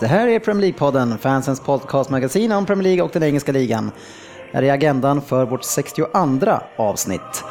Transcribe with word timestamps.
Det 0.00 0.06
här 0.06 0.28
är 0.28 0.38
Premier 0.38 0.72
League-podden, 0.72 1.18
fansens 1.18 1.60
podcastmagasin 1.60 2.52
om 2.52 2.66
Premier 2.66 2.82
League 2.82 3.02
och 3.02 3.10
den 3.12 3.22
engelska 3.22 3.52
ligan. 3.52 3.90
Här 4.52 4.62
är 4.62 4.72
agendan 4.72 5.22
för 5.22 5.44
vårt 5.44 5.64
62 5.64 6.08
avsnitt. 6.76 7.44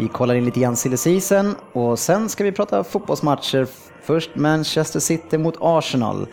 Vi 0.00 0.08
kollar 0.08 0.34
in 0.34 0.44
lite 0.44 0.60
grann 0.60 0.76
silly 0.76 0.96
season 0.96 1.54
och 1.72 1.98
sen 1.98 2.28
ska 2.28 2.44
vi 2.44 2.52
prata 2.52 2.84
fotbollsmatcher. 2.84 3.66
Först 4.02 4.36
Manchester 4.36 5.00
City 5.00 5.38
mot 5.38 5.56
Arsenal. 5.60 6.26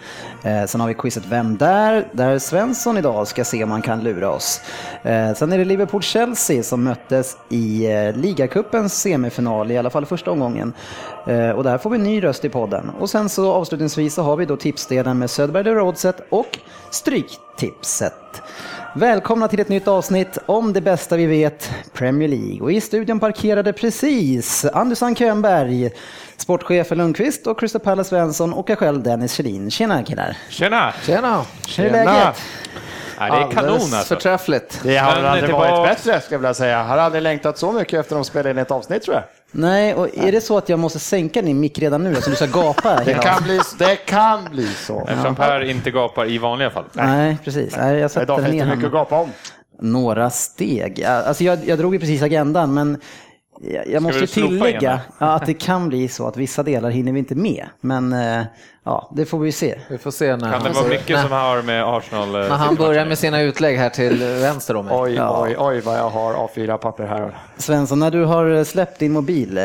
Eh, 0.44 0.66
sen 0.66 0.82
har 0.82 0.88
vi 0.88 0.94
quizet 0.94 1.26
Vem 1.26 1.58
där? 1.58 2.08
Där 2.12 2.40
Svensson 2.40 2.98
idag 2.98 3.28
ska 3.28 3.46
se 3.46 3.64
om 3.64 3.72
han 3.72 3.82
kan 3.82 4.04
lura 4.04 4.30
oss. 4.30 4.62
Eh, 5.04 5.34
sen 5.34 5.52
är 5.52 5.58
det 5.58 5.66
Liverpool-Chelsea 5.66 6.64
som 6.64 6.84
möttes 6.84 7.38
i 7.50 7.86
eh, 7.86 8.16
ligacupens 8.16 9.02
semifinal, 9.02 9.72
i 9.72 9.78
alla 9.78 9.90
fall 9.90 10.06
första 10.06 10.32
omgången. 10.32 10.74
Eh, 11.28 11.50
och 11.50 11.64
där 11.64 11.78
får 11.78 11.90
vi 11.90 11.98
en 11.98 12.04
ny 12.04 12.24
röst 12.24 12.46
i 12.46 12.50
podden. 12.50 12.92
Och 13.00 13.10
sen 13.10 13.30
så 13.30 13.52
avslutningsvis 13.52 14.14
så 14.14 14.22
har 14.22 14.38
vi 14.38 14.46
då 14.46 14.58
tipsdelen 14.58 15.20
med 15.20 15.30
Söderberg 15.30 15.64
The 15.64 15.72
Roadset 15.72 16.22
och 16.30 16.60
Stryktipset. 16.90 18.42
Välkomna 18.98 19.48
till 19.48 19.60
ett 19.60 19.70
nytt 19.70 19.88
avsnitt 19.88 20.38
om 20.46 20.74
det 20.74 20.82
bästa 20.82 21.16
vi 21.16 21.26
vet, 21.26 21.72
Premier 21.94 22.28
League. 22.28 22.62
Och 22.62 22.72
i 22.72 22.82
studion 22.82 23.20
parkerade 23.20 23.74
precis 23.74 24.66
Andersson 24.66 25.16
Könberg, 25.16 25.92
sportchefen 26.38 26.98
Lundqvist 26.98 27.48
och 27.48 27.60
Crystal 27.60 27.82
Palace 27.82 28.10
Svensson 28.10 28.54
och 28.54 28.70
jag 28.70 28.78
själv 28.78 29.04
Dennis 29.04 29.34
Kjellin. 29.34 29.72
Tjena 29.72 30.04
killar! 30.04 30.38
Tjena! 30.50 30.94
Tjena! 31.02 31.46
Hur 31.78 31.86
är 31.86 31.92
läget? 31.92 32.42
Ja, 33.20 33.26
det 33.26 33.26
är 33.26 33.52
kanon 33.52 33.74
alltså. 33.74 34.16
förträffligt. 34.16 34.80
Det 34.84 35.02
Men 35.02 35.26
aldrig 35.26 35.56
varit 35.56 35.90
bättre, 35.90 36.22
skulle 36.22 36.36
jag 36.36 36.40
vilja 36.40 36.54
säga. 36.54 36.78
Jag 36.78 36.86
har 36.86 36.98
aldrig 36.98 37.24
längtat 37.24 37.58
så 37.58 37.72
mycket 37.72 38.00
efter 38.00 38.16
att 38.16 38.24
de 38.24 38.26
spelade 38.26 38.52
in 38.52 38.58
ett 38.58 38.72
avsnitt, 38.72 39.04
tror 39.04 39.16
jag. 39.16 39.24
Nej, 39.52 39.94
och 39.94 40.18
är 40.18 40.32
det 40.32 40.42
så 40.42 40.58
att 40.58 40.70
jag 40.70 40.80
måste 40.80 41.00
sänka 41.00 41.42
din 41.42 41.60
mick 41.60 41.80
redan 41.80 42.04
nu 42.04 42.16
så 42.16 42.30
du 42.30 42.36
ska 42.36 42.46
gapa? 42.46 43.04
Det 43.06 43.14
kan 43.14 43.44
bli, 43.44 43.60
det 43.80 43.96
kan 43.96 44.46
bli 44.52 44.68
så. 44.68 45.08
Eftersom 45.08 45.36
Per 45.36 45.64
inte 45.64 45.92
gapar 45.92 46.30
i 46.32 46.38
vanliga 46.38 46.70
fall. 46.70 46.86
Nej, 46.94 47.38
precis. 47.44 47.78
Nej, 47.78 47.96
jag 47.98 48.12
Idag 48.24 48.46
finns 48.46 48.62
det 48.64 48.66
mycket 48.66 48.86
att 48.86 48.92
gapa 48.92 49.20
om. 49.20 49.30
några 49.82 50.30
steg. 50.30 51.04
Alltså 51.04 51.44
jag, 51.44 51.60
jag 51.66 51.78
drog 51.80 51.94
ju 51.94 52.00
precis 52.00 52.22
agendan, 52.22 52.74
men 52.74 52.98
jag, 53.62 53.88
jag 53.88 54.04
måste 54.04 54.28
tillägga 54.28 55.00
att 55.18 55.46
det 55.46 55.54
kan 55.54 55.90
bli 55.90 56.08
så 56.08 56.28
att 56.28 56.38
vissa 56.38 56.64
delar 56.64 56.90
hinner 56.90 57.12
vi 57.12 57.20
inte 57.20 57.36
med. 57.36 57.66
Men 57.82 58.14
eh, 58.14 58.44
ja, 58.88 59.10
det 59.12 59.26
får 59.26 59.40
vi 59.40 59.52
se. 59.52 59.80
Vi 59.90 59.98
får 59.98 60.12
se 60.12 60.36
när, 60.36 60.52
Kan 60.52 60.64
det 60.64 60.70
vara 60.70 60.88
mycket 60.88 61.10
när, 61.16 61.24
som 61.24 61.32
har 61.32 61.62
med 61.62 61.84
Arsenal... 61.84 62.36
eh, 62.36 62.42
när 62.42 62.50
han 62.50 62.76
börjar 62.76 63.06
med 63.06 63.18
sina 63.18 63.42
utlägg 63.42 63.78
här 63.78 63.90
till 63.90 64.18
vänster 64.24 64.76
om 64.76 64.86
mig. 64.86 64.96
Oj, 65.00 65.14
Ja. 65.16 65.42
oj, 65.44 65.56
oj 65.60 65.80
vad 65.82 65.98
jag 65.98 66.10
har 66.10 66.34
A4-papper 66.34 67.04
här. 67.06 67.38
Svensson, 67.58 68.00
när 68.00 68.12
du 68.12 68.24
har 68.26 68.64
släppt 68.64 69.00
din 69.00 69.12
mobil, 69.12 69.58
eh, 69.58 69.64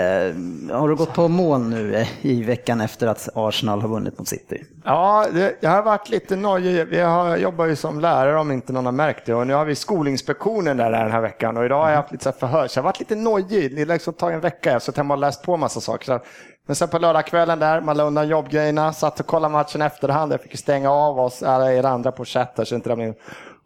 har 0.79 0.89
du 0.89 0.97
gått 0.97 1.15
på 1.15 1.29
mål 1.29 1.61
nu 1.61 1.95
eh, 1.97 2.09
i 2.27 2.43
veckan 2.43 2.81
efter 2.81 3.07
att 3.07 3.29
Arsenal 3.35 3.81
har 3.81 3.89
vunnit 3.89 4.19
mot 4.19 4.29
City? 4.29 4.65
Ja, 4.85 5.27
det, 5.33 5.57
jag 5.61 5.71
har 5.71 5.83
varit 5.83 6.09
lite 6.09 6.37
nojig. 6.37 6.87
Vi 6.89 7.01
har, 7.01 7.29
jag 7.29 7.41
jobbar 7.41 7.67
ju 7.67 7.77
som 7.77 8.01
lärare 8.01 8.39
om 8.41 8.53
inte 8.53 8.73
någon 8.73 8.85
har 8.85 8.93
märkt 8.93 9.27
det 9.27 9.35
och 9.35 9.47
nu 9.47 9.55
har 9.55 9.65
vi 9.65 9.75
Skolinspektionen 9.75 10.77
där 10.77 10.91
den 10.91 11.11
här 11.13 11.21
veckan 11.21 11.57
och 11.57 11.65
idag 11.65 11.83
har 11.83 11.91
jag 11.91 11.97
haft 11.97 12.13
lite 12.13 12.33
förhör 12.33 12.67
så 12.69 12.79
jag 12.79 12.83
har 12.83 12.89
varit 12.89 12.99
lite 13.01 13.15
nojig. 13.15 13.75
Det 13.77 13.81
har 13.83 13.87
liksom 13.87 14.13
tagit 14.15 14.35
en 14.35 14.41
vecka, 14.41 14.69
jag 14.69 14.75
har 14.75 14.81
suttit 14.81 14.97
hemma 14.97 15.15
och 15.15 15.21
läst 15.21 15.43
på 15.43 15.57
massa 15.57 15.81
saker. 15.81 16.07
Så, 16.07 16.21
men 16.67 16.77
sen 16.77 16.89
på 16.89 16.99
lördagskvällen 16.99 17.59
där, 17.59 17.81
man 17.81 17.97
la 17.97 18.03
undan 18.05 18.29
jobbgrejerna, 18.29 18.93
satt 18.93 19.21
och 19.21 19.27
kollade 19.27 19.53
matchen 19.53 19.83
efterhand. 19.83 20.33
Jag 20.33 20.41
fick 20.41 20.59
stänga 20.59 20.91
av 20.91 21.21
oss, 21.21 21.43
alla 21.43 21.73
er 21.73 21.85
andra 21.85 22.13
på 22.13 22.25
chatten 22.25 22.67
så 22.67 22.75
inte 22.75 22.91
ramlade 22.91 23.09
in. 23.09 23.15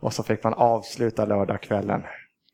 Och 0.01 0.13
så 0.13 0.23
fick 0.23 0.45
man 0.45 0.55
avsluta 0.55 1.25
lördagskvällen. 1.25 2.03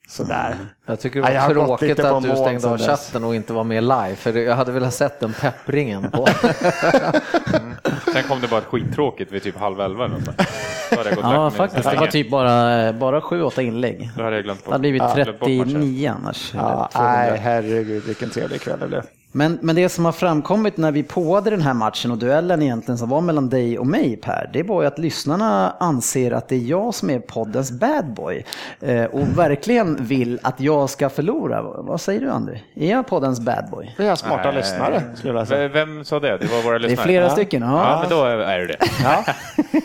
Sådär. 0.09 0.55
Jag 0.87 1.01
tycker 1.01 1.21
Ja, 1.33 1.49
det 1.49 1.55
var 1.55 1.67
gått 1.67 1.81
tråkigt 1.81 2.01
att 2.05 2.23
du 2.23 2.37
stängde 2.37 2.69
av 2.69 2.79
chatten 2.79 3.25
och 3.25 3.35
inte 3.35 3.53
var 3.53 3.65
med 3.65 3.83
live, 3.83 4.17
för 4.17 4.33
jag 4.39 4.57
hade 4.57 4.73
velat 4.73 4.95
sett 4.95 5.21
den 5.21 5.33
peppringen 5.33 6.11
på. 6.11 6.27
Sen 8.13 8.23
kom 8.29 8.41
det 8.41 8.49
bara 8.49 8.59
ett 8.61 8.67
skittråkigt 8.67 9.33
vid 9.33 9.43
typ 9.43 9.57
halv 9.57 9.81
elva 9.81 10.05
eller 10.05 10.15
något 10.19 11.23
Ja, 11.23 11.51
faktiskt. 11.51 11.91
Det 11.91 11.97
var 11.97 12.07
typ 12.07 12.31
bara, 12.31 12.93
bara 12.93 13.21
7-8 13.21 13.61
inlägg. 13.61 14.11
Då 14.17 14.23
hade 14.25 14.37
jag 14.37 14.45
glömt 14.45 14.59
Det 14.61 14.65
bort. 14.65 14.73
hade 14.73 14.81
blivit 14.81 15.03
glömt 15.15 15.41
bort 15.41 15.49
matchen. 15.49 15.65
39 15.65 16.13
annars. 16.19 16.53
Ja, 16.55 16.89
200. 16.93 17.13
nej, 17.13 17.39
herregud 17.39 18.05
vilken 18.05 18.31
trevlig 18.31 18.61
kväll 18.61 18.81
det 18.81 18.87
blev. 18.89 19.03
Men, 19.35 19.59
men 19.63 19.77
det 19.77 19.89
som 19.89 20.05
har 20.05 20.13
framkommit 20.13 20.77
när 20.77 20.93
vi 20.93 21.03
påade 21.03 21.51
den 21.51 21.61
här 21.63 21.75
matchen 21.75 22.11
och 22.11 22.19
duellen 22.19 22.63
egentligen 22.63 22.99
som 22.99 23.09
var 23.09 23.21
mellan 23.21 23.49
dig 23.49 23.79
och 23.79 23.87
mig 23.87 24.17
Per, 24.17 24.51
det 24.53 24.63
var 24.63 24.83
ju 24.83 24.89
att 24.89 24.99
lyssnarna 24.99 25.77
anser 25.81 26.31
att 26.33 26.49
det 26.49 26.55
är 26.55 26.59
jag 26.59 26.95
som 26.95 27.11
är 27.11 27.19
poddens 27.19 27.73
bad 27.73 28.15
boy 28.15 28.45
eh, 28.81 29.05
och 29.05 29.39
verkligen 29.39 29.97
vill 30.05 30.39
att 30.43 30.61
jag 30.61 30.91
ska 30.91 31.09
förlora. 31.09 31.63
Vad 31.63 32.01
säger 32.01 32.21
du 32.21 32.31
André? 32.31 32.61
Är 32.75 32.91
jag 32.91 33.07
poddens 33.07 33.41
bad 33.41 33.65
boy? 33.71 33.95
Vi 33.99 34.09
har 34.09 34.17
smarta 34.17 34.43
Nej. 34.49 34.55
lyssnare, 34.57 35.03
skulle 35.15 35.39
jag 35.39 35.49
säga. 35.49 35.69
Vem 35.69 36.05
sa 36.05 36.21
det? 36.21 36.39
Det 36.39 36.47
var 36.47 36.63
våra 36.63 36.79
Det 36.79 36.85
är 36.87 36.89
lyssnare? 36.89 37.07
flera 37.07 37.25
ja. 37.25 37.31
stycken. 37.31 37.63
Ja, 37.63 37.69
Ja. 37.91 37.99
men 38.01 38.11
då 38.11 38.25
är 38.25 38.39
är 38.39 38.67
det. 38.67 38.77
Ja, 39.05 39.25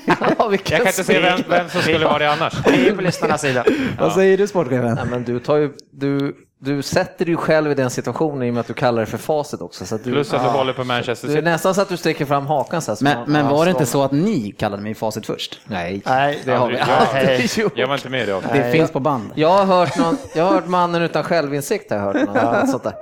ja, 0.06 0.26
Jag 0.52 0.64
kan 0.64 0.80
inte 0.80 0.92
se 1.04 1.20
vem, 1.22 1.40
vem 1.50 1.70
som 1.70 1.82
skulle 1.82 2.06
vara 2.06 2.18
det 2.20 2.32
annars. 2.32 2.54
vi 2.68 2.90
är 2.90 2.96
på 2.96 3.02
lyssnarnas 3.02 3.42
sida. 3.42 3.64
Vad 4.00 4.14
säger 4.14 4.38
du 4.38 4.48
sportchefen? 4.48 4.96
Nej, 4.96 5.06
men 5.10 5.24
du, 5.24 5.40
tar 5.40 5.56
ju, 5.56 5.72
du, 5.92 6.36
du 6.60 6.82
sätter 6.82 7.26
dig 7.26 7.36
själv 7.36 7.72
i 7.72 7.76
den 7.76 7.90
situationen 7.90 8.44
i 8.44 8.50
och 8.50 8.54
med 8.54 8.62
att 8.62 8.68
du 8.68 8.74
kallar 8.74 9.00
det 9.00 9.06
för 9.06 9.18
facit 9.18 9.62
också. 9.62 9.86
Så 9.86 9.96
att 9.96 10.04
du, 10.04 10.12
Plus 10.12 10.34
att 10.34 10.44
du 10.44 10.48
håller 10.50 10.74
på 10.74 10.84
Manchester 10.84 11.28
du 11.28 11.34
är 11.34 11.38
City. 11.38 11.50
nästan 11.50 11.76
så 11.76 11.82
att 11.82 11.90
du 11.90 11.98
sträcker 11.98 12.26
fram 12.26 12.48
hakan 12.48 12.82
så 12.82 12.92
här, 12.92 12.96
så 12.96 13.04
Men, 13.04 13.18
man- 13.18 13.32
men 13.32 13.46
ja, 13.46 13.52
var 13.52 13.66
det 13.66 13.72
inte 13.72 13.86
så 13.86 14.04
att 14.04 14.12
ni 14.12 14.52
kallade 14.58 14.84
mig 14.84 14.94
facit 14.94 15.26
först? 15.26 15.60
Nej, 15.66 16.02
Nej, 16.06 16.40
det 16.46 16.52
har 16.52 16.68
vi 16.68 16.78
aldrig. 16.80 16.98
Nej. 17.14 17.50
gjort. 17.58 17.74
Jag 17.76 17.88
var 17.88 17.96
inte 17.96 18.10
med 18.10 18.24
i 18.24 18.26
det. 18.26 18.42
Det 18.54 18.72
finns 18.72 18.92
på 18.92 19.00
band. 19.00 19.30
Jag 19.36 19.50
har 19.50 19.66
hört, 19.66 19.98
någon, 19.98 20.18
jag 20.36 20.44
har 20.44 20.52
hört 20.54 20.68
mannen 20.68 21.02
utan 21.02 21.24
självinsikt. 21.24 21.92
Har 21.92 21.98
jag 21.98 22.04
hört 22.06 22.16
något 22.62 22.70
sånt 22.70 22.84
där. 22.84 22.94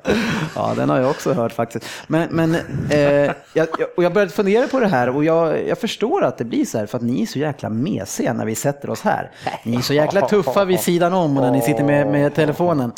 Ja, 0.55 0.73
den 0.75 0.89
har 0.89 0.99
jag 0.99 1.09
också 1.09 1.33
hört 1.33 1.51
faktiskt. 1.51 1.85
Men, 2.07 2.27
men 2.31 2.55
eh, 2.89 2.99
jag, 2.99 3.31
jag- 3.53 3.67
och 3.97 4.03
jag 4.03 4.13
började 4.13 4.31
fundera 4.31 4.67
på 4.67 4.79
det 4.79 4.88
här 4.88 5.09
och 5.09 5.23
jag, 5.23 5.67
jag 5.67 5.77
förstår 5.77 6.23
att 6.23 6.38
det 6.38 6.44
blir 6.45 6.65
så 6.65 6.77
här 6.77 6.85
för 6.85 6.97
att 6.97 7.03
ni 7.03 7.21
är 7.21 7.25
så 7.25 7.39
jäkla 7.39 7.69
mesiga 7.69 8.33
när 8.33 8.45
vi 8.45 8.55
sätter 8.55 8.89
oss 8.89 9.01
här. 9.01 9.31
Ni 9.63 9.77
är 9.77 9.81
så 9.81 9.94
jäkla 9.94 10.27
tuffa 10.27 10.65
vid 10.65 10.79
sidan 10.79 11.13
om 11.13 11.38
och 11.38 11.44
när 11.44 11.51
ni 11.51 11.61
sitter 11.61 11.83
med, 11.83 12.07
med 12.07 12.35
telefonen. 12.35 12.91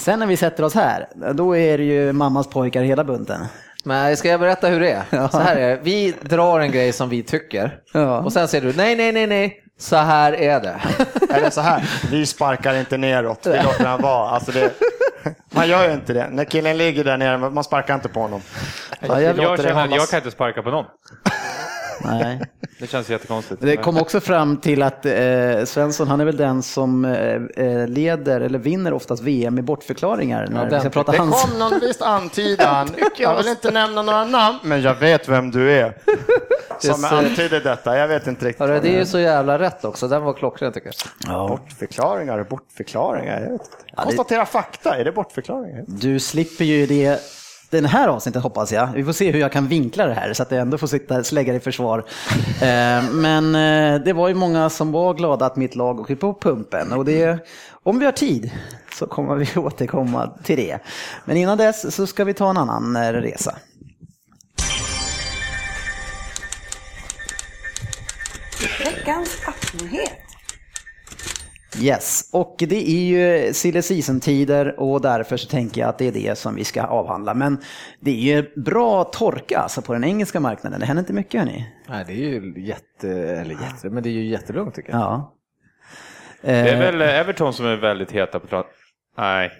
Sen 0.00 0.18
när 0.18 0.26
vi 0.26 0.36
sätter 0.36 0.62
oss 0.64 0.74
här, 0.74 1.06
då 1.34 1.56
är 1.56 1.78
det 1.78 1.84
ju 1.84 2.12
mammas 2.12 2.46
pojkar 2.50 2.82
hela 2.82 3.04
bunten. 3.04 3.40
Men 3.84 4.16
ska 4.16 4.28
jag 4.28 4.40
berätta 4.40 4.68
hur 4.68 4.80
det 4.80 4.90
är? 4.90 5.28
Så 5.28 5.38
här 5.38 5.56
är 5.56 5.68
det. 5.68 5.78
Vi 5.82 6.14
drar 6.22 6.60
en 6.60 6.70
grej 6.72 6.92
som 6.92 7.08
vi 7.08 7.22
tycker 7.22 7.78
Ja. 7.92 8.18
och 8.18 8.32
sen 8.32 8.48
säger 8.48 8.64
du 8.66 8.72
nej, 8.76 8.96
nej, 8.96 9.12
nej, 9.12 9.26
nej. 9.26 9.64
Så 9.78 9.96
här 9.96 10.32
är 10.32 10.60
det. 10.60 10.80
Eller 11.34 11.50
så 11.50 11.60
här, 11.60 11.90
vi 12.10 12.26
sparkar 12.26 12.74
inte 12.74 12.96
neråt, 12.96 13.46
vi 13.46 13.62
låter 13.62 13.84
han 13.84 14.02
vara. 14.02 14.28
Alltså 14.30 14.52
det, 14.52 14.70
man 15.50 15.68
gör 15.68 15.88
ju 15.88 15.94
inte 15.94 16.12
det. 16.12 16.28
När 16.30 16.44
killen 16.44 16.78
ligger 16.78 17.04
där 17.04 17.16
nere, 17.16 17.38
man 17.38 17.64
sparkar 17.64 17.94
inte 17.94 18.08
på 18.08 18.20
honom. 18.20 18.40
Ja, 19.00 19.20
jag, 19.20 19.38
Jag 19.38 19.58
känner 19.62 19.96
jag 19.96 20.08
kan 20.08 20.18
inte 20.18 20.30
sparka 20.30 20.62
på 20.62 20.70
någon. 20.70 20.84
Nej. 22.04 22.40
Det 22.78 22.86
känns 22.86 23.10
jättekonstigt. 23.10 23.60
Det 23.62 23.76
kom 23.76 23.98
också 23.98 24.20
fram 24.20 24.56
till 24.56 24.82
att 24.82 25.06
eh, 25.06 25.64
Svensson, 25.64 26.08
han 26.08 26.20
är 26.20 26.24
väl 26.24 26.36
den 26.36 26.62
som 26.62 27.04
eh, 27.04 27.34
eh, 27.66 27.88
leder 27.88 28.40
eller 28.40 28.58
vinner 28.58 28.92
oftast 28.92 29.22
VM 29.22 29.58
i 29.58 29.62
bortförklaringar 29.62 30.46
när 30.50 30.70
vi 30.70 30.80
ska 30.80 30.90
prata 30.90 31.12
Det 31.12 31.18
hans. 31.18 31.42
kom 31.44 31.58
någon 31.58 31.80
visst 31.80 32.02
antydan. 32.02 32.88
Jag 33.18 33.36
vill 33.36 33.48
inte 33.48 33.70
nämna 33.70 34.02
några 34.02 34.24
namn, 34.24 34.58
men 34.62 34.82
jag 34.82 34.94
vet 34.94 35.28
vem 35.28 35.50
du 35.50 35.70
är. 35.72 35.96
Som 36.78 36.94
ser- 36.94 37.16
antyder 37.16 37.60
detta. 37.60 37.98
Jag 37.98 38.08
vet 38.08 38.26
inte 38.26 38.46
riktigt. 38.46 38.60
Hörru, 38.60 38.80
det 38.80 38.88
är 38.94 38.98
ju 38.98 39.06
så 39.06 39.18
jävla 39.18 39.58
rätt 39.58 39.84
också. 39.84 40.08
Den 40.08 40.22
var 40.22 40.32
klockren 40.32 40.72
tycker 40.72 40.86
jag. 40.86 41.32
Ja. 41.34 41.48
Bortförklaringar 41.48 42.38
och 42.38 42.46
bortförklaringar. 42.46 43.34
Jag 43.40 43.50
vet 43.52 43.60
inte. 43.60 44.02
Konstatera 44.02 44.46
fakta, 44.46 44.96
är 44.96 45.04
det 45.04 45.12
bortförklaringar? 45.12 45.84
Du 45.86 46.20
slipper 46.20 46.64
ju 46.64 46.86
det 46.86 47.20
den 47.70 47.84
här 47.84 48.08
avsnittet 48.08 48.42
hoppas 48.42 48.72
jag. 48.72 48.86
Vi 48.86 49.04
får 49.04 49.12
se 49.12 49.30
hur 49.30 49.40
jag 49.40 49.52
kan 49.52 49.68
vinkla 49.68 50.06
det 50.06 50.14
här 50.14 50.32
så 50.32 50.42
att 50.42 50.50
jag 50.50 50.60
ändå 50.60 50.78
får 50.78 50.86
sitta 50.86 51.24
slägga 51.24 51.54
i 51.54 51.60
försvar. 51.60 51.98
Eh, 52.62 53.02
men 53.12 53.54
eh, 53.54 54.00
det 54.04 54.12
var 54.12 54.28
ju 54.28 54.34
många 54.34 54.70
som 54.70 54.92
var 54.92 55.14
glada 55.14 55.46
att 55.46 55.56
mitt 55.56 55.74
lag 55.74 56.00
åker 56.00 56.16
på 56.16 56.34
pumpen 56.34 56.92
och 56.92 57.04
det, 57.04 57.46
om 57.82 57.98
vi 57.98 58.04
har 58.04 58.12
tid 58.12 58.50
så 58.94 59.06
kommer 59.06 59.34
vi 59.34 59.46
återkomma 59.56 60.30
till 60.44 60.56
det. 60.56 60.78
Men 61.24 61.36
innan 61.36 61.58
dess 61.58 61.94
så 61.94 62.06
ska 62.06 62.24
vi 62.24 62.34
ta 62.34 62.50
en 62.50 62.56
annan 62.56 62.96
eh, 62.96 63.12
resa. 63.12 63.56
Veckans 68.84 69.36
appnyhet. 69.46 70.29
Yes, 71.78 72.30
och 72.32 72.56
det 72.58 72.90
är 72.90 73.04
ju 73.04 73.52
silly 73.52 73.82
season-tider 73.82 74.80
och 74.80 75.00
därför 75.00 75.36
så 75.36 75.48
tänker 75.48 75.80
jag 75.80 75.88
att 75.90 75.98
det 75.98 76.08
är 76.08 76.12
det 76.12 76.38
som 76.38 76.54
vi 76.54 76.64
ska 76.64 76.82
avhandla. 76.82 77.34
Men 77.34 77.58
det 78.00 78.10
är 78.10 78.36
ju 78.36 78.60
bra 78.62 79.04
torka 79.04 79.58
alltså 79.58 79.82
på 79.82 79.92
den 79.92 80.04
engelska 80.04 80.40
marknaden. 80.40 80.80
Det 80.80 80.86
händer 80.86 81.00
inte 81.02 81.12
mycket 81.12 81.40
hörni. 81.40 81.72
Nej, 81.88 82.04
det 82.06 82.12
är 82.12 82.16
ju 82.16 82.54
jätte, 82.66 83.08
eller 83.10 83.50
jätte, 83.50 83.90
men 83.90 84.02
det 84.02 84.08
är 84.08 84.12
ju 84.12 84.24
jättelugnt 84.26 84.74
tycker 84.74 84.90
jag. 84.92 85.00
Ja. 85.00 85.34
Det 86.42 86.50
är 86.50 86.74
Eh, 86.74 86.78
väl 86.78 87.02
Everton 87.02 87.52
som 87.52 87.66
är 87.66 87.76
väldigt 87.76 88.12
heta 88.12 88.40
på 88.40 88.46
plan. 88.46 88.64
Nej. 89.18 89.50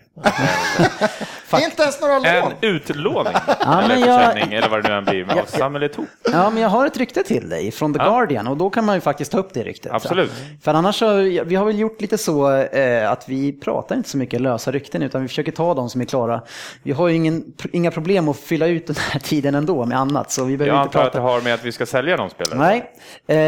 Inte 1.65 1.83
ens 1.83 2.01
några 2.01 2.15
En 2.17 2.43
lån. 2.43 2.53
utlåning, 2.61 3.33
Ja, 3.61 3.83
eller 3.83 3.97
jag- 3.97 4.25
försäljning, 4.25 4.55
eller 4.59 4.69
vad 4.69 4.83
det 4.83 4.89
nu 4.89 4.95
än 4.95 5.05
blir, 5.05 5.39
av 5.41 5.45
Samuel 5.47 5.83
Eto'o. 5.91 6.07
Ja, 6.33 6.51
men 6.51 6.63
jag 6.63 6.69
har 6.69 6.87
ett 6.87 6.97
rykte 6.97 7.23
till 7.23 7.49
dig 7.49 7.71
från 7.71 7.95
The 7.95 8.01
Ja. 8.03 8.11
Guardian 8.11 8.47
och 8.47 8.57
då 8.57 8.71
kan 8.71 8.85
man 8.85 8.95
ju 8.95 9.01
faktiskt 9.01 9.33
ta 9.33 9.39
upp 9.39 9.55
det 9.55 9.63
ryktet. 9.63 9.93
Absolut. 9.93 10.31
För 10.63 10.75
annars 10.75 10.97
så, 10.99 11.17
vi 11.45 11.55
har 11.57 11.65
väl 11.65 11.79
gjort 11.79 12.01
lite 12.01 12.19
så 12.19 12.53
eh, 12.57 13.11
att 13.11 13.29
vi 13.29 13.53
pratar 13.53 13.97
inte 13.97 14.09
så 14.09 14.17
mycket 14.19 14.41
lösa 14.41 14.71
rykten 14.73 15.03
utan 15.03 15.23
vi 15.23 15.29
försöker 15.29 15.53
ta 15.53 15.75
de 15.75 15.91
som 15.91 16.01
är 16.01 16.05
klara. 16.05 16.43
Vi 16.83 16.93
har 16.93 17.09
ju 17.09 17.15
ingen, 17.15 17.45
inga 17.73 17.91
problem 17.91 18.29
att 18.29 18.37
fylla 18.37 18.67
ut 18.67 18.87
den 18.87 18.97
här 19.11 19.21
tiden 19.25 19.55
ändå 19.55 19.85
med 19.87 19.99
annat 19.99 20.31
så 20.31 20.45
vi 20.45 20.57
behöver 20.57 20.77
Jag 20.77 20.85
inte 20.87 20.99
antar 20.99 21.07
att 21.09 21.13
prata. 21.13 21.27
det 21.27 21.33
har 21.33 21.41
med 21.41 21.55
att 21.55 21.65
vi 21.65 21.73
ska 21.73 21.87
sälja 21.87 22.17
de 22.17 22.31
spelare. 22.31 22.59
Nej, 22.59 22.91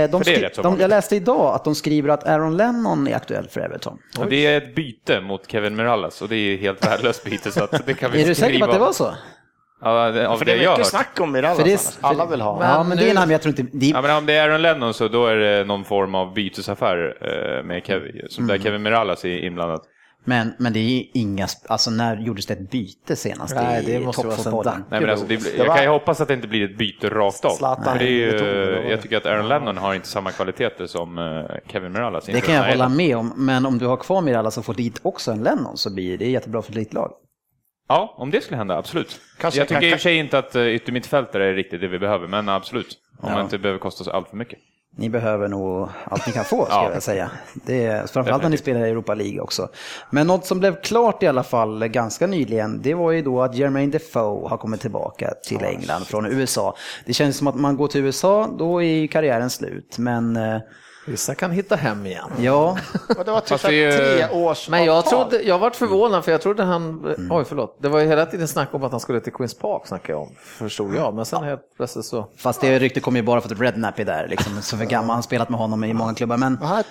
eh, 0.05 0.11
de 0.11 0.25
För 0.25 0.31
det 0.31 0.37
är 0.37 0.41
rätt 0.41 0.55
så 0.57 0.63
de, 0.63 0.81
jag 0.81 0.91
läste 0.91 1.17
idag 1.17 1.55
att 1.55 1.65
de 1.65 1.75
skriver 1.75 2.09
att 2.09 2.27
Aaron 2.27 2.57
Lennon 2.57 3.09
är 3.09 3.17
aktuell 3.17 3.49
för 3.49 3.61
Everton. 3.61 3.99
Och 4.19 4.27
det 4.27 4.47
är 4.47 4.57
ett 4.59 4.75
byte 4.75 5.21
mot 5.21 5.51
Kevin 5.51 5.77
Mirallas 5.77 6.23
och 6.23 6.29
det 6.29 6.37
är 6.37 6.57
helt 6.62 6.87
värdelöst 6.87 7.25
byte 7.25 7.50
så 7.53 7.64
att 7.64 7.87
det 7.87 7.94
kan 7.94 8.11
vi 8.11 8.23
Är 8.23 8.26
du 8.26 8.35
säker 8.35 8.59
på 8.59 8.64
att 8.64 8.73
det 8.73 8.79
var 8.79 8.93
så? 8.93 9.14
Ja, 9.85 10.11
det- 10.11 10.29
av 10.29 10.37
För 10.37 10.44
det 10.44 10.55
det 10.56 10.64
är 10.64 10.70
mycket 10.70 10.87
snack 10.87 11.20
om 11.20 11.32
Mirallas 11.32 11.56
För 11.59 11.64
det 11.64 11.70
är- 11.73 11.75
annars. 11.75 11.99
Alla 12.20 12.26
vill 12.26 12.41
ha. 12.41 12.59
ja, 12.64 12.82
men 12.85 12.99
det 12.99 13.05
är 13.06 13.09
en 13.11 13.14
men 13.14 13.31
jag 13.31 13.43
tror 13.43 13.59
inte... 13.61 13.76
Det, 13.79 13.87
Ja, 13.87 14.03
men 14.03 14.17
om 14.17 14.26
det 14.26 14.32
är 14.35 14.49
Aaron 14.49 14.62
Lennon 14.62 14.94
så 14.94 15.09
då 15.09 15.26
är 15.26 15.37
det 15.37 15.64
någon 15.64 15.85
form 15.85 16.14
av 16.14 16.35
bytesaffär 16.35 17.17
eh, 17.20 17.64
med 17.64 17.87
Kevin, 17.87 18.12
som 18.29 18.44
Mm. 18.44 18.56
där 18.56 18.64
Kevin 18.64 18.82
Mirallas 18.82 19.25
är 19.25 19.44
inblandad. 19.44 19.81
Men, 20.25 20.53
men 20.59 20.73
det 20.73 20.79
är 20.79 21.05
inga... 21.15 21.47
Alltså 21.69 21.91
när 21.91 22.17
gjordes 22.17 22.47
det 22.47 22.53
ett 22.55 22.71
byte 22.71 23.17
senast 23.17 23.55
Nej, 23.55 23.83
i 23.85 23.93
det 23.93 24.01
måste 24.05 24.27
vara 24.27 24.37
sedan? 24.37 24.85
Nej, 24.91 25.01
men 25.01 25.11
alltså, 25.11 25.27
det, 25.27 25.37
blir- 25.37 25.51
Det 25.53 25.57
jag 25.59 25.67
var- 25.67 25.75
kan 25.75 25.85
ju 25.85 25.91
hoppas 25.91 26.21
att 26.21 26.29
det 26.29 26.35
inte 26.35 26.49
blir 26.49 26.65
ett 26.71 26.79
byte 26.79 27.09
rakt 27.11 27.45
av. 27.45 27.51
Zlatan 27.51 27.99
det 27.99 28.05
är 28.05 28.09
ju, 28.09 28.91
jag 28.91 29.03
tycker 29.03 29.17
att 29.17 29.27
Aaron 29.27 29.49
Lennon 29.49 29.77
har 29.77 29.95
inte 29.95 30.09
samma 30.09 30.31
kvaliteter 30.31 30.87
som 30.87 31.19
eh, 31.19 31.57
Kevin 31.73 31.93
Mirallas. 31.93 32.25
Det 32.27 32.41
kan 32.41 32.55
jag 32.55 32.65
hålla 32.65 32.89
med 32.89 33.17
om, 33.17 33.33
men 33.37 33.67
om 33.67 33.79
du 33.79 33.87
har 33.87 33.97
kvar 33.97 34.21
Mirallas 34.23 34.59
och 34.59 34.65
får 34.65 34.75
dit 34.75 35.01
också 35.03 35.33
en 35.33 35.43
Lennon 35.43 35.77
så 35.77 35.95
blir 35.95 36.19
det 36.19 36.31
jättebra 36.31 36.63
för 36.63 36.73
ditt 36.73 36.93
lag. 36.95 37.13
Ja, 37.89 38.15
om 38.19 38.31
det 38.31 38.41
skulle 38.41 38.57
hända, 38.59 38.77
absolut. 38.79 39.21
Kanske- 39.39 39.61
jag 39.61 39.69
tycker 39.69 39.83
i 39.83 39.89
och 39.89 39.93
för 39.93 39.99
sig 40.03 40.17
inte 40.17 40.39
att 40.39 40.57
uh, 40.57 40.67
yttermittfältare 40.75 41.51
är 41.51 41.55
riktigt 41.55 41.81
det 41.81 41.89
vi 41.89 41.99
behöver, 41.99 42.29
men 42.29 42.49
absolut. 42.49 42.99
Om 43.19 43.29
Ja. 43.29 43.35
man 43.35 43.45
inte 43.45 43.59
behöver 43.59 43.79
kosta 43.81 44.05
så 44.05 44.11
allt 44.11 44.29
för 44.29 44.37
mycket. 44.37 44.59
Ni 44.97 45.09
behöver 45.09 45.49
nog 45.49 45.89
allt 46.05 46.27
ni 46.27 46.33
kan 46.33 46.44
få, 46.44 46.65
ska 46.65 46.75
Ja. 46.75 46.91
jag 46.94 47.03
säga. 47.03 47.31
Det 47.55 47.85
är, 47.87 48.06
framförallt 48.06 48.43
när 48.43 48.50
ni 48.50 48.56
spelar 48.56 48.87
i 48.87 48.91
Europa 48.91 49.15
League 49.15 49.41
också. 49.41 49.69
Men 50.11 50.27
något 50.27 50.47
som 50.47 50.59
blev 50.59 50.81
klart 50.81 51.23
i 51.23 51.27
alla 51.27 51.43
fall 51.43 51.89
ganska 51.89 52.27
nyligen, 52.27 52.83
det 52.83 52.94
var 52.94 53.11
ju 53.11 53.23
då 53.23 53.43
att 53.43 53.55
Jermaine 53.55 53.91
Defoe 53.91 54.49
har 54.49 54.56
kommit 54.56 54.81
tillbaka 54.81 55.35
till 55.49 55.65
England 55.65 56.05
från 56.06 56.27
USA. 56.27 56.77
Det 57.06 57.12
känns 57.12 57.37
som 57.37 57.47
att 57.47 57.55
man 57.56 57.77
går 57.77 57.89
till 57.89 58.05
USA, 58.05 58.49
då 58.59 58.83
är 58.83 59.06
karriären 59.06 59.50
slut. 59.50 59.99
Men 59.99 60.37
eh, 60.37 60.59
Vissa 61.07 61.35
kan 61.35 61.51
hitta 61.51 61.77
hem 61.77 62.07
igen. 62.07 62.31
ja, 62.39 62.79
Och 63.19 63.25
det 63.25 63.31
var 63.31 63.41
typ 63.41 63.63
det 63.63 64.29
tre 64.29 64.29
års 64.39 64.69
Men 64.69 64.85
jag, 64.85 65.07
trodde, 65.07 65.43
jag 65.43 65.59
varit 65.59 65.77
förvånad 65.77 66.25
för 66.25 66.33
jag 66.33 66.41
trodde 66.43 66.63
han, 66.63 66.83
Mm. 66.83 67.33
oj 67.33 67.45
förlåt, 67.49 67.79
det 67.83 67.89
var 67.89 68.01
ju 68.01 68.07
hela 68.07 68.27
tiden 68.27 68.49
snack 68.49 68.75
om 68.75 68.85
att 68.85 68.91
han 68.91 69.01
skulle 69.01 69.21
till 69.21 69.33
Queens 69.33 69.55
Park 69.55 69.87
snackade 69.87 70.13
jag 70.13 70.23
om, 70.23 70.35
förstod 70.43 70.95
jag, 70.95 71.15
men 71.15 71.25
sen 71.27 71.43
helt 71.45 71.77
plötsligt 71.77 72.05
så. 72.05 72.29
fast 72.37 72.61
det 72.61 72.79
ryktet 72.79 73.03
kommer 73.03 73.21
ju 73.21 73.27
bara 73.27 73.41
för 73.41 73.55
att 73.55 73.61
Redknapp 73.61 73.99
är 73.99 74.05
där. 74.05 74.29
Liksom. 74.29 74.63
Så 74.63 74.77
för 74.77 74.85
gammal, 74.85 75.15
han 75.15 75.23
spelat 75.23 75.49
med 75.49 75.59
honom 75.61 75.85
i 75.85 75.93
många 75.93 76.15
klubbar. 76.15 76.37
Men 76.37 76.57
Han 76.63 76.79
är 76.79 76.85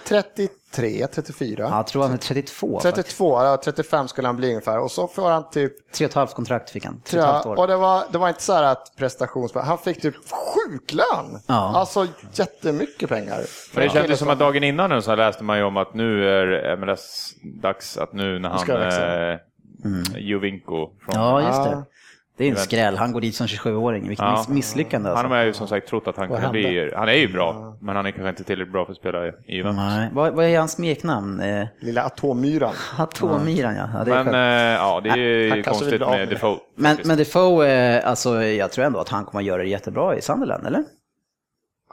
33, 0.75 1.07
34. 1.07 1.63
jag 1.71 1.87
tror 1.87 2.01
han 2.03 2.13
är 2.13 2.17
32. 2.17 2.79
faktiskt. 2.79 2.95
32, 2.95 3.43
ja, 3.43 3.57
35 3.63 4.07
skulle 4.07 4.27
han 4.27 4.35
bli 4.35 4.47
ungefär. 4.49 4.79
Och 4.79 4.91
så 4.91 5.07
får 5.07 5.29
han 5.29 5.49
typ 5.49 5.91
Tre 5.91 6.05
och 6.05 6.09
ett 6.09 6.15
halvt 6.15 6.33
kontrakt 6.33 6.69
fick 6.69 6.85
han. 6.85 7.01
Tre 7.05 7.21
Tror 7.21 7.21
och 7.21 7.27
ett 7.27 7.27
jag. 7.27 7.33
halvt 7.33 7.45
år. 7.59 7.61
Och 7.63 7.67
det 7.67 7.75
var, 7.77 8.03
det 8.11 8.17
var 8.17 8.27
inte 8.27 8.41
så 8.41 8.53
här 8.53 8.63
att 8.63 8.93
prestationspengar, 8.97 9.65
han 9.65 9.77
fick 9.77 10.01
typ 10.01 10.15
sjuklön. 10.15 11.41
Ja. 11.47 11.71
Alltså 11.75 12.07
jättemycket 12.33 13.09
pengar. 13.09 13.41
För 13.73 13.81
det 13.81 13.89
kändes 13.89 14.19
som 14.19 14.29
att 14.29 14.39
dagen 14.39 14.63
innan 14.63 15.01
så 15.01 15.15
läste 15.15 15.43
man 15.43 15.57
ju 15.57 15.63
om 15.63 15.77
att 15.77 15.93
nu 15.93 16.29
är 16.29 16.75
MLS 16.77 17.33
dags 17.61 17.97
att 17.97 18.13
nu 18.13 18.39
när 18.39 18.49
han, 18.49 18.67
växa. 18.67 19.31
eh, 19.31 19.39
Jovinko 20.17 20.89
från 21.05 21.15
Ja, 21.15 21.41
just 21.41 21.57
Ja. 21.57 21.63
det. 21.65 21.83
Det 22.41 22.47
är 22.47 22.51
en 22.51 22.57
skräll. 22.57 22.97
Han 22.97 23.11
går 23.11 23.21
dit 23.21 23.35
som 23.35 23.47
27-åring. 23.47 24.07
Vilket 24.07 24.25
Ja. 24.25 24.31
miss- 24.37 24.47
misslyckande 24.49 25.09
alltså. 25.09 25.21
Han 25.23 25.31
har 25.31 25.43
ju 25.43 25.53
som 25.53 25.67
sagt 25.67 25.87
trott 25.87 26.07
att 26.07 26.17
han 26.17 26.27
Vad 26.29 26.39
hände? 26.39 26.51
bli, 26.59 26.91
han 26.95 27.07
är 27.09 27.13
ju 27.13 27.33
bra, 27.33 27.77
men 27.81 27.95
han 27.95 28.05
är 28.05 28.11
kanske 28.11 28.29
inte 28.29 28.43
tillräckligt 28.43 28.73
bra 28.73 28.85
för 28.85 28.91
att 28.91 28.97
spela 28.97 29.27
i 29.27 29.31
Juventus. 29.47 29.77
Nej. 29.77 30.09
Vad, 30.13 30.33
vad 30.33 30.45
är 30.45 30.59
hans 30.59 30.71
smeknamn? 30.71 31.39
Eh, 31.39 31.67
Lilla 31.79 32.03
atommyran. 32.03 32.73
Atommyran 32.97 33.75
ja. 33.75 33.89
ja 33.93 34.03
det 34.03 34.11
är 34.11 34.15
Men 34.15 34.25
skönt. 34.25 34.35
eh, 34.35 34.41
ja, 34.85 35.01
det 35.03 35.09
är 35.09 35.17
ju 35.17 35.51
vill 35.53 35.63
konstigt 35.63 35.99
med. 36.01 36.29
Defoe. 36.29 36.57
Men, 36.75 36.97
men 37.05 37.17
Defoe, 37.17 37.67
eh, 37.97 38.09
alltså, 38.09 38.43
jag 38.43 38.71
tror 38.71 38.85
ändå 38.85 38.99
att 38.99 39.09
han 39.09 39.25
kommer 39.25 39.41
att 39.41 39.47
göra 39.47 39.61
det 39.63 39.69
jättebra 39.69 40.17
i 40.17 40.21
Sunderland, 40.21 40.67
eller? 40.67 40.83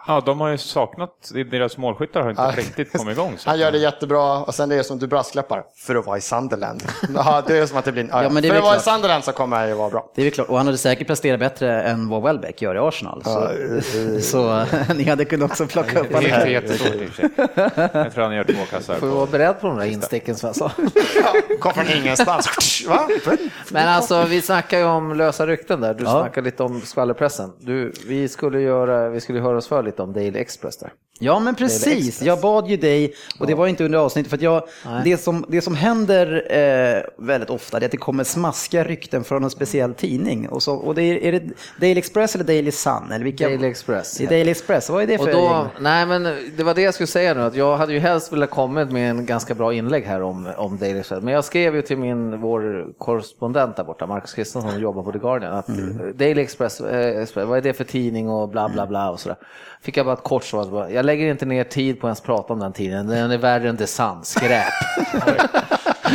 Ja, 0.08 0.22
de 0.26 0.40
har 0.40 0.48
ju 0.48 0.58
saknat, 0.58 1.10
deras 1.50 1.76
målskyttar 1.76 2.22
har 2.22 2.30
inte 2.30 2.42
Ja. 2.42 2.52
riktigt 2.56 2.92
kommit 2.98 3.16
igång. 3.18 3.34
Så. 3.38 3.50
Han 3.50 3.58
gör 3.58 3.72
det 3.72 3.78
jättebra 3.78 4.38
och 4.38 4.54
sen 4.54 4.68
det 4.68 4.74
är 4.76 4.82
som 4.82 4.98
du 4.98 5.06
brasklappar, 5.06 5.64
för 5.76 5.94
att 5.96 6.06
vara 6.06 6.18
i 6.18 6.20
Sunderland. 6.20 6.82
ja, 7.14 7.42
det 7.46 7.58
är 7.58 7.66
som 7.66 7.78
att 7.78 7.84
det 7.84 7.92
blir 7.92 8.02
en, 8.02 8.08
ja, 8.12 8.22
Ja, 8.22 8.28
men 8.28 8.42
det 8.42 8.48
är 8.48 8.50
För 8.50 8.58
att 8.58 8.64
vara 8.64 8.76
i. 8.76 8.80
Sunderland 8.80 9.24
så 9.24 9.32
kommer 9.32 9.56
han 9.56 9.68
ju 9.68 9.74
vara 9.74 9.90
bra. 9.90 10.10
Det 10.14 10.22
är 10.22 10.24
väl 10.24 10.32
klart. 10.34 10.48
Och 10.48 10.56
han 10.56 10.66
hade 10.66 10.78
säkert 10.78 11.06
presterat 11.06 11.40
bättre 11.40 11.82
än 11.82 12.08
vad 12.08 12.22
Welbeck 12.22 12.62
gör 12.62 12.74
i 12.74 12.78
Arsenal. 12.78 13.22
Så, 13.24 13.50
så 14.20 14.64
ni 14.94 15.04
hade 15.04 15.24
kunnat 15.24 15.50
också 15.50 15.66
plocka 15.66 16.00
upp 16.00 16.08
Det 16.08 16.14
honom. 16.14 16.30
är 16.30 16.36
inte 16.38 16.50
jättestort 16.50 16.94
i 16.94 17.06
och 17.06 17.10
för 17.10 17.22
sig. 17.22 17.30
Jag 17.92 18.12
tror 18.14 18.24
han 18.24 18.34
gör 18.34 18.44
två 18.44 18.64
kassar. 18.70 18.94
Får 18.94 19.06
vi 19.06 19.12
vara 19.12 19.26
beredd 19.26 19.60
på 19.60 19.66
de 19.66 19.76
där 19.76 19.84
insticken 19.84 20.36
Svensson. 20.36 20.70
Ja, 21.22 21.56
kom 21.60 21.72
från 21.74 21.86
ingenstans. 21.96 22.48
Va? 22.88 23.08
Men 23.70 23.88
alltså 23.88 24.24
vi 24.24 24.42
snackar 24.42 24.78
ju 24.78 24.84
om 24.84 25.16
lösa 25.16 25.46
rykten 25.46 25.80
där, 25.80 25.94
du 25.94 26.04
Ja. 26.04 26.10
snackar 26.10 26.42
lite 26.42 26.62
om 26.62 26.80
skvallerpressen. 26.80 27.52
Du, 27.60 27.92
vi 28.06 28.28
skulle 28.28 28.60
göra, 28.60 29.08
vi 29.08 29.20
skulle 29.20 29.40
höra 29.40 29.56
oss 29.58 29.68
för 29.68 29.82
lite 29.82 29.97
om 30.02 30.12
Daily 30.12 30.38
Express 30.38 30.76
där. 30.76 30.92
Ja 31.20 31.38
men 31.38 31.54
precis, 31.54 32.22
jag 32.22 32.40
bad 32.40 32.68
ju 32.68 32.76
dig, 32.76 33.14
och 33.40 33.46
det 33.46 33.54
var 33.54 33.66
inte 33.66 33.84
under 33.84 33.98
avsnittet, 33.98 34.30
för 34.30 34.36
att 34.36 34.42
jag, 34.42 34.62
Nej. 34.86 35.00
det, 35.04 35.16
som, 35.16 35.44
det 35.48 35.60
som 35.60 35.74
händer 35.74 36.46
eh, 36.50 37.24
väldigt 37.24 37.50
ofta 37.50 37.76
är 37.76 37.84
att 37.84 37.90
det 37.90 37.96
kommer 37.96 38.24
smaskiga 38.24 38.84
rykten 38.84 39.24
från 39.24 39.44
en 39.44 39.50
speciell 39.50 39.94
tidning. 39.94 40.48
Och, 40.48 40.62
så, 40.62 40.74
och 40.74 40.94
det 40.94 41.02
är, 41.02 41.16
är 41.16 41.32
det 41.32 41.42
Daily 41.80 41.98
Express 41.98 42.34
eller 42.34 42.44
Daily 42.44 42.70
Sun? 42.70 43.12
Eller 43.12 43.24
vilka? 43.24 43.48
Daily 43.48 43.68
Express. 43.68 44.18
Det 44.18 44.24
är 44.24 44.28
Daily 44.28 44.50
Express, 44.50 44.90
vad 44.90 45.02
är 45.02 45.06
det 45.06 45.18
för 45.18 45.26
Och 45.26 45.32
då, 45.32 45.66
nej 45.80 46.06
men 46.06 46.22
det 46.56 46.62
var 46.62 46.74
det 46.74 46.82
jag 46.82 46.94
skulle 46.94 47.06
säga 47.06 47.34
nu, 47.34 47.40
att 47.40 47.54
jag 47.54 47.76
hade 47.76 47.92
ju 47.92 47.98
helst 47.98 48.32
velat 48.32 48.50
komma 48.50 48.84
med 48.84 49.10
en 49.10 49.26
ganska 49.26 49.54
bra 49.54 49.72
inlägg 49.74 50.04
här 50.04 50.22
om, 50.22 50.48
om 50.56 50.78
Daily 50.78 50.98
Express. 50.98 51.22
Men 51.22 51.34
jag 51.34 51.44
skrev 51.44 51.74
ju 51.74 51.82
till 51.82 51.98
min, 51.98 52.40
vår 52.40 52.86
korrespondent 52.98 53.76
där 53.76 53.84
borta, 53.84 54.06
Marcus 54.06 54.34
Kristensson 54.34 54.72
som 54.72 54.80
jobbar 54.80 55.02
på 55.02 55.12
The 55.12 55.18
Guardian, 55.18 55.52
att 55.52 55.68
Mm. 55.68 56.16
Daily 56.16 56.42
Express, 56.42 56.80
eh, 56.80 57.22
Express, 57.22 57.48
vad 57.48 57.58
är 57.58 57.62
det 57.62 57.72
för 57.72 57.84
tidning 57.84 58.28
och 58.28 58.48
bla 58.48 58.68
bla 58.68 58.86
bla 58.86 59.10
och 59.10 59.20
sådär. 59.20 59.36
Fick 59.82 59.96
jag 59.96 60.06
bara 60.06 60.12
ett 60.12 60.22
kort 60.24 60.44
svar, 60.44 60.88
jag 60.88 61.04
lägger 61.06 61.30
inte 61.30 61.46
ner 61.46 61.64
tid 61.64 62.00
på 62.00 62.06
att 62.06 62.08
ens 62.08 62.20
prata 62.20 62.52
om 62.52 62.58
den 62.58 62.72
tidningen, 62.72 63.06
den 63.06 63.30
är 63.30 63.38
värre 63.38 63.68
än 63.68 63.76
The 63.76 63.86
Sun, 63.86 64.24
skräp. 64.24 64.64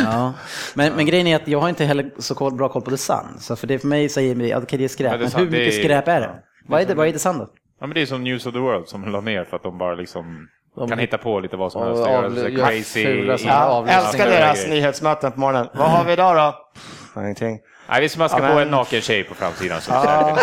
Ja. 0.04 0.32
Men, 0.74 0.92
men 0.92 1.06
grejen 1.06 1.26
är 1.26 1.36
att 1.36 1.48
jag 1.48 1.60
har 1.60 1.68
inte 1.68 1.84
heller 1.84 2.10
så 2.18 2.34
koll, 2.34 2.54
bra 2.54 2.68
koll 2.68 2.82
på 2.82 2.90
The 2.90 2.96
Sun. 2.96 3.38
Så 3.40 3.56
för 3.56 3.66
det 3.66 3.78
för 3.78 3.88
mig 3.88 4.08
säger 4.08 4.34
mig, 4.34 4.56
okej 4.56 4.78
det 4.78 4.84
är 4.84 4.88
skräp, 4.88 5.10
Men 5.12 5.20
men 5.20 5.30
hur 5.32 5.44
mycket 5.44 5.72
det 5.72 5.78
är- 5.78 5.82
skräp 5.82 6.08
är 6.08 6.20
det? 6.20 6.26
ja. 6.26 6.40
Vad 6.68 6.80
är 6.82 6.86
det, 6.86 6.94
vad 6.94 7.06
är 7.08 7.12
då? 7.38 7.48
Ja, 7.80 7.86
men 7.86 7.94
det 7.94 8.02
är 8.02 8.06
som 8.06 8.24
News 8.24 8.46
of 8.46 8.52
the 8.52 8.58
World 8.58 8.88
som 8.88 9.04
la 9.12 9.20
ner 9.20 9.44
för 9.44 9.56
att 9.56 9.62
de 9.62 9.78
bara 9.78 9.94
liksom 9.94 10.48
De- 10.76 10.88
kan 10.88 10.98
hitta 10.98 11.18
på 11.18 11.40
lite 11.40 11.56
vad 11.56 11.72
som 11.72 11.82
helst. 11.82 12.02
och 12.02 12.08
göra 12.08 12.26
av- 12.26 12.34
så 12.34 12.40
här 12.42 12.48
gör 12.48 12.66
crazy. 12.66 13.04
fula 13.04 13.36
Ja, 13.44 13.86
älskar 13.88 14.26
deras 14.26 14.66
nyhetsmöten 14.66 15.32
på 15.32 15.40
morgonen. 15.40 15.68
Vad 15.74 15.90
har 15.90 16.04
vi 16.04 16.12
idag 16.12 16.36
då? 16.36 16.54
Pff, 16.74 17.16
Ingenting. 17.16 17.58
Nej, 17.88 18.00
vi 18.00 18.08
smaskar 18.08 18.42
Ja, 18.42 18.48
på 18.48 18.54
men- 18.54 18.62
en 18.64 18.70
naken 18.70 19.00
tjej 19.00 19.24
på 19.24 19.34
framsidan. 19.34 19.80
Så 19.80 19.92
Ja. 19.92 20.38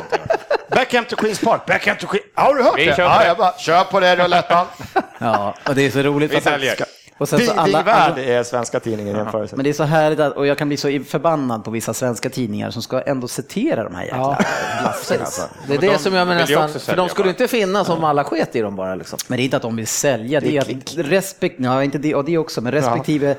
Det 0.71 0.75
är. 0.75 0.85
Beckham 0.85 1.05
to 1.05 1.15
Queens 1.15 1.39
Park, 1.39 1.65
Beckham 1.65 1.97
to 1.97 2.07
Queens... 2.07 2.25
Har 2.35 2.55
du 2.55 2.63
hört 2.63 2.77
Vi 2.79 2.85
det? 2.85 2.95
kör 2.95 3.05
på 3.07 3.11
Ja, 3.13 3.19
det. 3.19 3.27
jag 3.27 3.37
bara, 3.37 3.53
kör 3.57 3.83
på 3.83 3.99
det 3.99 4.15
roulettan. 4.15 4.65
Ja, 5.19 5.55
och 5.69 5.75
det 5.75 5.81
är 5.85 5.91
så 5.91 5.99
roligt. 6.01 6.31
Vi 6.33 6.41
säljer. 6.41 6.75
Och 7.17 7.29
sen 7.29 7.39
så 7.39 7.45
Dig 7.45 7.53
alla, 7.57 7.83
värld 7.83 8.17
är 8.17 8.43
svenska 8.43 8.79
tidningen 8.79 9.15
i 9.15 9.19
jämförelse. 9.19 9.55
men 9.55 9.63
det 9.63 9.69
är 9.69 9.73
så 9.73 9.83
härligt 9.83 10.19
att, 10.19 10.33
och 10.33 10.47
jag 10.47 10.57
kan 10.57 10.67
bli 10.67 10.77
så 10.77 10.87
förbannad 11.09 11.63
på 11.63 11.71
vissa 11.71 11.93
svenska 11.93 12.29
tidningar 12.29 12.71
som 12.71 12.81
ska 12.81 13.01
ändå 13.01 13.27
citera 13.27 13.83
de 13.83 13.95
här 13.95 14.03
jäkla 14.03 14.37
blaskorna. 14.81 15.19
Alltså. 15.19 15.41
Det 15.67 15.73
är 15.73 15.77
det 15.77 15.87
de 15.87 15.97
som 15.97 16.13
jag 16.13 16.27
menar 16.27 16.41
nästan, 16.41 16.69
för 16.79 16.95
de 16.95 17.09
skulle 17.09 17.25
bara. 17.25 17.29
inte 17.29 17.47
finnas 17.47 17.89
om 17.89 18.03
alla 18.03 18.23
sket 18.23 18.55
i 18.55 18.61
dem 18.61 18.75
bara 18.75 18.95
liksom. 18.95 19.19
Men 19.27 19.37
det 19.37 19.41
är 19.41 19.45
inte 19.45 19.57
att 19.57 19.63
de 19.63 19.75
vill 19.75 19.87
sälja, 19.87 20.39
det 20.39 20.57
är, 20.57 20.61
att 20.61 20.95
respekt, 20.97 21.55
ja, 21.59 21.83
inte 21.83 21.97
det, 21.97 22.15
och 22.15 22.25
det 22.25 22.37
också, 22.37 22.61
men 22.61 22.71
respektive 22.71 23.35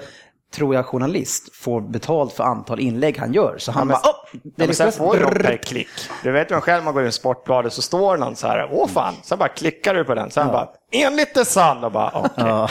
tror 0.53 0.75
jag 0.75 0.87
journalist 0.87 1.57
får 1.57 1.81
betalt 1.81 2.33
för 2.33 2.45
antal 2.45 2.81
inlägg 2.81 3.19
han 3.19 3.33
gör. 3.33 3.55
Så 3.59 3.73
han 3.73 3.87
men- 3.87 3.95
bara, 4.03 4.11
oh, 4.11 4.17
Ja, 4.57 4.67
men 4.67 4.75
sen 4.75 4.93
får 4.93 5.17
de 5.17 5.43
per 5.43 5.57
klick. 5.57 5.89
Du 6.23 6.33
vet 6.33 6.51
ju 6.51 6.61
själv, 6.61 6.85
man 6.85 6.95
går 6.95 7.03
in 7.03 7.09
i 7.09 7.13
Sportbladet 7.13 7.73
så 7.73 7.83
står 7.83 8.17
någon 8.17 8.37
så 8.37 8.47
här, 8.47 8.69
åh 8.73 8.89
fan, 8.89 9.15
sen 9.23 9.39
bara 9.39 9.49
klickar 9.49 9.95
du 9.95 10.05
på 10.05 10.15
den, 10.15 10.31
sen 10.31 10.47
bara, 10.47 10.69
enligt 10.93 11.35
det 11.35 11.45
sann, 11.45 11.85
och 11.85 11.93
bara, 11.93 12.11
okej. 12.15 12.31
Ja. 12.37 12.69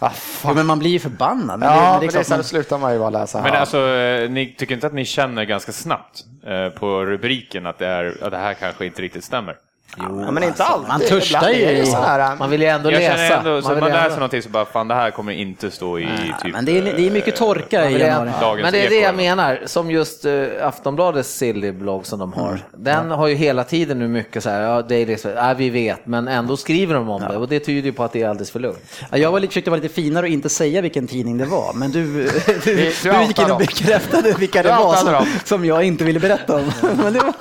Ah, 0.00 0.10
Jo, 0.44 0.54
men 0.54 0.66
man 0.66 0.78
blir 0.78 0.90
ju 0.90 0.98
förbannad. 0.98 1.58
Men 1.60 1.68
Ja, 1.68 1.74
det, 1.74 1.80
men 1.82 1.90
men 1.90 2.00
det 2.00 2.06
är 2.06 2.12
det 2.12 2.18
är 2.18 2.22
så 2.24 2.34
man, 2.34 2.44
slutar 2.44 2.78
man 2.78 2.92
ju 2.92 2.98
bara 2.98 3.10
läsa. 3.10 3.42
Men 3.42 3.52
Ja. 3.52 3.58
alltså, 3.58 3.78
eh, 3.88 4.30
ni 4.30 4.54
tycker 4.58 4.74
inte 4.74 4.86
att 4.86 4.92
ni 4.92 5.04
känner 5.04 5.44
ganska 5.44 5.72
snabbt 5.72 6.24
eh, 6.46 6.68
på 6.80 7.04
rubriken 7.04 7.66
att 7.66 7.78
det, 7.78 7.86
är, 7.86 8.18
att 8.24 8.30
det 8.30 8.36
här 8.36 8.54
kanske 8.54 8.86
inte 8.86 9.02
riktigt 9.02 9.24
stämmer? 9.24 9.56
Ja, 9.96 10.30
men 10.30 10.42
inte 10.42 10.64
alltid. 10.64 10.88
man 10.88 11.00
törstar 11.00 11.48
ju 11.50 11.62
är 11.62 11.72
det 11.72 11.78
i- 11.78 11.86
så 11.86 11.96
här, 11.96 12.36
Man 12.36 12.50
vill 12.50 12.60
ju 12.62 12.66
ändå 12.68 12.92
Jag 12.92 13.00
läsa. 13.00 13.36
ändå, 13.38 13.62
så 13.62 13.68
man 13.68 13.76
ju 13.76 13.84
läser 13.84 13.98
ändå- 14.04 14.14
någonting 14.14 14.42
så 14.42 14.48
bara, 14.48 14.64
fan 14.64 14.88
det 14.88 14.94
här 14.94 15.10
kommer 15.10 15.32
inte 15.32 15.70
stå 15.70 15.98
i 15.98 16.08
typ... 16.42 16.52
Men 16.52 16.64
det 16.64 16.78
är, 16.78 16.82
det 16.82 17.06
är 17.06 17.10
mycket 17.10 17.36
torka 17.36 17.90
i 17.90 17.98
januari. 17.98 18.62
Men 18.62 18.72
det 18.72 18.86
är 18.86 18.90
det 18.90 19.00
jag 19.00 19.14
menar, 19.14 19.60
som 19.66 19.90
just 19.90 20.24
uh, 20.26 20.46
Aftonbladets 20.62 21.28
silly-blogg 21.42 22.06
som 22.06 22.18
de 22.18 22.32
har. 22.32 22.58
Den 22.76 23.10
har 23.10 23.26
ju 23.26 23.34
hela 23.34 23.64
tiden 23.64 23.98
nu 23.98 24.08
mycket 24.08 24.42
så 24.42 24.50
här, 24.50 24.60
ja, 24.62 24.82
Daily, 24.82 25.16
så- 25.16 25.28
ja, 25.28 25.54
vi 25.56 25.70
vet, 25.70 26.06
men 26.06 26.28
ändå 26.28 26.56
skriver 26.56 26.94
de 26.94 27.08
om 27.08 27.20
det 27.20 27.36
och 27.36 27.48
det 27.48 27.60
tyder 27.60 27.86
ju 27.86 27.92
på 27.92 28.04
att 28.04 28.12
det 28.12 28.22
är 28.22 28.28
alldeles 28.28 28.50
för 28.50 28.60
lugnt. 28.60 28.78
Ja, 29.10 29.18
Jag 29.18 29.32
var 29.32 29.40
lite, 29.40 29.50
försökte 29.50 29.70
vara 29.70 29.80
lite 29.80 29.94
finare 29.94 30.26
och 30.26 30.32
inte 30.32 30.48
säga 30.48 30.80
vilken 30.80 31.06
tidning 31.06 31.38
det 31.38 31.46
var, 31.46 31.72
men 31.74 31.90
du, 31.92 32.04
du, 32.24 32.30
du, 32.64 32.74
du 33.02 33.22
gick 33.26 33.38
in 33.38 33.50
och 33.50 33.58
bekräftade 33.58 34.32
vilka 34.38 34.62
det 34.62 34.68
var 34.68 34.94
som, 34.96 35.26
som 35.44 35.64
jag 35.64 35.84
inte 35.84 36.04
ville 36.04 36.20
berätta 36.20 36.56
om. 36.56 36.72
Men 37.02 37.12
det 37.12 37.18
var, 37.20 37.32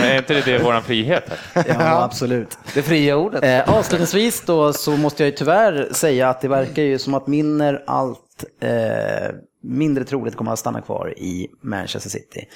Men 0.00 0.10
är 0.10 0.18
inte 0.18 0.40
det, 0.40 0.58
våran 0.58 0.82
frihet? 0.82 1.30
Här? 1.54 1.64
Ja, 1.68 2.02
absolut. 2.04 2.58
Det 2.74 2.82
fria 2.82 3.16
ordet. 3.16 3.44
Eh, 3.44 3.76
avslutningsvis 3.78 4.42
då 4.46 4.72
så 4.72 4.90
måste 4.96 5.22
jag 5.22 5.30
ju 5.30 5.36
tyvärr 5.36 5.88
säga 5.92 6.28
att 6.28 6.40
det 6.40 6.48
verkar 6.48 6.82
ju 6.82 6.98
som 6.98 7.14
att 7.14 7.26
Minner 7.26 7.82
allt 7.86 8.44
eh, 8.60 9.34
mindre 9.62 10.04
troligt 10.04 10.36
kommer 10.36 10.52
att 10.52 10.58
stanna 10.58 10.80
kvar 10.80 11.14
i 11.16 11.48
Manchester 11.60 12.10
City. 12.10 12.48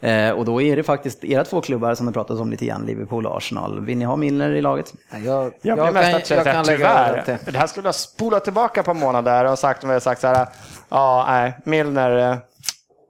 Eh, 0.00 0.30
och 0.30 0.44
då 0.44 0.62
är 0.62 0.76
det 0.76 0.82
faktiskt 0.82 1.24
era 1.24 1.44
två 1.44 1.60
klubbar 1.60 1.94
som 1.94 2.06
det 2.06 2.12
pratas 2.12 2.40
om 2.40 2.50
lite 2.50 2.66
grann, 2.66 2.86
Liverpool 2.86 3.26
och 3.26 3.36
Arsenal. 3.36 3.84
Vill 3.84 3.98
ni 3.98 4.04
ha 4.04 4.16
Milner 4.16 4.50
i 4.50 4.62
laget? 4.62 4.94
Jag, 5.24 5.52
Jag 5.62 5.76
blir 5.78 5.84
kan, 5.84 5.94
mest 5.94 6.10
jag 6.10 6.20
att 6.20 6.26
säga 6.26 6.44
kan 6.44 6.56
att 6.56 6.66
lägga 6.66 7.22
till. 7.24 7.52
Det 7.52 7.58
här 7.58 7.66
skulle 7.66 7.88
jag 7.88 7.94
spola 7.94 8.40
tillbaka 8.40 8.82
på 8.82 8.94
månader 8.94 9.44
och 9.44 9.58
sagt 9.58 9.84
om 9.84 9.90
jag 9.90 10.02
sagt 10.02 10.20
så 10.20 10.26
här. 10.26 10.46
Ja, 10.88 11.24
nej, 11.28 11.58
Milner, 11.64 12.30
eh, 12.32 12.36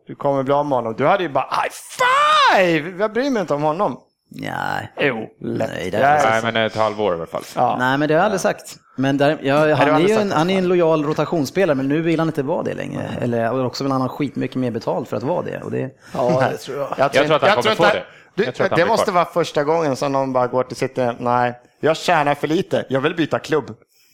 du 0.06 0.14
kommer 0.14 0.42
bli 0.42 0.54
av 0.54 0.66
med 0.66 0.76
honom. 0.78 0.94
Du 0.98 1.06
hade 1.06 1.22
ju 1.22 1.28
bara 1.28 1.48
high 1.50 1.74
five! 1.98 2.98
Jag 2.98 3.12
bryr 3.12 3.30
mig 3.30 3.40
inte 3.40 3.54
om 3.54 3.62
honom. 3.62 4.00
Nej. 4.28 4.92
Jo, 5.00 5.28
lätt. 5.40 5.68
Nej, 5.70 5.90
det 5.90 5.98
Jag 5.98 6.10
är- 6.10 6.30
Nej, 6.30 6.52
men 6.52 6.56
ett 6.66 6.76
halvår 6.76 7.12
i 7.12 7.16
alla 7.16 7.26
fall. 7.26 7.42
Ja. 7.56 7.76
Nej, 7.78 7.98
men 7.98 8.08
det 8.08 8.14
har 8.14 8.18
jag 8.18 8.24
aldrig 8.24 8.40
sagt. 8.40 8.76
Men 8.96 9.16
där, 9.18 9.38
ja, 9.42 9.74
han, 9.74 9.88
är 9.88 10.00
ju 10.00 10.08
sagt 10.08 10.20
en, 10.20 10.32
han 10.32 10.50
är 10.50 10.58
en 10.58 10.68
lojal 10.68 11.04
rotationsspelare, 11.04 11.74
men 11.76 11.88
nu 11.88 12.02
vill 12.02 12.18
han 12.18 12.28
inte 12.28 12.42
vara 12.42 12.62
det 12.62 12.74
längre. 12.74 13.10
Eller 13.20 13.52
och 13.52 13.64
också 13.66 13.84
vill 13.84 13.92
han 13.92 14.00
ha 14.00 14.08
skitmycket 14.08 14.56
mer 14.56 14.70
betalt 14.70 15.08
för 15.08 15.16
att 15.16 15.22
vara 15.22 15.42
det. 15.42 15.60
Och 15.62 15.70
det 15.70 15.90
Ja, 16.14 16.42
det 16.50 16.56
tror 16.58 16.78
jag. 16.78 16.88
Jag 16.98 17.12
tror 17.12 17.32
att 17.36 17.42
han 17.42 17.50
kommer 17.50 17.70
inte- 17.70 17.76
få 17.76 17.82
det. 17.82 18.02
Du, 18.34 18.44
Jag 18.44 18.54
tror 18.54 18.66
att 18.66 18.76
det 18.76 18.86
måste 18.86 19.04
kvar. 19.04 19.14
vara 19.14 19.24
första 19.24 19.64
gången 19.64 19.96
som 19.96 20.12
någon 20.12 20.32
bara 20.32 20.46
går 20.46 20.62
till 20.62 20.76
City. 20.76 21.10
Nej, 21.18 21.54
jag 21.80 21.96
tjänar 21.96 22.34
för 22.34 22.46
lite. 22.48 22.84
Jag 22.88 23.00
vill 23.00 23.14
byta 23.14 23.38
klubb. 23.38 23.70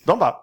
De 0.07 0.19
bara, 0.19 0.35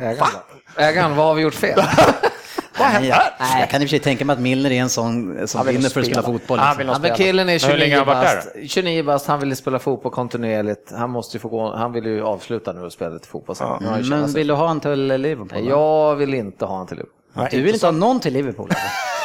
Ägaren, 0.00 0.28
ägaren, 0.76 1.16
vad 1.16 1.26
har 1.26 1.34
vi 1.34 1.42
gjort 1.42 1.54
fel? 1.54 1.82
vad 2.78 2.88
händer? 2.88 3.18
Nej, 3.40 3.60
jag 3.60 3.70
kan 3.70 3.82
i 3.82 3.84
och 3.84 3.88
för 3.88 3.90
sig 3.90 3.98
tänka 3.98 4.24
mig 4.24 4.34
att 4.34 4.40
Milner 4.40 4.70
är 4.70 4.80
en 4.80 4.88
sån 4.88 5.48
som 5.48 5.58
Han 5.58 5.66
vill 5.66 5.76
vinner 5.76 5.90
för 5.90 6.00
att 6.00 6.06
spela 6.06 6.22
fotboll. 6.22 6.58
Han 6.58 6.68
Liksom. 6.68 6.78
vill 6.78 6.86
Ja, 6.86 6.92
nog 6.92 7.00
men 7.02 7.14
spela. 7.14 7.14
killen 7.28 7.48
är 7.48 7.60
Men 7.62 7.70
hur 7.70 7.78
länge 7.78 7.90
29 7.96 7.98
har 7.98 8.14
han 8.14 8.24
varit 8.24 8.54
bast. 8.54 8.70
29 8.70 9.02
bast, 9.02 9.26
han 9.26 9.40
vill 9.40 9.56
spela 9.56 9.78
fotboll 9.78 10.12
kontinuerligt. 10.12 10.92
Han 10.96 11.10
måste 11.10 11.36
ju 11.36 11.40
få 11.40 11.48
gå, 11.48 11.74
han 11.76 11.92
vill 11.92 12.06
ju 12.06 12.22
avsluta 12.24 12.72
nu 12.72 12.80
och 12.80 12.92
spela 12.92 13.10
lite 13.10 13.28
fotboll 13.28 13.56
sen. 13.56 13.66
Han 13.84 14.02
ju 14.02 14.10
Men 14.10 14.32
vill 14.32 14.46
du 14.46 14.54
ha 14.54 14.66
han 14.66 14.80
till 14.80 15.06
Liverpool? 15.06 15.64
då? 15.64 15.70
Jag 15.70 16.16
vill 16.16 16.34
inte 16.34 16.64
ha 16.64 16.76
han 16.76 16.86
till 16.86 16.96
Liverpool. 16.96 17.17
Nej, 17.38 17.48
Du 17.50 17.62
vill 17.62 17.74
inte 17.74 17.86
ha 17.86 17.90
någon 17.92 18.20
till 18.20 18.32
Liverpool? 18.32 18.70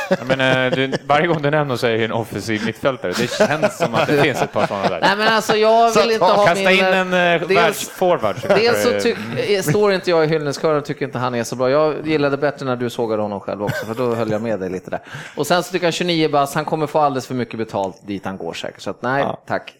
Jag 0.09 0.27
menar, 0.27 0.69
du, 0.71 0.91
varje 1.07 1.27
gång 1.27 1.41
du 1.41 1.51
nämner 1.51 1.75
så 1.75 1.87
är 1.87 1.97
det 1.97 2.05
en 2.05 2.11
offensiv 2.11 2.65
mittfältare. 2.65 3.11
Det 3.17 3.31
känns 3.31 3.77
som 3.77 3.95
att 3.95 4.07
det 4.07 4.21
finns 4.21 4.41
ett 4.41 4.51
par 4.53 4.67
sådana 4.67 4.89
där. 4.89 5.01
Nej 5.01 5.17
men 5.17 5.27
alltså 5.27 5.55
jag 5.55 5.91
Så 5.91 6.01
vill 6.01 6.11
inte 6.11 6.25
ha 6.25 6.45
Kasta 6.45 6.69
min... 6.69 6.79
in 6.79 6.83
en 6.85 7.13
eh, 7.13 7.47
världsforward. 7.47 8.35
så 8.41 8.47
dels 8.47 8.83
så 8.83 8.99
tyck, 8.99 9.17
eh, 9.49 9.61
står 9.61 9.93
inte 9.93 10.09
jag 10.09 10.23
i 10.23 10.27
hyllningskören 10.27 10.77
och 10.77 10.85
tycker 10.85 11.05
inte 11.05 11.17
han 11.17 11.35
är 11.35 11.43
så 11.43 11.55
bra. 11.55 11.69
Jag 11.69 12.07
gillade 12.07 12.37
bättre 12.37 12.65
när 12.65 12.75
du 12.75 12.89
sågade 12.89 13.21
honom 13.21 13.39
själv 13.39 13.63
också, 13.63 13.85
för 13.85 13.93
då 13.93 14.15
höll 14.15 14.31
jag 14.31 14.41
med 14.41 14.59
dig 14.59 14.69
lite 14.69 14.89
där. 14.89 14.99
Och 15.35 15.47
sen 15.47 15.63
så 15.63 15.71
tycker 15.71 15.87
jag 15.87 15.93
29 15.93 16.29
bast, 16.29 16.55
han 16.55 16.65
kommer 16.65 16.87
få 16.87 16.99
alldeles 16.99 17.27
för 17.27 17.35
mycket 17.35 17.57
betalt 17.57 18.07
dit 18.07 18.25
han 18.25 18.37
går 18.37 18.53
säkert. 18.53 18.81
Så 18.81 18.89
att 18.89 19.01
nej, 19.01 19.25
tack. 19.47 19.73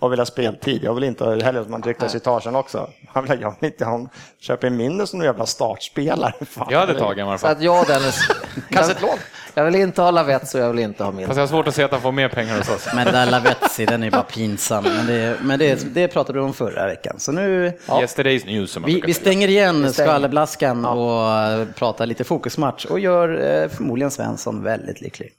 Och 0.00 0.12
vill 0.12 0.18
ha 0.18 0.26
speltid. 0.26 0.84
Jag 0.84 0.94
vill 0.94 1.04
inte 1.04 1.24
heller 1.24 1.60
att 1.60 1.68
man 1.68 1.82
ryktas 1.82 2.14
i 2.14 2.16
etagen 2.16 2.56
också. 2.56 2.90
Han 3.08 3.24
vill, 3.24 3.40
jag 3.40 3.54
vill 3.60 3.70
inte 3.70 3.84
ha 3.84 4.08
köpa 4.40 4.66
in 4.66 4.76
mindre 4.76 5.06
som 5.06 5.20
en 5.20 5.26
jävla 5.26 5.46
startspelare. 5.46 6.32
Fan. 6.46 6.66
Jag 6.70 6.78
hade 6.78 6.94
tagit 6.98 7.02
honom 7.02 7.18
i 7.18 7.22
alla 7.22 7.38
Så 7.38 7.46
fall. 7.46 7.56
att 7.56 7.62
jag 7.62 7.86
Dennis... 7.86 8.28
Kanske 8.70 8.92
ett 8.92 9.02
lån. 9.02 9.18
Jag 9.54 9.64
vill 9.64 9.74
inte 9.74 10.02
ha 10.02 10.10
Lavett 10.10 10.48
så 10.48 10.58
jag 10.58 10.70
vill 10.70 10.78
inte 10.78 11.04
ha 11.04 11.12
min. 11.12 11.26
Fast 11.26 11.36
jag 11.36 11.42
har 11.42 11.48
svårt 11.48 11.68
att 11.68 11.74
se 11.74 11.82
att 11.82 11.90
han 11.90 12.00
får 12.00 12.12
mer 12.12 12.28
pengar 12.28 12.58
hos 12.58 12.68
oss. 12.68 12.88
Men 12.94 13.04
den 13.04 13.14
där 13.14 13.26
Lavetzi, 13.26 13.86
den 13.86 14.02
är 14.02 14.10
bara 14.10 14.22
pinsam. 14.22 14.84
Men, 14.84 15.06
det, 15.06 15.36
men 15.42 15.58
det, 15.58 15.94
det 15.94 16.08
pratade 16.08 16.38
du 16.38 16.42
om 16.42 16.52
förra 16.52 16.86
veckan. 16.86 17.14
Så 17.18 17.32
nu, 17.32 17.72
Yesterday's 17.86 18.46
news 18.46 18.70
som 18.70 18.82
man 18.82 18.90
vi, 18.90 19.02
vi 19.06 19.14
stänger 19.14 19.48
igen 19.48 19.92
skvallerblaskan 19.92 20.84
och 20.84 21.32
eh, 21.32 21.66
pratar 21.74 22.06
lite 22.06 22.24
fokusmatch 22.24 22.84
och 22.84 23.00
gör 23.00 23.62
eh, 23.62 23.68
förmodligen 23.68 24.10
Svensson 24.10 24.62
väldigt 24.62 25.00
lycklig. 25.00 25.32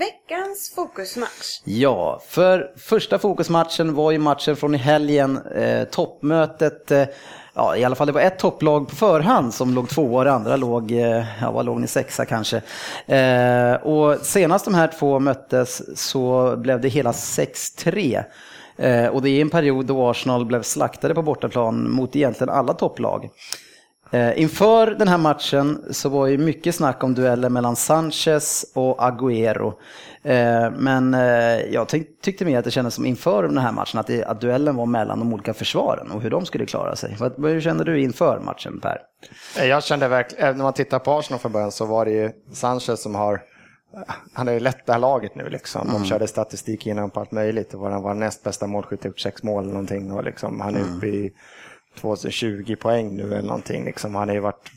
Veckans 0.00 0.72
fokusmatch. 0.74 1.60
Ja, 1.64 2.20
för 2.28 2.72
första 2.76 3.18
fokusmatchen 3.18 3.94
var 3.94 4.10
ju 4.10 4.18
matchen 4.18 4.56
från 4.56 4.74
i 4.74 4.78
helgen, 4.78 5.36
eh, 5.54 5.84
toppmötet. 5.84 6.90
Eh, 6.90 7.04
ja, 7.54 7.76
i 7.76 7.84
alla 7.84 7.94
fall 7.96 8.06
det 8.06 8.12
var 8.12 8.20
ett 8.20 8.38
topplag 8.38 8.88
på 8.88 8.96
förhand 8.96 9.54
som 9.54 9.74
låg 9.74 9.88
tvåa 9.88 10.18
och 10.18 10.24
det 10.24 10.32
andra 10.32 10.56
låg, 10.56 10.92
eh, 10.92 11.24
ja 11.40 11.50
vad 11.50 11.66
låg 11.66 11.80
ni, 11.80 11.86
sexa 11.86 12.24
kanske. 12.24 12.62
Eh, 13.06 13.74
och 13.74 14.18
senast 14.26 14.64
de 14.64 14.74
här 14.74 14.90
två 14.98 15.18
möttes 15.18 15.98
så 16.10 16.56
blev 16.56 16.80
det 16.80 16.88
hela 16.88 17.12
6-3. 17.12 18.24
Eh, 18.76 19.06
och 19.06 19.22
det 19.22 19.30
är 19.30 19.40
en 19.40 19.50
period 19.50 19.86
då 19.86 20.10
Arsenal 20.10 20.46
blev 20.46 20.62
slaktade 20.62 21.14
på 21.14 21.22
bortaplan 21.22 21.90
mot 21.90 22.16
egentligen 22.16 22.54
alla 22.54 22.74
topplag. 22.74 23.30
Eh, 24.12 24.40
inför 24.42 24.86
den 24.86 25.08
här 25.08 25.18
matchen 25.18 25.84
så 25.90 26.08
var 26.08 26.26
ju 26.26 26.38
mycket 26.38 26.74
snack 26.74 27.04
om 27.04 27.14
dueller 27.14 27.48
mellan 27.48 27.76
Sanchez 27.76 28.64
och 28.74 28.98
Agüero. 29.00 29.72
Eh, 30.22 30.70
men 30.70 31.14
eh, 31.14 31.20
jag 31.72 31.86
tyck- 31.88 32.20
tyckte 32.22 32.44
mer 32.44 32.58
att 32.58 32.64
det 32.64 32.70
kändes 32.70 32.94
som 32.94 33.06
inför 33.06 33.42
den 33.42 33.58
här 33.58 33.72
matchen 33.72 34.00
att, 34.00 34.06
det, 34.06 34.24
att 34.24 34.40
duellen 34.40 34.76
var 34.76 34.86
mellan 34.86 35.18
de 35.18 35.32
olika 35.32 35.54
försvaren 35.54 36.10
och 36.10 36.22
hur 36.22 36.30
de 36.30 36.46
skulle 36.46 36.66
klara 36.66 36.96
sig. 36.96 37.16
Hur 37.38 37.60
kände 37.60 37.84
du 37.84 38.00
inför 38.00 38.40
matchen 38.40 38.80
Per? 38.80 38.98
Jag 39.68 39.84
kände 39.84 40.08
verkligen, 40.08 40.56
när 40.56 40.64
man 40.64 40.72
tittar 40.72 40.98
på 40.98 41.12
Arsenal 41.12 41.40
från 41.40 41.52
början 41.52 41.72
så 41.72 41.84
var 41.84 42.04
det 42.04 42.10
ju 42.10 42.30
Sanchez 42.52 43.02
som 43.02 43.14
har 43.14 43.40
han 44.32 44.46
har 44.46 44.54
ju 44.54 44.60
lett 44.60 44.86
det 44.86 44.92
här 44.92 44.98
laget 45.00 45.34
nu 45.34 45.48
liksom. 45.48 45.88
De 45.92 46.04
körde 46.04 46.26
statistik 46.26 46.86
innan 46.86 47.10
på 47.10 47.20
allt 47.20 47.32
möjligt. 47.32 47.70
Det 47.70 47.76
var, 47.76 47.90
han 47.90 48.02
var 48.02 48.14
näst 48.14 48.42
bästa 48.42 48.66
målskytt, 48.66 49.04
gjort 49.04 49.20
sex 49.20 49.42
mål 49.42 49.62
eller 49.62 49.72
någonting. 49.72 50.12
Och 50.12 50.24
liksom, 50.24 50.60
han 50.60 50.76
är 50.76 50.80
uppe 50.80 51.06
i 51.06 51.32
2020 52.00 52.76
poäng 52.76 53.16
nu 53.16 53.22
eller 53.22 53.48
någonting. 53.48 53.84
Liksom. 53.84 54.14
Han 54.14 54.28
har 54.28 54.34
ju 54.34 54.40
varit, 54.40 54.70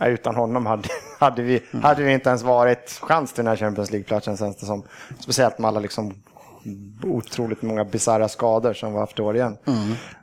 utan 0.00 0.34
honom 0.34 0.66
hade, 0.66 0.88
hade, 1.18 1.42
vi, 1.42 1.62
hade 1.82 2.02
vi 2.02 2.12
inte 2.12 2.28
ens 2.28 2.42
varit 2.42 2.98
chans 3.02 3.32
till 3.32 3.44
den 3.44 3.50
här 3.50 3.56
Champions 3.56 3.90
League-platsen 3.90 4.36
känns 4.36 4.56
det 4.56 4.66
som. 4.66 4.82
Speciellt 5.20 5.58
med 5.58 5.68
alla 5.68 5.80
liksom 5.80 6.14
otroligt 7.04 7.62
många 7.62 7.84
bisarra 7.84 8.28
skador 8.28 8.72
som 8.72 8.88
vi 8.88 8.94
har 8.94 9.00
haft 9.00 9.18
i 9.18 9.22
år 9.22 9.36
igen. 9.36 9.56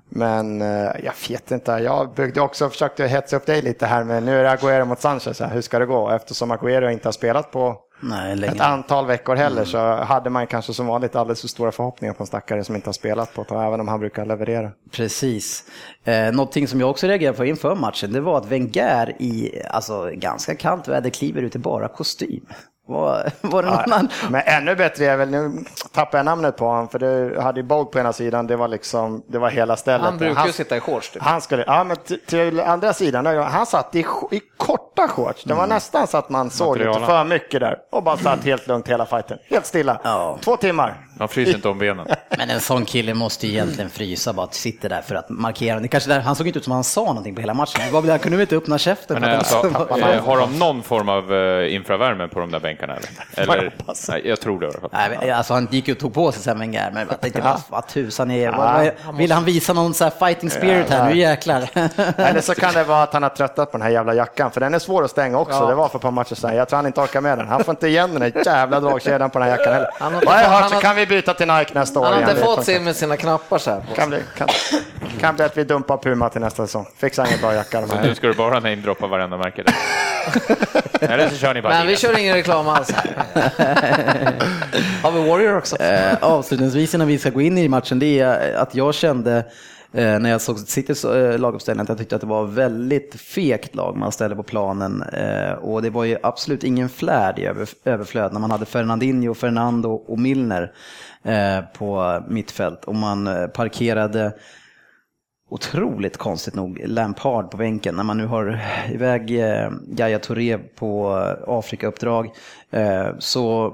Men 0.09 0.61
eh, 0.61 0.91
jag 1.03 1.13
vet 1.29 1.51
inte, 1.51 1.71
jag 1.71 2.13
byggde 2.13 2.41
också, 2.41 2.69
försökte 2.69 3.07
hetsa 3.07 3.35
upp 3.35 3.45
dig 3.45 3.61
lite 3.61 3.85
här, 3.85 4.03
men 4.03 4.25
nu 4.25 4.39
är 4.39 4.43
det 4.43 4.49
Agüero 4.49 4.85
mot 4.85 4.99
Sanchez, 4.99 5.39
här. 5.39 5.49
hur 5.49 5.61
ska 5.61 5.79
det 5.79 5.85
gå? 5.85 6.09
Eftersom 6.09 6.51
Agüero 6.51 6.91
inte 6.91 7.07
har 7.07 7.13
spelat 7.13 7.51
på 7.51 7.77
Nej, 7.99 8.43
ett 8.43 8.61
antal 8.61 9.05
veckor 9.05 9.35
heller 9.35 9.65
så 9.65 9.77
hade 9.95 10.29
man 10.29 10.47
kanske 10.47 10.73
som 10.73 10.87
vanligt 10.87 11.15
alldeles 11.15 11.41
för 11.41 11.47
stora 11.47 11.71
förhoppningar 11.71 12.13
på 12.13 12.23
en 12.23 12.27
stackare 12.27 12.63
som 12.63 12.75
inte 12.75 12.87
har 12.87 12.93
spelat 12.93 13.33
på 13.33 13.41
ett 13.41 13.51
även 13.51 13.79
om 13.79 13.87
han 13.87 13.99
brukar 13.99 14.25
leverera. 14.25 14.71
Precis. 14.91 15.63
Eh, 16.03 16.31
någonting 16.31 16.67
som 16.67 16.79
jag 16.79 16.89
också 16.89 17.07
reagerade 17.07 17.37
på 17.37 17.45
inför 17.45 17.75
matchen, 17.75 18.13
det 18.13 18.21
var 18.21 18.37
att 18.37 18.51
Wenger 18.51 19.21
i 19.21 19.61
alltså, 19.69 20.09
ganska 20.13 20.55
kallt 20.55 20.87
väder 20.87 21.09
kliver 21.09 21.41
ut 21.41 21.55
i 21.55 21.59
bara 21.59 21.87
kostym. 21.87 22.45
Var, 22.87 23.31
var 23.41 23.63
det 23.63 23.69
någon 23.69 23.79
annan? 23.79 24.09
Men 24.29 24.41
ännu 24.45 24.75
bättre 24.75 25.05
är 25.05 25.17
väl, 25.17 25.29
nu 25.29 25.51
tappar 25.93 26.17
jag 26.17 26.25
namnet 26.25 26.57
på 26.57 26.65
honom, 26.65 26.87
för 26.89 26.99
du 26.99 27.39
hade 27.39 27.59
ju 27.59 27.63
Bolt 27.63 27.91
på 27.91 27.99
ena 27.99 28.13
sidan, 28.13 28.47
det 28.47 28.55
var 28.55 28.67
liksom, 28.67 29.23
det 29.27 29.37
var 29.39 29.49
hela 29.49 29.75
stället. 29.77 30.01
Han 30.01 30.17
brukar 30.17 30.45
ju 30.45 30.51
sitta 30.51 30.77
i 30.77 30.79
shorts 30.79 31.09
typ. 31.11 31.21
Han 31.21 31.41
skulle, 31.41 31.63
ja 31.67 31.83
men 31.83 31.97
till, 31.97 32.19
till 32.25 32.59
andra 32.61 32.93
sidan, 32.93 33.25
han 33.25 33.65
satt 33.65 33.95
i, 33.95 33.99
i 34.31 34.41
korta 34.57 35.07
shorts. 35.07 35.43
Det 35.43 35.53
var 35.53 35.63
Mm. 35.63 35.75
nästan 35.75 36.07
så 36.07 36.17
att 36.17 36.29
man 36.29 36.49
såg 36.49 36.77
lite 36.77 36.93
för 36.99 37.23
mycket 37.23 37.59
där. 37.59 37.77
Och 37.91 38.03
bara 38.03 38.17
satt 38.17 38.43
helt 38.43 38.67
lugnt 38.67 38.87
hela 38.89 39.05
fighten. 39.05 39.37
Helt 39.49 39.65
stilla. 39.65 40.01
Ja. 40.03 40.37
Två 40.41 40.57
timmar. 40.57 40.95
Man 41.19 41.27
fryser 41.27 41.55
inte 41.55 41.69
om 41.69 41.79
benen. 41.79 42.07
Men 42.37 42.49
en 42.49 42.59
sån 42.59 42.85
kille 42.85 43.13
måste 43.13 43.47
ju 43.47 43.53
egentligen 43.53 43.89
frysa, 43.89 44.33
bara 44.33 44.47
sitter 44.47 44.89
där 44.89 45.01
för 45.01 45.15
att 45.15 45.29
markera. 45.29 45.79
Det 45.79 45.87
kanske 45.87 46.09
där, 46.09 46.19
han 46.19 46.35
såg 46.35 46.47
inte 46.47 46.59
ut 46.59 46.65
som 46.65 46.73
han 46.73 46.83
sa 46.83 47.01
någonting 47.05 47.35
på 47.35 47.41
hela 47.41 47.53
matchen. 47.53 47.81
Det 47.85 47.91
var 47.93 48.01
väl- 48.01 48.09
Han 48.09 48.19
kunde 48.19 48.37
väl 48.37 48.41
inte 48.41 48.55
öppna 48.55 48.77
käften. 48.77 49.21
Men 49.21 49.37
alltså, 49.37 49.69
han- 49.73 50.19
har 50.25 50.37
de 50.39 50.59
någon 50.59 50.83
form 50.83 51.09
av 51.09 51.33
eh, 51.33 51.75
infravärme 51.75 52.27
på 52.27 52.39
de 52.39 52.51
där 52.51 52.59
bänkarna? 52.59 52.74
Eller? 52.83 53.57
eller 53.57 53.71
nej, 54.09 54.27
jag 54.27 54.39
tror 54.41 54.59
det. 54.59 54.71
Nej, 54.91 55.31
alltså 55.31 55.53
han 55.53 55.67
gick 55.71 55.87
ju 55.87 55.93
och 55.93 55.99
tog 55.99 56.13
på 56.13 56.31
sig 56.31 56.41
sen 56.43 56.59
Wenger, 56.59 56.91
men 56.93 57.07
jag 57.09 57.21
tänkte 57.21 57.41
vad, 57.41 57.61
vad 57.69 57.87
tusan 57.87 58.31
är 58.31 58.51
vad, 58.51 58.91
vad, 59.05 59.15
Vill 59.17 59.31
han 59.31 59.43
visa 59.45 59.73
någon 59.73 59.93
så 59.93 60.03
här 60.03 60.11
fighting 60.27 60.49
spirit 60.49 60.89
här? 60.89 61.09
Nu 61.09 61.17
jäklar. 61.17 61.69
Eller 62.17 62.41
så 62.41 62.55
kan 62.55 62.73
det 62.73 62.83
vara 62.83 63.03
att 63.03 63.13
han 63.13 63.23
har 63.23 63.29
tröttat 63.29 63.71
på 63.71 63.77
den 63.77 63.85
här 63.87 63.93
jävla 63.93 64.13
jackan, 64.13 64.51
för 64.51 64.59
den 64.61 64.73
är 64.73 64.79
svår 64.79 65.03
att 65.03 65.11
stänga 65.11 65.37
också. 65.39 65.67
Det 65.67 65.75
var 65.75 65.89
för 65.89 65.97
ett 65.97 66.01
par 66.01 66.11
matcher 66.11 66.35
sedan. 66.35 66.55
Jag 66.55 66.69
tror 66.69 66.77
han 66.77 66.85
inte 66.85 67.01
orkar 67.01 67.21
med 67.21 67.37
den. 67.37 67.47
Han 67.47 67.63
får 67.63 67.71
inte 67.71 67.87
igen 67.87 68.11
den 68.13 68.19
där 68.31 68.45
jävla 68.45 68.79
dragkedjan 68.79 69.29
på 69.29 69.39
den 69.39 69.47
här 69.49 69.57
jackan 69.57 69.73
heller. 69.73 69.89
Han 69.99 70.13
har 70.13 70.21
Vad 70.25 70.35
jag 70.35 70.39
har 70.39 70.49
hört 70.49 70.61
han 70.61 70.69
så 70.69 70.75
har- 70.75 70.81
kan 70.81 70.95
vi 70.95 71.05
byta 71.05 71.33
till 71.33 71.47
Nike 71.47 71.71
nästa 71.73 71.99
år 71.99 72.03
Han 72.03 72.13
har 72.13 72.19
igen. 72.19 72.29
inte 72.29 72.41
Det 72.41 72.45
fått 72.55 72.65
se 72.65 72.79
med 72.79 72.95
sina 72.95 73.17
knappar 73.17 73.57
så 73.57 73.71
här. 73.71 73.79
på. 73.89 73.95
Kan 73.95 74.09
bli, 74.09 74.19
kan, 74.37 74.47
kan 75.19 75.35
bli 75.35 75.45
att 75.45 75.57
vi 75.57 75.63
dumpar 75.63 75.97
Puma 75.97 76.29
till 76.29 76.41
nästa 76.41 76.65
säsong. 76.67 76.87
Fixar 76.97 77.25
ingen 77.27 77.39
bra 77.41 77.53
jacka 77.53 77.79
här. 77.79 78.01
nu 78.03 78.15
ska 78.15 78.27
du 78.27 78.33
bara 78.33 78.53
namedroppa 78.59 79.07
varenda 79.07 79.37
märke 79.37 79.63
där. 79.63 79.75
Eller 81.01 81.29
så 81.29 81.35
kör 81.35 81.53
ni 81.53 81.61
bara 81.61 81.73
Men 81.73 81.87
vi 81.87 81.97
kör 81.97 82.19
ingen 82.19 82.35
reklam 82.35 82.67
alls. 82.67 82.91
Har 85.03 85.11
vi 85.11 85.29
Warrior 85.29 85.57
också? 85.57 85.75
Eh, 85.75 86.17
avslutningsvis 86.21 86.95
innan 86.95 87.07
vi 87.07 87.17
ska 87.17 87.29
gå 87.29 87.41
in 87.41 87.57
i 87.57 87.67
matchen, 87.67 87.99
det 87.99 88.19
är 88.19 88.55
att 88.55 88.75
jag 88.75 88.95
kände 88.95 89.37
eh, 89.93 90.19
när 90.19 90.29
jag 90.29 90.41
såg 90.41 90.59
Citys 90.59 91.05
eh, 91.05 91.39
laguppställning 91.39 91.83
att 91.83 91.89
jag 91.89 91.97
tyckte 91.97 92.15
att 92.15 92.21
det 92.21 92.27
var 92.27 92.45
väldigt 92.45 93.21
fegt 93.21 93.75
lag 93.75 93.97
man 93.97 94.11
ställde 94.11 94.35
på 94.35 94.43
planen. 94.43 95.01
Eh, 95.01 95.51
och 95.51 95.81
det 95.81 95.89
var 95.89 96.03
ju 96.03 96.17
absolut 96.23 96.63
ingen 96.63 96.89
flärd 96.89 97.39
i 97.39 97.45
över, 97.45 97.67
överflöd 97.85 98.33
när 98.33 98.39
man 98.39 98.51
hade 98.51 98.65
Fernandinho, 98.65 99.33
Fernando 99.33 99.89
och 99.89 100.19
Milner 100.19 100.71
eh, 101.23 101.59
på 101.77 102.21
mittfält. 102.27 102.85
Och 102.85 102.95
man 102.95 103.27
eh, 103.27 103.47
parkerade 103.47 104.33
otroligt 105.55 106.17
konstigt 106.17 106.55
nog 106.55 106.81
Lampard 106.85 107.51
på 107.51 107.57
bänken 107.57 107.95
när 107.95 108.03
man 108.03 108.17
nu 108.17 108.25
har 108.25 108.59
iväg 108.91 109.39
eh, 109.39 109.69
Gaia 109.87 110.19
Touré 110.19 110.57
på 110.57 111.17
eh, 111.17 111.43
Afrikauppdrag. 111.53 112.29
Eh, 112.71 113.07
så 113.19 113.73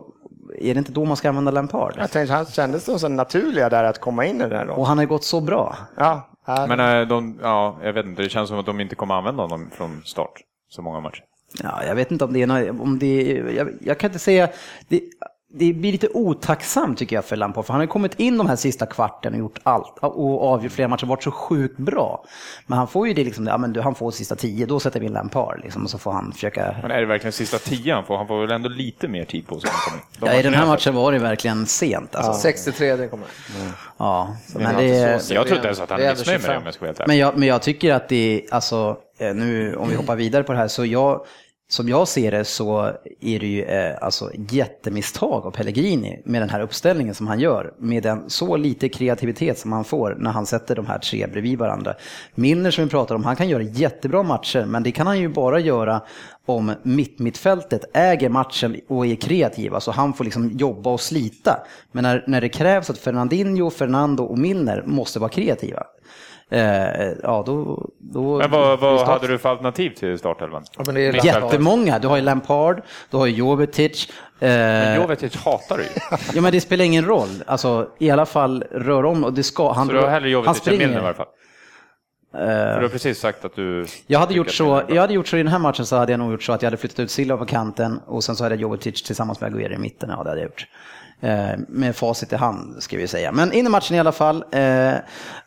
är 0.59 0.73
det 0.73 0.77
inte 0.77 0.91
då 0.91 1.05
man 1.05 1.17
ska 1.17 1.29
använda 1.29 1.51
Lampard? 1.51 1.93
Jag 1.97 2.11
tänkte, 2.11 2.33
han 2.33 2.45
kändes 2.45 2.85
som 2.85 2.99
så 2.99 3.07
naturliga 3.07 3.69
där 3.69 3.83
att 3.83 3.99
komma 3.99 4.25
in 4.25 4.35
i 4.41 4.49
den 4.49 4.69
Och 4.69 4.75
rollen. 4.75 4.85
han 4.85 4.97
har 4.97 5.05
gått 5.05 5.23
så 5.23 5.41
bra. 5.41 5.77
Ja, 5.97 6.29
ja. 6.45 6.65
Men 6.67 7.07
de, 7.07 7.39
ja, 7.41 7.77
jag 7.83 7.93
vet 7.93 8.05
inte, 8.05 8.21
det 8.21 8.29
känns 8.29 8.49
som 8.49 8.59
att 8.59 8.65
de 8.65 8.79
inte 8.79 8.95
kommer 8.95 9.15
använda 9.15 9.43
honom 9.43 9.69
från 9.73 10.01
start 10.05 10.33
så 10.69 10.81
många 10.81 10.99
matcher. 10.99 11.23
Ja, 11.63 11.83
jag 11.87 11.95
vet 11.95 12.11
inte 12.11 12.25
om 12.25 12.33
det 12.33 12.41
är, 12.41 12.47
nå- 12.47 12.83
om 12.83 12.99
det 12.99 13.37
är 13.37 13.49
jag, 13.51 13.69
jag 13.81 13.97
kan 13.99 14.07
inte 14.09 14.19
säga, 14.19 14.49
det, 14.87 15.01
det 15.53 15.73
blir 15.73 15.91
lite 15.91 16.07
otacksamt 16.13 16.97
tycker 16.97 17.15
jag 17.15 17.25
för 17.25 17.35
Lampard, 17.35 17.65
för 17.65 17.73
han 17.73 17.79
har 17.79 17.87
kommit 17.87 18.19
in 18.19 18.37
de 18.37 18.47
här 18.47 18.55
sista 18.55 18.85
kvarten 18.85 19.33
och 19.33 19.39
gjort 19.39 19.59
allt 19.63 19.97
och 20.01 20.43
avgjort 20.43 20.71
flera 20.71 20.87
matcher, 20.87 21.05
varit 21.05 21.23
så 21.23 21.31
sjukt 21.31 21.77
bra. 21.77 22.23
Men 22.67 22.77
han 22.77 22.87
får 22.87 23.07
ju 23.07 23.13
det 23.13 23.23
liksom, 23.23 23.47
ja 23.47 23.57
men 23.57 23.73
du, 23.73 23.81
han 23.81 23.95
får 23.95 24.11
sista 24.11 24.35
tio, 24.35 24.65
då 24.65 24.79
sätter 24.79 24.99
vi 24.99 25.05
in 25.05 25.11
Lampard 25.13 25.61
liksom, 25.63 25.83
och 25.83 25.89
så 25.89 25.97
får 25.97 26.11
han 26.11 26.31
försöka 26.31 26.75
Men 26.81 26.91
är 26.91 26.99
det 26.99 27.05
verkligen 27.05 27.31
sista 27.31 27.57
tio 27.57 27.93
han 27.93 28.05
får? 28.05 28.17
Han 28.17 28.27
får 28.27 28.41
väl 28.41 28.51
ändå 28.51 28.69
lite 28.69 29.07
mer 29.07 29.25
tid 29.25 29.47
på 29.47 29.59
sig. 29.59 29.69
De 30.19 30.25
Ja, 30.29 30.39
I 30.39 30.41
den 30.41 30.53
här 30.53 30.65
matchen 30.67 30.95
var 30.95 31.11
det 31.11 31.19
verkligen 31.19 31.65
sent. 31.65 32.15
Alltså. 32.15 32.33
63 32.33 32.95
det 32.95 33.07
kommer. 33.07 33.27
Ja, 33.97 34.35
men, 34.53 34.61
jag 34.63 34.69
har 34.69 34.81
det, 34.81 34.87
inte 35.13 35.19
så- 35.19 35.33
Jag 35.33 35.45
tror 35.45 35.55
inte 35.55 35.67
ens 35.67 35.79
att 35.79 35.89
han 35.89 36.01
är 36.01 36.09
missnöjd 36.09 36.41
med 36.41 36.49
det 36.49 36.53
25. 36.53 36.57
om 36.61 36.65
jag 36.65 36.73
ska 36.73 36.81
vara 36.81 36.89
helt 36.89 36.99
ärlig. 36.99 37.07
men, 37.07 37.17
jag, 37.17 37.37
men 37.37 37.47
jag 37.47 37.61
tycker 37.61 37.93
att 37.93 38.09
det 38.09 38.15
är, 38.45 38.53
alltså, 38.53 38.97
eh, 39.19 39.33
nu 39.33 39.75
om 39.75 39.89
vi 39.89 39.95
hoppar 39.95 40.15
vidare 40.15 40.43
på 40.43 40.51
det 40.51 40.57
här, 40.57 40.67
så 40.67 40.85
jag, 40.85 41.25
som 41.71 41.89
jag 41.89 42.07
ser 42.07 42.31
det 42.31 42.45
så 42.45 42.91
är 43.21 43.39
det 43.39 43.47
ju 43.47 43.63
eh, 43.63 43.95
alltså, 44.01 44.31
jättemisstag 44.49 45.45
av 45.45 45.51
Pellegrini 45.51 46.21
med 46.25 46.41
den 46.41 46.49
här 46.49 46.61
uppställningen 46.61 47.15
som 47.15 47.27
han 47.27 47.39
gör. 47.39 47.73
Med 47.77 48.03
den 48.03 48.29
så 48.29 48.57
lite 48.57 48.89
kreativitet 48.89 49.59
som 49.59 49.71
han 49.71 49.83
får 49.83 50.15
när 50.19 50.31
han 50.31 50.45
sätter 50.45 50.75
de 50.75 50.85
här 50.85 50.99
tre 50.99 51.27
bredvid 51.27 51.59
varandra. 51.59 51.93
Milner 52.35 52.71
som 52.71 52.83
vi 52.83 52.89
pratar 52.89 53.15
om, 53.15 53.23
han 53.23 53.35
kan 53.35 53.49
göra 53.49 53.63
jättebra 53.63 54.23
matcher, 54.23 54.65
men 54.65 54.83
det 54.83 54.91
kan 54.91 55.07
han 55.07 55.19
ju 55.19 55.29
bara 55.29 55.59
göra 55.59 56.01
om 56.45 56.73
mitt-mittfältet 56.83 57.85
äger 57.93 58.29
matchen 58.29 58.79
och 58.87 59.05
är 59.05 59.15
kreativa, 59.15 59.79
så 59.79 59.91
han 59.91 60.13
får 60.13 60.23
liksom 60.23 60.51
jobba 60.51 60.89
och 60.89 61.01
slita. 61.01 61.59
Men 61.91 62.03
när, 62.03 62.23
när 62.27 62.41
det 62.41 62.49
krävs 62.49 62.89
att 62.89 62.97
Fernandinho, 62.97 63.69
Fernando 63.69 64.23
och 64.23 64.37
Milner 64.37 64.83
måste 64.85 65.19
vara 65.19 65.29
kreativa, 65.29 65.83
ja 67.23 67.43
då... 67.45 67.89
då 67.99 68.37
Men 68.37 68.51
vad, 68.51 68.79
vad 68.79 69.07
hade 69.07 69.27
du 69.27 69.37
för 69.37 69.49
alternativ 69.49 69.89
till 69.89 70.19
startelvan? 70.19 70.63
Ja, 70.77 70.83
men 70.85 70.95
det 70.95 71.01
är 71.01 71.25
Jättemånga. 71.25 71.99
Du 71.99 72.07
har 72.07 72.15
ju 72.15 72.21
Lampard, 72.21 72.81
du 73.09 73.17
har 73.17 73.25
ju 73.25 73.33
Jovetic. 73.33 74.07
Men 74.39 74.95
Eh, 74.95 75.01
Jovetic 75.01 75.35
hatar 75.35 75.77
du 75.77 75.83
ju. 75.83 75.89
ja 76.33 76.41
men 76.41 76.51
det 76.51 76.61
spelar 76.61 76.85
ingen 76.85 77.05
roll. 77.05 77.43
Alltså 77.47 77.89
i 77.99 78.09
alla 78.09 78.25
fall 78.25 78.63
rör 78.71 79.05
om 79.05 79.23
och 79.23 79.33
det 79.33 79.43
ska. 79.43 79.71
Han, 79.71 79.87
Så 79.87 79.93
du 79.93 79.99
har 79.99 80.07
hellre 80.07 80.29
Jovetic 80.29 80.67
än. 80.67 80.77
Milner 80.77 81.01
i 81.01 81.05
alla 81.05 81.13
fall? 81.13 81.27
För 82.31 82.75
du 82.75 82.81
har 82.81 82.89
precis 82.89 83.19
sagt 83.19 83.45
att 83.45 83.55
du... 83.55 83.85
Jag 84.07 84.19
hade, 84.19 84.33
gjort 84.33 84.51
så, 84.51 84.83
jag 84.89 85.01
hade 85.01 85.13
gjort 85.13 85.27
så 85.27 85.37
i 85.37 85.43
den 85.43 85.51
här 85.51 85.59
matchen 85.59 85.85
så 85.85 85.95
hade 85.95 86.11
jag 86.11 86.19
nog 86.19 86.31
gjort 86.31 86.43
så 86.43 86.53
att 86.53 86.61
jag 86.61 86.67
hade 86.67 86.77
flyttat 86.77 86.99
ut 86.99 87.11
Silva 87.11 87.37
på 87.37 87.45
kanten 87.45 87.99
och 88.05 88.23
sen 88.23 88.35
så 88.35 88.43
hade 88.43 88.55
jag 88.55 88.61
Jovetic 88.61 89.03
tillsammans 89.03 89.41
med 89.41 89.53
Aguero 89.53 89.73
i 89.73 89.77
mitten. 89.77 90.09
Ja, 90.09 90.23
det 90.23 90.29
hade 90.29 90.41
jag 90.41 90.47
gjort. 90.47 90.67
Eh, 91.23 91.59
med 91.67 91.95
facit 91.95 92.33
i 92.33 92.35
hand 92.35 92.83
ska 92.83 92.97
vi 92.97 93.07
säga. 93.07 93.31
Men 93.31 93.53
in 93.53 93.65
i 93.65 93.69
matchen 93.69 93.95
i 93.95 93.99
alla 93.99 94.11
fall. 94.11 94.45
Eh, 94.51 94.95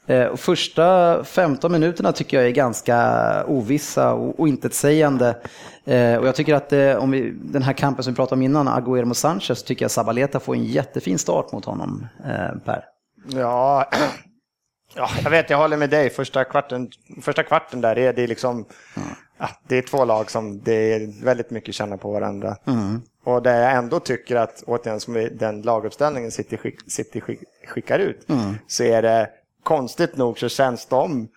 eh, 0.06 0.26
och 0.26 0.40
första 0.40 1.24
15 1.24 1.72
minuterna 1.72 2.12
tycker 2.12 2.36
jag 2.36 2.46
är 2.46 2.50
ganska 2.50 3.44
ovissa 3.46 4.12
och 4.12 4.40
ointetsägande. 4.40 5.36
Eh, 5.84 6.16
och 6.16 6.26
jag 6.26 6.34
tycker 6.34 6.54
att 6.54 6.72
eh, 6.72 6.96
om 6.96 7.10
vi, 7.10 7.30
den 7.42 7.62
här 7.62 7.72
kampen 7.72 8.04
som 8.04 8.12
vi 8.12 8.16
pratade 8.16 8.34
om 8.34 8.42
innan, 8.42 8.68
Aguero 8.68 9.06
mot 9.06 9.16
Sanchez, 9.16 9.62
tycker 9.62 9.84
jag 9.84 9.90
Sabaleta 9.90 10.40
får 10.40 10.54
en 10.54 10.64
jättefin 10.64 11.18
start 11.18 11.52
mot 11.52 11.64
honom, 11.64 12.06
eh, 12.24 12.58
Per. 12.64 12.84
Ja, 13.28 13.90
ja, 14.94 15.08
jag 15.22 15.30
vet, 15.30 15.50
jag 15.50 15.58
håller 15.58 15.76
med 15.76 15.90
dig. 15.90 16.10
Första 16.10 16.44
kvarten, 16.44 16.90
första 17.22 17.42
kvarten 17.42 17.80
där 17.80 17.98
är 17.98 18.12
det 18.12 18.26
liksom, 18.26 18.64
ja, 19.38 19.48
det 19.68 19.78
är 19.78 19.82
två 19.82 20.04
lag 20.04 20.30
som 20.30 20.60
det 20.60 20.94
är 20.94 21.24
väldigt 21.24 21.50
mycket 21.50 21.74
känna 21.74 21.96
på 21.96 22.12
varandra. 22.12 22.56
Och 23.24 23.42
där 23.42 23.62
jag 23.62 23.72
ändå 23.72 24.00
tycker 24.00 24.36
att, 24.36 24.62
återigen, 24.66 25.00
som 25.00 25.28
den 25.32 25.62
laguppställningen 25.62 26.30
City, 26.30 26.56
skick, 26.56 26.90
City 26.90 27.20
skick, 27.20 27.40
skickar 27.66 27.98
ut, 27.98 28.26
så 28.66 28.84
är 28.84 29.02
det 29.02 29.30
konstigt 29.62 30.16
nog 30.16 30.38
så 30.38 30.48
känns 30.48 30.86
de 30.86 31.28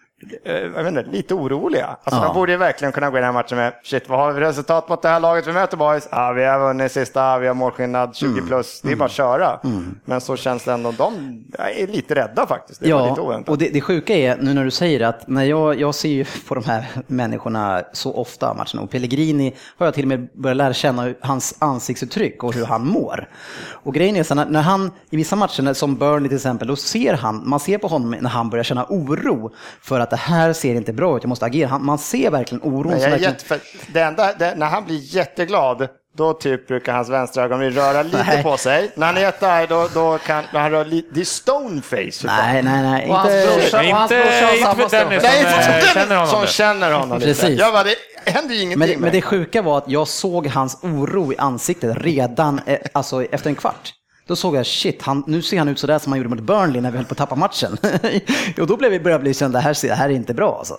jag 0.43 0.69
vet 0.69 0.88
inte, 0.88 1.03
lite 1.12 1.34
oroliga. 1.34 1.86
Alltså, 1.86 2.21
Ja. 2.21 2.25
De 2.27 2.34
borde 2.34 2.51
ju 2.51 2.58
verkligen 2.58 2.91
kunna 2.91 3.10
gå 3.10 3.17
i 3.17 3.21
den 3.21 3.25
här 3.25 3.34
matchen 3.34 3.58
med, 3.58 3.73
shit 3.84 4.10
vad 4.10 4.19
har 4.19 4.32
vi 4.32 4.41
resultat 4.41 4.89
mot 4.89 5.01
det 5.01 5.10
här 5.10 5.19
laget 5.19 5.47
vi 5.47 5.53
möter 5.53 5.77
boys? 5.77 6.08
Ja, 6.12 6.32
vi 6.32 6.45
har 6.45 6.60
vunnit 6.60 6.91
sista, 6.91 7.38
vi 7.39 7.47
har 7.47 7.53
målskillnad 7.53 8.15
20 8.15 8.41
plus, 8.41 8.82
det 8.82 8.91
är 8.91 8.95
bara 8.95 9.06
att 9.06 9.12
köra. 9.12 9.60
Men 10.06 10.21
så 10.21 10.36
känns 10.36 10.63
det 10.63 10.71
ändå, 10.73 10.91
de 10.91 11.43
är 11.58 11.88
lite 11.88 12.15
rädda 12.15 12.47
faktiskt. 12.47 12.80
Det 12.82 12.89
Ja, 12.89 13.41
och 13.47 13.58
det, 13.58 13.69
det 13.69 13.82
sjuka 13.82 14.13
är 14.15 14.38
nu 14.38 14.53
när 14.53 14.63
du 14.63 14.71
säger 14.71 15.01
att 15.01 15.27
när 15.27 15.43
jag, 15.43 15.80
jag 15.80 15.95
ser 15.95 16.10
ju 16.10 16.25
på 16.47 16.56
de 16.56 16.63
här 16.65 16.86
människorna 17.08 17.84
så 17.93 18.13
ofta 18.13 18.53
matcherna 18.53 18.82
och 18.82 18.89
Pellegrini 18.89 19.56
har 19.77 19.86
jag 19.88 19.93
till 19.93 20.03
och 20.03 20.08
med 20.10 20.27
börjat 20.34 20.58
lära 20.58 20.73
känna 20.73 21.13
hans 21.21 21.56
ansiktsuttryck 21.60 22.43
och 22.43 22.53
hur 22.53 22.65
han 22.65 22.86
mår. 22.88 23.30
Och 23.71 23.93
grejen 23.93 24.15
är 24.15 24.23
så 24.23 24.36
när, 24.36 24.45
när 24.45 24.62
han 24.62 24.91
i 25.10 25.15
vissa 25.17 25.36
matcher, 25.36 25.73
som 25.73 25.95
Burnley 25.95 26.30
till 26.30 26.36
exempel, 26.36 26.67
då 26.67 26.75
ser 26.75 27.13
han, 27.13 27.49
man 27.49 27.60
ser 27.60 27.77
på 27.77 27.88
honom 27.88 28.15
när 28.21 28.30
han 28.30 28.49
börjar 28.49 28.63
känna 28.63 28.86
oro 28.89 29.51
för 29.82 29.99
att 29.99 30.07
det 30.10 30.15
här 30.15 30.54
ser 30.54 30.76
inte 30.76 30.93
bra 30.93 31.17
ut, 31.17 31.24
jag 31.24 31.30
måste 31.30 31.46
agera. 31.46 31.67
Han, 31.70 31.86
man 31.86 31.98
ser 31.98 32.32
verkligen 32.32 32.63
oron. 32.63 32.91
Som 32.91 33.02
jag 33.02 33.10
verkligen, 33.10 33.34
jätte, 33.34 33.60
det 33.88 34.02
enda, 34.02 34.34
det, 34.34 34.56
när 34.56 34.65
han 34.65 34.86
blir 34.86 35.15
jätteglad, 35.15 35.88
då 36.17 36.34
typ 36.34 36.67
brukar 36.67 36.93
hans 36.93 37.10
vänstra 37.10 37.43
ögonbryn 37.43 37.72
röra 37.72 38.04
lite 38.04 38.24
Nej. 38.28 38.43
på 38.43 38.58
sig. 38.58 38.91
När 38.96 39.08
han 39.08 39.17
är 39.17 39.22
jättearg, 39.22 39.70
då, 39.70 39.89
då 39.93 40.17
kan 40.17 40.43
när 40.54 40.60
han 40.60 40.72
rör 40.72 40.86
lite, 40.86 41.08
det 41.13 41.20
är 41.22 41.26
stoneface. 41.26 42.28
nej, 42.28 42.63
nej, 42.63 42.82
nej. 42.84 43.10
Och 43.10 43.15
hans 43.15 43.30
Inte, 43.34 43.48
brorsa, 43.56 43.80
och 43.80 43.86
hans 43.98 44.12
Inte- 44.12 44.26
brorsa 44.26 44.63
inte 44.63 44.86
för 44.89 44.98
Dennis. 44.98 45.24
stund. 45.24 45.24
Nej, 45.24 45.43
som, 45.54 45.63
som, 45.63 45.74
eh, 45.74 45.93
känner 45.93 46.15
honom 46.15 46.28
som 46.28 46.46
känner 46.48 46.91
honom 46.91 47.20
lite. 47.20 47.41
Precis. 47.41 47.60
Jag 47.60 47.74
bara, 47.74 47.84
det 47.84 48.32
händer 48.32 48.56
ju 48.56 48.62
ingenting 48.62 48.89
Men, 48.89 49.00
men 49.02 49.12
det 49.12 49.22
sjuka 49.22 49.62
var 49.62 49.78
att 49.78 49.89
jag 49.89 50.08
såg 50.08 50.48
hans 50.48 50.78
oro 50.84 51.34
i 51.34 51.38
ansiktet 51.38 51.98
redan 51.98 52.62
eh, 52.65 52.78
alltså, 52.93 53.24
efter 53.24 53.50
en 53.50 53.56
kvart. 53.56 53.93
Då 54.28 54.36
såg 54.36 54.56
jag 54.56 54.66
shit, 54.66 55.02
han, 55.02 55.24
nu 55.28 55.42
ser 55.42 55.58
han 55.58 55.70
ut 55.70 55.80
sådär 55.80 56.00
som 56.00 56.12
han 56.12 56.18
gjorde 56.22 56.30
mot 56.30 56.40
Burnley 56.40 56.82
när 56.82 56.92
vi 56.92 56.98
höll 56.98 57.06
på 57.06 57.12
att 57.12 57.18
tappa 57.18 57.36
matchen. 57.36 57.78
och 58.60 58.68
då 58.68 58.78
blev 58.78 58.92
vi 58.92 59.00
började 59.00 59.22
bli 59.22 59.34
kända, 59.34 59.60
det 59.60 59.63
här, 59.63 59.88
det 59.88 59.94
här 59.94 60.10
är 60.10 60.13
inte 60.13 60.34
bra 60.34 60.58
alltså. 60.58 60.78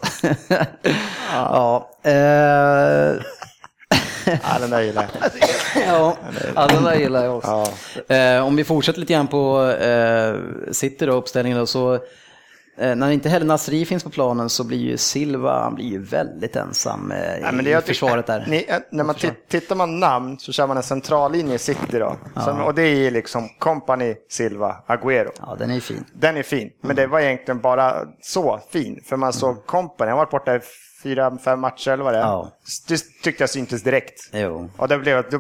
ja. 1.33 1.91
eh, 2.03 3.23
Ja, 4.27 4.59
den 4.61 4.71
där 4.71 4.81
gillar 4.81 5.07
jag. 5.21 5.31
ja. 5.87 6.17
Ja, 6.55 6.67
den 6.67 6.85
där 6.85 6.95
gillar 6.95 7.25
jag 7.25 7.37
också. 7.37 7.73
Ja. 8.09 8.15
Eh, 8.15 8.47
om 8.47 8.57
vi 8.57 8.65
fortsätter 8.65 9.01
lite 9.01 9.13
grann 9.13 9.27
på 9.27 9.71
eh, 9.71 10.35
City 10.73 11.07
då, 11.07 11.13
uppställningen 11.13 11.59
då, 11.59 11.67
så 11.67 11.99
när 12.79 13.11
inte 13.11 13.29
heller 13.29 13.47
Nasri 13.47 13.85
finns 13.85 14.05
på 14.05 14.11
planen 14.11 14.49
så 14.49 14.65
blir 14.65 14.79
ju 14.79 14.97
Silva, 14.97 15.63
han 15.63 15.75
blir 15.75 15.87
ju 15.87 16.03
väldigt 16.03 16.57
ensam 16.57 17.13
eh, 17.13 17.53
Nej, 17.53 17.67
i 17.67 17.71
jag 17.71 17.85
försvaret 17.85 18.27
där. 18.27 18.45
Ni, 18.49 18.65
eh, 18.69 18.77
när 18.91 19.05
man 19.05 19.15
tit- 19.15 19.49
tittar 19.49 19.77
man 19.77 20.01
namn 20.01 20.39
så 20.39 20.53
kör 20.53 20.67
man 20.67 20.77
en 20.77 20.83
centrallinje 20.83 21.55
i 21.55 21.59
City 21.59 21.99
då. 21.99 22.17
Som, 22.45 22.61
och 22.61 22.75
det 22.75 22.83
är 22.83 23.11
liksom 23.11 23.49
Company, 23.59 24.15
Silva, 24.31 24.77
Agüero. 24.87 25.31
Ja, 25.41 25.57
den 25.59 25.71
är 25.71 25.75
ju 25.75 25.81
fin. 25.81 26.05
Den 26.13 26.37
är 26.37 26.43
fin, 26.43 26.71
men 26.81 26.97
det 26.97 27.07
var 27.07 27.21
egentligen 27.21 27.61
bara 27.61 27.95
så 28.21 28.61
fin. 28.71 29.01
För 29.07 29.17
man 29.17 29.33
såg 29.33 29.67
Company, 29.67 30.09
han 30.09 30.19
var 30.19 30.27
borta 30.27 30.57
i 30.57 30.61
fyra, 31.03 31.39
fem 31.45 31.61
matcher 31.61 31.91
eller 31.91 32.05
vad 32.05 32.15
det 32.15 32.19
är. 32.19 32.23
Ja. 32.23 32.53
Det 32.89 33.01
tyckte 33.23 33.43
jag 33.43 33.51
syntes 33.51 33.83
direkt. 33.83 34.31
Jo. 34.33 34.71
Och 34.77 34.89
det 34.89 34.99
blev 34.99 35.31
då, 35.31 35.39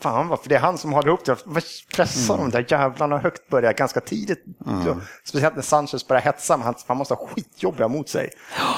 fan 0.00 0.28
varför 0.28 0.48
det 0.48 0.54
är 0.54 0.58
han 0.60 0.78
som 0.78 0.92
håller 0.92 1.08
ihop 1.08 1.24
det. 1.24 1.36
Vad 1.44 1.62
Pressar 1.96 2.34
Mm. 2.34 2.50
de 2.50 2.56
där 2.62 2.66
jävlarna 2.78 3.18
högt 3.18 3.48
börjar 3.48 3.72
ganska 3.72 4.00
tidigt. 4.00 4.44
Då, 4.84 4.96
speciellt 5.24 5.54
när 5.54 5.62
Sanchez 5.62 6.06
börjar 6.08 6.22
hetsa, 6.22 6.56
men 6.56 6.66
han, 6.66 6.74
han 6.86 6.96
måste 6.96 7.14
ha 7.14 7.26
skitjobbiga 7.26 7.88
mot 7.88 8.08
sig. 8.08 8.30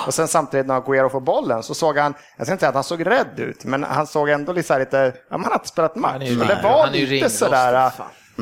Och 0.07 0.14
sen 0.14 0.28
samtidigt 0.28 0.66
när 0.66 0.81
Agüero 0.81 1.09
får 1.09 1.20
bollen 1.20 1.62
så 1.62 1.74
såg 1.74 1.98
han, 1.98 2.14
jag 2.37 2.46
ska 2.46 2.52
inte 2.52 2.61
säga 2.61 2.68
att 2.68 2.74
han 2.74 2.85
såg 2.85 3.07
rädd 3.07 3.35
ut, 3.40 3.64
men 3.64 3.85
han 3.85 4.07
såg 4.07 4.28
ändå 4.28 4.52
lite 4.52 4.66
så 4.66 4.72
här 4.72 4.81
lite, 4.81 5.12
ja, 5.31 5.38
man 5.38 5.44
har 5.44 5.54
inte 5.54 5.68
spelat 5.68 5.96
match. 5.96 6.12
Han 6.12 6.22
är 6.22 6.26
ju 6.26 6.37
det 6.37 6.61
var 6.62 6.85
han 6.85 6.94
är 6.94 6.98
ju 6.98 7.07
lite 7.07 7.31
sådär, 7.31 7.92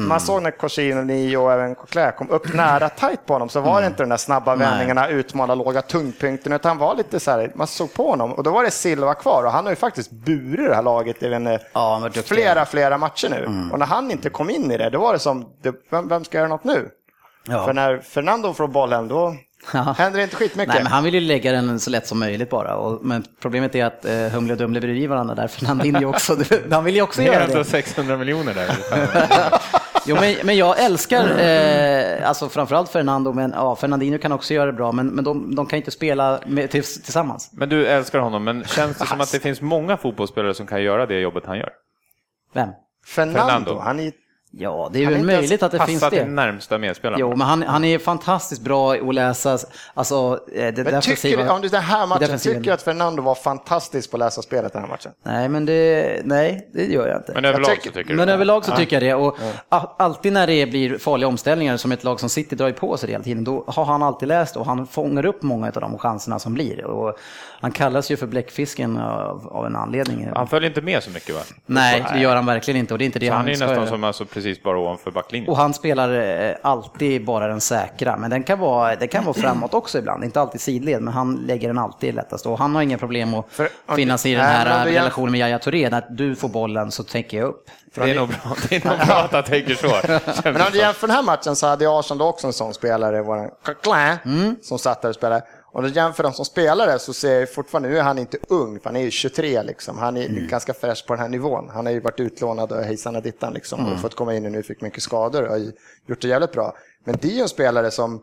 fan. 0.01 0.09
man 0.09 0.21
såg 0.21 0.43
när 0.43 0.51
Corsinoni 0.51 1.37
och 1.37 1.53
även 1.53 1.75
Coquelin 1.75 2.13
kom 2.13 2.31
upp 2.31 2.55
nära 2.55 2.89
tajt 2.89 3.27
på 3.27 3.33
honom 3.33 3.49
så 3.49 3.61
var 3.61 3.81
det 3.81 3.87
inte 3.87 4.03
de 4.03 4.09
där 4.09 4.17
snabba 4.17 4.57
vändningarna, 4.57 5.09
utmana 5.09 5.55
låga 5.55 5.83
tyngdpunkten, 5.83 6.53
utan 6.53 6.69
han 6.69 6.79
var 6.79 6.95
lite 6.95 7.21
så 7.21 7.31
här, 7.31 7.53
man 7.55 7.67
såg 7.67 7.95
på 7.95 8.11
honom 8.11 8.33
och 8.33 8.43
då 8.43 8.51
var 8.51 8.65
det 8.65 8.71
Silva 8.71 9.15
kvar 9.15 9.45
och 9.45 9.53
han 9.53 9.65
har 9.65 9.73
ju 9.73 9.77
faktiskt 9.77 10.11
burit 10.11 10.69
det 10.69 10.75
här 10.75 10.83
laget 10.83 11.23
i 11.23 11.33
en, 11.33 11.59
Ja, 11.73 12.11
flera, 12.25 12.65
flera 12.65 12.99
matcher 12.99 13.29
nu. 13.29 13.71
Och 13.73 13.79
när 13.79 13.87
han 13.87 14.11
inte 14.11 14.31
kom 14.31 14.51
in 14.51 14.71
i 14.73 14.77
det, 14.77 14.91
då 14.91 15.01
var 15.01 15.13
det 15.13 15.19
som, 15.19 15.47
vem, 15.91 16.09
vem 16.09 16.25
ska 16.25 16.39
göra 16.39 16.49
något 16.49 16.65
nu? 16.65 16.91
Ja. 17.49 17.65
För 17.65 17.73
när 17.73 17.99
Fernando 17.99 18.53
får 18.53 18.69
bollen 18.69 19.09
då 19.09 19.37
Ja. 19.73 19.95
händer 19.99 20.19
det 20.19 20.25
inte 20.25 20.37
skitmycket. 20.37 20.75
Nej, 20.75 20.83
men 20.83 20.93
han 20.93 21.05
vill 21.05 21.15
ju 21.15 21.21
lägga 21.21 21.53
den 21.53 21.81
så 21.81 21.91
lätt 21.91 22.07
som 22.07 22.19
möjligt 22.19 22.51
bara. 22.51 22.77
Och, 22.77 23.05
men 23.05 23.25
problemet 23.41 23.75
är 23.75 23.85
att 23.85 24.05
eh, 24.05 24.13
Humle 24.13 24.53
och 24.53 24.59
Dumle 24.59 24.81
bredvid 24.81 25.09
varandra 25.09 25.35
där, 25.35 25.49
Fernandinho 25.49 26.09
också. 26.09 26.37
Han 26.71 26.85
vill 26.85 26.95
ju 26.95 27.03
också 27.03 27.21
Det 27.23 27.29
är 27.29 27.33
göra 27.33 27.45
ändå 27.45 27.59
det. 27.59 27.65
600 27.65 28.17
miljoner 28.17 28.55
där. 28.55 28.71
Jo, 30.09 30.17
men, 30.21 30.35
men 30.45 30.57
jag 30.57 30.81
älskar, 30.85 31.39
eh, 31.39 32.29
alltså 32.29 32.49
framförallt 32.49 32.91
Fernando, 32.91 33.33
men 33.33 33.53
ja, 33.57 33.77
Fernandinho 33.77 34.19
kan 34.19 34.33
också 34.33 34.55
göra 34.55 34.67
det 34.67 34.73
bra, 34.73 34.93
men, 34.93 35.07
men 35.07 35.25
de, 35.25 35.55
de 35.55 35.67
kan 35.67 35.77
inte 35.77 35.91
spela 35.91 36.41
med, 36.47 36.71
tills, 36.71 37.03
tillsammans. 37.03 37.51
Men 37.53 37.69
du 37.69 37.87
älskar 37.87 38.19
honom, 38.19 38.45
men 38.45 38.65
känns 38.65 38.99
det 38.99 39.07
som 39.07 39.21
att 39.21 39.33
det 39.33 39.41
finns 39.41 39.61
många 39.61 39.97
fotbollsspelare 39.97 40.55
som 40.55 40.67
kan 40.67 40.83
göra 40.83 41.07
det 41.07 41.21
jobbet 41.21 41.47
han 41.47 41.59
gör? 41.59 41.71
Vem? 42.53 42.69
Fernando, 43.07 43.39
Fernando. 43.41 43.79
han 43.79 44.01
är 44.01 44.13
Ja, 44.59 44.91
det 44.93 44.99
är 45.01 45.05
Han 45.05 45.13
väl 45.13 45.23
är 45.23 45.27
möjligt 45.27 45.63
att 45.63 45.73
det 45.73 45.87
finns 45.87 46.11
det. 46.11 46.25
närmsta 46.25 46.79
medspelaren. 46.79 47.21
Jo, 47.21 47.29
men 47.37 47.41
han, 47.47 47.63
han 47.63 47.85
är 47.85 47.99
fantastiskt 47.99 48.63
bra 48.63 48.93
att 48.95 49.15
läsa, 49.15 49.59
alltså 49.95 50.41
eh, 50.55 50.75
det 50.75 50.77
Men 50.77 50.85
defensiva. 50.85 51.37
tycker, 51.43 51.51
om 51.55 51.61
du 51.61 51.69
den 51.69 51.83
här 51.83 52.07
matchen, 52.07 52.39
tycker 52.39 52.61
du 52.61 52.71
att 52.71 52.83
Fernando 52.83 53.23
var 53.23 53.35
fantastisk 53.35 54.11
på 54.11 54.17
att 54.17 54.19
läsa 54.19 54.43
spelet 54.43 54.73
den 54.73 54.83
här 54.83 54.89
matchen? 54.89 55.13
Nej, 55.23 55.49
men 55.49 55.67
det, 55.67 56.21
nej, 56.25 56.69
det 56.73 56.85
gör 56.87 57.09
jag 57.09 57.17
inte. 57.17 57.33
Men 57.35 57.45
överlag 57.45 57.71
tycker- 57.71 57.89
så 57.91 57.95
tycker 57.95 58.11
du 58.11 58.17
Men 58.17 58.27
det? 58.29 58.35
överlag 58.35 58.65
så 58.65 58.77
tycker 58.77 59.01
jag 59.01 59.03
det. 59.03 59.15
Och 59.27 59.39
a- 59.69 59.95
alltid 59.99 60.33
när 60.33 60.47
det 60.47 60.67
blir 60.67 60.99
farliga 60.99 61.29
omställningar 61.29 61.77
som 61.77 61.93
ett 61.93 62.05
lag 62.05 62.21
som 62.21 62.29
City 62.29 62.57
drar 62.57 62.71
på 62.73 62.97
sig 62.97 63.07
det 63.07 63.13
hela 63.13 63.25
tiden, 63.25 63.45
då 63.45 63.65
har 63.67 63.85
han 63.85 64.03
alltid 64.03 64.29
läst 64.29 64.57
och 64.57 64.67
han 64.67 64.87
fångar 64.87 65.27
upp 65.27 65.43
många 65.43 65.67
av 65.67 65.73
de 65.81 65.99
chanserna 65.99 66.39
som 66.39 66.55
blir. 66.55 66.85
Och 66.85 67.17
han 67.61 67.71
kallas 67.73 68.11
ju 68.11 68.17
för 68.17 68.27
bläckfisken 68.27 68.97
av, 68.99 69.49
av 69.53 69.67
en 69.67 69.77
anledning. 69.77 70.29
Han 70.35 70.49
följer 70.49 70.69
inte 70.71 70.81
med 70.83 71.03
så 71.03 71.11
mycket 71.11 71.35
va? 71.35 71.41
Nej, 71.67 72.05
det 72.13 72.19
gör 72.21 72.37
han 72.37 72.47
verkligen 72.47 72.81
inte 72.81 72.95
och 72.95 72.99
det 72.99 73.05
är 73.05 73.07
inte 73.07 73.19
det 73.19 73.27
Så 73.29 73.33
han 73.33 73.45
är 73.47 73.51
ju 73.51 73.57
ska 73.57 73.67
nästan 73.67 73.87
som 73.87 74.05
alltså 74.05 74.25
precis 74.25 74.46
bara 74.63 74.79
ovanför 74.79 75.11
backlinjen. 75.11 75.51
Och 75.51 75.57
han 75.57 75.75
spelar 75.75 76.13
eh, 76.49 76.55
alltid 76.63 77.25
bara 77.25 77.47
den 77.47 77.61
säkra, 77.61 78.17
men 78.17 78.31
den 78.31 78.43
kan 78.43 78.59
vara, 78.59 78.97
det 78.97 79.07
kan 79.07 79.25
vara 79.25 79.35
framåt 79.35 79.75
också 79.75 79.99
ibland, 79.99 80.25
inte 80.25 80.41
alltid 80.41 80.61
sidled, 80.61 81.03
men 81.03 81.15
han 81.15 81.35
lägger 81.35 81.69
den 81.69 81.79
alltid 81.79 82.15
lättast. 82.15 82.47
Och 82.47 82.59
han 82.59 82.75
har 82.75 82.83
inga 82.83 82.99
problem 82.99 83.35
att 83.35 83.47
För- 83.51 83.69
finnas 83.97 84.27
i 84.27 84.35
den 84.35 84.45
här 84.45 84.85
relationen 84.87 85.31
med 85.33 85.41
Yahya 85.41 85.59
Touré, 85.59 85.91
när 85.91 86.05
du 86.11 86.37
får 86.37 86.49
bollen 86.49 86.91
så 86.91 87.03
täcker 87.03 87.39
jag 87.39 87.47
upp. 87.49 87.71
Det 87.95 88.11
är 88.11 88.15
nog 88.15 88.29
bra, 88.29 88.39
det 88.69 88.77
är 88.77 88.89
nog 88.89 89.07
bra 89.07 89.17
att 89.17 89.33
han 89.33 89.43
tänker 89.45 89.75
så. 89.75 90.01
Men 90.45 90.57
om 90.57 90.69
du 90.73 90.79
jämför 90.79 91.07
den 91.07 91.17
här 91.17 91.23
matchen 91.23 91.57
så 91.57 91.67
hade 91.67 91.99
Arsenal 91.99 92.29
också 92.29 92.47
en 92.47 92.53
sån 92.53 92.75
spelare, 92.75 93.49
Coquelin, 93.65 94.17
Mm. 94.25 94.57
som 94.63 94.79
satt 94.79 95.03
där 95.03 95.09
och 95.09 95.15
spelade. 95.15 95.43
Om 95.77 95.83
du 95.83 95.89
jämför 95.91 96.23
dem 96.23 96.33
som 96.33 96.45
spelare 96.45 96.99
så 96.99 97.13
ser 97.13 97.41
jag 97.41 97.53
fortfarande, 97.55 97.89
nu 97.89 97.99
är 97.99 98.03
han 98.03 98.19
inte 98.19 98.39
ung, 98.49 98.81
för 98.81 98.85
han 98.91 98.97
är 98.97 99.01
ju 99.01 99.11
23 99.11 99.63
liksom. 99.63 99.99
Han 99.99 100.17
är 100.17 100.27
Mm. 100.29 100.47
ganska 100.49 100.75
fräsch 100.75 101.07
på 101.07 101.13
den 101.15 101.23
här 101.23 101.29
nivån. 101.29 101.71
Han 101.75 101.87
har 101.87 101.93
ju 101.93 102.01
varit 102.01 102.21
utlånad 102.21 102.73
och 102.73 102.83
hejsan 102.85 103.17
och 103.17 103.23
dittan 103.23 103.53
liksom 103.53 103.81
Mm. 103.81 103.93
och 103.93 104.01
fått 104.01 104.15
komma 104.15 104.35
in 104.35 104.47
och 104.47 104.53
nu 104.53 104.63
fick 104.63 104.81
mycket 104.81 105.03
skador 105.03 105.43
och 105.43 105.51
har 105.51 105.59
gjort 106.07 106.21
det 106.23 106.29
jävligt 106.29 106.53
bra. 106.53 106.75
Men 107.05 107.17
det 107.21 107.29
är 107.29 107.33
ju 107.33 107.41
en 107.41 107.49
spelare 107.49 107.91
som 107.91 108.23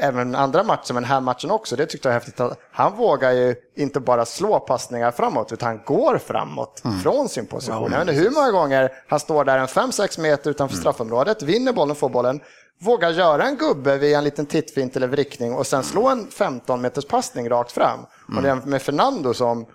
Även 0.00 0.34
andra 0.34 0.62
matcher, 0.62 0.92
men 0.94 1.02
den 1.02 1.10
här 1.10 1.20
matchen 1.20 1.50
också, 1.50 1.76
det 1.76 1.86
tyckte 1.86 2.08
jag 2.08 2.14
var 2.14 2.20
häftigt. 2.20 2.58
Han 2.72 2.96
vågar 2.96 3.32
ju 3.32 3.54
inte 3.76 4.00
bara 4.00 4.24
slå 4.24 4.60
passningar 4.60 5.10
framåt, 5.10 5.52
utan 5.52 5.66
han 5.68 5.80
går 5.86 6.18
framåt 6.18 6.82
Mm. 6.84 6.98
från 6.98 7.28
sin 7.28 7.46
position. 7.46 7.92
jag 7.92 7.98
vet 8.04 8.08
inte 8.08 8.22
hur 8.22 8.30
många 8.30 8.50
gånger 8.50 8.92
han 9.08 9.20
står 9.20 9.44
där 9.44 9.58
en 9.58 9.66
5-6 9.68 10.18
meter 10.20 10.50
utanför 10.50 10.74
Mm. 10.74 10.80
straffområdet, 10.80 11.42
vinner 11.42 11.72
bollen, 11.72 11.96
får 11.96 12.08
bollen, 12.08 12.40
vågar 12.80 13.10
göra 13.10 13.44
en 13.44 13.56
gubbe 13.56 13.98
via 13.98 14.18
en 14.18 14.24
liten 14.24 14.46
tittfint 14.46 14.96
eller 14.96 15.06
vrickning 15.06 15.54
och 15.54 15.66
sen 15.66 15.82
slå 15.82 16.08
en 16.08 16.26
15 16.30 16.80
meters 16.80 17.06
passning 17.06 17.48
rakt 17.48 17.72
fram. 17.72 18.00
Och 18.36 18.42
det 18.42 18.50
är 18.50 18.54
med 18.54 18.82
Fernando 18.82 19.34
som, 19.34 19.66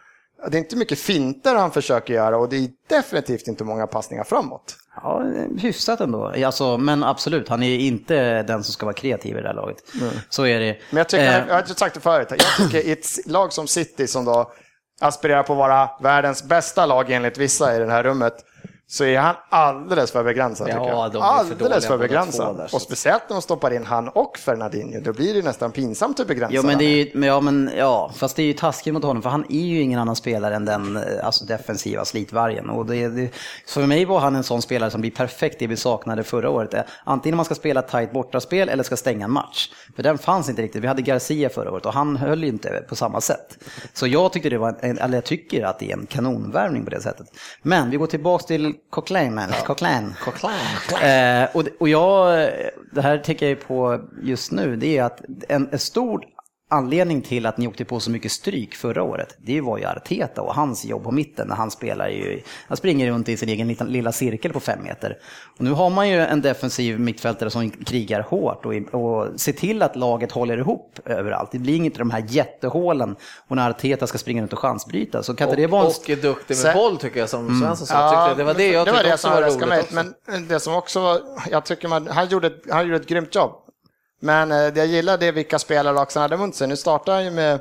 det 0.50 0.58
är 0.58 0.60
inte 0.60 0.76
mycket 0.76 1.00
finter 1.00 1.56
han 1.56 1.72
försöker 1.72 2.14
göra 2.14 2.38
och 2.38 2.50
det 2.50 2.56
är 2.58 2.70
definitivt 2.90 3.48
inte 3.48 3.64
många 3.64 3.88
passningar 3.88 4.24
framåt. 4.24 4.76
Ja, 4.96 5.24
hyfsat 5.58 6.00
ändå. 6.02 6.34
Alltså, 6.46 6.78
men 6.78 7.04
absolut, 7.04 7.50
han 7.50 7.64
är 7.64 7.78
inte 7.78 8.44
den 8.44 8.64
som 8.64 8.74
ska 8.74 8.86
vara 8.86 8.94
kreativ 8.96 9.38
i 9.38 9.42
det 9.42 9.48
här 9.48 9.56
laget. 9.56 9.78
Så 10.30 10.46
är 10.46 10.60
det. 10.60 10.78
Men 10.90 10.98
jag 10.98 11.10
tycker, 11.10 11.42
Eh, 11.42 11.48
jag 11.48 11.56
har 11.56 11.64
sagt 11.64 11.96
det 11.96 12.02
förut, 12.02 12.28
jag 12.30 12.40
tycker 12.58 12.88
i 12.88 12.92
ett 12.92 13.06
lag 13.26 13.54
som 13.54 13.68
City 13.68 14.08
som 14.08 14.26
då 14.26 14.52
aspirerar 15.02 15.44
på 15.44 15.54
att 15.54 15.60
vara 15.60 15.90
världens 16.02 16.44
bästa 16.44 16.86
lag 16.86 17.12
enligt 17.12 17.38
vissa 17.38 17.76
i 17.76 17.80
det 17.80 17.92
här 17.92 18.04
rummet, 18.04 18.34
så 18.94 19.04
är 19.04 19.20
han 19.20 19.36
alldeles 19.50 20.12
för 20.12 20.24
begränsad. 20.24 20.70
Ja, 20.70 20.74
tycker 20.74 20.88
jag. 20.88 21.14
för 21.14 21.20
alldeles 21.22 21.86
för 21.86 21.94
två 21.94 21.98
begränsad. 21.98 22.58
där, 22.58 22.76
och 22.76 22.82
speciellt 22.82 23.24
när 23.30 23.36
de 23.36 23.42
stoppar 23.42 23.74
in 23.74 23.86
han 23.86 24.10
och 24.10 24.38
Fernandinho, 24.38 25.00
då 25.02 25.14
blir 25.14 25.34
det 25.34 25.42
nästan 25.42 25.72
pinsamt 25.72 26.20
hur 26.20 26.26
begränsad 26.26 26.56
Jo, 26.56 26.64
men 26.64 26.78
det 26.78 26.86
är. 26.86 27.06
ju, 27.06 27.12
men 27.14 27.30
ja, 27.30 27.40
men, 27.40 27.72
ja, 27.78 28.12
fast 28.16 28.36
det 28.36 28.42
är 28.42 28.46
ju 28.46 28.54
taskigt 28.54 28.94
mot 28.94 29.04
honom, 29.04 29.22
för 29.22 29.30
han 29.30 29.46
är 29.50 29.66
ju 29.66 29.82
ingen 29.82 30.00
annan 30.00 30.16
spelare 30.16 30.56
än 30.56 30.66
den 30.66 30.98
eh, 30.98 31.26
alltså, 31.26 31.46
defensiva 31.46 32.06
slitvargen. 32.06 32.70
Och 32.70 32.86
det, 32.86 33.08
det, 33.08 33.30
för 33.68 33.86
mig 33.86 34.06
var 34.06 34.20
han 34.20 34.36
en 34.36 34.44
sån 34.44 34.62
spelare 34.62 34.92
som 34.92 35.02
blir 35.02 35.12
perfekt 35.12 35.60
det 35.60 35.68
vi 35.68 35.78
saknade 35.78 36.24
förra 36.24 36.50
året. 36.50 36.74
Eh, 36.74 36.82
Antingen 37.04 37.36
man 37.36 37.46
ska 37.46 37.56
spela 37.56 37.82
tajt 37.82 38.12
bortaspel 38.12 38.70
eller 38.70 38.84
ska 38.84 38.98
stänga 38.98 39.26
en 39.26 39.32
match. 39.32 39.70
För 39.96 40.04
den 40.04 40.18
fanns 40.18 40.50
inte 40.50 40.62
riktigt. 40.62 40.84
Vi 40.84 40.88
hade 40.88 41.02
Garcia 41.02 41.50
förra 41.50 41.72
året 41.72 41.86
och 41.86 41.94
han 41.94 42.18
höll 42.18 42.44
ju 42.44 42.50
inte 42.50 42.86
på 42.90 42.96
samma 42.96 43.22
sätt. 43.22 43.58
Så 43.94 44.08
jag 44.08 44.34
tyckte 44.34 44.50
det 44.50 44.58
var, 44.58 44.76
en, 44.80 44.98
eller 44.98 45.18
jag 45.18 45.26
tycker 45.26 45.64
att 45.66 45.80
det 45.80 45.92
är 45.92 45.98
en 45.98 46.06
kanonvärvning 46.06 46.84
på 46.84 46.90
det 46.90 47.02
sättet. 47.02 47.28
Men 47.62 47.90
vi 47.90 47.98
går 47.98 48.08
tillbaks 48.08 48.46
till 48.46 48.76
Coquelin. 48.90 49.38
eller 49.38 49.54
Coquelin. 49.66 50.14
Eh, 51.04 51.56
och, 51.56 51.64
och 51.80 51.90
jag, 51.90 52.50
det 52.92 53.02
här 53.02 53.18
tänker 53.18 53.50
jag 53.50 53.60
på 53.68 54.00
just 54.22 54.52
nu, 54.52 54.76
det 54.76 54.98
är 54.98 55.04
att 55.04 55.22
en, 55.50 55.70
en 55.72 55.80
stor 55.80 56.26
anledning 56.74 57.22
till 57.22 57.46
att 57.46 57.58
ni 57.58 57.68
åkte 57.68 57.86
på 57.86 58.00
så 58.00 58.12
mycket 58.12 58.32
stryk 58.32 58.76
förra 58.76 59.04
året, 59.04 59.36
det 59.38 59.62
var 59.62 59.78
ju 59.78 59.86
Arteta 59.86 60.42
och 60.42 60.56
hans 60.56 60.86
jobb 60.86 61.04
på 61.04 61.12
mitten 61.12 61.48
när 61.48 61.56
han 61.56 61.72
spelar 61.72 62.10
ju, 62.10 62.42
han 62.68 62.78
springer 62.78 63.12
runt 63.12 63.30
i 63.30 63.38
sin 63.38 63.50
egen 63.50 63.68
lilla, 63.68 63.86
lilla 63.86 64.12
cirkel 64.12 64.54
på 64.54 64.60
fem 64.60 64.84
meter. 64.84 65.18
Och 65.58 65.64
nu 65.64 65.72
har 65.72 65.90
man 65.90 66.10
ju 66.10 66.20
en 66.20 66.42
defensiv 66.42 67.00
mittfältare 67.00 67.50
som 67.50 67.70
krigar 67.70 68.22
hårt 68.22 68.66
och, 68.66 68.74
och 69.02 69.40
ser 69.40 69.54
till 69.54 69.82
att 69.82 69.96
laget 69.96 70.32
håller 70.32 70.58
ihop 70.58 71.00
överallt. 71.06 71.52
Det 71.52 71.60
blir 71.60 71.76
inte 71.76 72.00
de 72.00 72.12
här 72.12 72.26
jättehålen 72.28 73.16
och 73.48 73.56
när 73.56 73.70
Arteta 73.70 74.08
ska 74.08 74.18
springa 74.18 74.42
runt 74.42 74.54
och 74.54 74.60
chansbryta. 74.60 75.24
Så 75.24 75.36
kan 75.36 75.50
inte 75.50 75.62
det 75.62 75.68
vara 75.68 75.82
en... 75.82 75.88
Och 75.88 76.10
är 76.10 76.16
duktig 76.16 76.58
med 76.64 76.76
boll 76.76 76.98
tycker 76.98 77.20
jag 77.20 77.30
som 77.30 77.62
Svensson 77.62 77.88
sa. 77.88 77.94
Ja, 77.94 78.28
Tyckte, 78.28 78.42
det 78.42 78.46
var 78.46 78.54
det 78.54 78.68
jag 78.68 78.88
det 78.88 78.92
var 78.92 79.00
tyckte 79.00 79.10
det 79.10 79.14
också 79.14 79.28
som 79.28 79.32
var 79.32 79.42
roligt. 79.42 79.84
Också. 79.84 80.14
Men 80.26 80.48
det 80.48 80.60
som 80.60 80.74
också 80.74 81.02
var, 81.02 81.22
jag 81.52 81.66
tycker 81.66 81.88
man, 81.88 82.08
han 82.08 82.28
gjorde, 82.28 82.52
han 82.70 82.86
gjorde 82.86 82.96
ett 82.96 83.08
grymt 83.08 83.36
jobb. 83.36 83.63
Men 84.24 84.52
eh, 84.52 84.58
jag 84.58 84.86
gillar 84.86 85.18
det 85.18 85.32
vilka 85.32 85.60
spelare 85.60 86.06
han 86.14 86.22
hade 86.22 86.38
mot 86.38 86.56
sig. 86.56 86.68
Nu 86.68 86.78
startar 86.78 87.14
han 87.14 87.24
ju 87.26 87.32
med 87.32 87.60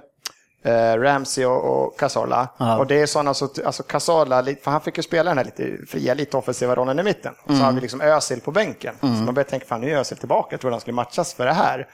eh, 0.64 1.00
Ramsey 1.00 1.44
och, 1.44 1.64
och 1.84 1.98
Cazorla. 1.98 2.48
Ja. 2.58 2.78
Och 2.78 2.86
det 2.86 3.00
är 3.02 3.06
sådana, 3.06 3.34
så, 3.34 3.48
alltså 3.66 3.82
Cazorla, 3.82 4.40
li- 4.40 4.58
för 4.62 4.70
han 4.70 4.80
fick 4.80 4.96
ju 4.96 5.02
spela 5.02 5.30
den 5.30 5.38
här 5.38 5.44
lite 5.44 5.86
fria, 5.86 6.14
lite 6.14 6.36
offensiva 6.36 6.74
rollen 6.74 6.98
i 6.98 7.02
mitten. 7.02 7.34
Och 7.44 7.56
så 7.56 7.62
har 7.62 7.72
vi 7.72 7.80
liksom 7.80 8.00
Özil 8.00 8.40
på 8.40 8.50
bänken. 8.50 8.94
Så 9.00 9.06
man 9.06 9.34
börjar 9.34 9.48
tänka, 9.48 9.66
fan 9.66 9.80
nu 9.80 9.90
är 9.90 9.96
Özil 9.98 10.18
tillbaka, 10.18 10.48
jag 10.50 10.60
trodde 10.60 10.74
han 10.74 10.80
skulle 10.80 10.94
matchas 10.94 11.34
för 11.34 11.46
det 11.46 11.52
här. 11.52 11.88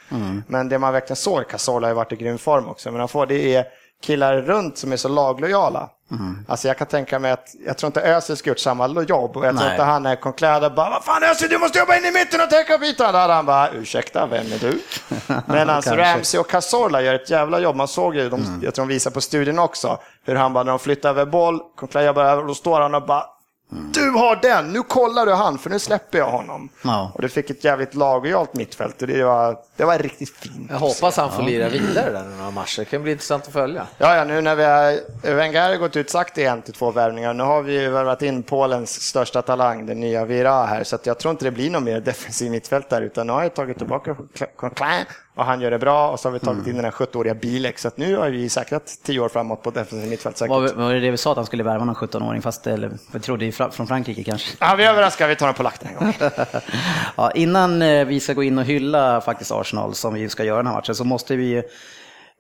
Men 0.47 0.69
det 0.69 0.79
man 0.79 0.93
verkligen 0.93 1.17
såg, 1.17 1.49
Cazorla 1.49 1.87
har 1.87 1.91
ju 1.91 1.97
varit 1.97 2.13
i 2.13 2.17
grym 2.17 2.39
form 2.39 2.69
också, 2.69 2.91
men 2.91 2.99
han 3.01 3.09
får, 3.09 3.27
det 3.27 3.55
är 3.55 3.65
killar 4.03 4.37
runt 4.37 4.79
som 4.79 4.93
är 4.93 4.97
så 4.97 5.09
laglojala. 5.09 5.89
Alltså 6.49 6.69
jag 6.69 6.79
kan 6.79 6.87
tänka 6.87 7.19
mig 7.19 7.31
att, 7.31 7.55
jag 7.67 7.79
tror 7.79 7.87
inte 7.89 8.01
Özil 8.01 8.37
ska 8.37 8.51
gjort 8.51 8.59
samma 8.59 8.89
jobb 8.89 9.37
och 9.37 9.47
jag 9.47 9.57
tror 9.57 9.65
Nej. 9.65 9.71
inte 9.71 9.83
han 9.83 10.07
är 10.07 10.17
Conclada 10.17 10.71
bara, 10.71 10.91
vad 10.91 11.05
fan 11.05 11.23
Özil 11.23 11.49
du 11.49 11.59
måste 11.59 11.79
jobba 11.79 11.97
in 11.97 12.05
i 12.05 12.13
mitten 12.13 12.41
och 12.41 12.51
täcka 12.51 12.75
upp 12.75 12.83
ytan. 12.83 13.15
Hade 13.15 13.33
han 13.33 13.47
bara, 13.47 13.71
ursäkta, 13.71 14.27
vem 14.27 14.47
är 14.53 14.59
du? 14.59 14.81
Men 15.47 15.71
alltså. 15.71 15.95
Ramsey 15.95 16.41
och 16.41 16.51
Cazorla 16.51 17.03
gör 17.03 17.15
ett 17.15 17.31
jävla 17.31 17.61
jobb. 17.61 17.77
Man 17.77 17.89
såg 17.89 18.17
ju, 18.17 18.29
de, 18.29 18.61
jag 18.63 18.75
tror 18.75 18.87
de 18.87 18.89
visar 18.89 19.11
på 19.11 19.21
studien 19.21 19.59
också, 19.59 19.99
hur 20.25 20.35
han 20.35 20.53
bara, 20.53 20.65
när 20.65 20.73
de 20.73 20.79
flyttar 20.79 21.11
över 21.11 21.27
boll, 21.27 21.61
Conclada 21.77 22.13
bara 22.13 22.43
då 22.43 22.55
står 22.55 22.81
han 22.81 22.95
och 22.95 23.07
bara, 23.07 23.25
du 23.71 24.11
har 24.11 24.39
den, 24.43 24.73
nu 24.73 24.83
kollar 24.83 25.27
du 25.27 25.33
han, 25.33 25.59
för 25.59 25.71
nu 25.71 25.79
släpper 25.79 26.19
jag 26.19 26.31
honom. 26.31 26.69
Ja. 26.85 27.13
Och 27.15 27.23
det 27.23 27.29
fick 27.29 27.51
ett 27.51 27.65
jävligt 27.65 27.95
lagjalt 27.95 28.55
mittfält 28.55 29.03
och 29.03 29.09
det 29.09 29.25
var, 29.25 29.59
det 29.77 29.85
var 29.85 29.99
riktigt 29.99 30.31
fint. 30.31 30.71
Jag 30.71 30.79
hoppas 30.79 31.17
han 31.17 31.33
får 31.33 31.43
lira 31.43 31.69
vidare 31.69 32.11
där 32.11 32.25
några 32.25 32.51
matcher. 32.51 32.79
Det 32.79 32.85
kan 32.85 33.03
bli 33.03 33.13
intressant 33.13 33.47
att 33.47 33.53
följa. 33.53 33.87
Ja, 33.99 34.17
ja, 34.17 34.25
nu 34.25 34.41
när 34.41 34.57
vi 34.57 34.65
har, 34.65 35.35
Wenger 35.35 35.69
har 35.69 35.77
gått 35.77 35.97
ut 35.97 36.11
sagt 36.11 36.35
det 36.35 36.45
en 36.45 36.63
till 36.63 36.75
två 36.75 36.91
värvningar. 36.91 37.35
Nu 37.35 37.43
har 37.43 37.63
vi 37.63 37.81
ju 37.81 37.91
värvat 37.91 38.23
in 38.23 38.43
Polens 38.43 39.01
största 39.01 39.43
talang, 39.43 39.87
den 39.87 40.01
nya 40.01 40.25
Vira 40.25 40.67
här, 40.67 40.85
så 40.85 40.97
att 40.97 41.07
jag 41.07 41.19
tror 41.19 41.31
inte 41.31 41.45
det 41.45 41.51
blir 41.51 41.71
någon 41.71 41.85
mer 41.85 42.01
defensiv 42.01 42.51
mittfältare, 42.51 43.05
utan 43.05 43.27
nu 43.27 43.33
har 43.33 43.43
jag 43.43 43.55
tagit 43.55 43.79
tillbaka 43.79 44.17
och 45.38 45.44
han 45.44 45.61
gör 45.61 45.70
det 45.70 45.79
bra 45.79 46.11
och 46.11 46.20
så 46.20 46.29
har 46.29 46.33
vi 46.33 46.38
tagit 46.38 46.66
in 46.66 46.74
den 46.74 46.85
här 46.85 46.90
70-åriga 46.90 47.35
Bilek, 47.35 47.79
så 47.79 47.88
att 47.88 47.96
nu 47.96 48.16
har 48.16 48.29
vi 48.31 48.48
säkrat 48.48 48.98
tio 49.03 49.20
år 49.20 49.29
framåt 49.29 49.62
på 49.62 49.70
defensiv 49.70 50.11
mittfält 50.11 50.37
säkert. 50.37 50.51
Var, 50.51 50.72
var 50.74 50.94
det 50.94 51.01
det 51.01 51.11
vi 51.11 51.16
sa 51.16 51.31
att 51.31 51.37
han 51.37 51.46
skulle 51.46 51.62
värva 51.62 51.85
någon 51.85 51.94
17-åring, 51.94 52.42
fast 52.42 52.66
eller, 52.66 52.90
vi 53.12 53.20
trodde 53.20 53.44
Fra- 53.51 53.70
från 53.70 53.87
Frankrike 53.87 54.24
kanske? 54.24 54.57
Ja, 54.61 54.74
vi 54.79 54.85
överraskar, 54.85 55.29
vi 55.29 55.37
tar 55.37 55.46
den 55.46 55.55
på 55.55 55.62
lagt 55.62 55.83
en 55.83 55.94
gång. 55.94 56.14
Ja, 57.16 57.31
innan 57.31 57.83
eh, 57.83 58.05
vi 58.07 58.20
ska 58.20 58.33
gå 58.33 58.42
in 58.42 58.59
och 58.59 58.64
hylla 58.64 59.20
faktiskt 59.20 59.53
Arsenal 59.53 59.94
som 59.94 60.14
vi 60.14 60.29
ska 60.29 60.44
göra 60.44 60.57
den 60.57 60.66
här 60.66 60.74
matchen 60.74 60.94
så 60.94 61.05
måste 61.05 61.37
vi 61.37 61.44
ju 61.44 61.62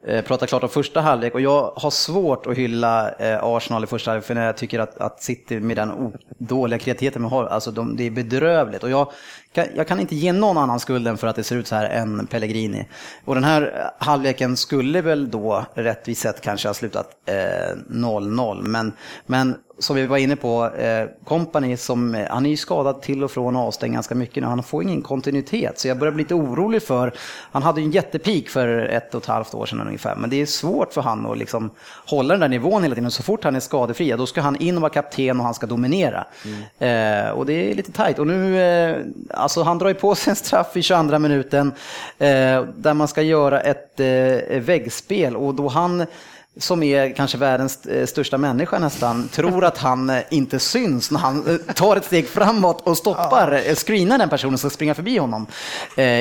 eh, 0.06 0.24
prata 0.24 0.46
klart 0.46 0.62
om 0.62 0.68
första 0.68 1.00
halvlek 1.00 1.34
och 1.34 1.40
jag 1.40 1.72
har 1.76 1.90
svårt 1.90 2.46
att 2.46 2.56
hylla 2.56 3.10
eh, 3.10 3.38
Arsenal 3.44 3.84
i 3.84 3.86
första 3.86 4.10
halvlek 4.10 4.26
för 4.26 4.34
när 4.34 4.46
jag 4.46 4.56
tycker 4.56 4.78
att, 4.78 4.98
att 4.98 5.22
City 5.22 5.60
med 5.60 5.76
den 5.76 6.12
dåliga 6.38 6.78
kreativiteten 6.78 7.22
de 7.22 7.32
har, 7.32 7.44
alltså 7.46 7.70
de, 7.70 7.96
det 7.96 8.06
är 8.06 8.10
bedrövligt 8.10 8.82
och 8.82 8.90
jag 8.90 9.12
jag 9.52 9.88
kan 9.88 10.00
inte 10.00 10.16
ge 10.16 10.32
någon 10.32 10.58
annan 10.58 10.80
skulden 10.80 11.18
för 11.18 11.26
att 11.26 11.36
det 11.36 11.44
ser 11.44 11.56
ut 11.56 11.66
så 11.66 11.74
här 11.74 11.90
än 11.90 12.26
Pellegrini. 12.26 12.88
Och 13.24 13.34
den 13.34 13.44
här 13.44 13.90
halvleken 13.98 14.56
skulle 14.56 15.02
väl 15.02 15.30
då 15.30 15.66
rättvist 15.74 16.22
sett 16.22 16.40
kanske 16.40 16.68
ha 16.68 16.74
slutat 16.74 17.10
0-0. 17.88 18.62
men, 18.62 18.92
men 19.26 19.56
som 19.78 19.96
vi 19.96 20.06
var 20.06 20.16
inne 20.16 20.36
på, 20.36 20.66
eh, 20.66 21.08
Company 21.24 21.76
som, 21.76 22.14
eh, 22.14 22.26
han 22.30 22.46
är 22.46 22.50
ju 22.50 22.56
skadad 22.56 23.02
till 23.02 23.24
och 23.24 23.30
från 23.30 23.56
och 23.56 23.62
avstängd 23.62 23.94
ganska 23.94 24.14
mycket 24.14 24.42
nu. 24.42 24.48
Han 24.48 24.62
får 24.62 24.82
ingen 24.82 25.02
kontinuitet. 25.02 25.78
Så 25.78 25.88
jag 25.88 25.98
börjar 25.98 26.12
bli 26.12 26.22
lite 26.22 26.34
orolig 26.34 26.82
för, 26.82 27.12
han 27.52 27.62
hade 27.62 27.80
ju 27.80 27.86
en 27.86 27.90
jättepik 27.90 28.50
för 28.50 28.68
ett 28.68 29.14
och 29.14 29.22
ett 29.22 29.28
halvt 29.28 29.54
år 29.54 29.66
sedan 29.66 29.80
ungefär. 29.86 30.16
Men 30.16 30.30
det 30.30 30.36
är 30.36 30.46
svårt 30.46 30.92
för 30.92 31.02
han 31.02 31.26
att 31.26 31.38
liksom 31.38 31.70
hålla 32.06 32.34
den 32.34 32.40
där 32.40 32.48
nivån 32.48 32.82
hela 32.82 32.94
tiden. 32.94 33.10
Så 33.10 33.22
fort 33.22 33.44
han 33.44 33.56
är 33.56 33.60
skadefri, 33.60 34.10
då 34.10 34.26
ska 34.26 34.40
han 34.40 34.56
in 34.56 34.76
och 34.76 34.82
vara 34.82 34.92
kapten 34.92 35.38
och 35.38 35.44
han 35.44 35.54
ska 35.54 35.66
dominera. 35.66 36.26
Mm. 36.44 37.26
Eh, 37.26 37.30
och 37.30 37.46
det 37.46 37.70
är 37.70 37.74
lite 37.74 37.92
tajt. 37.92 38.18
Och 38.18 38.26
nu, 38.26 38.62
eh, 38.62 38.96
alltså 39.38 39.62
han 39.62 39.78
drar 39.78 39.88
ju 39.88 39.94
på 39.94 40.14
sig 40.14 40.30
en 40.30 40.36
straff 40.36 40.76
i 40.76 40.82
22 40.82 41.18
minuten. 41.18 41.72
Eh, 42.18 42.62
där 42.62 42.94
man 42.94 43.08
ska 43.08 43.22
göra 43.22 43.60
ett 43.60 44.00
eh, 44.00 44.60
väggspel. 44.60 45.36
Och 45.36 45.54
då 45.54 45.68
han 45.68 46.06
som 46.58 46.82
är 46.82 47.14
kanske 47.14 47.38
världens 47.38 47.86
eh, 47.86 48.06
största 48.06 48.38
människa 48.38 48.78
nästan, 48.78 49.28
tror 49.28 49.64
att 49.64 49.78
han 49.78 50.10
eh, 50.10 50.22
inte 50.30 50.58
syns 50.58 51.10
när 51.10 51.20
han 51.20 51.46
eh, 51.46 51.74
tar 51.74 51.96
ett 51.96 52.04
steg 52.04 52.28
framåt 52.28 52.86
och 52.86 52.96
stoppar, 52.96 53.62
ja. 53.66 53.74
screenar 53.74 54.18
den 54.18 54.28
personen 54.28 54.58
som 54.58 54.70
springer 54.70 54.94
förbi 54.94 55.18
honom 55.18 55.46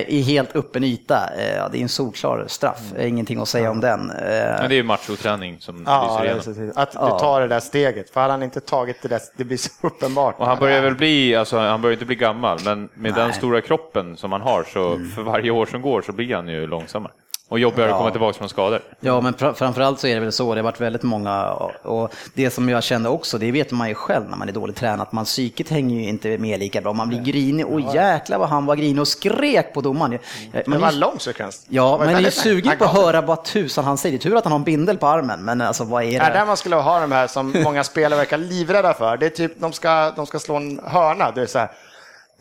i 0.08 0.22
helt 0.22 0.56
öppen 0.56 0.84
yta. 0.84 1.30
det 1.72 1.78
är 1.78 1.82
en 1.82 1.90
solklar 1.90 2.46
straff, 2.48 2.82
mm. 2.92 3.08
ingenting 3.08 3.42
att 3.42 3.48
säga 3.48 3.64
ja. 3.64 3.72
om 3.72 3.80
den. 3.80 4.08
Men 4.08 4.70
det 4.70 4.76
är 4.76 4.78
ju 4.78 4.84
machoträning 4.84 5.58
som 5.60 5.84
ja, 5.86 6.22
lyser 6.24 6.52
igenom. 6.52 6.74
Att 6.76 6.92
du 6.92 6.98
tar 6.98 7.42
det 7.42 7.48
där 7.48 7.60
steget, 7.60 8.10
för 8.10 8.22
hade 8.22 8.34
han 8.34 8.44
inte 8.44 8.60
tagit 8.60 9.02
det 9.02 9.08
där, 9.08 9.22
det 9.38 9.44
blir 9.44 9.58
så 9.58 9.70
uppenbart. 9.82 10.36
Och 10.40 10.48
han 10.48 10.60
börjar 10.60 10.82
väl 10.82 10.96
bli, 10.96 11.36
alltså 11.36 11.58
han 11.58 11.82
börjar 11.82 11.94
inte 11.94 12.06
bli 12.06 12.16
gammal, 12.16 12.60
men 12.66 12.80
med 12.80 12.90
Nej. 12.94 13.12
den 13.14 13.34
stora 13.34 13.62
kroppen 13.62 14.18
som 14.18 14.32
han 14.32 14.42
har 14.42 14.64
så 14.64 14.94
mm. 14.94 15.12
för 15.12 15.22
varje 15.22 15.52
år 15.52 15.66
som 15.66 15.82
går 15.82 16.02
så 16.02 16.12
blir 16.12 16.36
han 16.36 16.48
ju 16.48 16.68
långsammare. 16.68 17.12
Och 17.50 17.60
jobbigare 17.60 17.90
ja. 17.90 17.96
att 17.96 18.00
komma 18.00 18.12
tillbaka 18.12 18.38
från 18.38 18.50
skador. 18.50 18.82
Ja, 19.00 19.22
men 19.22 19.34
fr 19.34 19.54
framförallt 19.54 20.00
så 20.00 20.08
är 20.08 20.16
det 20.16 20.22
väl 20.22 20.32
så. 20.32 20.54
Det 20.56 20.60
har 20.60 20.64
varit 20.64 20.82
väldigt 20.82 21.04
många 21.04 21.52
och 21.84 22.14
det 22.34 22.50
som 22.50 22.70
jag 22.70 22.84
kände 22.84 23.10
också, 23.10 23.38
det 23.38 23.52
vet 23.52 23.72
man 23.72 23.90
ju 23.90 23.96
själv 23.96 24.30
när 24.30 24.38
man 24.38 24.50
är 24.50 24.54
dåligt 24.54 24.76
tränad, 24.76 25.08
man 25.12 25.26
psyket 25.26 25.70
hänger 25.70 25.96
ju 25.96 26.08
inte 26.08 26.38
med 26.38 26.60
lika 26.60 26.82
bra. 26.82 26.94
Man 26.94 27.10
blir 27.10 27.22
grinig 27.22 27.68
och 27.68 27.82
jäklar 27.82 28.38
vad 28.38 28.50
han 28.50 28.66
var 28.66 28.76
grinig 28.76 29.02
och 29.02 29.08
skrek 29.08 29.74
på 29.74 29.82
domaren. 29.82 30.20
Man 30.54 30.64
det 30.66 30.78
var 30.78 30.88
en 30.88 31.00
lång 31.00 31.20
sekvens. 31.20 31.66
Ja, 31.70 31.98
men 31.98 32.12
jag 32.12 32.24
är 32.24 32.32
sugen 32.32 32.78
på 32.78 32.86
att 32.86 32.94
höra 32.94 33.22
vad 33.22 33.44
tusan 33.44 33.86
han 33.86 33.98
säger. 33.98 34.18
Det 34.18 34.26
är 34.26 34.30
tur 34.30 34.38
att 34.38 34.44
han 34.44 34.52
har 34.52 34.60
en 34.60 34.66
bindel 34.66 34.98
på 34.98 35.08
armen, 35.08 35.46
men 35.46 35.62
alltså 35.62 35.84
vad 35.84 36.04
är 36.04 36.08
det? 36.08 36.16
Ja, 36.16 36.30
där 36.30 36.46
man 36.46 36.58
skulle 36.58 36.76
ha 36.76 37.00
de 37.00 37.12
här 37.12 37.28
som 37.28 37.54
många 37.64 37.84
spelare 37.84 38.18
verkar 38.18 38.38
livrädda 38.38 38.94
för. 38.94 39.18
Det 39.18 39.26
är 39.26 39.30
typ, 39.30 39.60
de 39.60 39.74
ska, 39.74 40.12
de 40.12 40.26
ska 40.26 40.40
slå 40.40 40.56
en 40.56 40.80
hörna. 40.86 41.32
Det 41.32 41.42
är 41.42 41.46
så 41.46 41.60
här, 41.60 41.70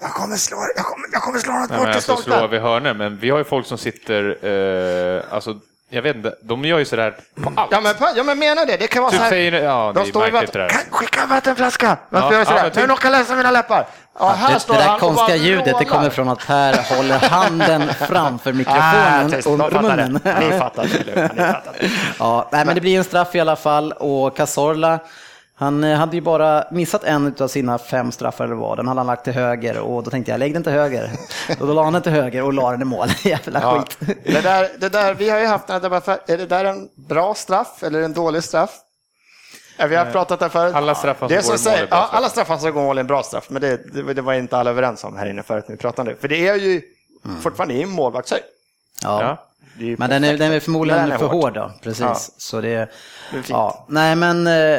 jag 0.01 0.11
kommer 0.11 0.37
slå, 0.37 0.59
jag 0.77 0.85
kommer, 0.85 1.09
jag 1.13 1.23
kommer 1.23 1.39
slå 1.39 1.53
något 1.53 1.69
bort 1.71 1.89
i 1.89 1.93
alltså, 1.93 2.17
slå 2.17 2.47
vid 2.47 2.61
hörnor, 2.61 2.95
men 2.95 3.19
vi 3.19 3.31
har 3.31 3.39
ju 3.39 3.45
folk 3.45 3.67
som 3.67 3.79
sitter, 3.79 4.47
eh, 4.47 5.35
alltså 5.35 5.55
jag 5.89 6.03
vet 6.03 6.17
inte, 6.17 6.35
de 6.43 6.65
gör 6.65 6.79
ju 6.79 6.85
sådär 6.85 7.17
på 7.43 7.53
allt. 7.57 7.73
Ja 7.73 7.81
men, 7.81 7.95
ja, 8.17 8.23
men 8.23 8.39
menar 8.39 8.67
det, 8.67 8.77
det 8.77 8.87
kan 8.87 9.03
vara 9.03 9.11
typ 9.11 9.19
så 9.19 9.23
här. 9.23 9.31
Säger, 9.31 9.63
ja, 9.63 9.93
de 9.95 10.07
står 10.07 10.27
ju 10.27 10.33
kan, 10.33 10.69
skicka 10.91 11.23
en 11.23 11.29
vattenflaska. 11.29 11.99
Varför 12.09 12.27
ja, 12.27 12.33
gör 12.33 12.39
jag 12.39 12.47
sådär? 12.47 12.65
Ja, 12.65 12.71
typ... 12.71 12.89
Nu 12.89 12.97
kan 12.97 13.13
läsa 13.13 13.37
mina 13.37 13.51
läppar. 13.51 13.87
Ja, 14.19 14.29
här 14.29 14.55
det, 14.55 14.61
står 14.61 14.75
det 14.75 14.81
där 14.81 14.99
konstiga 14.99 15.37
ljudet, 15.37 15.77
det 15.79 15.85
kommer 15.85 16.11
från 16.11 16.29
att 16.29 16.47
Per 16.47 16.97
håller 16.97 17.19
handen 17.19 17.95
framför 18.09 18.53
mikrofonen 18.53 19.43
ah, 19.47 19.51
under 19.51 19.83
munnen. 19.83 20.13
Ni 20.13 20.59
fattar, 20.59 20.85
ni 20.85 21.43
fattar. 21.43 21.75
ja, 22.19 22.49
nej, 22.53 22.65
men 22.65 22.75
det 22.75 22.81
blir 22.81 22.99
en 22.99 23.05
straff 23.05 23.35
i 23.35 23.41
alla 23.41 23.57
fall 23.57 23.93
och 23.93 24.37
Cazorla 24.37 25.01
han 25.59 25.85
eh, 25.85 25.99
hade 25.99 26.17
ju 26.17 26.21
bara 26.21 26.65
missat 26.71 27.05
en 27.05 27.35
av 27.39 27.49
sina 27.49 27.79
fem 27.79 28.13
straffar 28.13 28.45
eller 28.45 28.55
vad. 28.55 28.79
Den 28.79 28.89
hade 28.89 29.01
han 29.01 29.07
lagt 29.07 29.25
till 29.25 29.33
höger 29.33 29.79
och 29.79 30.03
då 30.03 30.11
tänkte 30.11 30.31
jag 30.31 30.39
lägg 30.39 30.55
den 30.55 30.63
till 30.63 30.73
höger. 30.73 31.11
Och 31.61 31.67
då 31.67 31.73
la 31.73 31.85
han 31.85 31.93
den 31.93 32.03
till 32.03 32.13
höger 32.13 32.43
och 32.43 32.53
la 32.53 32.71
den 32.71 32.83
i 32.83 32.85
mål. 32.85 33.09
Jävla 33.25 33.61
ja. 33.61 33.85
skit. 33.99 34.19
Det 34.25 34.41
där, 34.41 34.71
det 34.79 34.89
där, 34.89 35.15
vi 35.15 35.31
har 35.31 35.39
ju 35.39 35.47
haft 35.47 35.67
den 35.67 35.75
här 35.75 35.81
debatten. 35.81 36.19
Är 36.27 36.39
det 36.39 36.47
där 36.47 36.65
en 36.65 36.89
bra 36.95 37.35
straff 37.35 37.83
eller 37.83 38.03
en 38.03 38.13
dålig 38.13 38.45
straff? 38.45 38.71
Ja, 39.77 39.87
vi 39.87 39.97
har 39.97 40.05
pratat 40.05 40.41
där 40.41 40.49
förut. 40.49 40.75
Alla 40.75 40.95
straffar 40.95 41.29
som, 41.29 41.59
som 41.59 41.73
går 41.73 41.75
i 41.75 41.81
mål 41.81 41.83
är 41.83 41.87
bra 41.87 41.99
ja, 41.99 42.09
Alla 42.13 42.29
straffar 42.29 42.59
som 42.59 42.73
går 42.73 42.83
i 42.83 42.87
mål 42.87 42.99
är 42.99 43.01
en 43.01 43.07
bra 43.07 43.23
straff, 43.23 43.51
men 43.51 43.63
det, 43.63 43.95
det, 43.95 44.15
det, 44.15 44.23
var 44.23 44.35
inte 44.35 44.57
alla 44.57 44.71
överens 44.71 45.05
om 45.05 45.17
här 45.17 45.27
inne 45.27 45.43
förut 45.43 45.65
när 45.69 45.77
vi 45.77 45.81
pratade. 45.81 46.17
För 46.17 46.29
det 46.29 46.49
är 46.49 46.55
ju 46.55 46.83
mm. 47.25 47.41
fortfarande 47.41 47.75
i 47.75 47.87
målvaktshöjd. 47.87 48.43
Ja. 49.03 49.23
ja. 49.23 49.47
Men 49.79 50.11
den 50.11 50.25
är, 50.25 50.39
den 50.39 50.53
är 50.53 50.61
förmodligen 50.61 51.03
den 51.03 51.13
är 51.13 51.19
för 51.19 51.27
hård 51.27 51.55
då, 51.55 51.71
precis. 51.83 52.01
Ja. 52.01 52.17
Så 52.37 52.61
det, 52.61 52.69
det 53.33 53.49
ja. 53.49 53.87
Nej 53.89 54.17
men 54.17 54.47
eh, 54.47 54.79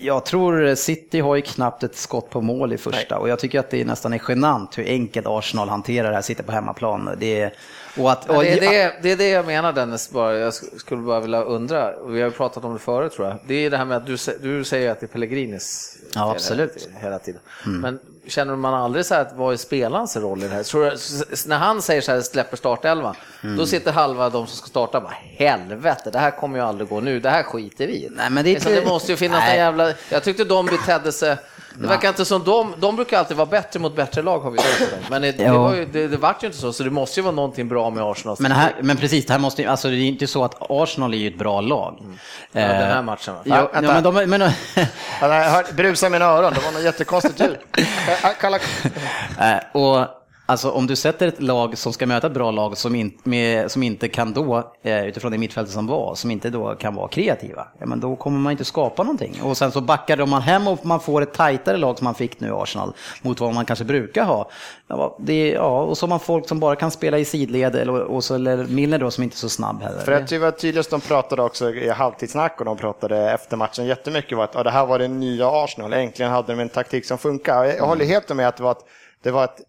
jag 0.00 0.24
tror 0.24 0.74
City 0.74 1.20
har 1.20 1.36
ju 1.36 1.42
knappt 1.42 1.82
ett 1.82 1.96
skott 1.96 2.30
på 2.30 2.40
mål 2.40 2.72
i 2.72 2.78
första 2.78 3.14
Nej. 3.14 3.22
och 3.22 3.28
jag 3.28 3.38
tycker 3.38 3.60
att 3.60 3.70
det 3.70 3.84
nästan 3.84 4.12
är 4.12 4.20
genant 4.28 4.78
hur 4.78 4.84
enkelt 4.84 5.26
Arsenal 5.26 5.68
hanterar 5.68 6.08
det 6.08 6.14
här, 6.14 6.22
sitter 6.22 6.42
på 6.42 6.52
hemmaplan. 6.52 7.10
Det 7.18 7.40
är, 7.40 7.52
och 7.98 8.12
att, 8.12 8.30
och, 8.30 8.42
det, 8.42 8.50
är 8.50 8.60
det, 8.60 8.92
det, 9.02 9.12
är 9.12 9.16
det 9.16 9.28
jag 9.28 9.46
menar 9.46 9.72
Dennis, 9.72 10.10
bara, 10.10 10.34
jag 10.34 10.54
skulle 10.54 11.02
bara 11.02 11.20
vilja 11.20 11.42
undra, 11.42 12.06
vi 12.06 12.22
har 12.22 12.30
pratat 12.30 12.64
om 12.64 12.72
det 12.72 12.78
förut 12.78 13.12
tror 13.12 13.28
jag, 13.28 13.36
det 13.46 13.54
är 13.54 13.70
det 13.70 13.76
här 13.76 13.84
med 13.84 13.96
att 13.96 14.06
du, 14.06 14.16
du 14.40 14.64
säger 14.64 14.90
att 14.90 15.00
det 15.00 15.06
är 15.06 15.08
Pellegrinis 15.08 15.98
ja, 16.14 16.30
absolut. 16.30 16.88
hela 17.00 17.18
tiden. 17.18 17.40
Mm. 17.66 17.80
Men 17.80 17.98
känner 18.28 18.56
man 18.56 18.74
aldrig 18.74 19.06
så 19.06 19.14
här 19.14 19.20
att 19.20 19.32
vad 19.36 19.52
är 19.52 19.56
spelarens 19.56 20.16
roll 20.16 20.42
i 20.42 20.48
det 20.48 20.54
här? 20.54 20.62
Tror, 20.62 21.48
när 21.48 21.58
han 21.58 21.82
säger 21.82 22.00
så 22.00 22.12
här, 22.12 22.20
släpper 22.20 22.56
startelvan, 22.56 23.14
mm. 23.42 23.56
då 23.56 23.66
sitter 23.66 23.92
halva 23.92 24.30
de 24.30 24.46
som 24.46 24.56
ska 24.56 24.66
starta 24.66 25.00
bara 25.00 25.16
helvete, 25.36 26.10
det 26.10 26.18
här 26.18 26.30
kommer 26.30 26.58
ju 26.58 26.64
aldrig 26.64 26.88
gå 26.88 27.00
nu, 27.00 27.20
det 27.20 27.30
här 27.30 27.42
skiter 27.42 27.86
vi 27.86 27.92
i. 27.92 28.08
Nej, 28.10 28.30
men 28.30 28.44
det, 28.44 28.50
inte... 28.50 28.80
det 28.80 28.86
måste 28.86 29.12
ju 29.12 29.16
finnas 29.16 29.44
en 29.48 29.56
jävla, 29.56 29.92
jag 30.10 30.22
tyckte 30.22 30.44
de 30.44 30.66
betedde 30.66 31.12
sig 31.12 31.36
det 31.74 31.86
verkar 31.86 32.08
inte 32.08 32.24
som 32.24 32.44
de, 32.44 32.74
de 32.78 32.96
brukar 32.96 33.18
alltid 33.18 33.36
vara 33.36 33.46
bättre 33.46 33.80
mot 33.80 33.96
bättre 33.96 34.22
lag 34.22 34.40
har 34.40 34.50
vi 34.50 34.58
hört. 34.58 35.10
Men 35.10 35.22
det, 35.22 35.32
det, 35.32 35.50
var 35.50 35.74
ju, 35.74 35.84
det, 35.84 36.08
det 36.08 36.16
vart 36.16 36.42
ju 36.42 36.46
inte 36.46 36.58
så, 36.58 36.72
så 36.72 36.82
det 36.82 36.90
måste 36.90 37.20
ju 37.20 37.24
vara 37.24 37.34
någonting 37.34 37.68
bra 37.68 37.90
med 37.90 38.04
Arsenal. 38.04 38.36
Men, 38.40 38.52
här, 38.52 38.74
men 38.80 38.96
precis, 38.96 39.26
det 39.26 39.32
här 39.32 39.40
måste 39.40 39.70
alltså 39.70 39.88
det 39.88 39.96
är 39.96 40.00
inte 40.00 40.26
så 40.26 40.44
att 40.44 40.56
Arsenal 40.70 41.14
är 41.14 41.18
ju 41.18 41.28
ett 41.28 41.38
bra 41.38 41.60
lag. 41.60 41.98
Mm. 42.00 42.18
Ja, 42.52 42.60
den 42.60 42.90
här 42.90 43.02
matchen 43.02 43.34
va? 43.34 43.40
Ja, 43.44 43.70
ja, 43.74 43.80
men 43.80 44.02
de, 44.02 44.14
men, 44.14 44.40
jag 45.20 45.50
hörde, 45.50 45.72
brusa 45.72 46.08
mina 46.08 46.24
öron, 46.24 46.52
det 46.54 46.60
var 46.60 46.72
något 46.72 46.82
jättekonstigt 46.82 47.40
ljud. 47.40 47.58
Kalla... 48.40 48.58
och 49.72 50.17
Alltså 50.50 50.70
om 50.70 50.86
du 50.86 50.96
sätter 50.96 51.28
ett 51.28 51.42
lag 51.42 51.78
som 51.78 51.92
ska 51.92 52.06
möta 52.06 52.26
ett 52.26 52.32
bra 52.32 52.50
lag 52.50 52.76
som, 52.76 52.94
in, 52.94 53.18
med, 53.22 53.70
som 53.70 53.82
inte 53.82 54.08
kan 54.08 54.32
då, 54.32 54.72
eh, 54.82 55.06
utifrån 55.06 55.32
det 55.32 55.38
mittfältet 55.38 55.74
som 55.74 55.86
var, 55.86 56.14
som 56.14 56.30
inte 56.30 56.50
då 56.50 56.74
kan 56.74 56.94
vara 56.94 57.08
kreativa, 57.08 57.66
ja, 57.78 57.86
men 57.86 58.00
då 58.00 58.16
kommer 58.16 58.38
man 58.38 58.50
inte 58.50 58.64
skapa 58.64 59.02
någonting. 59.02 59.40
Och 59.42 59.56
sen 59.56 59.72
så 59.72 59.80
backar 59.80 60.26
man 60.26 60.42
hem 60.42 60.68
och 60.68 60.86
man 60.86 61.00
får 61.00 61.22
ett 61.22 61.34
tajtare 61.34 61.76
lag 61.76 61.98
som 61.98 62.04
man 62.04 62.14
fick 62.14 62.40
nu 62.40 62.48
i 62.48 62.50
Arsenal, 62.50 62.92
mot 63.22 63.40
vad 63.40 63.54
man 63.54 63.64
kanske 63.64 63.84
brukar 63.84 64.24
ha. 64.24 64.50
Ja, 64.86 65.16
det, 65.20 65.50
ja, 65.50 65.82
och 65.82 65.98
så 65.98 66.06
har 66.06 66.08
man 66.08 66.20
folk 66.20 66.48
som 66.48 66.60
bara 66.60 66.76
kan 66.76 66.90
spela 66.90 67.18
i 67.18 67.24
sidled, 67.24 67.76
eller, 67.76 68.00
och 68.00 68.24
så, 68.24 68.34
eller 68.34 68.64
Milner 68.64 68.98
då 68.98 69.10
som 69.10 69.24
inte 69.24 69.34
är 69.34 69.38
så 69.38 69.48
snabb 69.48 69.82
heller. 69.82 70.00
För 70.00 70.12
att 70.12 70.28
det 70.28 70.38
var 70.38 70.50
tydligast 70.50 70.90
de 70.90 71.00
pratade 71.00 71.42
också 71.42 71.70
i 71.70 71.88
halvtidssnack 71.88 72.58
och 72.58 72.64
de 72.64 72.76
pratade 72.76 73.30
efter 73.30 73.56
matchen 73.56 73.86
jättemycket 73.86 74.32
om 74.32 74.40
att 74.40 74.54
ja, 74.54 74.62
det 74.62 74.70
här 74.70 74.86
var 74.86 74.98
det 74.98 75.08
nya 75.08 75.50
Arsenal, 75.50 75.92
äntligen 75.92 76.32
hade 76.32 76.52
de 76.52 76.60
en 76.60 76.68
taktik 76.68 77.06
som 77.06 77.18
funkar. 77.18 77.64
Jag 77.64 77.86
håller 77.86 78.04
helt 78.04 78.36
med 78.36 78.48
att 78.48 78.56
det 79.22 79.30
var 79.30 79.44
ett 79.44 79.60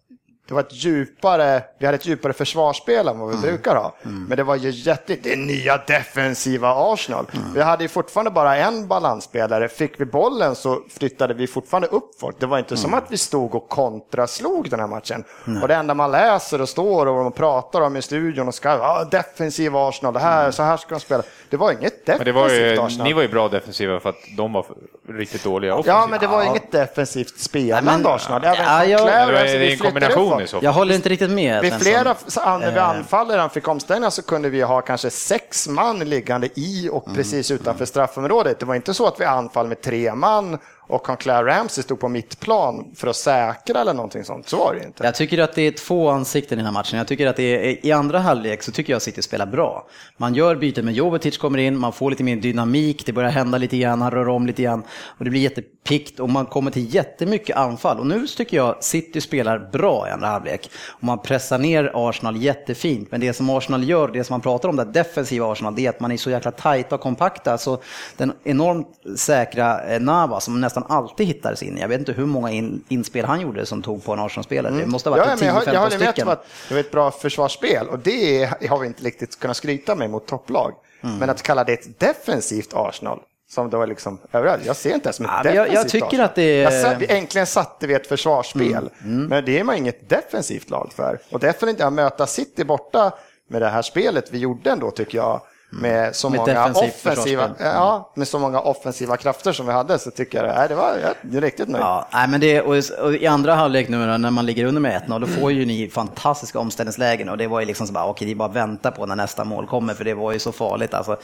det 0.50 0.54
var 0.54 0.60
ett 0.60 0.84
djupare, 0.84 1.62
vi 1.78 1.86
hade 1.86 1.96
ett 1.96 2.06
djupare 2.06 2.32
försvarsspel 2.32 3.08
än 3.08 3.18
vad 3.18 3.28
vi 3.28 3.36
mm. 3.36 3.48
brukar 3.48 3.76
ha. 3.76 3.94
Mm. 4.04 4.24
Men 4.24 4.36
det 4.36 4.42
var 4.42 4.56
ju 4.56 4.70
jätte, 4.70 5.16
det 5.22 5.36
nya 5.36 5.76
defensiva 5.86 6.92
Arsenal. 6.92 7.26
Mm. 7.32 7.54
Vi 7.54 7.62
hade 7.62 7.84
ju 7.84 7.88
fortfarande 7.88 8.30
bara 8.30 8.56
en 8.56 8.88
balansspelare. 8.88 9.68
Fick 9.68 10.00
vi 10.00 10.04
bollen 10.04 10.54
så 10.54 10.82
flyttade 10.98 11.34
vi 11.34 11.46
fortfarande 11.46 11.88
upp 11.88 12.20
folk. 12.20 12.36
Det 12.40 12.46
var 12.46 12.58
inte 12.58 12.76
som 12.76 12.90
mm. 12.90 13.04
att 13.04 13.12
vi 13.12 13.16
stod 13.16 13.54
och 13.54 13.68
kontraslog 13.68 14.70
den 14.70 14.80
här 14.80 14.86
matchen. 14.86 15.24
Och 15.62 15.68
det 15.68 15.74
enda 15.74 15.94
man 15.94 16.10
läser 16.10 16.60
och 16.60 16.68
står 16.68 17.06
och 17.06 17.34
pratar 17.34 17.80
om 17.80 17.96
i 17.96 18.02
studion 18.02 18.48
och 18.48 18.54
ska, 18.54 18.70
ah, 18.70 19.04
defensiva 19.04 19.88
Arsenal, 19.88 20.14
det 20.14 20.20
här, 20.20 20.40
mm. 20.40 20.52
så 20.52 20.62
här 20.62 20.76
ska 20.76 20.94
de 20.94 21.00
spela. 21.00 21.22
Det 21.50 21.56
var 21.56 21.72
inget 21.72 22.06
defensivt 22.06 22.18
men 22.18 22.34
det 22.34 22.40
var 22.40 22.48
ju, 22.48 22.80
Arsenal. 22.80 23.06
Ni 23.06 23.12
var 23.12 23.22
ju 23.22 23.28
bra 23.28 23.48
defensiva 23.48 24.00
för 24.00 24.08
att 24.08 24.36
de 24.36 24.52
var 24.52 24.66
riktigt 25.08 25.44
dåliga 25.44 25.74
offensivt. 25.74 25.94
Ja, 25.94 26.06
men 26.10 26.20
det 26.20 26.26
var 26.26 26.42
inget 26.42 26.72
defensivt 26.72 27.38
spelande 27.38 28.08
Arsenal. 28.08 28.44
Även 28.44 28.64
ja, 28.64 28.84
ja, 28.84 29.26
det 29.26 29.38
är 29.38 29.72
en 29.72 29.78
kombination 29.78 30.39
i 30.42 30.46
så 30.46 30.56
fall. 30.56 30.64
Jag 30.64 30.72
håller 30.72 30.94
inte 30.94 31.08
riktigt 31.08 31.30
med. 31.30 31.62
Vid 31.62 31.74
flera, 31.74 32.16
när 32.36 32.70
vi 32.70 32.76
eh. 32.76 32.88
anfallare 32.88 33.48
fick 33.48 33.68
omställningar 33.68 34.10
så 34.10 34.22
kunde 34.22 34.48
vi 34.48 34.62
ha 34.62 34.80
kanske 34.80 35.10
sex 35.10 35.68
man 35.68 35.98
liggande 35.98 36.48
i 36.54 36.88
och 36.92 37.06
mm. 37.06 37.16
precis 37.16 37.50
utanför 37.50 37.84
straffområdet. 37.84 38.58
Det 38.58 38.66
var 38.66 38.74
inte 38.74 38.94
så 38.94 39.06
att 39.06 39.20
vi 39.20 39.24
anfall 39.24 39.66
med 39.66 39.80
tre 39.80 40.14
man 40.14 40.58
och 40.90 41.02
Conclair 41.02 41.44
Ramsey 41.44 41.82
stod 41.82 42.00
på 42.00 42.08
mittplan 42.08 42.92
för 42.96 43.08
att 43.08 43.16
säkra 43.16 43.80
eller 43.80 43.94
någonting 43.94 44.24
sånt. 44.24 44.48
Så 44.48 44.56
var 44.56 44.74
det 44.74 44.84
inte. 44.84 45.04
Jag 45.04 45.14
tycker 45.14 45.38
att 45.38 45.52
det 45.52 45.62
är 45.62 45.72
två 45.72 46.08
ansikten 46.10 46.58
i 46.58 46.62
den 46.62 46.66
här 46.66 46.72
matchen. 46.72 46.98
Jag 46.98 47.08
tycker 47.08 47.26
att 47.26 47.36
det 47.36 47.42
är, 47.42 47.86
i 47.86 47.92
andra 47.92 48.18
halvlek 48.18 48.62
så 48.62 48.72
tycker 48.72 48.92
jag 48.92 48.96
att 48.96 49.02
City 49.02 49.22
spelar 49.22 49.46
bra. 49.46 49.86
Man 50.16 50.34
gör 50.34 50.56
byten 50.56 50.84
med 50.84 50.94
Jovetic 50.94 51.38
kommer 51.38 51.58
in, 51.58 51.78
man 51.78 51.92
får 51.92 52.10
lite 52.10 52.24
mer 52.24 52.36
dynamik, 52.36 53.06
det 53.06 53.12
börjar 53.12 53.30
hända 53.30 53.58
lite 53.58 53.78
grann, 53.78 54.02
han 54.02 54.10
rör 54.10 54.28
om 54.28 54.46
lite 54.46 54.62
grann 54.62 54.82
och 55.18 55.24
det 55.24 55.30
blir 55.30 55.40
jättepikt 55.40 56.20
och 56.20 56.28
man 56.28 56.46
kommer 56.46 56.70
till 56.70 56.94
jättemycket 56.94 57.56
anfall. 57.56 57.98
Och 57.98 58.06
nu 58.06 58.26
tycker 58.26 58.56
jag 58.56 58.84
City 58.84 59.20
spelar 59.20 59.58
bra 59.58 60.08
i 60.08 60.10
andra 60.10 60.26
halvlek. 60.26 60.70
Och 60.88 61.04
man 61.04 61.18
pressar 61.18 61.58
ner 61.58 61.90
Arsenal 61.94 62.36
jättefint. 62.36 63.10
Men 63.10 63.20
det 63.20 63.32
som 63.32 63.50
Arsenal 63.50 63.88
gör, 63.88 64.08
det 64.08 64.24
som 64.24 64.34
man 64.34 64.40
pratar 64.40 64.68
om, 64.68 64.76
det 64.76 64.84
defensiva 64.84 65.52
Arsenal, 65.52 65.74
det 65.74 65.86
är 65.86 65.90
att 65.90 66.00
man 66.00 66.12
är 66.12 66.16
så 66.16 66.30
jäkla 66.30 66.50
tajta 66.50 66.94
och 66.94 67.00
kompakta. 67.00 67.58
Så 67.58 67.78
den 68.16 68.32
enormt 68.44 69.18
säkra 69.18 69.84
eh, 69.84 70.00
Nava 70.00 70.40
som 70.40 70.60
nästan 70.60 70.79
han 70.82 70.96
alltid 70.96 71.26
hittar 71.26 71.54
sig 71.54 71.68
in. 71.68 71.76
Jag 71.76 71.88
vet 71.88 71.98
inte 71.98 72.12
hur 72.12 72.26
många 72.26 72.50
in, 72.50 72.84
inspel 72.88 73.24
han 73.24 73.40
gjorde 73.40 73.66
som 73.66 73.82
tog 73.82 74.04
på 74.04 74.12
en 74.12 74.18
Arsenal-spelare. 74.18 74.72
Det 74.74 74.86
måste 74.86 75.10
ha 75.10 75.16
Ja, 75.18 75.24
varit 75.26 75.40
men 75.40 75.48
jag, 75.48 75.56
jag 75.56 75.62
10-15 75.62 75.76
håller 75.78 75.98
med 75.98 76.08
stycken. 76.08 76.28
att 76.28 76.46
det 76.68 76.74
var 76.74 76.80
ett 76.80 76.90
bra 76.90 77.10
försvarsspel 77.10 77.88
och 77.88 77.98
det 77.98 78.50
har 78.70 78.78
vi 78.78 78.86
inte 78.86 79.02
riktigt 79.04 79.40
kunnat 79.40 79.56
skryta 79.56 79.94
med 79.94 80.10
mot 80.10 80.26
topplag. 80.26 80.72
Mm. 81.02 81.16
Men 81.18 81.30
att 81.30 81.42
kalla 81.42 81.64
det 81.64 81.72
ett 81.72 82.00
defensivt 82.00 82.70
Arsenal, 82.74 83.20
som 83.50 83.70
då 83.70 83.82
är 83.82 83.86
liksom 83.86 84.18
överallt, 84.32 84.66
jag 84.66 84.76
ser 84.76 84.94
inte 84.94 85.08
det 85.08 85.12
som 85.12 85.24
ett 85.24 85.30
Ja, 85.34 85.40
men 85.44 85.54
jag- 85.54 85.66
jag 85.66 85.72
defensivt 85.74 85.92
tycker 85.92 86.06
Arsenal. 86.06 86.24
att 86.26 86.34
det 86.34 86.62
är- 86.62 86.90
Jag 87.08 87.10
äntligen 87.18 87.46
satte 87.46 87.86
vi 87.86 87.94
ett 87.94 88.06
försvarsspel, 88.06 88.90
Mm. 89.04 89.26
men 89.26 89.44
det 89.44 89.58
är 89.58 89.64
man 89.64 89.76
inget 89.76 90.08
defensivt 90.08 90.70
lag 90.70 90.92
för. 90.96 91.18
Och 91.30 91.40
definitivt 91.40 91.80
att 91.84 91.92
möta 91.92 92.26
City 92.26 92.64
borta 92.64 93.12
med 93.48 93.62
det 93.62 93.68
här 93.68 93.82
spelet 93.82 94.28
vi 94.32 94.38
gjorde 94.38 94.70
ändå 94.70 94.90
tycker 94.90 95.18
jag, 95.18 95.40
med 95.70 96.16
så 96.16 96.30
Med 96.30 96.40
många 96.40 96.70
offensiva, 96.70 97.50
ja, 97.58 98.12
med 98.14 98.28
så 98.28 98.38
många 98.38 98.60
offensiva 98.60 99.16
krafter 99.16 99.52
som 99.52 99.66
vi 99.66 99.72
hade 99.72 99.98
så 99.98 100.10
tycker 100.10 100.44
jag 100.44 100.56
nej, 100.56 100.68
det 100.68 100.74
var 100.74 100.96
jag 101.02 101.36
är 101.36 101.40
riktigt 101.40 101.68
nöjd. 101.68 101.84
Ja, 101.84 102.08
nej, 102.12 102.28
men 102.28 102.40
det, 102.40 102.60
och, 102.60 102.74
och 103.02 103.14
I 103.14 103.26
andra 103.26 103.54
halvlek 103.54 103.88
nu 103.88 104.18
när 104.18 104.30
man 104.30 104.46
ligger 104.46 104.64
under 104.64 104.80
med 104.80 105.02
1-0, 105.02 105.20
då 105.20 105.26
får 105.26 105.52
ju 105.52 105.64
ni 105.64 105.88
fantastiska 105.88 106.58
omställningslägen 106.58 107.28
och 107.28 107.38
det 107.38 107.46
var 107.46 107.60
ju 107.60 107.66
liksom 107.66 107.86
så 107.86 107.92
bara, 107.92 108.06
okej, 108.06 108.26
det 108.26 108.32
är 108.32 108.34
bara 108.34 108.48
att 108.48 108.56
vänta 108.56 108.90
på 108.90 109.06
när 109.06 109.16
nästa 109.16 109.44
mål 109.44 109.66
kommer 109.66 109.94
för 109.94 110.04
det 110.04 110.14
var 110.14 110.32
ju 110.32 110.38
så 110.38 110.52
farligt 110.52 110.94
alltså. 110.94 111.16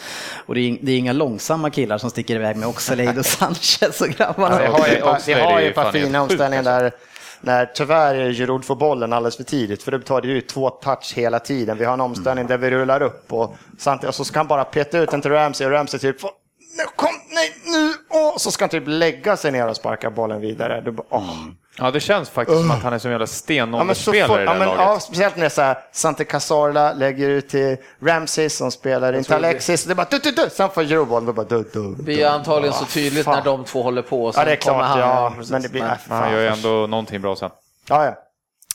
Och 0.46 0.54
det 0.54 0.60
är, 0.60 0.78
det 0.80 0.92
är 0.92 0.98
inga 0.98 1.12
långsamma 1.12 1.70
killar 1.70 1.98
som 1.98 2.10
sticker 2.10 2.34
iväg 2.34 2.56
med 2.56 2.68
Oxlade 2.68 3.18
och 3.18 3.26
Sanchez 3.26 4.00
och 4.00 4.08
grabbarna. 4.08 4.72
Oxlade 4.72 5.20
vi 5.26 5.32
har 5.32 5.60
ju 5.60 5.68
ett 5.68 5.74
par 5.74 5.92
fina 5.92 6.22
omställningar 6.22 6.58
alltså. 6.58 6.70
där 6.70 7.15
när 7.46 7.66
tyvärr 7.66 8.32
Giroud 8.32 8.64
får 8.64 8.76
bollen 8.76 9.12
alldeles 9.12 9.36
för 9.36 9.44
tidigt, 9.44 9.82
för 9.82 9.92
det 9.92 10.00
tar 10.00 10.20
det 10.20 10.28
ju 10.28 10.40
två 10.40 10.70
touch 10.70 11.12
hela 11.14 11.38
tiden. 11.38 11.78
Vi 11.78 11.84
har 11.84 11.94
en 11.94 12.00
omställning 12.00 12.46
där 12.46 12.58
vi 12.58 12.70
rullar 12.70 13.02
upp 13.02 13.32
och, 13.32 13.56
samtidigt, 13.78 14.08
och 14.08 14.14
så 14.14 14.24
ska 14.24 14.38
han 14.38 14.46
bara 14.46 14.64
peta 14.64 14.98
ut 14.98 15.10
den 15.10 15.20
till 15.20 15.30
Ramsey 15.30 15.66
och 15.66 15.72
Ramsey 15.72 16.00
typ 16.00 16.22
nu, 16.76 16.84
kom, 16.96 17.08
nej, 17.34 17.52
nu, 17.64 17.92
åh, 18.10 18.36
så 18.36 18.50
ska 18.50 18.64
han 18.64 18.70
typ 18.70 18.82
lägga 18.86 19.36
sig 19.36 19.52
ner 19.52 19.68
och 19.68 19.76
sparka 19.76 20.10
bollen 20.10 20.40
vidare. 20.40 20.80
Du, 20.80 20.96
åh. 21.08 21.40
Mm. 21.42 21.56
Ja, 21.78 21.90
det 21.90 22.00
känns 22.00 22.30
faktiskt 22.30 22.60
som 22.60 22.70
att 22.70 22.82
han 22.82 22.92
är 22.92 22.98
som 22.98 23.08
en 23.08 23.12
jävla 23.12 23.22
Ja, 23.22 23.26
stenåldersspelare 23.26 24.26
fort, 24.28 24.36
i 24.36 24.40
det 24.40 24.44
ja, 24.44 24.54
men, 24.58 24.68
ja, 24.68 25.00
speciellt 25.00 25.36
när 25.36 25.40
det 25.40 25.46
är 25.46 25.50
så 25.50 25.62
här, 25.62 25.78
Sante 25.92 26.24
Cazorla 26.24 26.92
lägger 26.92 27.28
ut 27.28 27.48
till 27.48 27.76
Ramsey 28.02 28.48
som 28.48 28.70
spelar 28.70 29.12
inte 29.12 29.28
tror 29.28 29.40
det- 29.40 29.48
Alexis. 29.48 29.84
Det 29.84 29.92
är 29.92 29.94
bara 29.94 30.06
du, 30.10 30.18
du, 30.18 30.30
du. 30.30 30.50
Sen 30.50 30.70
får 30.70 30.82
Giroud 30.84 31.08
bollen, 31.08 31.26
då 31.26 31.32
bara 31.32 31.46
du, 31.46 31.64
du, 31.72 31.94
Det 31.94 32.02
blir 32.02 32.16
ju 32.18 32.24
antagligen 32.24 32.74
så 32.74 32.84
tydligt 32.84 33.24
fan. 33.24 33.34
när 33.36 33.44
de 33.44 33.64
två 33.64 33.82
håller 33.82 34.02
på. 34.02 34.24
och 34.24 34.34
Ja, 34.36 34.44
det 34.44 34.52
är 34.52 34.56
klart, 34.56 34.84
han- 34.84 34.98
ja. 35.00 35.32
precis. 35.36 35.52
Men 35.52 35.62
det 35.62 35.68
blir, 35.68 35.82
Men- 35.82 35.90
äh, 35.90 35.96
Men 36.08 36.18
han 36.18 36.32
gör 36.32 36.40
ju 36.40 36.48
fan. 36.48 36.56
ändå 36.58 36.86
någonting 36.86 37.20
bra 37.20 37.36
sen. 37.36 37.50
Ja, 37.88 38.04
ja. 38.04 38.14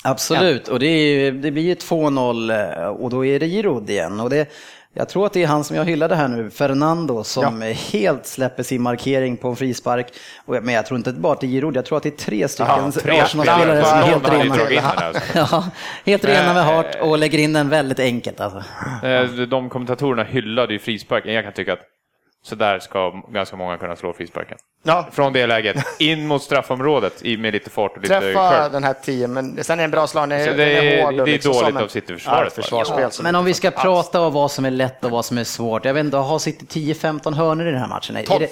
Absolut, 0.04 0.68
och 0.68 0.80
det, 0.80 0.86
är, 0.88 1.32
det 1.32 1.52
blir 1.52 1.64
ju 1.64 1.74
2-0 1.76 2.50
eh, 2.82 2.88
och 2.88 3.10
då 3.10 3.26
är 3.26 3.40
det 3.40 3.48
Giroud 3.48 3.90
igen. 3.90 4.20
Och 4.20 4.30
det, 4.30 4.50
jag 4.93 5.10
tror 5.10 5.25
att 5.25 5.34
det 5.34 5.43
är 5.43 5.47
han 5.47 5.63
som 5.63 5.75
jag 5.75 5.86
hyllade 5.86 6.15
här 6.15 6.27
nu, 6.27 6.49
Fernando, 6.49 7.23
som 7.23 7.62
helt 7.91 8.25
släpper 8.25 8.63
sin 8.63 8.82
markering 8.82 9.38
på 9.38 9.47
en 9.47 9.56
frispark. 9.56 10.08
Men 10.45 10.69
jag 10.69 10.86
tror 10.86 10.97
inte 10.97 11.12
bara 11.12 11.34
att 11.34 11.41
det 11.41 11.47
är 11.47 11.49
Giroud, 11.49 11.75
jag 11.75 11.86
tror 11.86 11.97
att 11.97 12.04
det 12.04 12.10
är 12.10 12.17
tre 12.25 12.47
stycken 12.47 12.73
Ja, 12.77 13.23
Arsenal-spelare 13.23 13.84
som 13.84 13.97
är 13.99 14.04
helt 14.04 14.69
rena. 14.69 14.88
alltså. 14.88 15.21
Ja, 15.36 15.63
helt 16.06 16.25
rena 16.25 16.54
med 16.54 16.65
hart 16.65 16.95
och 17.01 17.17
lägger 17.17 17.38
in 17.39 17.54
den 17.54 17.69
väldigt 17.69 17.99
enkelt 17.99 18.39
alltså. 18.39 18.63
Eh, 19.08 19.23
De 19.47 19.69
kommentatorerna 19.69 20.23
hyllade 20.23 20.73
ju 20.73 20.80
frisparken. 20.80 21.34
Jag 21.34 21.43
kan 21.43 21.54
tycka 21.54 21.73
att 21.73 21.80
så 22.43 22.56
där 22.56 22.80
ska 22.80 23.10
ganska 23.30 23.56
många 23.56 23.77
kunna 23.77 23.95
slå 23.95 24.13
frisparken. 24.13 24.58
ja. 24.84 25.08
Från 25.12 25.34
det 25.34 25.47
läget, 25.47 25.75
in 25.99 26.27
mot 26.27 26.43
straffområdet 26.43 27.25
i- 27.25 27.38
med 27.38 27.54
lite 27.54 27.69
fart 27.69 27.91
och 27.95 28.01
lite 28.01 28.19
träffa 28.19 28.49
curve. 28.51 28.69
den 28.69 28.84
här 28.84 28.93
tio, 29.04 29.27
men 29.27 29.63
sen 29.63 29.73
är 29.73 29.77
det 29.77 29.84
en 29.84 29.91
bra. 29.91 30.08
Så 30.08 30.19
Den 30.19 30.30
det 30.30 30.36
är- 30.36 31.04
hård 31.04 31.13
det 31.13 31.21
är 31.21 31.25
liksom 31.25 31.51
dåligt 31.51 31.67
som 31.67 31.77
en- 31.77 31.84
av 31.84 31.88
City-försvaret 31.88 32.54
Ja, 32.71 33.10
Men 33.23 33.36
om 33.36 33.45
vi 33.45 33.54
ska 33.54 33.71
prata 33.71 34.21
om 34.21 34.34
vad 34.34 34.51
som 34.51 34.65
är 34.65 34.71
lätt 34.71 35.04
och 35.06 35.12
vad 35.12 35.25
som 35.25 35.38
är 35.38 35.43
svårt. 35.43 35.86
Jag 35.86 35.93
vet 35.93 36.06
inte, 36.06 36.17
har 36.17 36.39
City 36.39 36.65
10-15 36.65 37.34
hörnor 37.34 37.67
i 37.67 37.71
den 37.71 37.80
här 37.80 37.88
matchen? 37.88 38.15
Är 38.17 38.23
12. 38.23 38.39
det- 38.39 38.49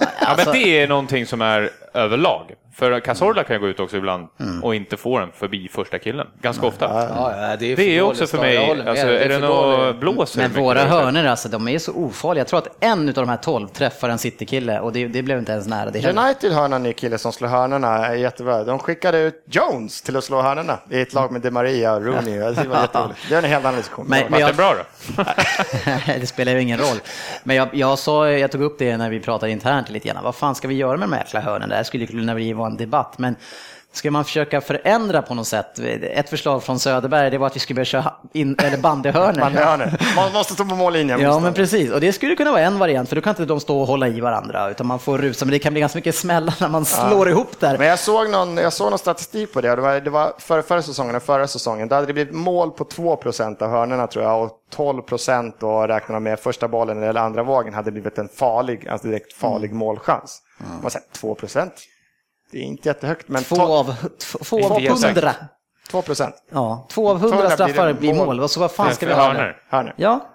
Ja, 0.00 0.06
Alltså- 0.26 0.50
men 0.50 0.58
det 0.62 0.80
är 0.80 0.88
någonting 0.88 1.26
som 1.26 1.40
är 1.42 1.70
överlag. 1.94 2.54
För 2.74 3.00
Cazorla 3.00 3.44
kan 3.44 3.56
ju 3.56 3.60
gå 3.60 3.68
ut 3.68 3.80
också 3.80 3.96
ibland 3.96 4.28
Mm. 4.40 4.64
och 4.64 4.74
inte 4.74 4.96
få 4.96 5.18
den 5.18 5.32
förbi 5.32 5.68
första 5.72 5.98
killen. 5.98 6.26
Ganska 6.42 6.66
ofta. 6.66 6.84
Ja, 6.84 7.56
det 7.60 7.72
är, 7.72 7.76
Det 7.76 7.98
är 7.98 8.02
också 8.02 8.26
för 8.26 8.38
mig, 8.38 8.56
alltså, 8.88 9.06
dig. 9.06 9.16
är 9.24 9.28
det 9.28 9.38
för 9.40 9.46
något 9.48 10.00
blåser 10.00 10.40
Men 10.40 10.52
våra 10.64 10.80
hörnor 10.84 11.24
alltså, 11.26 11.48
de 11.48 11.68
är 11.68 11.78
så 11.78 11.92
ofarliga. 11.92 12.40
Jag 12.40 12.48
tror 12.48 12.58
att 12.58 12.84
en 12.84 13.08
av 13.08 13.14
de 13.14 13.28
här 13.28 13.36
12 13.36 13.68
träffar 13.68 14.08
en 14.08 14.18
City-kille 14.18 14.80
och 14.80 14.92
det, 14.92 15.06
det 15.08 15.22
blev 15.22 15.38
inte 15.38 15.52
ens 15.52 15.66
nära 15.66 15.90
det. 15.90 15.98
United 16.18 16.52
har 16.52 16.64
en 16.74 16.82
ny 16.82 16.92
kille 16.92 17.18
som 17.18 17.32
slår 17.32 17.48
hörnorna, 17.48 18.06
är 18.06 18.14
jättebra. 18.14 18.64
De 18.64 18.78
skickade 18.78 19.18
ut 19.18 19.44
Jones 19.50 20.02
till 20.02 20.16
att 20.16 20.24
slå 20.24 20.42
hörnorna 20.42 20.78
i 20.90 21.00
ett 21.00 21.14
lag 21.14 21.32
med 21.32 21.40
Di 21.42 21.50
Maria 21.50 21.94
och 21.94 22.04
Rooney. 22.04 22.38
Det 22.38 22.68
var 22.68 22.80
jätteroligt. 22.80 23.18
Det 23.28 23.34
är 23.34 23.38
en 23.38 23.44
helt 23.44 23.64
annan 23.64 23.76
diskussion. 23.76 24.06
Men- 24.08 24.24
men 24.30 24.40
jag- 24.40 24.50
det 24.50 24.54
bra 24.56 24.74
då? 25.16 25.24
det 26.20 26.26
spelar 26.26 26.52
ju 26.52 26.62
ingen 26.62 26.78
roll. 26.78 26.96
Men 27.44 27.56
jag, 27.56 27.68
jag, 27.72 27.98
sa, 27.98 28.30
jag 28.30 28.50
tog 28.52 28.62
upp 28.62 28.78
det 28.78 28.96
när 28.96 29.10
vi 29.10 29.20
pratade 29.20 29.52
internt 29.52 29.90
lite 29.90 30.08
grann. 30.08 30.24
Vad 30.24 30.34
fan 30.34 30.54
ska 30.54 30.68
vi 30.68 30.74
göra 30.74 30.96
med 30.96 31.08
de 31.08 31.12
här 31.12 31.20
jäkla 31.22 31.40
hörnen? 31.40 31.68
Det 31.68 31.77
här 31.78 31.84
skulle 31.84 32.06
kunna 32.06 32.34
bli 32.34 32.50
en 32.50 32.76
debatt. 32.76 33.18
Men 33.18 33.36
ska 33.92 34.10
man 34.10 34.24
försöka 34.24 34.60
förändra 34.60 35.22
på 35.22 35.34
något 35.34 35.46
sätt? 35.46 35.78
Ett 36.02 36.30
förslag 36.30 36.62
från 36.62 36.78
Söderberg 36.78 37.30
det 37.30 37.38
var 37.38 37.46
att 37.46 37.56
vi 37.56 37.60
skulle 37.60 37.74
börja 37.74 37.84
köra 37.84 38.14
in, 38.32 38.56
eller 38.58 38.78
bandyhörnor. 38.78 39.40
Man, 39.40 39.52
hörnor. 39.52 39.92
Man 40.16 40.32
måste 40.32 40.54
stå 40.54 40.64
på 40.64 40.74
mållinjen. 40.74 41.20
Ja, 41.20 41.34
men 41.34 41.42
man. 41.42 41.54
precis. 41.54 41.90
Och 41.92 42.00
det 42.00 42.12
skulle 42.12 42.36
kunna 42.36 42.52
vara 42.52 42.62
en 42.62 42.78
variant, 42.78 43.08
för 43.08 43.16
då 43.16 43.22
kan 43.22 43.30
inte 43.30 43.44
de 43.44 43.60
stå 43.60 43.80
och 43.80 43.86
hålla 43.86 44.08
i 44.08 44.20
varandra, 44.20 44.70
utan 44.70 44.86
man 44.86 44.98
får 44.98 45.18
rusa. 45.18 45.44
Men 45.44 45.52
det 45.52 45.58
kan 45.58 45.72
bli 45.72 45.80
ganska 45.80 45.98
mycket 45.98 46.14
smällar 46.14 46.54
när 46.60 46.68
man 46.68 46.84
slår 46.84 47.28
ihop 47.28 47.60
där. 47.60 47.78
Men 47.78 47.86
jag 47.86 47.98
såg, 47.98 48.30
någon, 48.30 48.56
jag 48.56 48.72
såg 48.72 48.90
någon 48.90 48.98
statistik 48.98 49.52
på 49.52 49.60
det. 49.60 49.76
Det 49.76 49.82
var, 49.82 50.00
det 50.00 50.10
var 50.10 50.32
förra, 50.38 50.62
förra 50.62 50.82
säsongen 50.82 51.16
och 51.16 51.22
förra 51.22 51.46
säsongen. 51.46 51.88
Då 51.88 51.94
hade 51.94 52.06
det 52.06 52.12
blivit 52.12 52.34
mål 52.34 52.70
på 52.70 52.84
2 52.84 53.16
procent 53.16 53.62
av 53.62 53.70
hörnorna 53.70 54.06
tror 54.06 54.24
jag. 54.24 54.42
Och 54.42 54.50
12 54.70 55.02
procent 55.02 55.56
då 55.60 55.86
räknar 55.86 56.14
de 56.14 56.22
med 56.22 56.40
första 56.40 56.68
bollen 56.68 57.02
eller 57.02 57.20
andra 57.20 57.42
vågen 57.42 57.74
hade 57.74 57.90
blivit 57.90 58.18
en 58.18 58.28
farlig, 58.28 58.88
alltså 58.88 59.06
direkt 59.08 59.32
farlig 59.32 59.72
målchans. 59.72 60.42
Man 60.82 60.90
säger 60.90 61.06
2 61.12 61.34
procent. 61.34 61.72
Det 62.50 62.58
är 62.58 62.62
inte 62.62 62.88
jättehögt, 62.88 63.28
men 63.28 63.44
Två 63.44 63.62
av, 63.62 63.94
två, 64.18 64.64
av 64.74 64.80
hundra. 64.80 65.34
2 65.90 66.02
procent. 66.02 66.34
Ja, 66.50 66.86
två 66.90 67.10
av 67.10 67.18
hundra 67.20 67.38
blir 67.38 67.50
straffar 67.50 67.92
blir 67.92 68.14
mål. 68.14 68.40
Och 68.40 68.50
så 68.50 68.60
vad 68.60 68.72
fan 68.72 68.94
ska 68.94 69.06
vi 69.06 69.12
ha? 69.12 69.22
hörnor. 69.22 69.62
Hörnor. 69.68 69.94
Ja, 69.96 70.28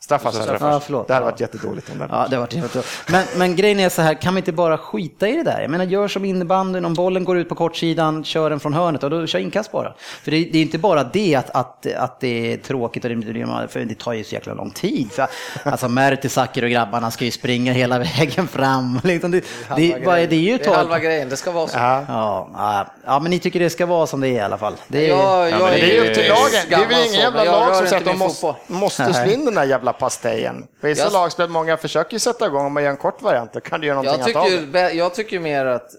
Straffar. 0.00 0.30
Så 0.30 0.42
straffar. 0.42 0.70
Ja, 0.70 0.80
förlåt. 0.80 1.08
Det 1.08 1.14
hade 1.14 1.26
Ja. 1.26 1.30
varit 1.30 1.40
jättedåligt 1.40 1.90
om 1.92 1.98
det 1.98 2.06
Ja, 2.10 2.26
det 2.30 2.36
har 2.36 2.40
varit 2.40 2.54
jättebra. 2.54 2.82
men, 3.08 3.24
men 3.36 3.56
grejen 3.56 3.80
är 3.80 3.88
så 3.88 4.02
här, 4.02 4.14
kan 4.14 4.34
vi 4.34 4.38
inte 4.38 4.52
bara 4.52 4.78
skita 4.78 5.28
i 5.28 5.36
det 5.36 5.42
där? 5.42 5.60
Jag 5.60 5.70
menar, 5.70 5.84
gör 5.84 6.08
som 6.08 6.24
innebandyn, 6.24 6.84
om 6.84 6.94
bollen 6.94 7.24
går 7.24 7.38
ut 7.38 7.48
på 7.48 7.54
kortsidan, 7.54 8.24
kör 8.24 8.50
den 8.50 8.60
från 8.60 8.74
hörnet 8.74 9.02
och 9.04 9.10
då 9.10 9.26
kör 9.26 9.38
inkast 9.38 9.72
bara. 9.72 9.94
För 10.22 10.30
det, 10.30 10.36
det 10.52 10.58
är 10.58 10.62
inte 10.62 10.78
bara 10.78 11.04
det 11.04 11.34
att, 11.34 11.50
att, 11.50 11.86
att 11.86 12.20
det 12.20 12.52
är 12.52 12.56
tråkigt, 12.56 13.04
och 13.04 13.10
det, 13.10 13.68
för 13.68 13.80
det 13.80 13.94
tar 13.98 14.12
ju 14.12 14.24
så 14.24 14.34
jäkla 14.34 14.54
lång 14.54 14.70
tid. 14.70 15.12
För, 15.12 15.26
alltså 15.64 15.88
Mertesacker 15.88 16.64
och 16.64 16.70
grabbarna 16.70 17.10
ska 17.10 17.24
ju 17.24 17.30
springa 17.30 17.72
hela 17.72 17.98
vägen 17.98 18.48
fram. 18.48 19.00
Liksom 19.04 19.30
det, 19.30 19.44
det, 19.76 19.92
är 19.92 20.26
det 20.26 20.36
är 20.36 20.40
ju 20.40 20.56
grejen. 20.56 20.58
Det 20.58 20.66
är 20.66 20.74
halva 20.76 20.98
grejen, 20.98 21.28
det 21.28 21.36
ska 21.36 21.50
vara 21.50 21.68
så. 21.68 21.78
Ja. 21.78 22.04
Ja, 22.08 22.48
ja, 22.54 22.86
ja, 23.06 23.20
men 23.20 23.30
ni 23.30 23.38
tycker 23.38 23.60
det 23.60 23.70
ska 23.70 23.86
vara 23.86 24.06
som 24.06 24.20
det 24.20 24.28
är 24.28 24.32
i 24.32 24.40
alla 24.40 24.58
fall. 24.58 24.74
Det 24.88 25.04
är, 25.04 25.08
Ja, 25.08 25.48
jag 25.48 25.60
men 25.60 25.72
Det 25.72 25.80
är 25.80 26.04
ju 26.04 26.08
upp 26.10 26.14
till 26.14 26.28
lagen. 26.28 26.66
Det 26.68 26.74
är 26.74 26.88
väl 26.88 27.06
ingen 27.06 27.20
jävla 27.20 27.44
lag 27.44 27.76
som 27.76 27.86
säger 27.86 27.96
att 28.02 28.04
de 28.04 28.18
måste, 28.18 28.54
måste 28.66 29.14
slå 29.14 29.32
in 29.32 29.44
den 29.44 29.54
där 29.60 29.68
jävla 29.68 29.92
pastejen. 29.92 30.66
Vissa 30.80 31.02
Jag- 31.04 31.12
lagspel, 31.12 31.48
många 31.48 31.76
försöker 31.76 32.12
ju 32.12 32.18
sätta 32.18 32.46
igång, 32.46 32.66
om 32.66 32.72
man 32.72 32.82
gör 32.82 32.90
en 32.90 32.96
kort 32.96 33.22
variant, 33.22 33.52
då 33.52 33.60
kan 33.60 33.80
du 33.80 33.86
göra 33.86 34.02
någonting 34.02 34.32
Jag 34.32 34.36
av 34.42 34.44
tycker, 34.44 34.66
det. 34.72 34.92
ju- 34.92 34.98
jag 34.98 35.14
tycker 35.14 35.40
mer 35.40 35.66
att, 35.66 35.90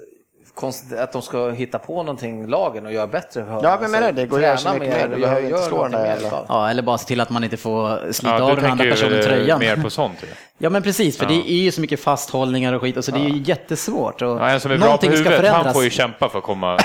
att 1.00 1.12
de 1.12 1.22
ska 1.22 1.50
hitta 1.50 1.80
på 1.80 2.04
någonting, 2.04 2.48
lagen, 2.48 2.86
och 2.86 2.94
göra 2.94 3.08
bättre 3.08 3.46
för 3.46 3.60
Ja, 3.64 3.78
men 3.82 3.92
menar 3.92 4.08
det, 4.12 4.22
det 4.22 4.26
går 4.28 4.38
att 4.38 4.44
göra 4.44 4.58
så 4.58 4.74
mycket 4.74 4.90
mer. 4.90 5.08
Du 5.16 5.22
behöver 5.22 5.42
inte 5.48 5.58
slå 5.62 5.84
den 5.84 5.92
där 5.92 6.34
av. 6.34 6.46
ja, 6.50 6.70
eller 6.70 6.82
bara 6.84 6.98
se 6.98 7.08
till 7.08 7.22
att 7.22 7.30
man 7.30 7.44
inte 7.44 7.58
får 7.58 8.12
slita 8.12 8.38
Ja, 8.38 8.52
av 8.52 8.56
den 8.56 8.72
andra 8.72 8.86
personen 8.86 9.14
ju 9.18 9.24
tröjan. 9.24 9.60
mer 9.60 9.76
på 9.76 9.90
sånt. 9.90 10.18
ju. 10.62 10.66
Ja 10.66 10.70
men 10.70 10.84
precis, 10.84 11.18
för 11.18 11.26
det 11.26 11.34
är 11.52 11.64
ju 11.64 11.72
så 11.72 11.82
mycket 11.82 12.00
fasthållningar 12.04 12.74
och 12.74 12.82
skit 12.82 12.98
och 12.98 13.06
så 13.06 13.12
det 13.12 13.20
är 13.20 13.30
ju 13.30 13.42
jättesvårt. 13.46 14.22
Och 14.22 14.28
Ja, 14.30 14.50
en 14.50 14.60
som 14.60 14.72
är 14.72 14.78
bra 14.78 14.98
på 14.98 15.06
huvudet, 15.06 15.34
förändras. 15.38 15.64
han 15.66 15.74
får 15.74 15.84
ju 15.84 15.90
kämpa 15.90 16.30
för 16.30 16.38
att 16.38 16.44
komma 16.44 16.76
rätt. 16.76 16.82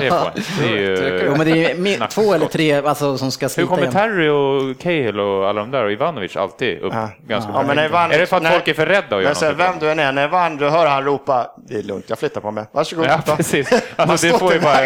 det, 0.00 0.08
får 0.10 0.16
han. 0.16 0.30
det 0.60 0.64
är 0.68 0.76
ju... 0.76 1.22
Jo 1.26 1.34
men 1.36 1.46
det 1.46 1.64
är 1.70 1.96
Snackskott. 1.96 2.24
två 2.24 2.34
eller 2.34 2.46
tre 2.46 2.74
alltså, 2.86 3.18
som 3.18 3.30
ska 3.32 3.44
Hur 3.46 3.50
slita 3.50 3.68
kommer 3.68 3.82
igen. 3.82 3.92
Terry 3.92 4.28
och 4.28 4.78
Cahill 4.78 5.20
och 5.20 5.48
alla 5.48 5.60
de 5.60 5.70
där 5.70 5.84
och 5.84 5.92
Ivanovic 5.92 6.36
alltid 6.36 6.78
upp 6.82 6.92
Ja. 6.94 7.08
ganska 7.26 7.50
Ja, 7.54 7.62
men 7.66 7.76
när 7.76 7.84
Ivan- 7.88 8.10
Är 8.12 8.18
det 8.18 8.26
för 8.26 8.36
att 8.36 8.42
när- 8.42 8.50
folk 8.50 8.68
är 8.68 8.74
för 8.74 8.86
rädda 8.86 9.16
att 9.16 9.22
göra 9.22 9.32
någonting? 9.34 9.56
vem 9.58 9.78
du 9.80 9.90
än 9.90 9.98
är, 9.98 10.12
när 10.12 10.24
Ivan, 10.24 10.56
du 10.56 10.68
hör 10.68 10.86
han 10.86 11.04
ropa, 11.04 11.50
det 11.68 11.74
är 11.74 11.82
lugnt, 11.82 12.04
jag 12.08 12.18
flyttar 12.18 12.40
på 12.40 12.50
mig. 12.50 12.64
Varsågod. 12.72 13.06
Ja, 13.06 13.18
ta. 13.18 13.36
precis. 13.36 13.70
Alltså, 13.96 14.26
det 14.26 14.38
får 14.38 14.52
ju 14.54 14.60
bara... 14.60 14.76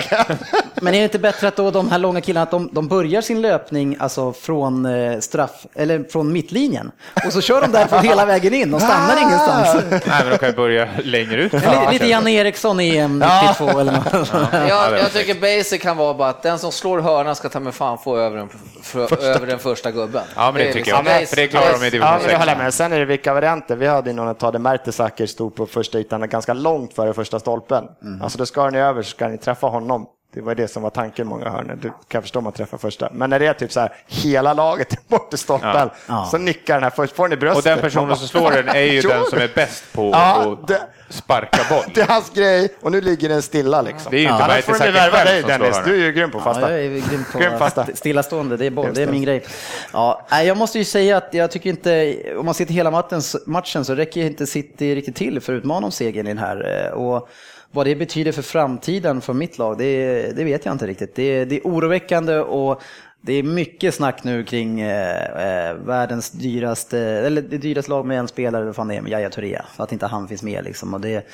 Men 0.83 0.95
är 0.95 0.99
det 0.99 1.05
inte 1.05 1.19
bättre 1.19 1.49
att 1.49 1.57
då 1.57 1.71
de 1.71 1.91
här 1.91 1.99
långa 1.99 2.21
killarna, 2.21 2.43
att 2.43 2.51
de, 2.51 2.69
de 2.73 2.89
börjar 2.89 3.21
sin 3.21 3.43
löpning 3.43 3.97
alltså 4.01 4.33
från 4.33 4.87
eh, 4.87 5.19
straff, 5.21 5.67
eller 5.75 6.05
från 6.13 6.33
mittlinjen. 6.33 6.91
Och 7.27 7.33
så 7.33 7.41
kör 7.41 7.61
de 7.61 7.73
därifrån 7.91 8.09
hela 8.11 8.27
vägen 8.27 8.55
in, 8.55 8.71
de 8.71 8.81
stannar 8.81 9.23
ingenstans. 9.23 9.85
Nej, 9.91 10.01
men 10.23 10.31
de 10.31 10.39
kan 10.39 10.49
ju 10.49 10.55
börja 10.55 10.89
längre 11.05 11.43
ut. 11.43 11.53
Lite, 11.53 11.89
lite 11.93 12.07
Janne 12.07 12.31
Eriksson 12.31 12.81
i 12.81 12.97
EM 12.97 13.25
92 13.59 13.81
eller 13.81 13.93
något. 13.93 14.29
Jag, 14.69 14.99
jag 14.99 15.13
tycker 15.13 15.35
basic 15.41 15.83
kan 15.83 15.97
vara 15.97 16.15
bara 16.15 16.29
att 16.29 16.43
den 16.43 16.59
som 16.59 16.73
slår 16.73 17.01
hörnan 17.01 17.37
ska 17.37 17.49
ta 17.49 17.61
med 17.61 17.75
fan 17.75 17.99
få 17.99 18.17
över 18.19 18.37
den, 18.37 18.49
för, 18.83 19.23
över 19.25 19.47
den 19.47 19.59
första 19.59 19.91
gubben. 19.91 20.23
Ja, 20.37 20.53
men 20.53 20.63
det 20.67 20.73
tycker 20.73 20.91
jag. 20.91 21.05
liksom 21.05 21.27
För 21.27 21.37
det 21.37 21.47
klarar 21.49 21.73
de 21.81 21.87
i 21.87 21.91
division 21.91 22.07
Ja, 22.07 22.13
men 22.13 22.23
det 22.23 22.29
sex. 22.29 22.39
håller 22.39 22.53
jag 22.53 22.59
med. 22.59 22.75
Sen 22.75 22.93
är 22.93 22.99
det 22.99 23.05
vilka 23.05 23.35
varianter. 23.35 23.77
Vi 23.77 23.87
hade 23.87 24.11
ju 24.11 24.17
någon 24.17 24.29
att 24.29 24.39
ta 24.39 24.51
det 24.51 24.59
Mertesacker 24.59 25.27
stod 25.27 25.55
på 25.55 25.67
första 25.67 25.99
ytan 25.99 26.29
ganska 26.29 26.53
långt 26.53 26.95
före 26.95 27.15
första 27.15 27.41
stolpen. 27.41 27.85
Alltså 28.23 28.39
då 28.39 28.47
ska 28.47 28.71
ni 28.71 28.79
över 28.79 29.03
så 29.03 29.11
ska 29.11 29.29
ni 29.29 29.39
träffa 29.39 29.67
honom 29.67 30.07
Det 30.37 30.43
var 30.43 30.55
det 30.55 30.69
som 30.69 30.83
var 30.83 30.91
tanken 30.91 31.27
många 31.27 31.49
hörnor. 31.51 31.79
Du 31.83 31.93
kan 32.09 32.23
förstå 32.23 32.39
om 32.39 32.45
man 32.45 32.53
träffar 32.53 32.79
första. 32.79 33.09
Men 33.13 33.31
när 33.31 33.39
det 33.39 33.47
är 33.47 33.53
typ 33.55 33.73
så 33.73 33.81
här, 33.81 33.93
hela 34.07 34.53
laget 34.53 34.93
är 34.93 34.99
bort 35.09 35.35
i 35.35 35.37
stolpen, 35.37 35.91
Ja. 36.09 36.29
så 36.31 36.39
nickar 36.39 36.75
den 36.75 36.83
här 36.83 36.91
först, 36.91 37.17
får 37.17 37.29
den 37.29 37.39
i 37.39 37.41
bröstet. 37.41 37.57
Och 37.59 37.71
den 37.71 37.79
personen 37.79 38.17
som 38.17 38.29
slår 38.29 38.51
den 38.51 38.69
är 38.69 38.81
ju 38.83 39.01
den 39.09 39.25
som 39.25 39.39
är 39.39 39.51
bäst 39.55 39.85
på 39.93 40.11
Ja, 40.13 40.53
att 40.63 40.69
det- 40.69 40.81
sparka 41.09 41.59
boll. 41.71 41.85
Det 41.95 42.01
är 42.01 42.07
hans 42.07 42.31
grej 42.31 42.75
och 42.81 42.93
nu 42.93 43.01
ligger 43.01 43.29
den 43.29 43.43
stilla 43.43 43.83
liksom. 43.83 44.11
Det 44.11 44.17
är 44.17 44.19
ju 44.19 44.25
inte 44.25 44.35
Annars 44.35 44.49
Maite 44.49 44.63
får 44.67 44.75
Säker 44.75 44.93
värva 44.93 45.25
dig 45.25 45.43
Dennis, 45.43 45.81
du 45.85 45.95
är 45.95 46.07
ju 46.07 46.13
grym 46.13 46.31
på 46.31 46.41
fasta. 46.41 46.61
Ja, 46.63 46.71
jag 46.71 46.85
är 46.97 47.11
grym 47.11 47.25
på 47.33 47.39
Grym 47.39 47.59
fasta. 47.59 47.83
st- 47.83 47.97
stillastående, 47.97 48.57
det 48.57 48.67
är 48.67 48.71
boll, 48.71 48.95
det 48.95 49.03
är 49.03 49.07
min 49.07 49.23
grej. 49.23 49.45
Ja, 49.93 50.27
jag 50.31 50.57
måste 50.57 50.79
ju 50.79 50.85
säga 50.85 51.17
att 51.17 51.35
jag 51.35 51.51
tycker 51.51 51.71
inte, 51.71 52.17
om 52.39 52.45
man 52.47 52.55
ser 52.55 52.65
till 52.65 52.75
hela 52.77 52.91
matchen, 52.91 53.21
matchen 53.47 53.85
så 53.85 53.95
räcker 53.95 54.21
inte 54.21 54.47
City 54.47 54.95
riktigt 54.95 55.17
till 55.17 55.41
för 55.41 55.53
att 55.53 55.59
utmana 55.59 55.87
om 55.87 55.93
segern 55.93 56.27
i 56.27 56.31
den 56.31 56.39
här. 56.39 56.87
eh, 56.87 56.93
Och 56.93 57.29
vad 57.73 57.87
det 57.87 57.97
betyder 57.97 58.33
för 58.33 58.43
framtiden 58.43 59.21
för 59.21 59.33
mitt 59.33 59.59
lag, 59.59 59.79
det, 59.79 60.37
det 60.37 60.45
vet 60.45 60.65
jag 60.65 60.75
inte 60.75 60.87
riktigt. 60.87 61.15
Det, 61.15 61.45
det 61.45 61.57
är 61.57 61.63
oroväckande 61.65 62.39
och 62.39 62.83
det 63.21 63.33
är 63.33 63.43
mycket 63.43 63.95
snack 63.95 64.25
nu 64.25 64.45
kring 64.45 64.81
eh, 64.81 65.69
eh, 65.69 65.75
världens 65.75 66.31
dyraste, 66.31 66.99
eller 66.99 67.43
det 67.43 67.59
dyraste 67.59 67.91
lag 67.91 68.07
med 68.07 68.19
en 68.19 68.29
spelare, 68.29 68.65
vad 68.65 68.77
fan 68.77 68.89
det 68.89 68.97
är, 68.97 69.01
med 69.01 69.13
Yahya 69.13 69.31
Touré. 69.31 69.61
För 69.77 69.85
att 69.85 69.93
inte 69.93 70.07
han 70.07 70.29
finns 70.29 70.43
med 70.43 70.65
liksom. 70.65 70.95
Och 70.95 71.01
det, 71.01 71.27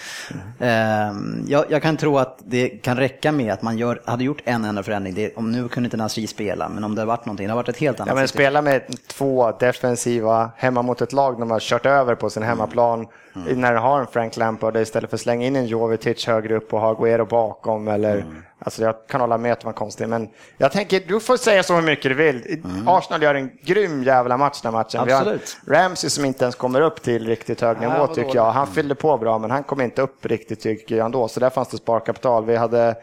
eh, 0.58 1.12
jag, 1.46 1.64
jag 1.68 1.82
kan 1.82 1.96
tro 1.96 2.18
att 2.18 2.38
det 2.44 2.68
kan 2.68 2.96
räcka 2.96 3.32
med 3.32 3.52
att 3.52 3.62
man 3.62 3.78
gör, 3.78 4.02
hade 4.04 4.24
gjort 4.24 4.42
en 4.44 4.64
enda 4.64 4.82
förändring. 4.82 5.14
Det, 5.14 5.36
om 5.36 5.52
nu 5.52 5.68
kunde 5.68 5.86
inte 5.86 5.96
Nasri 5.96 6.26
spela, 6.26 6.68
men 6.68 6.84
om 6.84 6.94
det 6.94 7.00
hade 7.00 7.08
varit 7.08 7.26
någonting, 7.26 7.46
det 7.46 7.52
hade 7.52 7.62
varit 7.62 7.68
ett 7.68 7.76
helt 7.76 8.00
annat 8.00 8.08
Ja, 8.08 8.14
men 8.14 8.28
spela 8.28 8.62
med 8.62 8.82
två 9.06 9.52
defensiva 9.52 10.50
hemma 10.56 10.82
mot 10.82 11.00
ett 11.00 11.12
lag 11.12 11.40
de 11.40 11.50
har 11.50 11.60
kört 11.60 11.86
över 11.86 12.14
på 12.14 12.30
sin 12.30 12.42
hemmaplan. 12.42 13.06
När 13.34 13.74
de 13.74 13.78
har 13.78 14.00
en 14.00 14.06
Frank 14.06 14.36
Lampard 14.36 14.76
istället 14.76 15.10
för 15.10 15.16
att 15.16 15.20
slänga 15.20 15.46
in 15.46 15.56
en 15.56 15.66
Jovetic 15.66 16.26
högre 16.26 16.56
upp 16.56 16.72
och 16.72 16.80
ha 16.80 16.90
Aguero 16.90 17.26
bakom. 17.26 17.88
Eller, 17.88 18.24
alltså 18.64 18.82
jag 18.82 18.94
kan 19.08 19.20
hålla 19.20 19.38
med 19.38 19.52
att 19.52 19.60
det 19.60 19.66
var 19.66 19.72
konstigt. 19.72 20.08
Men 20.08 20.28
jag 20.58 20.72
tänker, 20.72 21.02
du 21.06 21.20
får 21.20 21.36
säga 21.36 21.62
så 21.62 21.74
hur 21.74 21.82
mycket 21.82 22.10
du 22.10 22.14
vill. 22.14 22.62
Arsenal 22.86 23.22
gör 23.22 23.34
en 23.34 23.50
grym 23.62 24.02
jävla 24.02 24.36
match 24.36 24.60
den 24.62 24.74
här 24.74 24.80
matchen. 24.80 25.06
Vi 25.06 25.12
har 25.12 25.20
Absolut. 25.20 25.56
Ramsey 25.66 26.10
som 26.10 26.24
inte 26.24 26.44
ens 26.44 26.54
kommer 26.54 26.80
upp 26.80 27.02
till 27.02 27.26
riktigt 27.26 27.60
hög 27.60 27.80
nivå 27.80 27.92
vad 27.98 28.14
tycker 28.14 28.36
jag. 28.36 28.52
Han 28.52 28.66
fyllde 28.66 28.94
på 28.94 29.18
bra 29.18 29.38
men 29.38 29.50
han 29.50 29.64
kom 29.64 29.80
inte 29.80 30.02
upp 30.02 30.26
riktigt 30.26 30.60
tycker 30.60 30.96
jag 30.96 31.04
ändå. 31.04 31.28
Så 31.28 31.40
där 31.40 31.50
fanns 31.50 31.68
det 31.68 31.76
sparkapital. 31.76 32.44
Vi 32.44 32.56
hade 32.56 32.96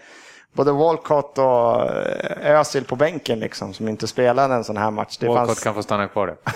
både 0.53 0.71
Walcott 0.71 1.37
och 1.37 1.81
eh, 1.81 2.59
Özil 2.59 2.85
på 2.85 2.95
bänken 2.95 3.39
liksom 3.39 3.73
som 3.73 3.87
inte 3.87 4.07
spelade 4.07 4.53
en 4.53 4.63
sån 4.63 4.77
här 4.77 4.91
match. 4.91 5.17
Det 5.17 5.27
Walcott 5.27 5.47
fanns... 5.47 5.63
kan 5.63 5.73
få 5.73 5.83
stanna 5.83 6.07
kvar 6.07 6.27
det. 6.27 6.35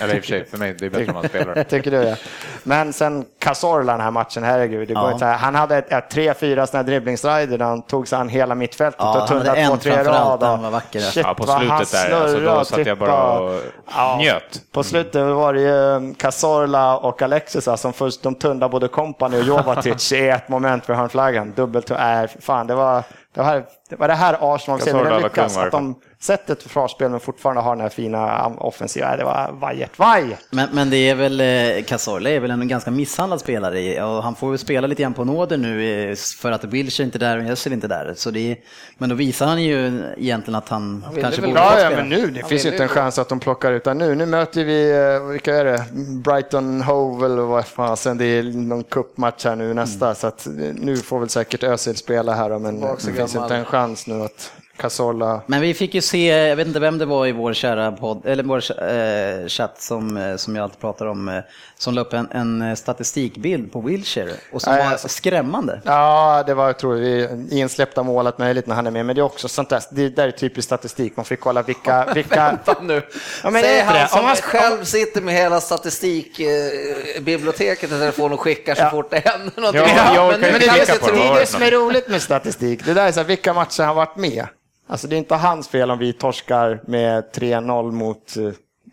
Eller 0.00 0.14
i 0.14 0.18
och 0.18 0.22
för 0.22 0.28
sig, 0.28 0.44
för 0.44 0.58
mig 0.58 0.74
det 0.78 0.86
är 0.86 0.90
bättre 0.90 1.06
om 1.08 1.14
man 1.14 1.28
spelar. 1.28 1.62
Tycker 1.64 1.90
du 1.90 1.96
det? 2.02 2.16
Men 2.62 2.92
sen 2.92 3.24
Cazorla 3.38 3.92
den 3.92 4.00
här 4.00 4.10
matchen, 4.10 4.44
herregud. 4.44 4.88
Det 4.88 4.94
går 4.94 5.02
Ja. 5.02 5.08
inte 5.08 5.18
så 5.18 5.24
här. 5.24 5.36
Han 5.36 5.54
hade 5.54 5.76
ett, 5.76 5.92
ett, 5.92 6.10
tre, 6.10 6.34
fyra 6.34 6.66
sådana 6.66 6.82
dribblingsrider 6.82 7.58
där 7.58 7.64
han 7.64 7.82
tog 7.82 8.08
sig 8.08 8.18
an 8.18 8.28
hela 8.28 8.54
mittfältet 8.54 9.00
Ja, 9.00 9.12
och 9.12 9.18
han 9.18 9.28
tunnade 9.28 9.66
två, 9.66 9.76
tre 9.76 9.92
framförallt, 9.92 10.42
rad. 10.42 10.50
den 10.50 10.62
var 10.62 10.70
vacker. 10.70 11.00
Shit, 11.00 11.24
Ja, 11.26 11.34
på 11.34 11.44
vad 11.44 11.56
han 11.56 11.86
slutet 11.86 12.10
där, 12.10 12.22
alltså, 12.22 12.40
då 12.40 12.64
satt 12.64 12.86
jag 12.86 12.98
bara 12.98 13.38
och 13.38 13.60
Ja. 13.96 14.16
njöt. 14.20 14.62
På 14.72 14.82
slutet 14.82 15.26
var 15.26 15.52
det 15.54 15.60
ju 15.60 16.14
Cazorla 16.14 16.96
och 16.98 17.22
Alexis 17.22 17.68
som 17.76 17.92
först 17.92 18.22
de 18.22 18.34
tunnade 18.34 18.70
både 18.70 18.88
Kompany 18.88 19.38
och 19.38 19.44
Jovatic 19.44 20.12
i 20.12 20.28
ett 20.28 20.48
moment 20.48 20.86
för 20.86 20.94
hörnflaggan. 20.94 21.52
Dubbelt, 21.56 21.90
äh, 21.90 21.96
fan 22.40 22.66
det 22.66 22.74
var 22.74 23.02
det 23.34 23.42
var, 23.42 23.64
det 23.88 23.96
var 23.96 24.08
det 24.08 24.14
här 24.14 24.36
Arsenal 24.54 24.80
var 24.80 25.20
lyckas. 25.22 25.56
Att 25.56 25.70
de 25.72 25.94
sätter 26.20 26.52
ett 26.52 26.62
försvarsspel 26.62 27.10
men 27.10 27.20
fortfarande 27.20 27.62
har 27.62 27.74
den 27.74 27.80
här 27.82 27.88
fina 27.88 28.46
offensiva. 28.46 29.08
Nej, 29.08 29.16
Det 29.18 29.24
var 29.24 29.50
vajert, 29.52 29.98
vajert. 29.98 30.38
Men, 30.50 30.68
men 30.72 30.90
det 30.90 30.96
är 30.96 31.14
väl, 31.14 31.40
eh, 31.40 31.84
Cazorla 31.84 32.30
är 32.30 32.40
väl 32.40 32.50
en 32.50 32.68
ganska 32.68 32.90
misshandlad 32.90 33.40
spelare 33.40 34.04
och 34.04 34.22
han 34.22 34.34
får 34.34 34.48
väl 34.50 34.58
spela 34.58 34.86
lite 34.86 35.02
grann 35.02 35.14
på 35.14 35.24
nåder 35.24 35.56
nu 35.56 36.10
eh, 36.10 36.16
för 36.40 36.52
att 36.52 36.64
Wilshire 36.64 37.04
inte 37.04 37.18
är 37.18 37.20
där 37.20 37.38
och 37.38 37.44
Özil 37.50 37.72
inte 37.72 37.86
är 37.86 37.88
där. 37.88 38.14
Så 38.16 38.30
det 38.30 38.50
är, 38.52 38.56
men 38.98 39.08
då 39.08 39.14
visar 39.14 39.46
han 39.46 39.62
ju 39.62 40.02
egentligen 40.16 40.54
att 40.54 40.68
han 40.68 41.04
ville 41.10 41.22
kanske 41.22 41.40
borde 41.42 41.52
Ja, 41.54 41.70
få 41.70 41.78
ja, 41.78 41.86
spela. 41.86 41.96
men 41.96 42.08
nu, 42.08 42.26
det 42.30 42.40
Han 42.40 42.48
finns 42.48 42.64
ju 42.64 42.68
inte 42.70 42.82
en 42.82 42.88
ju- 42.88 42.94
chans 42.94 43.18
att 43.18 43.28
de 43.28 43.40
plockar 43.40 43.72
ut 43.72 43.84
nu. 43.86 44.14
Nu 44.14 44.26
möter 44.26 44.64
vi, 44.64 44.90
eh, 45.14 45.30
vilka 45.30 45.54
är 45.56 45.64
det? 45.64 45.84
Brighton 46.24 46.82
Hove 46.82 47.26
eller 47.26 47.42
vad 47.42 47.66
fasen, 47.66 48.18
det 48.18 48.24
är 48.24 48.42
någon 48.42 48.84
cupmatch 48.84 49.44
här 49.44 49.56
nu 49.56 49.74
nästa. 49.74 50.14
Så 50.14 50.26
att 50.26 50.46
nu 50.74 50.96
får 50.96 51.18
väl 51.20 51.28
säkert 51.28 51.62
Özil 51.62 51.96
spela 51.96 52.34
här 52.34 52.58
men 52.58 52.80
det 52.80 52.86
finns 53.00 53.32
gammal. 53.34 53.44
inte 53.44 53.56
en 53.56 53.64
chans 53.64 53.75
chans 53.76 54.06
nu 54.06 54.22
att 54.22 54.52
Cazorla... 54.76 55.40
Men 55.46 55.60
vi 55.60 55.74
fick 55.74 55.94
ju 55.94 56.00
se, 56.00 56.26
jag 56.26 56.56
vet 56.56 56.66
inte 56.66 56.80
vem 56.80 56.98
det 56.98 57.04
var 57.06 57.26
i 57.26 57.32
vår 57.32 57.52
kära 57.54 57.92
podd, 57.92 58.22
eller 58.26 58.42
vår 58.42 58.62
eh, 58.82 59.46
chatt 59.48 59.82
som, 59.82 60.16
eh, 60.16 60.36
som 60.36 60.56
jag 60.56 60.62
alltid 60.62 60.80
pratar 60.80 61.06
om, 61.06 61.28
eh, 61.28 61.38
som 61.78 61.94
la 61.94 62.00
upp 62.00 62.12
en, 62.12 62.28
en 62.32 62.76
statistikbild 62.76 63.72
på 63.72 63.80
Wilshire 63.80 64.32
och 64.52 64.62
som 64.62 64.72
Nej, 64.72 64.84
var 64.84 64.90
alltså- 64.92 65.08
skrämmande. 65.08 65.80
Ja, 65.84 66.42
det 66.46 66.54
var, 66.54 66.72
tror 66.72 66.94
vi, 66.94 67.28
insläppta 67.50 68.02
målet 68.02 68.38
möjligt 68.38 68.66
när 68.66 68.74
han 68.74 68.86
är 68.86 68.90
med. 68.90 69.06
Men 69.06 69.16
det 69.16 69.20
är 69.20 69.24
också 69.24 69.48
sånt 69.48 69.68
där, 69.68 69.82
det 69.90 70.08
där 70.08 70.28
är 70.28 70.32
typisk 70.32 70.66
statistik. 70.66 71.16
Man 71.16 71.24
får 71.24 71.36
kolla 71.36 71.62
vilka... 71.62 72.06
vilka... 72.14 72.36
Vänta 72.46 72.76
nu. 72.82 73.02
Ja, 73.42 73.50
men 73.50 73.62
Säg 73.62 73.74
är 73.74 73.78
inte 73.80 73.92
han 73.92 74.02
det? 74.02 74.08
som 74.08 74.18
Om 74.20 74.24
man- 74.26 74.36
själv 74.36 74.84
sitter 74.84 75.20
med 75.20 75.34
hela 75.34 75.60
statistikbiblioteket 75.60 77.84
i 77.84 77.88
telefonen 77.98 78.32
och 78.32 78.40
skickar 78.40 78.74
så 78.74 78.82
Ja. 78.82 78.90
fort 78.90 79.10
det 79.10 79.28
händer 79.28 79.52
någonting. 79.60 79.82
Ja, 79.96 80.14
jag 80.14 80.26
men 80.40 80.44
inte 80.44 80.58
det, 80.58 80.66
jag 80.66 80.76
det, 80.86 81.06
det. 81.06 81.12
det 81.12 81.22
är 81.28 81.40
det 81.40 81.46
som 81.46 81.62
är 81.62 81.70
roligt 81.70 82.08
med 82.08 82.22
statistik. 82.22 82.84
Det 82.84 82.94
där 82.94 83.06
är 83.06 83.12
så 83.12 83.20
här, 83.20 83.26
vilka 83.26 83.52
matcher 83.54 83.82
har 83.82 83.94
varit 83.94 84.16
med? 84.16 84.46
Alltså 84.88 85.06
det 85.08 85.16
är 85.16 85.18
inte 85.18 85.34
hans 85.34 85.68
fel 85.68 85.90
om 85.90 85.98
vi 85.98 86.12
torskar 86.12 86.80
med 86.86 87.24
3-0 87.34 87.92
mot 87.92 88.36
eh, 88.36 88.42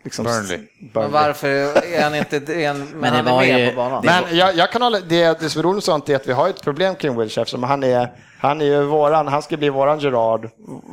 liksom, 0.04 0.24
Burnley. 0.24 0.58
Men 0.92 1.12
varför 1.12 1.48
är 1.48 2.02
han 2.02 2.14
inte 2.14 2.36
han, 2.66 2.78
men, 2.80 3.00
det 3.00 3.08
han 3.08 3.26
är 3.26 3.30
var 3.32 3.40
med 3.40 3.60
ju- 3.60 3.70
på 3.70 3.76
banan? 3.76 4.02
det- 4.02 4.22
Men 4.28 4.38
jag, 4.38 4.54
jag 4.56 4.72
kan 4.72 4.82
hålla, 4.82 5.00
det, 5.00 5.40
det 5.40 5.50
som 5.50 5.58
är 5.58 5.62
roligt 5.62 5.84
sånt 5.84 6.08
är 6.08 6.16
att 6.16 6.26
vi 6.28 6.32
har 6.32 6.48
ett 6.48 6.62
problem 6.62 6.94
kring 6.94 7.18
Wilshire 7.18 7.42
eftersom 7.42 7.62
han 7.62 7.82
är, 7.84 8.08
han 8.40 8.60
är 8.60 8.64
ju 8.64 8.82
våran, 8.84 9.28
han 9.28 9.42
ska 9.42 9.56
bli 9.56 9.68
våran 9.68 9.98
Gerard, 9.98 10.48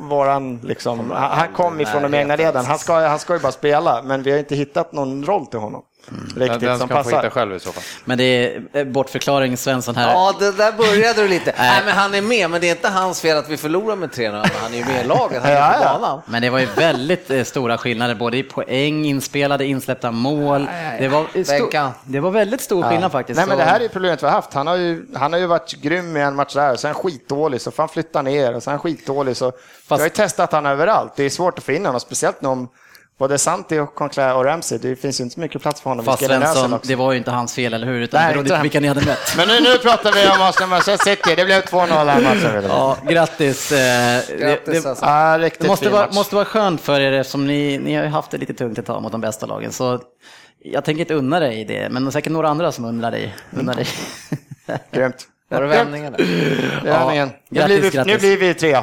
våran 0.08 0.60
liksom, 0.64 1.10
han, 1.10 1.38
han 1.38 1.52
kom 1.52 1.80
ifrån 1.80 2.02
de 2.02 2.14
egna 2.14 2.36
leden, 2.36 2.64
han 2.64 2.78
ska, 2.78 2.94
han 3.08 3.18
ska 3.18 3.34
ju 3.34 3.40
bara 3.40 3.52
spela, 3.52 4.02
men 4.02 4.22
vi 4.22 4.30
har 4.30 4.38
inte 4.38 4.54
hittat 4.56 4.92
någon 4.92 5.24
roll 5.24 5.46
till 5.46 5.58
honom. 5.60 5.82
Den, 6.08 6.42
Riktigt 6.42 6.60
den 6.60 6.78
som 6.78 6.88
ska 6.88 6.94
han 6.94 7.04
få 7.04 7.10
passar. 7.10 7.22
hitta 7.22 7.30
själv 7.34 7.54
i 7.56 7.60
så 7.60 7.72
fall. 7.72 7.82
Men 8.04 8.18
det 8.18 8.24
är 8.24 8.62
eh, 8.72 8.84
bortförklaring 8.84 9.56
Svensson 9.56 9.96
här. 9.96 10.12
Ja, 10.12 10.34
det 10.38 10.52
där 10.52 10.72
började 10.72 11.22
du 11.22 11.28
lite. 11.28 11.54
Nej, 11.58 11.82
men 11.84 11.94
han 11.94 12.14
är 12.14 12.22
med, 12.22 12.50
men 12.50 12.60
det 12.60 12.66
är 12.68 12.70
inte 12.70 12.88
hans 12.88 13.20
fel 13.20 13.36
att 13.36 13.48
vi 13.48 13.56
förlorar 13.56 13.96
med 13.96 14.10
3-0. 14.10 14.30
men 14.32 14.50
Han 14.62 14.72
är 14.74 14.78
ju 14.78 14.84
med 14.84 15.04
i 15.04 15.08
laget, 15.08 15.42
han 15.42 15.52
är 15.52 15.72
på 15.78 15.84
banan. 15.84 16.22
Men 16.26 16.42
det 16.42 16.50
var 16.50 16.58
ju 16.58 16.66
väldigt 16.76 17.30
eh, 17.30 17.44
stora 17.44 17.78
skillnader, 17.78 18.14
både 18.14 18.36
i 18.36 18.42
poäng, 18.42 19.04
inspelade, 19.04 19.64
insläppta 19.66 20.10
mål. 20.10 20.66
Det 20.98 21.08
var, 21.08 21.20
eh, 21.20 21.24
sto- 21.34 21.58
Bänkan. 21.60 21.90
det 22.04 22.20
var 22.20 22.30
väldigt 22.30 22.60
stor 22.60 22.82
skillnad 22.82 23.12
faktiskt. 23.12 23.36
Nej 23.36 23.46
men 23.46 23.58
det 23.58 23.64
här 23.64 23.80
är 23.80 23.88
problemet 23.88 24.22
vi 24.22 24.26
har 24.26 24.32
haft. 24.34 24.54
Han 24.54 24.66
har 24.66 24.76
ju, 24.76 25.06
han 25.14 25.32
har 25.32 25.40
ju 25.40 25.46
varit 25.46 25.72
grym 25.72 26.16
i 26.16 26.20
en 26.20 26.34
match 26.34 26.54
där, 26.54 26.72
och 26.72 26.80
sen 26.80 26.94
skitdålig, 26.94 27.60
så 27.60 27.70
får 27.70 27.82
han 27.82 27.88
flytta 27.88 28.22
ner 28.22 28.54
och 28.56 28.62
sen 28.62 28.78
skitdålig. 28.78 29.36
Så 29.36 29.52
jag 29.88 29.96
har 29.96 30.04
ju 30.04 30.10
testat 30.10 30.52
han 30.52 30.66
överallt. 30.66 31.12
Det 31.16 31.24
är 31.24 31.30
svårt 31.30 31.58
att 31.58 31.68
in 31.68 31.86
honom, 31.86 32.00
speciellt 32.00 32.44
om 32.44 32.68
både 33.22 33.38
Santi, 33.38 33.78
och 33.78 33.94
Conclair 33.94 34.34
och 34.34 34.44
Ramsey. 34.44 34.78
Det 34.78 34.96
finns 34.96 35.20
ju 35.20 35.24
inte 35.24 35.34
så 35.34 35.40
mycket 35.40 35.62
plats 35.62 35.80
för 35.80 35.90
honom. 35.90 36.04
Fast 36.04 36.24
Svensson, 36.26 36.78
det 36.82 36.94
var 36.94 37.12
ju 37.12 37.18
inte 37.18 37.30
hans 37.30 37.54
fel, 37.54 37.74
eller 37.74 37.86
hur? 37.86 38.00
Utan 38.00 38.20
Nej, 38.20 38.28
det 38.28 38.32
berodde 38.34 38.48
inte. 38.48 38.56
på 38.56 38.62
vilka 38.62 38.80
ni 38.80 38.88
hade 38.88 39.00
mött. 39.06 39.34
Men 39.36 39.48
nu, 39.48 39.60
nu 39.60 39.78
pratar 39.78 40.12
vi 40.12 40.26
om 40.26 40.48
Arsenal 40.48 40.68
Manchester 40.70 41.10
City. 41.10 41.34
Det 41.36 41.44
blev 41.44 41.62
2-0 41.62 41.86
här 41.88 42.20
matchen. 42.20 42.64
Ja, 42.68 42.96
grattis. 43.08 43.72
eh, 43.72 43.78
det- 43.78 44.36
Grattis 44.38 44.82
det, 44.82 44.88
alltså. 44.90 45.04
Ja, 45.04 45.38
riktigt 45.40 45.62
det 45.62 45.68
måste 45.68 45.88
vara, 45.90 46.06
match. 46.06 46.14
måste 46.14 46.34
vara 46.34 46.44
skönt 46.44 46.80
för 46.80 47.00
er 47.00 47.12
eftersom 47.12 47.46
ni, 47.46 47.78
ni 47.78 47.94
har 47.94 48.02
ju 48.02 48.08
haft 48.08 48.30
det 48.30 48.38
lite 48.38 48.54
tungt 48.54 48.78
ett 48.78 48.86
tag 48.86 49.02
mot 49.02 49.12
de 49.12 49.20
bästa 49.20 49.46
lagen. 49.46 49.72
Så 49.72 50.00
jag 50.64 50.84
tänker 50.84 51.00
inte 51.00 51.14
unna 51.14 51.40
dig 51.40 51.64
det, 51.64 51.88
men 51.90 52.04
det 52.04 52.08
är 52.08 52.12
säkert 52.12 52.32
några 52.32 52.48
andra 52.48 52.72
som 52.72 52.84
undrar 52.84 53.10
dig. 53.10 53.34
Undrar 53.58 53.74
dig. 53.74 53.86
Grymt. 54.92 55.28
Var 55.50 55.60
det 55.62 55.66
vändningen? 55.68 56.14
Är 56.14 56.82
vändningen. 56.84 57.30
Nu, 57.50 57.58
grattis, 57.60 57.80
blir 57.80 57.90
vi, 57.90 57.98
nu 57.98 58.04
grattis. 58.04 58.20
blir 58.20 58.36
vi 58.36 58.54
tre. 58.54 58.82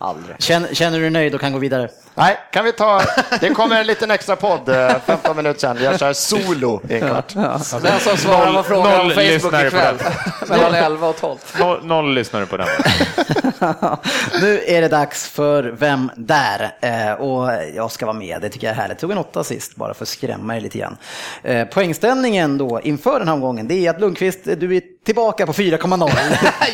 Aldrig. 0.00 0.36
Känner, 0.42 0.74
känner 0.74 0.96
du 0.98 1.02
dig 1.02 1.10
nöjd 1.10 1.34
och 1.34 1.40
kan 1.40 1.52
gå 1.52 1.58
vidare? 1.58 1.88
Nej, 2.18 2.38
kan 2.50 2.64
vi 2.64 2.72
ta... 2.72 3.02
Det 3.40 3.50
kommer 3.50 3.80
en 3.80 3.86
liten 3.86 4.10
extra 4.10 4.36
podd, 4.36 4.68
eh, 4.68 4.96
15 5.06 5.36
minuter 5.36 5.60
sen. 5.60 5.78
Jag 5.82 5.98
kör 5.98 6.12
solo 6.12 6.82
i 6.88 6.94
en 6.94 7.00
kvart. 7.00 7.34
Den 7.82 8.00
som 8.00 8.16
svarar 8.16 8.52
på 8.52 8.62
frågan 8.62 8.98
noll 8.98 9.12
Facebook 9.12 9.52
på 9.52 9.66
ikväll. 9.66 9.96
Mellan 10.48 10.74
11 10.74 11.08
och 11.08 11.16
12. 11.16 11.38
Noll, 11.58 11.86
noll 11.86 12.14
lyssnare 12.14 12.46
på 12.46 12.56
den. 12.56 12.66
nu 14.40 14.60
är 14.66 14.80
det 14.80 14.88
dags 14.88 15.28
för 15.28 15.62
Vem 15.62 16.10
där? 16.16 16.70
Eh, 16.80 17.12
och 17.12 17.50
jag 17.74 17.90
ska 17.90 18.06
vara 18.06 18.16
med, 18.16 18.38
det 18.40 18.48
tycker 18.48 18.66
jag 18.66 18.76
är 18.76 18.80
härligt. 18.80 18.98
Tog 18.98 19.10
en 19.10 19.18
åtta 19.18 19.44
sist 19.44 19.76
bara 19.76 19.94
för 19.94 20.04
att 20.04 20.08
skrämma 20.08 20.56
er 20.56 20.60
lite 20.60 20.78
grann. 20.78 20.96
Eh, 21.42 21.68
poängställningen 21.68 22.58
då 22.58 22.80
inför 22.80 23.18
den 23.18 23.28
här 23.28 23.34
omgången, 23.34 23.68
det 23.68 23.86
är 23.86 23.90
att 23.90 24.00
Lundqvist, 24.00 24.44
du 24.44 24.76
är 24.76 24.82
tillbaka 25.04 25.46
på 25.46 25.52
4,0. 25.52 26.10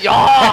Ja! 0.03 0.53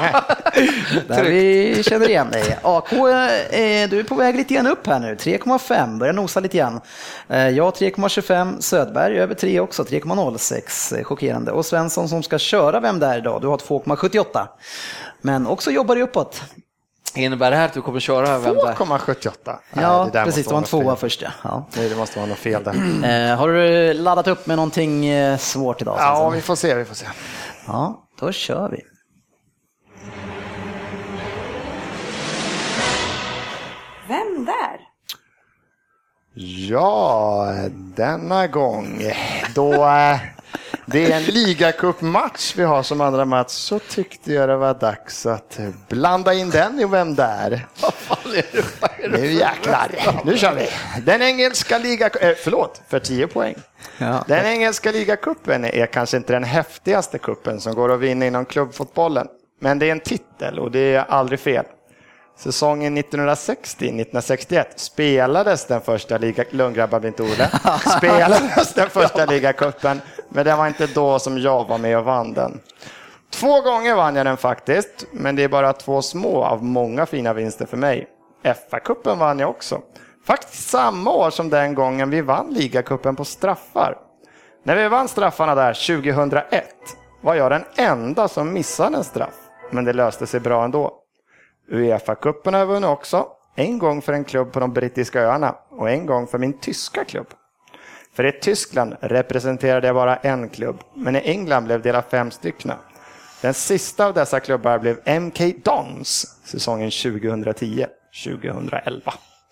Där 1.07 1.23
vi 1.23 1.83
känner 1.83 2.09
igen 2.09 2.31
dig. 2.31 2.57
AK, 2.61 2.93
eh, 2.93 3.89
du 3.89 3.99
är 3.99 4.03
på 4.03 4.15
väg 4.15 4.35
lite 4.35 4.53
grann 4.53 4.67
upp 4.67 4.80
här 4.87 4.99
nu. 4.99 5.15
3,5, 5.15 5.97
börjar 5.99 6.13
nosa 6.13 6.39
lite 6.39 6.57
grann. 6.57 6.81
Jag 7.27 7.73
3,25, 7.73 8.59
Södberg 8.59 9.19
över 9.19 9.35
3 9.35 9.59
också, 9.59 9.83
3,06. 9.83 10.97
eh, 10.97 11.03
Chockerande. 11.03 11.51
Och 11.51 11.65
Svensson 11.65 12.09
som 12.09 12.23
ska 12.23 12.37
köra 12.37 12.79
Vem 12.79 12.99
där 12.99 13.17
idag, 13.17 13.41
du 13.41 13.47
har 13.47 13.57
2,78. 13.57 14.47
Men 15.21 15.47
också 15.47 15.71
jobbar 15.71 15.95
du 15.95 16.01
uppåt. 16.01 16.41
Innebär 17.15 17.51
det 17.51 17.57
här 17.57 17.65
att 17.65 17.73
du 17.73 17.81
kommer 17.81 17.99
köra 17.99 18.39
vem 18.39 18.55
där? 18.55 18.73
2,78. 18.73 19.29
Nej, 19.45 19.57
Ja, 19.85 20.05
det 20.05 20.19
där 20.19 20.25
precis. 20.25 20.45
Det 20.47 20.51
var 20.51 20.57
en 20.57 20.63
tvåa 20.63 20.95
först 20.95 21.21
ja. 21.21 21.29
ja. 21.43 21.67
Nej, 21.77 21.89
det 21.89 21.95
måste 21.95 22.19
vara 22.19 22.29
något 22.29 22.37
fel 22.37 22.63
där. 22.63 22.73
Eh, 23.31 23.37
har 23.37 23.47
du 23.49 23.93
laddat 23.93 24.27
upp 24.27 24.47
med 24.47 24.55
någonting 24.57 25.05
eh, 25.05 25.37
svårt 25.37 25.81
idag? 25.81 25.95
Ja, 25.99 26.29
vi 26.29 26.41
får 26.41 26.55
se, 26.55 26.75
vi 26.75 26.85
får 26.85 26.95
se. 26.95 27.05
ja, 27.67 28.07
då 28.19 28.31
kör 28.31 28.69
vi. 28.69 28.81
Vem 34.11 34.45
där? 34.45 34.79
Ja, 36.69 37.53
denna 37.95 38.47
gång 38.47 39.01
då 39.55 39.73
eh, 39.73 40.17
det 40.85 41.11
är 41.11 41.17
en 41.17 41.23
ligacupmatch 41.23 42.53
vi 42.55 42.63
har 42.63 42.83
som 42.83 43.01
andra 43.01 43.25
match 43.25 43.49
så 43.49 43.79
tyckte 43.79 44.33
jag 44.33 44.49
det 44.49 44.57
var 44.57 44.73
dags 44.73 45.25
att 45.25 45.59
blanda 45.89 46.33
in 46.33 46.49
den 46.49 46.79
i 46.79 46.85
Vem 46.85 47.15
där? 47.15 47.67
Nu 49.09 49.31
jäklar, 49.31 49.91
nu 50.25 50.37
kör 50.37 50.55
vi! 50.55 50.67
Den 51.05 51.21
engelska 51.21 51.77
ligacupen, 51.77 52.29
eh, 52.29 52.35
förlåt, 52.43 52.81
för 52.87 52.99
10 52.99 53.27
poäng. 53.27 53.55
Ja. 53.97 54.23
Den 54.27 54.45
engelska 54.45 54.91
ligacupen 54.91 55.65
är 55.65 55.85
kanske 55.85 56.17
inte 56.17 56.33
den 56.33 56.43
häftigaste 56.43 57.17
kuppen 57.17 57.59
som 57.59 57.75
går 57.75 57.91
att 57.91 57.99
vinna 57.99 58.25
inom 58.25 58.45
klubbfotbollen. 58.45 59.27
Men 59.59 59.79
det 59.79 59.87
är 59.87 59.91
en 59.91 59.99
titel 59.99 60.59
och 60.59 60.71
det 60.71 60.95
är 60.95 61.05
aldrig 61.09 61.39
fel. 61.39 61.65
Säsongen 62.43 62.97
1960-1961 62.97 64.65
spelades 64.75 65.65
den 65.65 65.81
första 65.81 66.17
liga... 66.17 66.43
Lundgrabbar 66.49 66.99
blir 66.99 67.07
inte 67.07 67.23
Olle. 67.23 67.49
Spelades 67.97 68.73
den 68.73 68.89
första 68.89 69.25
ligacupen, 69.25 70.01
men 70.29 70.45
det 70.45 70.55
var 70.55 70.67
inte 70.67 70.87
då 70.87 71.19
som 71.19 71.37
jag 71.37 71.67
var 71.67 71.77
med 71.77 71.97
och 71.97 72.03
vann 72.03 72.33
den. 72.33 72.59
Två 73.29 73.61
gånger 73.61 73.95
vann 73.95 74.15
jag 74.15 74.25
den 74.25 74.37
faktiskt, 74.37 75.05
men 75.11 75.35
det 75.35 75.43
är 75.43 75.47
bara 75.47 75.73
två 75.73 76.01
små 76.01 76.43
av 76.43 76.63
många 76.63 77.05
fina 77.05 77.33
vinster 77.33 77.65
för 77.65 77.77
mig. 77.77 78.07
FA-cupen 78.43 79.17
vann 79.17 79.39
jag 79.39 79.49
också. 79.49 79.81
Faktiskt 80.25 80.69
samma 80.69 81.11
år 81.11 81.29
som 81.29 81.49
den 81.49 81.75
gången 81.75 82.09
vi 82.09 82.21
vann 82.21 82.53
ligacupen 82.53 83.15
på 83.15 83.25
straffar. 83.25 83.97
När 84.63 84.75
vi 84.75 84.87
vann 84.87 85.07
straffarna 85.07 85.55
där 85.55 85.73
2001 85.73 86.65
var 87.21 87.35
jag 87.35 87.51
den 87.51 87.63
enda 87.75 88.27
som 88.27 88.53
missade 88.53 88.97
en 88.97 89.03
straff, 89.03 89.35
men 89.71 89.85
det 89.85 89.93
löste 89.93 90.27
sig 90.27 90.39
bra 90.39 90.63
ändå. 90.63 91.00
Uefa-cupen 91.71 92.53
har 92.53 92.59
jag 92.59 92.67
vunnit 92.67 92.89
också. 92.89 93.27
En 93.55 93.79
gång 93.79 94.01
för 94.01 94.13
en 94.13 94.23
klubb 94.23 94.51
på 94.51 94.59
de 94.59 94.73
brittiska 94.73 95.21
öarna 95.21 95.55
och 95.69 95.89
en 95.89 96.05
gång 96.05 96.27
för 96.27 96.37
min 96.37 96.59
tyska 96.59 97.05
klubb. 97.05 97.27
För 98.13 98.25
i 98.25 98.31
Tyskland 98.31 98.95
representerade 99.01 99.87
jag 99.87 99.95
bara 99.95 100.15
en 100.15 100.49
klubb, 100.49 100.83
men 100.93 101.15
i 101.15 101.19
England 101.19 101.65
blev 101.65 101.81
det 101.81 101.89
hela 101.89 102.01
fem 102.01 102.31
stycken. 102.31 102.71
Den 103.41 103.53
sista 103.53 104.05
av 104.05 104.13
dessa 104.13 104.39
klubbar 104.39 104.79
blev 104.79 105.21
MK 105.21 105.63
Dons 105.63 106.37
säsongen 106.43 106.89
2010-2011. 106.89 109.01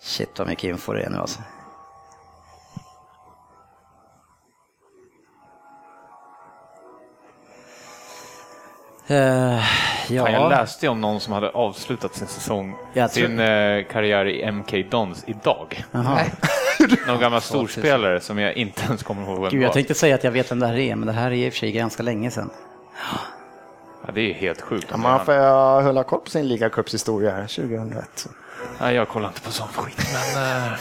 Shit 0.02 0.38
vad 0.38 0.48
mycket 0.48 0.64
info 0.64 0.92
det 0.92 1.02
är 1.02 1.10
nu 1.10 1.18
alltså. 1.18 1.40
Eh, 9.10 9.58
ja, 10.08 10.30
jag 10.30 10.50
läste 10.50 10.88
om 10.88 11.00
någon 11.00 11.20
som 11.20 11.32
hade 11.32 11.50
avslutat 11.50 12.14
sin 12.14 12.26
säsong, 12.26 12.76
Jag 12.92 13.12
tror- 13.12 13.26
sin 13.26 13.40
eh, 13.40 13.84
karriär 13.92 14.26
i 14.28 14.42
MK 14.52 14.90
Dons 14.90 15.24
idag. 15.26 15.84
Någon 17.06 17.20
gammal 17.20 17.40
storspelare 17.40 18.20
som 18.20 18.38
jag 18.38 18.54
inte 18.54 18.82
ens 18.84 19.02
kommer 19.02 19.22
ihåg 19.22 19.40
vem 19.40 19.50
Gud, 19.50 19.62
jag 19.62 19.72
tänkte 19.72 19.94
säga 19.94 20.14
att 20.14 20.24
jag 20.24 20.30
vet 20.30 20.50
vem 20.50 20.58
det 20.60 20.66
här 20.66 20.74
är, 20.78 20.94
men 20.96 21.06
det 21.06 21.12
här 21.12 21.26
är 21.30 21.34
i 21.34 21.48
och 21.48 21.52
för 21.52 21.58
sig 21.58 21.72
ganska 21.72 22.02
länge 22.02 22.30
sedan. 22.30 22.50
Ja, 24.06 24.12
det 24.14 24.20
är 24.30 24.34
helt 24.34 24.60
sjukt. 24.60 24.96
Man 24.96 25.24
får 25.24 25.34
jag 25.34 25.82
hålla 25.82 26.02
koll 26.04 26.20
på 26.20 26.30
sin 26.30 26.48
ligacupshistoria 26.48 27.30
här 27.30 27.46
2001. 27.46 28.28
Nej, 28.80 28.94
jag 28.94 29.08
kollar 29.08 29.28
inte 29.28 29.40
på 29.40 29.50
sån 29.50 29.68
skit, 29.68 30.06
men... 30.34 30.66
eh, 30.66 30.72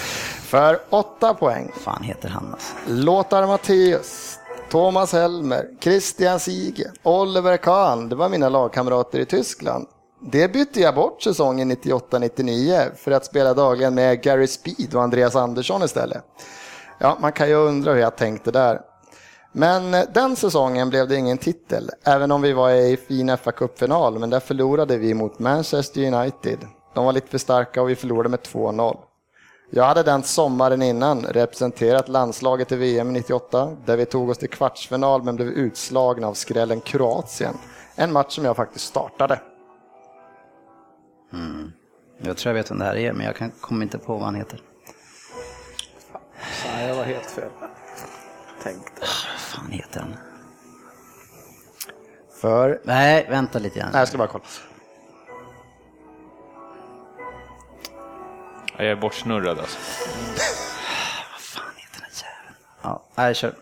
För 0.43 0.79
åtta 0.89 1.33
poäng 1.33 1.71
fan 1.83 2.03
heter 2.03 2.29
han 2.29 2.49
alltså? 2.53 2.73
Lothar 2.87 3.47
Matthäus, 3.47 4.38
Thomas 4.69 5.13
Helmer, 5.13 5.65
Christian 5.79 6.39
Sige, 6.39 6.91
Oliver 7.03 7.57
Kahn. 7.57 8.09
Det 8.09 8.15
var 8.15 8.29
mina 8.29 8.49
lagkamrater 8.49 9.19
i 9.19 9.25
Tyskland. 9.25 9.87
Det 10.21 10.53
bytte 10.53 10.81
jag 10.81 10.95
bort 10.95 11.21
säsongen 11.21 11.71
98-99 11.71 12.95
för 12.95 13.11
att 13.11 13.25
spela 13.25 13.53
dagligen 13.53 13.95
med 13.95 14.23
Gary 14.23 14.47
Speed 14.47 14.95
och 14.95 15.03
Andreas 15.03 15.35
Andersson 15.35 15.83
istället. 15.83 16.23
Ja, 16.99 17.17
man 17.21 17.31
kan 17.31 17.49
ju 17.49 17.55
undra 17.55 17.93
hur 17.93 17.99
jag 17.99 18.15
tänkte 18.15 18.51
där. 18.51 18.81
Men 19.51 19.93
eh, 19.93 20.03
den 20.13 20.35
säsongen 20.35 20.89
blev 20.89 21.07
det 21.07 21.15
ingen 21.15 21.37
titel, 21.37 21.89
även 22.03 22.31
om 22.31 22.41
vi 22.41 22.53
var 22.53 22.71
i 22.71 22.97
fin 22.97 23.37
fa 23.37 23.51
Cup-final, 23.51 24.19
men 24.19 24.29
där 24.29 24.39
förlorade 24.39 24.97
vi 24.97 25.13
mot 25.13 25.39
Manchester 25.39 26.13
United. 26.13 26.59
De 26.95 27.05
var 27.05 27.13
lite 27.13 27.27
för 27.27 27.37
starka 27.37 27.81
och 27.81 27.89
vi 27.89 27.95
förlorade 27.95 28.29
med 28.29 28.39
2-0. 28.39 28.97
Jag 29.71 29.83
hade 29.83 30.03
den 30.03 30.23
sommaren 30.23 30.81
innan 30.81 31.25
representerat 31.25 32.09
landslaget 32.09 32.71
i 32.71 32.75
VM 32.75 33.13
98 33.13 33.77
där 33.85 33.97
vi 33.97 34.05
tog 34.05 34.29
oss 34.29 34.37
till 34.37 34.49
kvartsfinal 34.49 35.23
men 35.23 35.35
blev 35.35 35.47
utslagna 35.47 36.27
av 36.27 36.33
skrällen 36.33 36.81
Kroatien. 36.81 37.53
En 37.95 38.11
match 38.11 38.35
som 38.35 38.45
jag 38.45 38.55
faktiskt 38.55 38.85
startade. 38.85 39.41
Jag 42.17 42.37
tror 42.37 42.55
jag 42.55 42.63
vet 42.63 42.71
vem 42.71 42.79
det 42.79 42.85
här 42.85 42.95
är, 42.95 43.13
men 43.13 43.25
jag 43.25 43.35
kan, 43.35 43.51
kommer 43.51 43.83
inte 43.83 43.97
på 43.97 44.13
vad 44.13 44.23
han 44.23 44.35
heter. 44.35 44.61
Nej, 46.65 46.87
jag 46.87 46.95
var 46.95 47.03
helt 47.03 47.25
fel. 47.25 47.49
Tänkte. 48.63 48.91
Vad 49.01 49.39
fan 49.39 49.71
heter 49.71 49.99
han? 49.99 50.13
För... 52.41 52.81
Nej, 52.83 53.27
vänta 53.29 53.59
lite 53.59 53.79
grann. 53.79 53.89
Nej, 53.91 54.01
jag 54.01 54.07
ska 54.07 54.17
bara 54.17 54.27
kolla. 54.27 54.43
Jag 58.79 58.87
är 58.87 58.95
bortsnurrad 58.95 59.59
alltså. 59.59 59.77
Vad 61.31 61.41
fan 61.41 61.71
heter 61.75 62.01
den 62.01 62.09
jäveln? 62.13 62.55
Ja, 62.81 63.03
nej, 63.15 63.35
kör. 63.35 63.53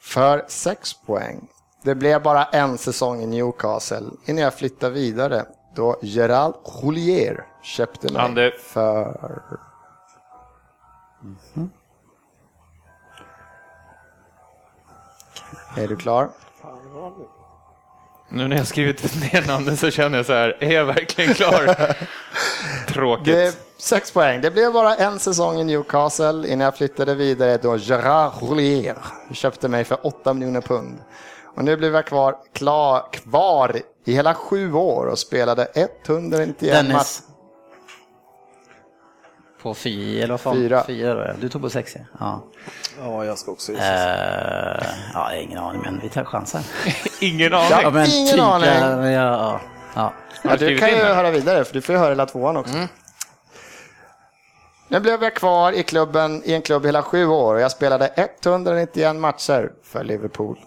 För 0.00 0.44
sex 0.48 0.94
poäng. 0.94 1.48
Det 1.82 1.94
blev 1.94 2.22
bara 2.22 2.44
en 2.44 2.78
säsong 2.78 3.22
i 3.22 3.26
Newcastle 3.26 4.10
innan 4.24 4.42
jag 4.42 4.54
flyttade 4.54 4.94
vidare 4.94 5.46
då 5.74 5.98
Gerald 6.02 6.54
Houllier 6.64 7.46
köpte 7.62 8.12
mig 8.12 8.22
Ande. 8.22 8.52
för... 8.60 9.42
Är 15.76 15.88
du 15.88 15.96
klar? 15.96 16.30
Nu 18.28 18.48
när 18.48 18.56
jag 18.56 18.66
skrivit 18.66 19.02
ner 19.32 19.46
namnen 19.46 19.76
så 19.76 19.90
känner 19.90 20.16
jag 20.16 20.26
så 20.26 20.32
här, 20.32 20.56
är 20.60 20.72
jag 20.72 20.84
verkligen 20.84 21.34
klar? 21.34 21.94
Tråkigt. 22.88 23.34
Det, 23.34 23.56
sex 23.78 24.10
poäng. 24.10 24.40
Det 24.40 24.50
blev 24.50 24.72
bara 24.72 24.96
en 24.96 25.18
säsong 25.18 25.60
i 25.60 25.64
Newcastle 25.64 26.48
innan 26.48 26.64
jag 26.64 26.76
flyttade 26.76 27.14
vidare 27.14 27.56
då 27.56 27.76
Gerard 27.76 28.32
Houllier 28.32 28.96
köpte 29.32 29.68
mig 29.68 29.84
för 29.84 30.06
8 30.06 30.34
miljoner 30.34 30.60
pund. 30.60 30.98
Och 31.56 31.64
nu 31.64 31.76
blev 31.76 31.94
jag 31.94 32.06
kvar, 32.06 32.36
klar, 32.52 33.08
kvar 33.12 33.80
i 34.04 34.12
hela 34.12 34.34
sju 34.34 34.72
år 34.72 35.06
och 35.06 35.18
spelade 35.18 35.68
191 35.74 36.86
matcher. 36.86 37.04
På 39.66 39.74
fyra, 39.74 40.22
eller 40.22 40.32
vad 40.32 40.40
fan? 40.40 40.54
Fyra. 40.54 40.84
Fyra 40.86 41.14
då, 41.14 41.20
ja. 41.20 41.32
Du 41.40 41.48
tog 41.48 41.62
på 41.62 41.70
sex, 41.70 41.96
ja. 41.96 42.02
ja. 42.18 42.44
Ja, 43.00 43.24
jag 43.24 43.38
ska 43.38 43.50
också 43.50 43.72
Uh, 43.72 43.78
ja, 45.14 45.34
ingen 45.34 45.58
aning, 45.58 45.82
men 45.84 46.00
vi 46.02 46.08
tar 46.08 46.24
chansen. 46.24 46.62
Ingen 47.20 47.54
aning. 47.54 47.68
Ja, 47.70 47.90
men 47.90 48.06
Ingen 48.06 48.32
typ, 48.32 48.42
aning. 48.42 48.68
Ja, 48.68 49.10
ja, 49.10 49.60
ja. 49.94 50.12
Ja, 50.42 50.56
du 50.56 50.78
kan 50.78 50.88
ju 50.88 50.96
höra 50.96 51.30
vidare, 51.30 51.64
för 51.64 51.74
du 51.74 51.80
får 51.80 51.94
ju 51.94 51.98
höra 51.98 52.08
hela 52.08 52.26
tvåan 52.26 52.56
också. 52.56 52.74
Nu 54.88 55.00
blev 55.00 55.22
jag 55.22 55.34
kvar 55.34 55.72
i 55.72 55.82
klubben 55.82 56.42
i 56.44 56.54
en 56.54 56.62
klubb 56.62 56.86
hela 56.86 57.02
sju 57.02 57.26
år 57.26 57.54
och 57.54 57.60
jag 57.60 57.70
spelade 57.70 58.06
191 58.16 59.16
matcher 59.16 59.72
för 59.82 60.04
Liverpool. 60.04 60.58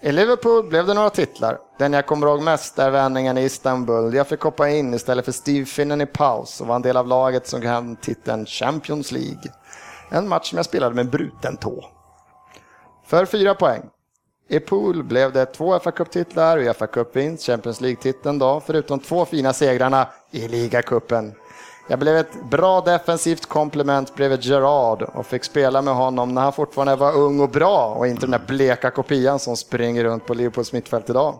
I 0.00 0.12
Liverpool 0.12 0.68
blev 0.68 0.86
det 0.86 0.94
några 0.94 1.10
titlar. 1.10 1.58
Den 1.78 1.92
jag 1.92 2.06
kommer 2.06 2.26
ihåg 2.26 2.42
mest 2.42 2.78
är 2.78 2.90
vändningen 2.90 3.38
i 3.38 3.42
Istanbul. 3.42 4.14
Jag 4.14 4.28
fick 4.28 4.40
hoppa 4.40 4.68
in 4.68 4.94
istället 4.94 5.24
för 5.24 5.32
Steve 5.32 5.66
Finnen 5.66 6.00
i 6.00 6.06
paus 6.06 6.60
och 6.60 6.66
var 6.66 6.76
en 6.76 6.82
del 6.82 6.96
av 6.96 7.06
laget 7.06 7.46
som 7.46 7.60
kan 7.60 7.96
titeln 7.96 8.46
Champions 8.46 9.12
League. 9.12 9.52
En 10.10 10.28
match 10.28 10.50
som 10.50 10.56
jag 10.56 10.66
spelade 10.66 10.94
med 10.94 11.10
bruten 11.10 11.56
tå. 11.56 11.84
För 13.06 13.26
fyra 13.26 13.54
poäng. 13.54 13.82
I 14.48 14.60
pool 14.60 15.04
blev 15.04 15.32
det 15.32 15.46
två 15.46 15.78
fa 15.78 15.90
Cup-titlar, 15.90 16.58
Uefa 16.58 16.86
Cup-vinst, 16.86 17.46
Champions 17.46 17.80
League-titeln 17.80 18.38
då, 18.38 18.62
förutom 18.66 18.98
två 18.98 19.24
fina 19.24 19.52
segrarna 19.52 20.08
i 20.30 20.48
ligacupen. 20.48 21.34
Jag 21.90 21.98
blev 21.98 22.16
ett 22.16 22.42
bra 22.50 22.80
defensivt 22.80 23.46
komplement 23.46 24.14
bredvid 24.14 24.42
Gerard 24.42 25.02
och 25.02 25.26
fick 25.26 25.44
spela 25.44 25.82
med 25.82 25.94
honom 25.94 26.34
när 26.34 26.42
han 26.42 26.52
fortfarande 26.52 26.96
var 26.96 27.12
ung 27.16 27.40
och 27.40 27.48
bra 27.50 27.94
och 27.98 28.06
inte 28.06 28.20
den 28.20 28.30
där 28.30 28.42
bleka 28.46 28.90
kopian 28.90 29.38
som 29.38 29.56
springer 29.56 30.04
runt 30.04 30.26
på 30.26 30.34
Liverpools 30.34 30.72
mittfält 30.72 31.10
idag. 31.10 31.38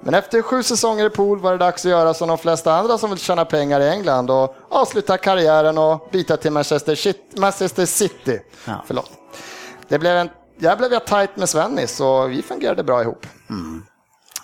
Men 0.00 0.14
efter 0.14 0.42
sju 0.42 0.62
säsonger 0.62 1.06
i 1.06 1.10
pool 1.10 1.38
var 1.40 1.52
det 1.52 1.58
dags 1.58 1.84
att 1.84 1.90
göra 1.90 2.14
som 2.14 2.28
de 2.28 2.38
flesta 2.38 2.74
andra 2.74 2.98
som 2.98 3.10
vill 3.10 3.18
tjäna 3.18 3.44
pengar 3.44 3.80
i 3.80 3.88
England 3.88 4.30
och 4.30 4.54
avsluta 4.68 5.16
karriären 5.18 5.78
och 5.78 6.08
byta 6.12 6.36
till 6.36 6.52
Manchester, 6.52 6.94
Shit- 6.94 7.38
Manchester 7.40 7.86
City. 7.86 8.40
Ja. 8.66 8.82
Förlåt. 8.86 9.10
Det 9.88 9.98
blev 9.98 10.16
en, 10.16 10.30
jag 10.58 10.78
blev 10.78 10.92
jag 10.92 11.06
tajt 11.06 11.36
med 11.36 11.48
Svennis 11.48 12.00
och 12.00 12.30
vi 12.30 12.42
fungerade 12.42 12.82
bra 12.84 13.02
ihop. 13.02 13.26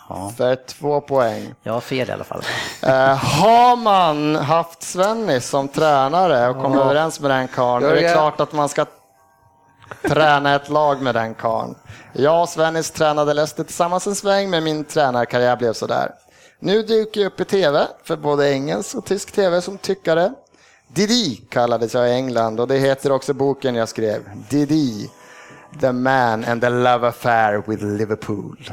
Ja. 0.08 0.32
För 0.36 0.56
två 0.66 1.00
poäng. 1.00 1.54
Jag 1.62 1.72
har 1.72 1.80
fel 1.80 2.08
i 2.08 2.12
alla 2.12 2.24
fall. 2.24 2.42
Eh, 2.82 3.16
har 3.16 3.76
man 3.76 4.36
haft 4.36 4.82
Svennis 4.82 5.48
som 5.48 5.68
tränare 5.68 6.48
och 6.48 6.62
kommit 6.62 6.80
överens 6.80 7.20
med 7.20 7.30
den 7.30 7.48
karln, 7.48 7.84
är 7.84 7.94
det 7.94 8.12
klart 8.12 8.40
att 8.40 8.52
man 8.52 8.68
ska 8.68 8.86
träna 10.02 10.54
ett 10.54 10.68
lag 10.68 11.02
med 11.02 11.14
den 11.14 11.34
karln. 11.34 11.74
Jag 12.12 12.42
och 12.42 12.48
Svennis 12.48 12.90
tränade 12.90 13.34
Leicester 13.34 13.64
tillsammans 13.64 14.06
en 14.06 14.14
sväng, 14.14 14.50
men 14.50 14.64
min 14.64 14.84
tränarkarriär 14.84 15.56
blev 15.56 15.72
sådär. 15.72 16.10
Nu 16.60 16.82
dyker 16.82 17.20
jag 17.20 17.32
upp 17.32 17.40
i 17.40 17.44
tv, 17.44 17.86
för 18.04 18.16
både 18.16 18.52
engelsk 18.52 18.96
och 18.96 19.04
tysk 19.04 19.32
tv 19.32 19.60
som 19.60 19.78
tyckare. 19.78 20.32
Didi 20.88 21.36
kallades 21.50 21.94
jag 21.94 22.08
i 22.08 22.12
England 22.12 22.60
och 22.60 22.68
det 22.68 22.78
heter 22.78 23.12
också 23.12 23.34
boken 23.34 23.74
jag 23.74 23.88
skrev. 23.88 24.20
Didi, 24.50 25.10
the 25.80 25.92
man 25.92 26.44
and 26.44 26.60
the 26.60 26.68
love 26.68 27.08
affair 27.08 27.62
with 27.66 27.84
Liverpool. 27.84 28.70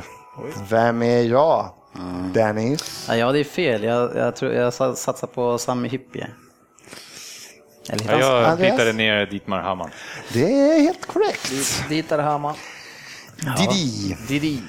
Vem 0.70 1.02
är 1.04 1.22
jag? 1.22 1.70
Dennis? 2.34 3.08
Ja, 3.10 3.32
det 3.32 3.40
är 3.40 3.44
fel. 3.44 3.84
Jag, 3.84 4.16
jag, 4.16 4.36
tror, 4.36 4.54
jag 4.54 4.74
sa- 4.74 4.96
satsar 4.96 5.28
på 5.28 5.58
Sami 5.58 5.88
Hyppie. 5.90 6.28
Eller 7.90 8.12
Ja, 8.12 8.20
jag 8.20 8.44
Andreas? 8.44 8.74
hittade 8.74 8.94
ner 8.94 9.26
Dietmar 9.26 9.62
Hamann. 9.62 9.90
Det 10.34 10.44
är 10.44 10.80
helt 10.82 11.06
korrekt. 11.06 11.52
Är 11.92 12.18
det 12.18 12.24
Hammar. 12.24 12.56
Didi. 13.58 14.18
Didi. 14.28 14.62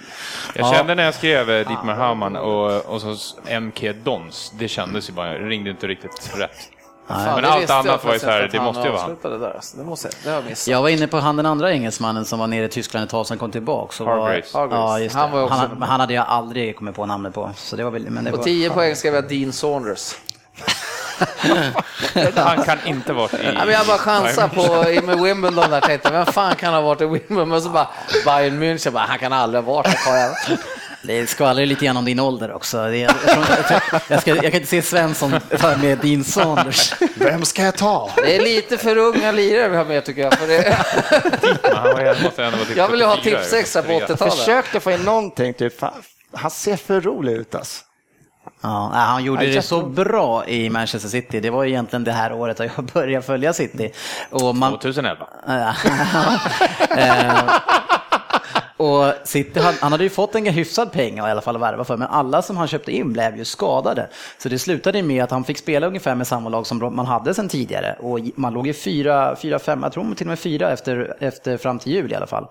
Jag 0.55 0.75
kände 0.75 0.95
när 0.95 1.05
jag 1.05 1.15
skrev 1.15 1.51
eh, 1.51 1.69
Dietmar 1.69 1.95
Hamann 1.95 2.37
och, 2.37 2.85
och 2.87 3.01
så 3.01 3.17
MK 3.61 3.85
Dons, 4.05 4.53
det 4.59 4.69
kändes 4.69 5.09
ju 5.09 5.13
bara, 5.13 5.33
det 5.33 5.49
ringde 5.49 5.71
inte 5.71 5.87
riktigt 5.87 6.31
rätt. 6.37 6.71
Fan, 7.09 7.35
Men 7.35 7.43
det 7.43 7.49
allt 7.49 7.71
annat 7.71 8.05
var 8.05 8.13
ju 8.13 8.19
så 8.19 8.27
här, 8.27 8.49
det 8.53 8.61
måste 8.61 8.83
ju 8.83 8.89
vara 8.91 9.03
avslutade 9.03 9.39
Där, 9.39 9.53
alltså. 9.55 9.77
Det 9.77 9.85
måste 9.85 10.09
jag, 10.09 10.15
det 10.25 10.29
har 10.31 10.37
jag 10.37 10.45
missat. 10.45 10.67
Jag 10.69 10.83
var 10.83 10.89
inne 10.89 11.07
på 11.07 11.17
han 11.17 11.37
den 11.37 11.47
andra 11.47 11.73
engelsmannen 11.73 12.25
som 12.25 12.39
var 12.39 12.47
nere 12.47 12.65
i 12.65 12.69
Tyskland 12.69 13.05
ett 13.05 13.11
tag, 13.11 13.27
som 13.27 13.39
kom 13.39 13.51
tillbaka. 13.51 13.93
Så 13.93 14.05
var. 14.05 14.43
Ja, 14.53 14.99
just 14.99 15.15
det. 15.15 15.21
Han 15.21 15.33
var 15.33 15.43
också- 15.43 15.55
han, 15.55 15.83
han 15.83 16.01
hade 16.01 16.15
jag 16.15 16.25
aldrig 16.29 16.77
kommit 16.77 16.95
på 16.95 17.07
namnet 17.07 17.35
på. 17.35 17.51
Så 17.57 17.77
det 17.77 17.85
var 17.85 17.91
väl, 17.91 18.11
men 18.11 18.25
det 18.25 18.31
På 18.31 18.37
var, 18.37 18.45
10 18.45 18.71
poäng 18.71 18.97
skrev 18.97 19.15
jag 19.15 19.29
Dean 19.29 19.53
Saunders. 19.53 20.15
Han 22.37 22.65
kan 22.65 22.79
inte 22.87 23.13
varit 23.13 23.35
i... 23.35 23.37
Ja, 23.55 23.65
men 23.65 23.75
jag 23.75 23.87
bara 23.87 23.99
chansar 23.99 24.49
på 24.49 24.91
i- 24.91 25.01
med 25.03 25.21
Wimbledon 25.21 25.71
där 25.71 25.81
tänkte 25.81 26.11
vem 26.11 26.27
fan 26.27 26.55
kan 26.57 26.75
ha 26.75 26.81
varit 26.81 27.01
i 27.01 27.05
Wimbledon? 27.07 27.49
Men 27.49 27.63
så 27.63 27.69
bara 27.69 27.89
Bayern 28.25 28.63
München, 28.63 28.91
bara, 28.91 29.05
han 29.05 29.19
kan 29.19 29.33
aldrig 29.33 29.65
ha 29.65 29.73
varit 29.75 29.97
där. 30.07 30.59
Det 31.07 31.27
skvallrar 31.27 31.67
lite 31.67 31.85
grann 31.85 31.97
om 31.97 32.05
din 32.05 32.21
ålder 32.21 32.53
också. 32.53 32.91
Jag, 32.91 33.15
jag, 34.09 34.21
ska, 34.21 34.31
jag 34.31 34.43
kan 34.43 34.55
inte 34.55 34.67
se 34.67 34.83
Svensson 34.83 35.35
ta 35.59 35.77
med 35.77 35.99
din 35.99 36.25
Sanders. 36.25 36.93
Vem 37.15 37.45
ska 37.45 37.63
jag 37.63 37.77
ta? 37.77 38.11
Det 38.17 38.37
är 38.37 38.41
lite 38.41 38.79
för 38.79 38.97
unga 38.97 39.33
lirare 39.33 39.69
vi 39.69 39.77
har 39.77 39.85
med 39.85 40.05
tycker 40.05 40.23
jag. 40.23 40.39
För 40.39 40.47
det, 40.47 40.77
jag 42.77 42.89
vill 42.89 43.03
ha 43.03 43.17
74, 43.17 43.39
tipsextra 43.39 43.83
på 43.83 43.89
74. 43.89 44.15
80-talet. 44.15 44.35
Försökte 44.35 44.81
få 44.81 44.91
in 44.91 45.01
någonting, 45.01 45.55
typ. 45.55 45.79
Fan, 45.79 45.93
han 46.33 46.51
ser 46.51 46.77
för 46.77 47.01
rolig 47.01 47.33
ut 47.33 47.55
alltså. 47.55 47.83
Ja, 48.61 48.91
han 48.95 49.25
gjorde 49.25 49.47
det 49.47 49.63
så 49.63 49.83
bra 49.83 50.47
i 50.47 50.71
Manchester 50.71 51.09
City. 51.09 51.41
Det 51.41 51.51
var 51.51 51.65
egentligen 51.65 52.05
det 52.05 52.13
här 52.13 52.33
året 52.33 52.59
jag 52.59 52.85
började 52.85 53.27
följa 53.27 53.53
City. 53.53 53.93
Och 54.31 54.57
man, 54.57 54.79
2011. 54.79 55.27
Och 58.77 59.13
City, 59.25 59.61
han, 59.61 59.75
han 59.81 59.93
hade 59.93 60.05
ju 60.05 60.11
fått 60.11 60.35
en 60.35 60.47
hyfsad 60.47 60.93
peng 60.93 61.19
i 61.19 61.21
alla 61.21 61.41
fall 61.41 61.57
att 61.57 61.63
värva 61.63 61.85
för, 61.85 61.97
men 61.97 62.09
alla 62.09 62.43
som 62.43 62.57
han 62.57 62.69
köpte 62.69 62.93
in 62.93 63.13
blev 63.13 63.37
ju 63.37 63.45
skadade. 63.45 64.09
Så 64.39 64.49
det 64.49 64.59
slutade 64.59 65.03
med 65.03 65.25
att 65.25 65.31
han 65.31 65.45
fick 65.45 65.59
spela 65.59 65.87
ungefär 65.87 66.15
med 66.15 66.27
samma 66.27 66.49
lag 66.49 66.67
som 66.67 66.79
man 66.79 67.07
hade 67.07 67.35
sedan 67.35 67.49
tidigare. 67.49 67.97
Och 68.01 68.21
man 68.35 68.53
låg 68.53 68.67
ju 68.67 68.73
fyra, 68.73 69.37
fyra 69.37 69.59
fem, 69.59 69.83
jag 69.83 69.93
tror 69.93 70.15
till 70.15 70.27
och 70.27 70.29
med 70.29 70.39
fyra 70.39 70.71
efter, 70.71 71.17
efter 71.21 71.57
fram 71.57 71.79
till 71.79 71.93
jul 71.93 72.13
i 72.13 72.15
alla 72.15 72.27
fall. 72.27 72.47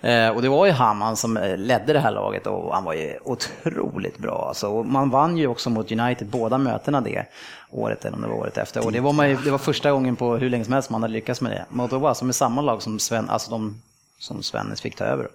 Eh, 0.00 0.28
och 0.28 0.42
det 0.42 0.48
var 0.48 0.66
ju 0.66 0.72
Hamman 0.72 1.16
som 1.16 1.36
eh, 1.36 1.56
ledde 1.56 1.92
det 1.92 2.00
här 2.00 2.10
laget 2.10 2.46
och 2.46 2.74
han 2.74 2.84
var 2.84 2.94
ju 2.94 3.18
otroligt 3.24 4.18
bra. 4.18 4.44
Alltså. 4.48 4.68
Och 4.68 4.86
man 4.86 5.10
vann 5.10 5.36
ju 5.36 5.46
också 5.46 5.70
mot 5.70 5.92
United 5.92 6.28
båda 6.28 6.58
mötena 6.58 7.00
det 7.00 7.24
året, 7.70 8.04
eller 8.04 8.16
om 8.16 8.22
det 8.22 8.28
var 8.28 8.36
året 8.36 8.58
efter. 8.58 8.86
Och 8.86 8.92
det 8.92 9.00
var, 9.00 9.12
man 9.12 9.30
ju, 9.30 9.36
det 9.36 9.50
var 9.50 9.58
första 9.58 9.92
gången 9.92 10.16
på 10.16 10.36
hur 10.36 10.50
länge 10.50 10.64
som 10.64 10.72
helst 10.72 10.90
man 10.90 11.02
hade 11.02 11.14
lyckats 11.14 11.40
med 11.40 11.52
det. 11.52 11.64
Men 11.68 11.88
det 11.88 11.98
var 11.98 12.08
alltså 12.08 12.24
med 12.24 12.34
samma 12.34 12.60
lag 12.60 12.82
som 12.82 12.98
Sven, 12.98 13.30
alltså 13.30 13.50
de 13.50 13.80
som 14.18 14.42
Svennis 14.42 14.80
fick 14.80 14.96
ta 14.96 15.04
över. 15.04 15.28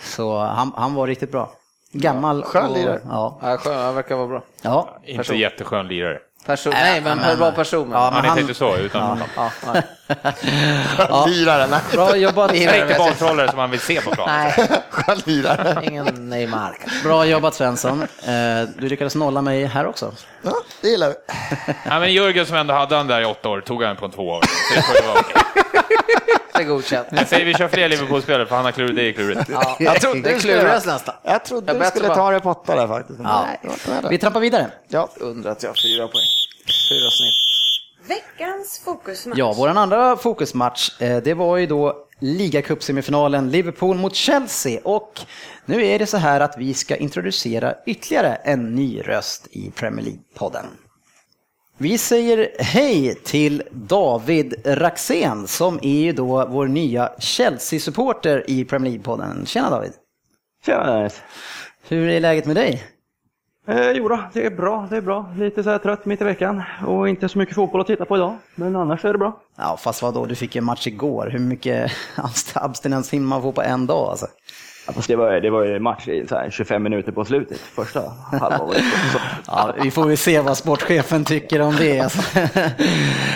Så 0.00 0.38
han, 0.38 0.72
han 0.76 0.94
var 0.94 1.06
riktigt 1.06 1.32
bra. 1.32 1.52
Gammal. 1.92 2.42
skön 2.44 2.70
och- 2.70 2.76
lirare. 2.76 3.00
Ja. 3.08 3.38
Ja, 3.42 3.56
skön, 3.56 3.78
han 3.78 3.94
verkar 3.94 4.16
vara 4.16 4.26
bra. 4.28 4.42
ja. 4.62 4.98
Inte 5.04 5.34
jätteskön 5.34 5.88
lirare. 5.88 6.18
Person, 6.46 6.72
nej, 6.72 7.00
men 7.00 7.18
en 7.18 7.38
bra 7.38 7.52
person. 7.52 7.90
Ja, 7.92 7.98
Han 7.98 8.14
men 8.14 8.24
är 8.24 8.28
han, 8.28 8.38
inte 8.38 8.54
så, 8.54 8.76
utan 8.76 9.20
Ja, 9.36 9.50
nej. 9.66 9.82
Lirare, 11.26 11.66
nej. 11.66 11.80
bra 11.92 12.16
jobbat, 12.16 12.50
han 12.50 12.58
är 12.60 12.82
inte 12.82 12.98
bolltrollare 12.98 13.48
som 13.48 13.56
man 13.56 13.70
vill 13.70 13.80
se 13.80 14.00
på 14.00 14.10
plan. 14.10 14.28
nej, 14.28 14.68
Skön 14.90 15.18
lirare. 15.24 15.86
ingen 15.86 16.28
Neymar. 16.30 16.76
bra 17.04 17.24
jobbat 17.26 17.54
Svensson. 17.54 18.02
Eh, 18.02 18.68
Du 18.78 18.88
lyckades 18.88 19.14
nolla 19.14 19.42
mig 19.42 19.64
här 19.64 19.86
också. 19.86 20.12
Ja, 20.42 20.52
det 20.80 20.88
gillar 20.88 21.08
vi. 21.08 21.14
Ja, 21.84 22.00
men 22.00 22.12
Jörgen 22.12 22.46
som 22.46 22.56
ändå 22.56 22.74
hade 22.74 22.96
han 22.96 23.06
där 23.06 23.20
i 23.20 23.24
åtta 23.24 23.48
år, 23.48 23.60
tog 23.60 23.82
han 23.82 23.96
på 23.96 24.04
en 24.04 24.10
två 24.10 24.28
år. 24.28 24.42
Så 24.42 24.74
det 24.74 24.82
får 24.82 24.96
ju 24.96 25.06
vara 25.08 25.20
okej. 25.20 25.62
Är 26.60 26.64
godkänt. 26.64 27.08
Jag 27.10 27.28
säger 27.28 27.44
vi 27.46 27.54
kör 27.54 27.68
fler 27.68 27.88
Liverpool-spelare, 27.88 28.46
för 28.46 28.56
han 28.56 28.64
har 28.64 28.72
klurigt, 28.72 28.96
det 28.96 29.02
är 29.08 29.12
klurigt. 29.12 29.40
Ja, 29.48 29.76
Jag 29.80 30.00
trodde 30.00 30.20
det 30.20 30.38
kluras 30.40 30.86
nästan. 30.86 31.14
Jag 31.24 31.44
trodde 31.44 31.66
Jag 31.66 31.76
du 31.76 31.78
bättre 31.78 31.90
skulle 31.90 32.08
bara- 32.08 32.16
ta 32.16 32.30
det 32.30 32.40
på 32.40 32.50
åtta 32.50 32.76
där 32.76 32.88
faktiskt. 32.88 33.18
Ja. 33.22 33.46
Nej, 33.62 34.00
Vi 34.10 34.18
trampar 34.18 34.40
vidare. 34.40 34.66
ja. 34.88 35.08
Undrar 35.16 35.50
att 35.52 35.62
jag 35.62 35.70
har 35.70 35.74
fyra 35.74 36.08
poäng. 36.08 36.22
Fyra 36.90 37.10
snitt. 37.10 37.34
Veckans 38.08 38.80
fokusmatch. 38.84 39.38
Ja, 39.38 39.52
vår 39.56 39.68
andra 39.68 40.16
fokusmatch, 40.16 41.00
eh, 41.02 41.16
det 41.16 41.34
var 41.34 41.56
ju 41.56 41.66
då 41.66 41.96
ligacupsemifinalen 42.20 43.50
Liverpool 43.50 43.96
mot 43.96 44.14
Chelsea. 44.14 44.80
Och 44.84 45.20
nu 45.64 45.86
är 45.86 45.98
det 45.98 46.06
så 46.06 46.16
här 46.16 46.40
att 46.40 46.54
vi 46.58 46.74
ska 46.74 46.96
introducera 46.96 47.74
ytterligare 47.86 48.34
en 48.34 48.74
ny 48.74 49.00
röst 49.00 49.46
i 49.50 49.70
Premier 49.70 50.06
League-podden. 50.06 50.64
Vi 51.80 51.98
säger 51.98 52.48
hej 52.58 53.14
till 53.14 53.62
David 53.70 54.54
Raxén 54.64 55.46
som 55.46 55.78
är 55.82 56.00
ju 56.00 56.12
då 56.12 56.46
vår 56.46 56.66
nya 56.68 57.10
Chelsea-supporter 57.18 58.44
i 58.50 58.64
Premier 58.64 58.92
League-podden. 58.92 59.46
Tjena 59.46 59.70
David! 59.70 59.92
Tjena 60.66 60.92
Dennis. 60.92 61.22
Hur 61.88 62.08
är 62.08 62.20
läget 62.20 62.46
med 62.46 62.56
dig? 62.56 62.84
Eh, 63.68 63.90
jo 63.90 64.08
då, 64.08 64.20
det 64.32 64.46
är 64.46 64.50
bra, 64.50 64.86
det 64.90 64.96
är 64.96 65.00
bra. 65.00 65.34
Lite 65.38 65.62
så 65.62 65.78
trött 65.78 66.04
mitt 66.04 66.20
i 66.20 66.24
veckan 66.24 66.62
och 66.86 67.08
inte 67.08 67.28
så 67.28 67.38
mycket 67.38 67.54
fotboll 67.54 67.80
att 67.80 67.86
titta 67.86 68.04
på 68.04 68.16
idag. 68.16 68.36
Men 68.54 68.76
annars 68.76 69.04
är 69.04 69.12
det 69.12 69.18
bra. 69.18 69.40
Ja, 69.56 69.76
fast 69.76 70.02
vadå, 70.02 70.26
du 70.26 70.34
fick 70.34 70.54
ju 70.54 70.58
en 70.58 70.64
match 70.64 70.86
igår. 70.86 71.30
Hur 71.32 71.38
mycket 71.38 71.92
abstinens 72.54 73.10
hinner 73.12 73.26
man 73.26 73.42
få 73.42 73.52
på 73.52 73.62
en 73.62 73.86
dag 73.86 74.10
alltså? 74.10 74.26
Ja, 74.88 74.94
fast 74.94 75.08
det 75.08 75.16
var, 75.16 75.32
det 75.40 75.50
var 75.50 75.64
ju 75.64 75.78
match 75.78 76.08
i 76.08 76.26
så 76.28 76.34
här 76.34 76.50
25 76.50 76.82
minuter 76.82 77.12
på 77.12 77.24
slutet, 77.24 77.58
första 77.60 78.00
halvan. 78.40 78.74
så. 79.12 79.18
Ja, 79.46 79.74
vi 79.82 79.90
får 79.90 80.04
väl 80.06 80.16
se 80.16 80.40
vad 80.40 80.56
sportchefen 80.56 81.24
tycker 81.24 81.60
om 81.60 81.76
det. 81.76 81.98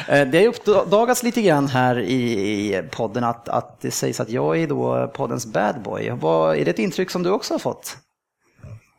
Eh, 0.08 0.26
Det 0.28 0.38
har 0.38 0.46
uppdagats 0.46 1.22
lite 1.22 1.42
grann 1.42 1.68
här 1.68 1.98
i, 1.98 2.82
podden 2.90 3.24
att, 3.24 3.48
att 3.48 3.80
det 3.80 3.90
sägs 3.90 4.20
att 4.20 4.30
jag 4.30 4.58
är 4.58 4.66
då 4.66 5.10
poddens 5.14 5.46
bad 5.46 5.82
boy. 5.84 6.10
Vad, 6.20 6.56
är 6.56 6.64
det 6.64 6.70
ett 6.70 6.78
intryck 6.78 7.10
som 7.10 7.22
du 7.22 7.30
också 7.30 7.54
har 7.54 7.58
fått? 7.58 7.96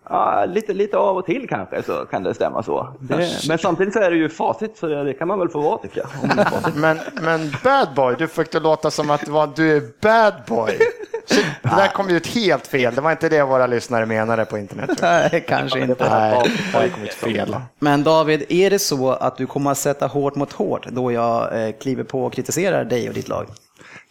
Ja, 0.10 0.46
lite, 0.46 0.74
lite 0.74 0.98
av 0.98 1.18
och 1.18 1.26
till 1.26 1.48
kanske 1.50 1.84
så 1.84 1.94
kan 2.06 2.24
det 2.24 2.34
stämma 2.34 2.64
så. 2.64 2.88
Det, 3.00 3.30
men 3.48 3.58
samtidigt 3.58 3.94
så 3.94 4.00
är 4.00 4.12
det 4.12 4.18
ju 4.18 4.30
facit 4.30 4.78
så 4.78 4.88
det, 4.88 5.14
kan 5.14 5.28
man 5.28 5.40
väl 5.40 5.50
få 5.50 5.62
vara 5.62 5.78
tycker 5.78 6.02
jag. 6.02 6.76
Men, 6.76 7.00
men 7.22 7.52
bad 7.64 7.88
boy, 7.96 8.16
du 8.20 8.28
fick 8.28 8.52
det 8.52 8.60
låta 8.60 8.92
som 8.92 9.10
att 9.12 9.26
du 9.56 9.78
är 9.78 9.82
bad 10.02 10.34
boy. 10.48 10.80
Shit, 11.26 11.46
det 11.62 11.70
där 11.70 11.88
kom 11.88 12.10
ju 12.10 12.18
ut 12.18 12.28
helt 12.28 12.68
fel. 12.68 12.96
Det 12.96 13.02
var 13.02 13.12
inte 13.12 13.30
det 13.30 13.44
våra 13.44 13.68
lyssnare 13.68 14.06
menade 14.06 14.46
på 14.46 14.58
internet. 14.58 14.90
Nej, 15.02 15.46
kanske 15.48 15.80
inte. 15.80 16.10
Nej, 16.10 16.42
det 16.72 16.78
har 16.78 16.88
kommit 16.88 17.14
fel. 17.14 17.56
Men 17.80 18.04
David, 18.04 18.44
är 18.50 18.70
det 18.70 18.80
så 18.80 19.10
att 19.12 19.38
du 19.38 19.46
kommer 19.48 19.72
att 19.72 19.78
sätta 19.78 20.08
hårt 20.08 20.36
mot 20.36 20.52
hårt 20.54 20.86
då 20.90 21.12
jag 21.12 21.64
eh, 21.68 21.72
kliver 21.82 22.04
på 22.04 22.26
och 22.26 22.34
kritiserar 22.34 22.86
dig 22.86 23.08
och 23.08 23.14
ditt 23.14 23.28
lag? 23.28 23.48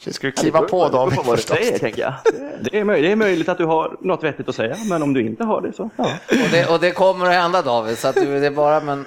Så 0.04 0.12
ska 0.12 0.26
du 0.26 0.32
kliva 0.32 0.60
på 0.62 0.88
David 0.88 1.16
på 1.18 1.22
vad 1.22 1.38
du 1.38 1.42
säger 1.42 1.78
tänker 1.78 2.02
jag. 2.02 2.12
Det- 2.24 2.70
Det 2.70 2.78
är, 2.78 2.84
möjligt, 2.84 3.08
det 3.08 3.12
är 3.12 3.16
möjligt 3.16 3.48
att 3.48 3.58
du 3.58 3.64
har 3.64 3.96
något 4.00 4.24
vettigt 4.24 4.48
att 4.48 4.54
säga, 4.54 4.76
men 4.84 5.02
om 5.02 5.12
du 5.14 5.26
inte 5.26 5.44
har 5.44 5.60
det 5.60 5.72
så 5.72 5.90
ja. 5.96 6.04
Och 6.28 6.48
det, 6.50 6.66
och 6.66 6.80
det 6.80 6.90
kommer 6.90 7.26
att 7.26 7.34
hända 7.34 7.62
David, 7.62 7.98
så 7.98 8.08
att 8.08 8.14
du, 8.14 8.40
det 8.40 8.46
är 8.46 8.50
bara 8.50 8.80
men... 8.80 9.04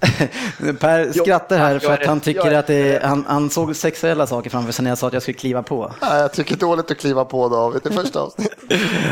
Per 0.80 1.12
skrattar 1.12 1.58
här 1.58 1.78
för 1.78 1.92
att 1.92 2.06
han 2.06 2.20
tycker 2.20 2.52
att 2.52 2.66
det 2.66 2.74
är, 2.74 3.00
han, 3.00 3.24
han 3.28 3.50
såg 3.50 3.76
sexuella 3.76 4.26
saker 4.26 4.50
framför 4.50 4.72
sig 4.72 4.82
när 4.82 4.90
jag 4.90 4.98
sa 4.98 5.06
att 5.06 5.12
jag 5.12 5.22
skulle 5.22 5.38
kliva 5.38 5.62
på. 5.62 5.92
Nej, 6.02 6.20
jag 6.20 6.32
tycker 6.32 6.56
dåligt 6.56 6.90
att 6.90 6.98
kliva 6.98 7.24
på 7.24 7.48
David 7.48 7.86
i 7.86 7.90
första 7.94 8.20
avsnittet. 8.20 8.58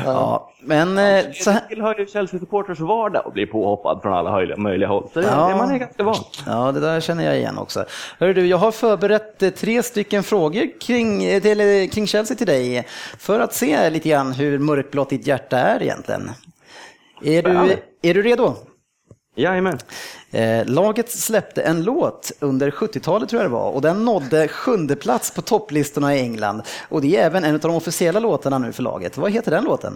Ja, 0.05 0.53
men 0.63 0.99
eh, 0.99 1.25
så 1.33 1.51
här, 1.51 1.61
Det 1.61 1.69
tillhör 1.75 1.99
ju 1.99 2.07
Chelsea-supporters 2.07 2.81
vardag 2.81 3.27
att 3.27 3.33
bli 3.33 3.47
påhoppad 3.47 4.03
från 4.03 4.13
alla 4.13 4.57
möjliga 4.57 4.89
håll. 4.89 5.09
Så 5.13 5.21
det, 5.21 5.27
Ja. 5.27 5.49
det 5.49 5.57
man 5.57 5.71
är 5.71 5.79
ganska 5.79 6.03
van. 6.03 6.25
Ja, 6.47 6.73
det 6.73 6.81
där 6.81 7.01
känner 7.01 7.25
jag 7.25 7.37
igen 7.37 7.59
också. 7.59 7.85
Hörru 8.19 8.35
du, 8.35 8.47
jag 8.47 8.57
har 8.59 8.73
förberett 8.73 9.43
eh, 9.43 9.51
tre 9.51 9.83
stycken 9.83 10.23
frågor 10.23 10.81
kring, 10.81 11.25
eh, 11.25 11.43
till, 11.43 11.91
kring 11.91 12.07
Chelsea 12.07 12.37
till 12.37 12.47
dig 12.47 12.87
för 13.19 13.41
att 13.41 13.55
se 13.55 13.91
lite 13.91 14.09
grann 14.09 14.33
hur 14.33 14.59
mörkblått 14.59 15.11
ditt 15.11 15.27
hjärta 15.27 15.59
är 15.59 15.83
egentligen. 15.83 16.31
Är 17.25 17.43
du, 17.43 17.77
är 18.03 18.15
du 18.15 18.23
redo? 18.23 18.55
Jajamän. 19.41 19.79
Eh, 20.31 20.67
laget 20.67 21.11
släppte 21.11 21.63
en 21.63 21.85
låt 21.85 22.33
under 22.41 22.71
70-talet 22.71 23.29
tror 23.29 23.43
jag 23.43 23.51
det 23.51 23.55
var 23.55 23.71
och 23.71 23.83
den 23.83 24.05
nådde 24.05 24.49
sjunde 24.49 24.97
plats 24.97 25.35
på 25.35 25.43
topplistorna 25.43 26.15
i 26.15 26.21
England. 26.21 26.63
Och 26.89 27.01
det 27.01 27.17
är 27.17 27.27
även 27.27 27.45
en 27.45 27.55
av 27.55 27.61
de 27.61 27.75
officiella 27.75 28.21
låtarna 28.21 28.59
nu 28.59 28.73
för 28.73 28.83
laget. 28.83 29.17
Vad 29.19 29.33
heter 29.33 29.51
den 29.51 29.65
låten? 29.65 29.93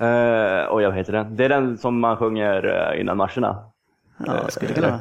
Uh, 0.00 0.06
oj, 0.70 0.84
vad 0.84 0.94
heter 0.94 1.12
den? 1.12 1.36
Det 1.36 1.44
är 1.44 1.48
den 1.48 1.78
som 1.78 2.00
man 2.00 2.16
sjunger 2.16 2.92
eh, 2.92 3.00
innan 3.00 3.16
marscherna. 3.16 3.64
Ja, 4.26 4.48
skulle 4.48 4.68
det 4.68 4.74
kunna. 4.74 5.00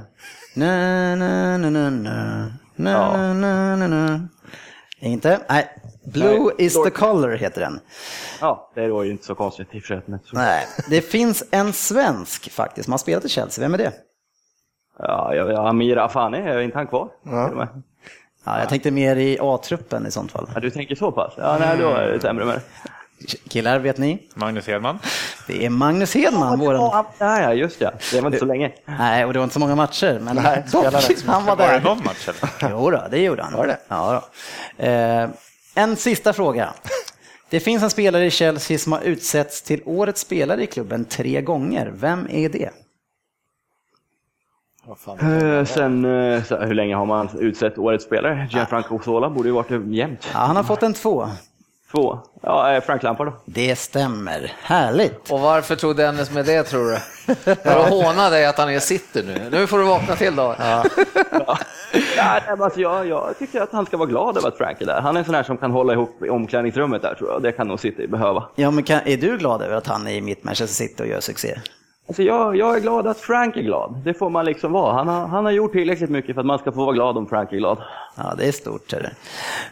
Na, 0.55 1.15
na, 1.15 1.57
na, 1.57 1.69
na, 1.69 1.89
na. 1.89 2.51
Na, 2.76 3.34
na, 3.34 3.76
na, 3.76 3.88
na. 3.88 4.19
Inte? 4.99 5.39
Nej. 5.49 5.69
Blue 6.06 6.39
Nej, 6.39 6.66
is 6.66 6.84
the 6.84 6.89
color 6.89 7.30
heter 7.30 7.62
den. 7.62 7.80
Ja, 8.41 8.72
det 8.76 8.88
var 8.88 9.03
ju 9.03 9.12
inte 9.12 9.26
så 9.26 9.36
konstigt 9.36 9.68
i 9.72 9.80
och 9.80 9.84
för 9.84 10.01
sig. 10.01 10.20
Nej, 10.34 10.68
det 10.89 11.01
finns 11.01 11.43
en 11.51 11.74
svensk 11.74 12.51
faktiskt 12.51 12.89
har 12.89 12.97
spelat 12.97 13.26
i 13.26 13.30
Chelsea. 13.30 13.62
Vem 13.64 13.74
är 13.74 13.78
det? 13.78 13.93
Ja, 14.99 15.36
ja, 15.36 15.51
ja 15.51 15.68
Amir 15.70 15.97
Afani, 15.97 16.38
är 16.38 16.60
inte 16.60 16.78
han 16.78 16.88
kvar? 16.88 17.10
Ja. 17.24 17.68
Ja, 18.45 18.60
jag 18.60 18.70
tänkte 18.70 18.91
mer 18.91 19.16
i 19.16 19.38
A-truppen 19.41 20.08
i 20.08 20.12
sånt 20.12 20.32
fall. 20.32 20.49
Ja, 20.53 20.60
du 20.60 20.70
tänker 20.70 20.95
så 20.95 21.12
pass? 21.12 21.34
Ja, 21.38 21.58
nej, 21.60 21.78
då 21.78 21.89
är 21.89 22.08
det 22.08 22.20
sämre 22.20 22.45
med 22.45 22.56
det. 22.56 22.62
Killar, 23.49 23.80
vet 23.80 23.97
ni? 23.97 24.30
Magnus 24.36 24.68
Hedman. 24.68 24.99
Det 25.47 25.66
är 25.66 25.70
Magnus 25.70 26.14
Hedman, 26.16 26.60
våran... 26.60 27.06
Ja, 27.18 27.41
ja, 27.41 27.53
just 27.53 27.82
ja. 27.82 27.91
Det 28.12 28.22
var 28.22 28.28
inte 28.28 28.39
så 28.39 28.45
länge. 28.45 28.72
Nej, 28.86 29.26
och 29.26 29.34
det 29.34 29.39
var 29.39 29.43
inte 29.43 29.53
så 29.53 29.60
många 29.60 29.76
matcher, 29.76 30.20
men 30.22 30.36
Nej, 30.36 30.64
han 31.26 31.45
var 31.45 31.56
Var 31.56 31.68
det 31.68 31.74
där. 31.74 31.82
någon 31.82 32.03
match 32.03 32.30
eller? 32.30 32.70
Jo 32.72 32.91
då, 32.91 33.03
det 33.12 33.18
gjorde 33.18 33.43
han. 33.43 33.53
Var 33.53 33.68
det? 33.68 33.78
Ja, 33.88 34.24
då. 34.78 34.84
Eh, 34.84 35.30
en 35.76 35.95
sista 35.95 36.34
fråga. 36.34 36.73
Det 37.49 37.59
finns 37.59 37.84
en 37.84 37.89
spelare 37.89 38.26
i 38.26 38.32
Chelsea 38.32 38.78
som 38.78 38.91
har 38.91 39.01
utsetts 39.01 39.61
till 39.61 39.82
årets 39.86 40.21
spelare 40.21 40.63
i 40.63 40.67
klubben 40.67 41.05
tre 41.05 41.41
gånger. 41.41 41.91
Vem 41.95 42.28
är 42.30 42.49
det? 42.49 42.69
Eh, 45.21 45.65
Sen, 45.65 46.03
så, 46.45 46.57
hur 46.57 46.73
länge 46.73 46.95
har 46.95 47.05
man 47.05 47.30
utsett 47.39 47.78
årets 47.78 48.05
spelare? 48.05 48.47
Gianfranco 48.51 48.99
Zola 49.03 49.30
borde 49.30 49.49
ju 49.49 49.53
varit 49.55 49.93
jämnt. 49.93 50.30
Ja, 50.34 50.39
han 50.39 50.55
har 50.55 50.63
fått 50.63 50.84
en 50.84 50.93
två. 50.93 51.28
Två. 51.96 52.20
Ja, 52.41 52.74
eh, 52.74 52.82
Frank 52.84 53.04
Lampard 53.04 53.28
då. 53.28 53.34
Det 53.46 53.76
stämmer. 53.76 54.54
Härligt. 54.62 55.32
Och 55.32 55.39
varför 55.39 55.76
tog 55.76 55.96
Dennis 55.96 56.32
med 56.32 56.46
det 56.46 56.64
tror 56.64 56.91
du? 56.91 56.98
För 57.36 57.80
att 57.80 57.89
håna 57.89 58.30
dig 58.30 58.46
att 58.46 58.58
han 58.58 58.70
är 58.70 58.80
sitter 58.80 59.24
nu. 59.24 59.50
Nu 59.52 59.68
får 59.68 59.78
du 59.78 59.84
vakna 59.84 60.16
till 60.16 60.36
då. 60.36 60.56
Ja, 60.60 60.84
nej, 62.18 62.41
men 62.48 62.62
alltså, 62.62 62.80
jag, 62.80 63.08
jag 63.08 63.39
tycker 63.39 63.62
att 63.62 63.72
han 63.72 63.86
ska 63.86 63.98
vara 63.98 64.10
glad 64.10 64.38
över 64.38 64.48
att 64.48 64.58
Frank 64.58 64.82
är 64.82 64.86
där. 64.86 65.02
Han 65.02 65.16
är 65.16 65.20
en 65.20 65.26
sån 65.26 65.36
här 65.36 65.43
som 65.43 65.58
kan 65.58 65.72
hålla 65.72 65.93
ihop 65.93 66.24
i 66.24 66.30
omklädningsrummet 66.30 67.02
där 67.02 67.16
tror 67.16 67.32
jag. 67.32 67.41
Det 67.41 67.52
kan 67.52 67.68
nog 67.68 67.80
City 67.80 68.08
behöva. 68.08 68.43
Ja, 68.56 68.72
men 68.72 68.84
kan, 68.84 69.00
är 69.06 69.18
du 69.18 69.38
glad 69.38 69.62
över 69.62 69.76
att 69.76 69.88
han 69.88 70.08
är 70.08 70.12
i 70.12 70.22
mitt 70.22 70.43
Manchester 70.43 70.86
City 70.86 71.04
och 71.04 71.08
gör 71.08 71.20
succé? 71.20 71.60
Alltså 72.08 72.24
jag, 72.24 72.56
jag 72.58 72.76
är 72.76 72.80
glad 72.80 73.08
att 73.08 73.18
Frank 73.20 73.58
är 73.58 73.62
glad. 73.62 74.01
Det 74.06 74.14
får 74.14 74.30
man 74.30 74.45
liksom 74.45 74.72
vara. 74.72 74.93
Han 74.93 75.08
har, 75.08 75.28
han 75.28 75.45
har 75.45 75.51
gjort 75.51 75.72
tillräckligt 75.72 76.10
mycket 76.10 76.34
för 76.34 76.39
att 76.39 76.45
man 76.45 76.60
ska 76.60 76.72
få 76.72 76.86
vara 76.86 76.93
glad 76.93 77.18
om 77.18 77.28
Frank 77.28 77.51
är 77.53 77.58
glad. 77.58 77.78
Ja, 78.18 78.34
det 78.38 78.47
är 78.47 78.51
stort. 78.51 78.93
Är 78.93 79.12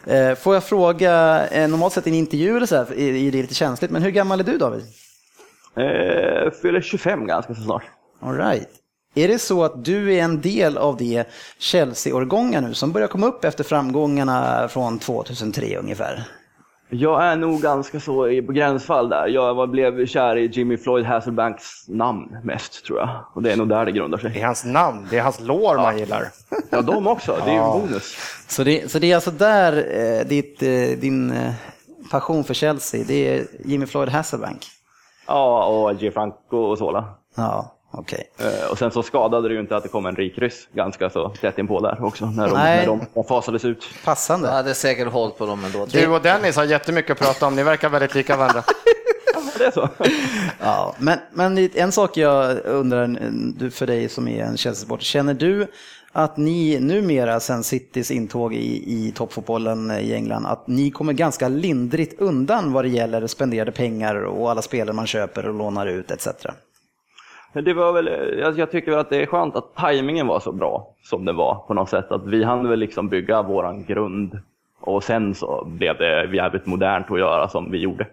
det. 0.04 0.28
Eh, 0.30 0.34
Får 0.36 0.54
jag 0.54 0.64
fråga, 0.64 1.46
eh, 1.48 1.68
normalt 1.68 1.92
sett 1.92 2.06
i 2.06 2.10
en 2.10 2.16
intervju 2.16 2.56
eller 2.56 2.66
så 2.66 2.76
här, 2.76 2.98
är 2.98 3.12
det 3.12 3.42
lite 3.42 3.54
känsligt, 3.54 3.90
men 3.90 4.02
hur 4.02 4.10
gammal 4.10 4.40
är 4.40 4.44
du 4.44 4.58
David? 4.58 4.82
Eh, 5.76 6.52
fyller 6.62 6.80
25 6.80 7.26
ganska 7.26 7.54
så 7.54 7.62
snart. 7.62 7.82
All 8.20 8.36
right. 8.36 8.68
Är 9.14 9.28
det 9.28 9.38
så 9.38 9.64
att 9.64 9.84
du 9.84 10.14
är 10.14 10.22
en 10.22 10.40
del 10.40 10.78
av 10.78 10.96
det 10.96 11.24
Chelsea-årgångar 11.58 12.60
nu 12.60 12.74
som 12.74 12.92
börjar 12.92 13.08
komma 13.08 13.26
upp 13.26 13.44
efter 13.44 13.64
framgångarna 13.64 14.68
från 14.68 14.98
2003 14.98 15.76
ungefär? 15.76 16.24
Jag 16.88 17.24
är 17.24 17.36
nog 17.36 17.60
ganska 17.62 18.00
så 18.00 18.28
i 18.28 18.42
på 18.42 18.52
gränsfall 18.52 19.08
där. 19.08 19.26
Jag 19.26 19.70
blev 19.70 20.06
kär 20.06 20.36
i 20.36 20.46
Jimmy 20.46 20.76
Floyd 20.76 21.04
Hasselbanks 21.04 21.88
namn 21.88 22.36
mest 22.44 22.84
tror 22.84 22.98
jag. 22.98 23.08
Och 23.34 23.42
det 23.42 23.52
är 23.52 23.56
nog 23.56 23.68
där 23.68 23.84
det 23.84 23.92
grundar 23.92 24.18
Det 24.18 24.30
sig. 24.30 24.40
är 24.40 24.46
hans 24.46 24.64
namn, 24.64 25.06
det 25.10 25.18
är 25.18 25.22
hans 25.22 25.40
lår 25.40 25.76
man 25.76 25.98
gillar. 25.98 26.28
Ja, 26.70 26.82
de 26.82 27.06
också. 27.06 27.36
Det 27.44 27.50
är 27.50 27.54
ju 27.54 27.60
en 27.60 27.80
bonus. 27.80 28.16
Så 28.48 28.64
det, 28.64 28.90
så 28.90 28.98
det 28.98 29.10
är 29.10 29.14
alltså 29.14 29.30
där 29.30 29.72
eh, 29.72 30.26
ditt, 30.26 30.62
eh, 30.62 30.68
din 31.00 31.30
eh, 31.32 31.52
passion 32.10 32.44
för 32.44 32.54
Chelsea, 32.54 33.04
det 33.08 33.38
är 33.38 33.46
Jimmy 33.64 33.86
Floyd 33.86 34.08
Hasselbank? 34.08 34.66
Ja, 35.26 35.64
och 35.66 35.94
Gianfranco 36.02 36.56
och 36.56 36.78
Sola. 36.78 37.04
Ja, 37.36 37.73
okej. 37.98 38.24
Eh, 38.38 38.70
Och 38.70 38.78
sen 38.78 38.90
så 38.90 39.02
skadade 39.02 39.48
det 39.48 39.54
ju 39.54 39.60
inte 39.60 39.76
att 39.76 39.82
det 39.82 39.88
kom 39.88 40.06
en 40.06 40.16
rik 40.16 40.38
ryss 40.38 40.68
ganska 40.72 41.10
så 41.10 41.28
tätt 41.28 41.58
inpå 41.58 41.80
där 41.80 42.04
också 42.04 42.26
när 42.26 42.48
de, 42.48 42.54
Nej. 42.54 42.86
när 42.86 42.98
de 43.14 43.24
fasades 43.24 43.64
ut. 43.64 43.84
Passande. 44.04 44.48
Jag 44.48 44.54
hade 44.54 44.74
säkert 44.74 45.08
hållit 45.08 45.38
på 45.38 45.46
dem 45.46 45.64
ändå. 45.64 45.86
Du 45.86 46.06
och 46.06 46.22
Dennis 46.22 46.56
har 46.56 46.64
jättemycket 46.64 47.10
att 47.10 47.18
prata 47.18 47.46
om, 47.46 47.56
ni 47.56 47.62
verkar 47.62 47.88
väldigt 47.88 48.14
lika 48.14 48.36
varandra. 48.36 48.62
Ja, 49.34 49.40
det 49.58 49.64
är 49.64 49.70
så. 49.70 49.88
Ja, 50.60 50.94
men, 50.98 51.18
men 51.32 51.58
en 51.74 51.92
sak 51.92 52.16
jag 52.16 52.58
undrar 52.64 53.18
du- 53.58 53.70
för 53.70 53.86
dig 53.86 54.08
som 54.08 54.28
är 54.28 54.44
en 54.44 54.56
Chelsea-supporter, 54.56 55.04
känner 55.04 55.34
du 55.34 55.66
att 56.12 56.36
ni 56.36 56.80
numera 56.80 57.40
sen 57.40 57.64
Citys 57.64 58.10
intåg 58.10 58.54
i, 58.54 58.84
i 59.06 59.12
toppfotbollen 59.16 59.90
i 59.90 60.12
England, 60.14 60.46
att 60.46 60.66
ni 60.68 60.90
kommer 60.90 61.12
ganska 61.12 61.48
lindrigt 61.48 62.20
undan 62.20 62.72
vad 62.72 62.84
det 62.84 62.88
gäller 62.88 63.26
spenderade 63.26 63.72
pengar 63.72 64.14
och 64.24 64.50
alla 64.50 64.62
spelare 64.62 64.92
man 64.96 65.06
köper 65.06 65.48
och 65.48 65.54
lånar 65.54 65.86
ut 65.86 66.10
etc. 66.10 66.28
Men 67.54 67.64
Det 67.64 67.74
var 67.74 67.92
väl, 67.92 68.10
jag, 68.38 68.58
jag 68.58 68.70
tycker 68.70 68.92
att 68.92 69.10
det 69.10 69.22
är 69.22 69.26
skönt 69.26 69.56
att 69.56 69.74
tajmingen 69.74 70.26
var 70.26 70.40
så 70.40 70.52
bra 70.52 70.88
som 71.02 71.24
den 71.24 71.36
var 71.36 71.54
på 71.54 71.74
något 71.74 71.88
sätt. 71.88 72.12
Att 72.12 72.26
vi 72.26 72.44
hann 72.44 72.68
väl 72.68 72.78
liksom 72.78 73.08
bygga 73.08 73.42
våran 73.42 73.84
grund 73.84 74.38
och 74.80 75.04
sen 75.04 75.34
så 75.34 75.64
blev 75.66 75.98
det 75.98 76.34
jävligt 76.36 76.66
modernt 76.66 77.10
att 77.10 77.18
göra 77.18 77.48
som 77.48 77.70
vi 77.70 77.78
gjorde. 77.78 78.06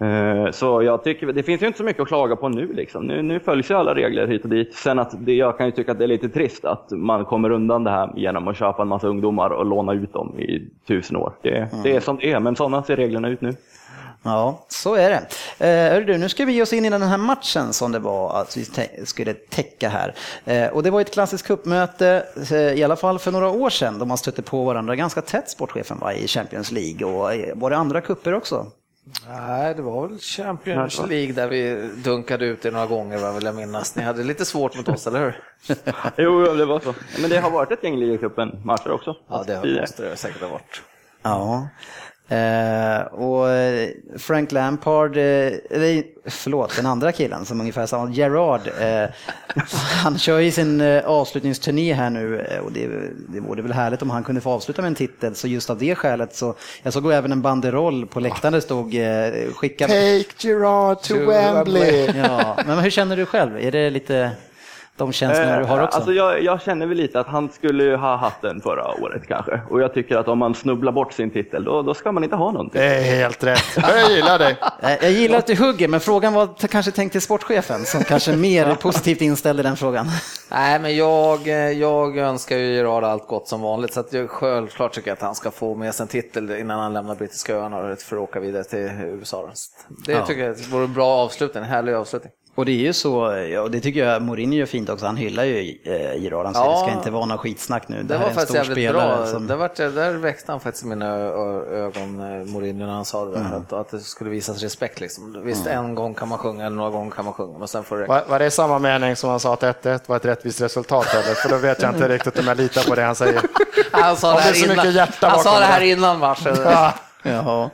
Eh, 0.00 0.50
Så 0.50 0.82
jag 0.82 1.04
tycker, 1.04 1.26
det 1.32 1.42
finns 1.42 1.62
ju 1.62 1.66
inte 1.66 1.78
så 1.78 1.84
mycket 1.84 2.02
att 2.02 2.08
klaga 2.08 2.36
på 2.36 2.48
nu 2.48 2.72
liksom. 2.72 3.06
Nu, 3.06 3.22
nu 3.22 3.40
följs 3.40 3.70
ju 3.70 3.74
alla 3.74 3.94
regler 3.94 4.26
hit 4.26 4.42
och 4.44 4.50
dit. 4.50 4.74
Sen 4.74 4.98
att 4.98 5.14
det, 5.26 5.34
jag 5.34 5.58
kan 5.58 5.66
ju 5.66 5.72
tycka 5.72 5.92
att 5.92 5.98
det 5.98 6.04
är 6.04 6.08
lite 6.08 6.28
trist 6.28 6.64
att 6.64 6.90
man 6.90 7.24
kommer 7.24 7.50
undan 7.50 7.84
det 7.84 7.90
här 7.90 8.10
genom 8.16 8.48
att 8.48 8.56
köpa 8.56 8.82
en 8.82 8.88
massa 8.88 9.08
ungdomar 9.08 9.50
och 9.50 9.66
låna 9.66 9.92
ut 9.92 10.12
dem 10.12 10.38
i 10.38 10.68
tusen 10.86 11.16
år. 11.16 11.32
Det, 11.42 11.68
det 11.84 11.96
är 11.96 12.00
som 12.00 12.16
det 12.16 12.32
är, 12.32 12.40
men 12.40 12.56
sådana 12.56 12.82
ser 12.82 12.96
reglerna 12.96 13.28
ut 13.28 13.40
nu. 13.40 13.52
Ja, 14.22 14.66
så 14.68 14.94
är 14.94 15.10
det. 15.58 15.66
Eh, 15.66 16.00
du, 16.06 16.18
nu 16.18 16.28
ska 16.28 16.44
vi 16.44 16.52
ge 16.52 16.62
oss 16.62 16.72
in 16.72 16.84
i 16.84 16.90
den 16.90 17.02
här 17.02 17.18
matchen 17.18 17.72
som 17.72 17.92
det 17.92 17.98
var 17.98 18.40
att 18.40 18.56
vi 18.56 18.64
te- 18.64 19.06
skulle 19.06 19.34
täcka 19.34 19.88
här. 19.88 20.14
Eh, 20.44 20.66
och 20.68 20.82
det 20.82 20.90
var 20.90 21.00
ett 21.00 21.12
klassiskt 21.14 21.46
kuppmöte, 21.46 22.26
eh, 22.50 22.56
i 22.56 22.84
alla 22.84 22.96
fall 22.96 23.18
för 23.18 23.30
några 23.32 23.48
år 23.48 23.70
sedan, 23.70 23.98
då 23.98 24.04
man 24.04 24.18
stötte 24.18 24.42
på 24.42 24.64
varandra 24.64 24.96
ganska 24.96 25.22
tätt, 25.22 25.50
sportchefen, 25.50 25.98
va, 25.98 26.12
i 26.12 26.26
Champions 26.28 26.70
League. 26.72 27.06
Och 27.06 27.34
eh, 27.34 27.54
var 27.56 27.70
det 27.70 27.76
andra 27.76 28.00
kupper 28.00 28.34
också? 28.34 28.66
Nej, 29.28 29.74
det 29.74 29.82
var 29.82 30.08
väl 30.08 30.18
Champions 30.18 31.00
League 31.08 31.32
där 31.32 31.48
vi 31.48 31.88
dunkade 32.04 32.46
ut 32.46 32.62
det 32.62 32.70
några 32.70 32.86
gånger, 32.86 33.18
vad 33.18 33.34
vill 33.34 33.44
jag 33.44 33.54
minnas. 33.54 33.94
Ni 33.96 34.02
hade 34.02 34.22
lite 34.24 34.44
svårt 34.44 34.76
mot 34.76 34.88
oss, 34.88 35.06
eller 35.06 35.20
hur? 35.20 35.42
Jo, 36.16 36.44
det 36.54 36.64
var 36.64 36.80
så. 36.80 36.94
Men 37.20 37.30
det 37.30 37.38
har 37.38 37.50
varit 37.50 37.70
ett 37.72 37.84
gäng 37.84 37.96
ligacupen-matcher 37.96 38.90
också. 38.90 39.16
Ja, 39.28 39.44
det 39.46 39.80
måste 39.80 40.02
det 40.02 40.16
säkert 40.16 40.42
ha 40.42 40.48
varit. 40.48 40.82
Ja. 41.22 41.68
Eh, 42.30 43.00
och 43.00 43.50
eh, 43.50 43.88
Frank 44.18 44.52
Lampard, 44.52 45.16
eh, 45.16 45.22
eller 45.70 46.02
förlåt, 46.26 46.76
den 46.76 46.86
andra 46.86 47.12
killen 47.12 47.44
som 47.44 47.60
ungefär 47.60 47.86
samma, 47.86 48.10
Gerard, 48.10 48.60
eh, 48.80 49.10
han 50.02 50.18
kör 50.18 50.38
ju 50.38 50.50
sin 50.50 50.80
eh, 50.80 51.04
avslutningsturné 51.06 51.92
här 51.92 52.10
nu 52.10 52.40
eh, 52.40 52.58
och 52.58 52.72
det, 52.72 52.88
det 53.28 53.40
vore 53.40 53.62
väl 53.62 53.72
härligt 53.72 54.02
om 54.02 54.10
han 54.10 54.24
kunde 54.24 54.40
få 54.40 54.50
avsluta 54.50 54.82
med 54.82 54.88
en 54.88 54.94
titel. 54.94 55.34
Så 55.34 55.48
just 55.48 55.70
av 55.70 55.78
det 55.78 55.94
skälet 55.94 56.36
så, 56.36 56.54
jag 56.82 56.92
såg 56.92 57.12
även 57.12 57.32
en 57.32 57.42
banderoll 57.42 58.06
på 58.06 58.20
läktaren 58.20 58.52
det 58.52 58.60
stod 58.60 58.94
eh, 58.94 59.52
skicka... 59.54 59.86
Take 59.88 60.24
Gerard 60.38 61.02
to 61.02 61.14
Wembley. 61.14 62.10
Ja, 62.16 62.58
men 62.66 62.78
hur 62.78 62.90
känner 62.90 63.16
du 63.16 63.26
själv? 63.26 63.58
Är 63.58 63.72
det 63.72 63.90
lite 63.90 64.30
de 65.00 65.12
känslorna 65.12 65.58
du 65.58 65.64
har 65.64 65.82
också? 65.82 65.96
Alltså 65.96 66.12
jag, 66.12 66.42
jag 66.42 66.62
känner 66.62 66.86
väl 66.86 66.96
lite 66.96 67.20
att 67.20 67.26
han 67.26 67.48
skulle 67.48 67.84
ju 67.84 67.96
ha 67.96 68.16
haft 68.16 68.42
den 68.42 68.60
förra 68.60 68.94
året 69.02 69.22
kanske. 69.28 69.60
Och 69.70 69.80
jag 69.80 69.94
tycker 69.94 70.16
att 70.16 70.28
om 70.28 70.38
man 70.38 70.54
snubblar 70.54 70.92
bort 70.92 71.12
sin 71.12 71.30
titel, 71.30 71.64
då, 71.64 71.82
då 71.82 71.94
ska 71.94 72.12
man 72.12 72.24
inte 72.24 72.36
ha 72.36 72.50
någonting. 72.52 72.80
Det 72.80 72.86
är 72.96 73.02
helt 73.16 73.44
rätt. 73.44 73.64
Jag 73.76 74.10
gillar 74.10 74.38
dig. 74.38 74.56
Eh, 74.82 74.90
Jag 75.02 75.10
gillar 75.12 75.38
att 75.38 75.46
du 75.46 75.56
hugger, 75.56 75.88
men 75.88 76.00
frågan 76.00 76.32
var 76.34 76.48
kanske 76.70 76.92
tänkt 76.92 77.12
till 77.12 77.20
sportchefen 77.20 77.84
som 77.84 78.04
kanske 78.04 78.36
mer 78.36 78.74
positivt 78.74 79.20
inställd 79.20 79.60
i 79.60 79.62
den 79.62 79.76
frågan. 79.76 80.06
Nej, 80.50 80.78
men 80.78 80.96
jag, 80.96 81.48
eh, 81.48 81.54
jag 81.54 82.18
önskar 82.18 82.56
ju 82.56 82.74
Gerard 82.74 83.04
allt 83.04 83.26
gott 83.26 83.48
som 83.48 83.60
vanligt, 83.60 83.92
så 83.92 84.00
att 84.00 84.12
jag 84.12 84.30
självklart 84.30 84.92
tycker 84.92 85.12
att 85.12 85.20
han 85.22 85.34
ska 85.34 85.50
få 85.50 85.74
med 85.74 85.94
sig 85.94 86.04
en 86.04 86.08
titel 86.08 86.50
innan 86.50 86.80
han 86.80 86.92
lämnar 86.92 87.14
brittiska 87.14 87.54
öarna 87.56 87.96
för 87.96 88.16
att 88.16 88.22
åka 88.22 88.40
vidare 88.40 88.64
till 88.64 88.78
USA. 89.04 89.48
Det 90.06 90.12
Ja. 90.12 90.26
tycker 90.26 90.44
jag 90.44 90.54
vore 90.70 90.84
en 90.84 90.94
bra 90.94 91.06
avslutning, 91.08 91.62
en 91.64 91.70
härlig 91.70 91.92
avslutning. 91.94 92.32
Och 92.60 92.66
det 92.66 92.72
är 92.72 92.76
ju 92.76 92.92
så, 92.92 93.14
och 93.62 93.70
det 93.70 93.80
tycker 93.80 94.04
jag 94.06 94.22
Mourinho 94.22 94.54
gör 94.56 94.66
fint 94.66 94.88
också, 94.90 95.06
han 95.06 95.16
hyllar 95.16 95.44
ju 95.44 95.78
eh, 95.84 96.22
Gerard, 96.22 96.44
han 96.44 96.54
säger 96.54 96.66
Ja. 96.66 96.72
det 96.72 96.86
ska 96.86 96.98
inte 96.98 97.10
vara 97.10 97.24
någon 97.26 97.38
skitsnack 97.38 97.88
nu. 97.88 98.02
Det 98.02 98.14
här 98.14 98.20
var 98.20 98.26
är 98.26 98.30
en 98.30 98.34
faktiskt 98.34 98.48
stor 98.48 98.56
jävligt 98.56 98.88
spelare 98.88 99.16
bra. 99.16 99.26
som- 99.26 99.46
Det 99.46 99.56
var, 99.56 99.70
där 99.90 100.12
växte 100.12 100.52
han 100.52 100.60
faktiskt 100.60 100.84
i 100.84 100.88
mina 100.88 101.06
ögon, 101.16 102.20
eh, 102.20 102.46
Mourinho, 102.46 102.86
när 102.86 102.92
han 102.92 103.04
sa 103.04 103.24
det 103.24 103.30
där, 103.32 103.40
Mm. 103.40 103.52
att, 103.52 103.72
att 103.72 103.90
det 103.90 104.00
skulle 104.00 104.30
visas 104.30 104.62
respekt. 104.62 105.00
Liksom. 105.00 105.42
Visst, 105.44 105.66
en 105.66 105.94
gång 105.94 106.14
kan 106.14 106.28
man 106.28 106.38
sjunga, 106.38 106.66
eller 106.66 106.76
några 106.76 106.90
gånger 106.90 107.10
kan 107.10 107.24
man 107.24 107.34
sjunga, 107.34 107.58
men 107.58 107.68
sen 107.68 107.84
får 107.84 107.98
det. 107.98 108.06
Var, 108.06 108.24
var 108.28 108.38
det 108.38 108.50
samma 108.50 108.78
mening 108.78 109.16
som 109.16 109.30
han 109.30 109.40
sa 109.40 109.52
att 109.54 109.62
1-1 109.62 110.00
var 110.06 110.16
ett 110.16 110.24
rättvist 110.24 110.60
resultat? 110.60 111.06
Eller? 111.14 111.34
För 111.34 111.48
då 111.48 111.56
vet 111.56 111.82
jag 111.82 111.94
inte 111.94 112.08
riktigt 112.08 112.38
om 112.38 112.46
jag 112.46 112.56
litar 112.56 112.82
på 112.88 112.94
det 112.94 113.02
han 113.02 113.14
säger. 113.14 113.40
Han 113.92 114.16
sa 114.16 114.34
det 114.34 114.40
det 114.42 114.48
är 114.48 114.68
här, 114.68 114.86
innan, 114.92 115.06
han 115.20 115.40
sa 115.40 115.58
det 115.58 115.64
här 115.64 115.80
det. 115.80 115.86
innan 115.88 116.18
matchen. 116.18 116.56
Ja. 116.64 116.92
Jaha. 117.22 117.70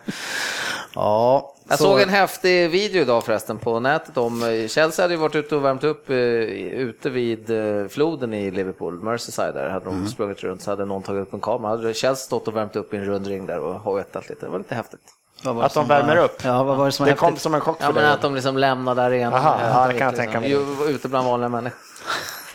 Ja, 0.95 1.55
Jag 1.69 1.79
så- 1.79 1.85
såg 1.85 2.01
en 2.01 2.09
häftig 2.09 2.71
video 2.71 3.03
idag 3.03 3.25
förresten 3.25 3.59
på 3.59 3.81
nätet 3.81 4.17
om 4.17 4.43
eh, 4.43 4.69
Chelsea 4.69 5.05
hade 5.05 5.15
ju 5.15 5.21
varit 5.21 5.35
ute 5.35 5.57
och 5.57 5.65
värmt 5.65 5.85
upp 5.85 6.11
eh, 6.11 6.17
ute 6.17 7.11
vid 7.11 7.51
eh, 7.51 7.89
floden 7.89 8.35
i 8.35 8.51
Liverpool, 8.51 9.03
Merseyside 9.03 9.55
där 9.55 9.69
hade 9.71 9.87
Mm. 9.91 10.05
de 10.05 10.11
sprungit 10.11 10.43
runt 10.43 10.63
så 10.63 10.71
hade 10.71 10.85
någon 10.85 11.03
tagit 11.03 11.23
upp 11.23 11.35
en 11.35 11.41
kamera. 11.41 11.71
Hade 11.71 11.83
Chelsea 11.95 12.15
stått 12.15 12.49
och 12.49 12.57
värmt 12.57 12.77
upp 12.77 12.95
i 12.95 12.97
en 12.97 13.05
rundring 13.05 13.47
där 13.47 13.59
och 13.59 13.75
hojtat 13.81 14.29
lite. 14.29 14.47
Det 14.47 14.51
var 14.53 14.59
lite 14.59 14.75
häftigt. 14.75 15.01
Att 15.39 15.45
de 15.45 15.69
som 15.71 15.89
var- 15.89 15.97
värmer 15.97 16.17
upp. 16.17 16.45
Ja, 16.45 16.63
vad 16.63 16.77
var 16.77 16.87
det 16.87 16.93
som 16.93 17.07
Det 17.07 17.13
kom 17.15 17.27
häftigt? 17.27 17.43
som 17.43 17.55
en 17.55 17.61
chock 17.61 17.77
Ja 17.81 17.87
för 17.87 17.93
men 17.93 18.03
dig. 18.03 18.13
att 18.13 18.23
de 18.23 18.35
liksom 18.35 18.57
lämnade 18.59 19.03
arenan. 19.03 19.35
Aha, 19.35 19.59
ja, 19.61 19.67
det 19.93 19.99
kan 19.99 20.05
jag 20.07 20.13
liksom, 20.13 20.33
tänka 20.33 20.41
mig. 20.41 20.53
Ute 20.95 21.09
bland 21.09 21.27
vanliga 21.29 21.49
människor. 21.49 21.79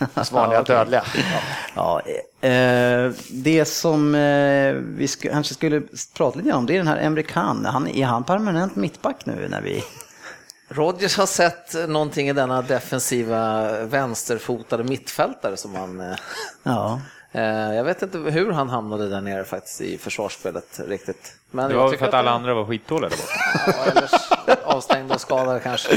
Vanliga 0.32 0.64
dödliga. 0.64 1.04
Ja, 1.76 2.02
eh, 2.41 3.12
det 3.32 3.66
som 3.68 4.16
eh, 4.16 4.74
vi 4.74 5.06
sk- 5.06 5.30
kanske 5.32 5.54
skulle 5.54 5.82
prata 6.18 6.39
lite 6.39 6.54
om, 6.54 6.66
det 6.66 6.74
är 6.74 6.78
den 6.78 6.88
här 6.88 6.97
Emre 6.97 7.24
Can. 7.24 7.66
Han, 7.66 7.88
är 7.88 8.06
han 8.06 8.24
permanent 8.24 8.76
mittback 8.76 9.26
nu 9.26 9.47
när 9.49 9.62
vi... 9.62 9.84
Rodgers 10.70 11.18
har 11.18 11.26
sett 11.26 11.89
någonting 11.89 12.30
i 12.30 12.34
denna 12.34 12.62
defensiva 12.62 13.72
vänsterfotade 13.84 14.84
mittfältare 14.84 15.58
som 15.58 15.76
han... 15.76 15.99
eh, 15.99 16.16
Ja. 16.64 17.02
eh, 17.32 17.43
Jag 17.76 17.84
vet 17.84 18.02
inte 18.02 18.18
hur 18.18 18.52
han 18.52 18.70
hamnade 18.70 19.10
där 19.10 19.22
nere 19.22 19.43
faktiskt 19.43 19.82
i 19.82 19.97
försvarsspelet 19.97 20.80
riktigt. 20.88 21.36
Men 21.52 21.70
Det 21.70 21.76
jag 21.76 21.82
var 21.84 21.89
tycker 21.89 21.99
för 21.99 22.06
att 22.06 22.12
det- 22.12 22.18
alla 22.18 22.32
andra 22.32 22.54
var 22.54 22.66
skitdåliga 22.66 23.10
där 23.10 23.18
borta. 23.18 24.41
Ja, 24.47 24.56
avstängda 24.64 25.16
och 25.16 25.22
skadade 25.22 25.60
kanske. 25.60 25.93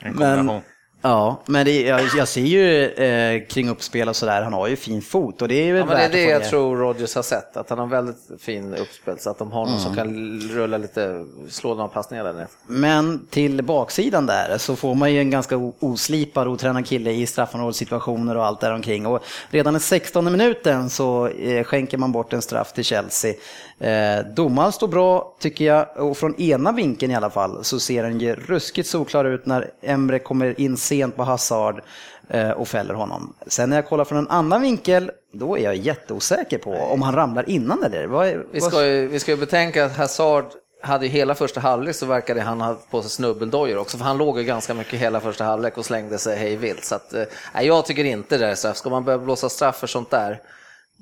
En 0.00 0.12
kombination. 0.14 0.62
Ja, 1.06 1.42
men 1.46 1.64
det, 1.66 1.82
jag, 1.82 2.00
jag 2.16 2.28
ser 2.28 2.40
ju 2.40 2.86
eh, 2.88 3.46
kring 3.46 3.68
uppspel 3.68 4.08
och 4.08 4.16
sådär, 4.16 4.42
han 4.42 4.52
har 4.52 4.68
ju 4.68 4.76
fin 4.76 5.02
fot 5.02 5.42
och 5.42 5.48
det 5.48 5.54
är 5.54 5.72
väl 5.72 5.80
Ja, 5.80 5.86
men 5.86 5.96
det 5.96 6.02
är 6.04 6.08
det 6.08 6.22
jag 6.30 6.42
ner. 6.42 6.48
tror 6.48 6.76
Rodgers 6.76 7.14
har 7.14 7.22
sett, 7.22 7.56
att 7.56 7.70
han 7.70 7.78
har 7.78 7.86
väldigt 7.86 8.16
fin 8.38 8.74
uppspel 8.74 9.18
så 9.18 9.30
att 9.30 9.38
de 9.38 9.52
har 9.52 9.66
någon 9.66 9.80
som 9.80 9.94
kan 9.94 10.40
rulla 10.40 10.78
lite, 10.78 11.24
slå 11.48 11.74
några 11.74 11.88
passningar 11.88 12.24
där 12.24 12.32
nere. 12.32 12.46
Men 12.66 13.26
till 13.30 13.62
baksidan 13.64 14.26
där 14.26 14.58
så 14.58 14.76
får 14.76 14.94
man 14.94 15.12
ju 15.12 15.18
en 15.18 15.30
ganska 15.30 15.56
oslipad, 15.80 16.48
otränad 16.48 16.86
kille 16.86 17.10
i 17.10 17.26
straffområdessituationer 17.26 18.36
och 18.36 18.44
allt 18.46 18.60
där 18.60 18.72
omkring. 18.74 19.06
Och 19.06 19.24
redan 19.50 19.76
i 19.76 19.80
16 19.80 20.32
minuten 20.32 20.90
så 20.90 21.28
eh, 21.28 21.64
skänker 21.64 21.98
man 21.98 22.12
bort 22.12 22.32
en 22.32 22.42
straff 22.42 22.72
till 22.72 22.84
Chelsea. 22.84 23.34
Eh, 23.78 24.18
domaren 24.36 24.72
står 24.72 24.88
bra 24.88 25.34
tycker 25.40 25.64
jag 25.64 25.86
och 25.96 26.16
från 26.16 26.40
ena 26.40 26.72
vinkeln 26.72 27.12
i 27.12 27.14
alla 27.14 27.30
fall 27.30 27.64
så 27.64 27.80
ser 27.80 28.02
den 28.02 28.20
ju 28.20 28.34
ruskigt 28.34 28.88
solklar 28.88 29.24
ut 29.24 29.46
när 29.46 29.70
Emre 29.82 30.18
kommer 30.18 30.60
in 30.60 30.76
sent 30.76 31.16
på 31.16 31.22
Hazard 31.22 31.82
eh, 32.28 32.50
och 32.50 32.68
fäller 32.68 32.94
honom. 32.94 33.34
Sen 33.46 33.70
när 33.70 33.76
jag 33.76 33.86
kollar 33.86 34.04
från 34.04 34.18
en 34.18 34.28
annan 34.28 34.62
vinkel 34.62 35.10
då 35.32 35.58
är 35.58 35.62
jag 35.62 35.76
jätteosäker 35.76 36.58
på 36.58 36.70
om 36.74 37.02
han 37.02 37.14
ramlar 37.14 37.50
innan 37.50 37.82
eller? 37.84 38.06
Vad, 38.06 38.26
är- 38.28 38.44
Vi 38.52 38.60
ska 38.60 38.86
ju, 38.86 39.06
vi 39.08 39.20
ska 39.20 39.30
ju 39.30 39.36
betänka 39.36 39.84
att 39.84 39.96
Hazard 39.96 40.44
hade 40.82 41.06
ju 41.06 41.12
hela 41.12 41.34
första 41.34 41.60
halvlek 41.60 41.96
så 41.96 42.06
verkade 42.06 42.40
han 42.40 42.60
ha 42.60 42.76
på 42.90 43.02
sig 43.02 43.10
snubbeldojor 43.10 43.78
också, 43.78 43.98
för 43.98 44.04
han 44.04 44.18
låg 44.18 44.38
ju 44.38 44.44
ganska 44.44 44.74
mycket 44.74 44.98
hela 45.00 45.20
första 45.20 45.44
halvlek 45.44 45.78
och 45.78 45.84
slängde 45.84 46.18
sig 46.18 46.36
hej 46.38 46.56
vilt. 46.56 46.84
Så 46.84 46.94
att, 46.94 47.14
eh, 47.14 47.22
jag 47.62 47.86
tycker 47.86 48.04
inte 48.04 48.38
det 48.38 48.46
är 48.46 48.54
straff. 48.54 48.76
Ska 48.76 48.90
man 48.90 49.04
börja 49.04 49.18
blåsa 49.18 49.48
straff 49.48 49.76
för 49.78 49.86
sånt 49.86 50.10
där, 50.10 50.40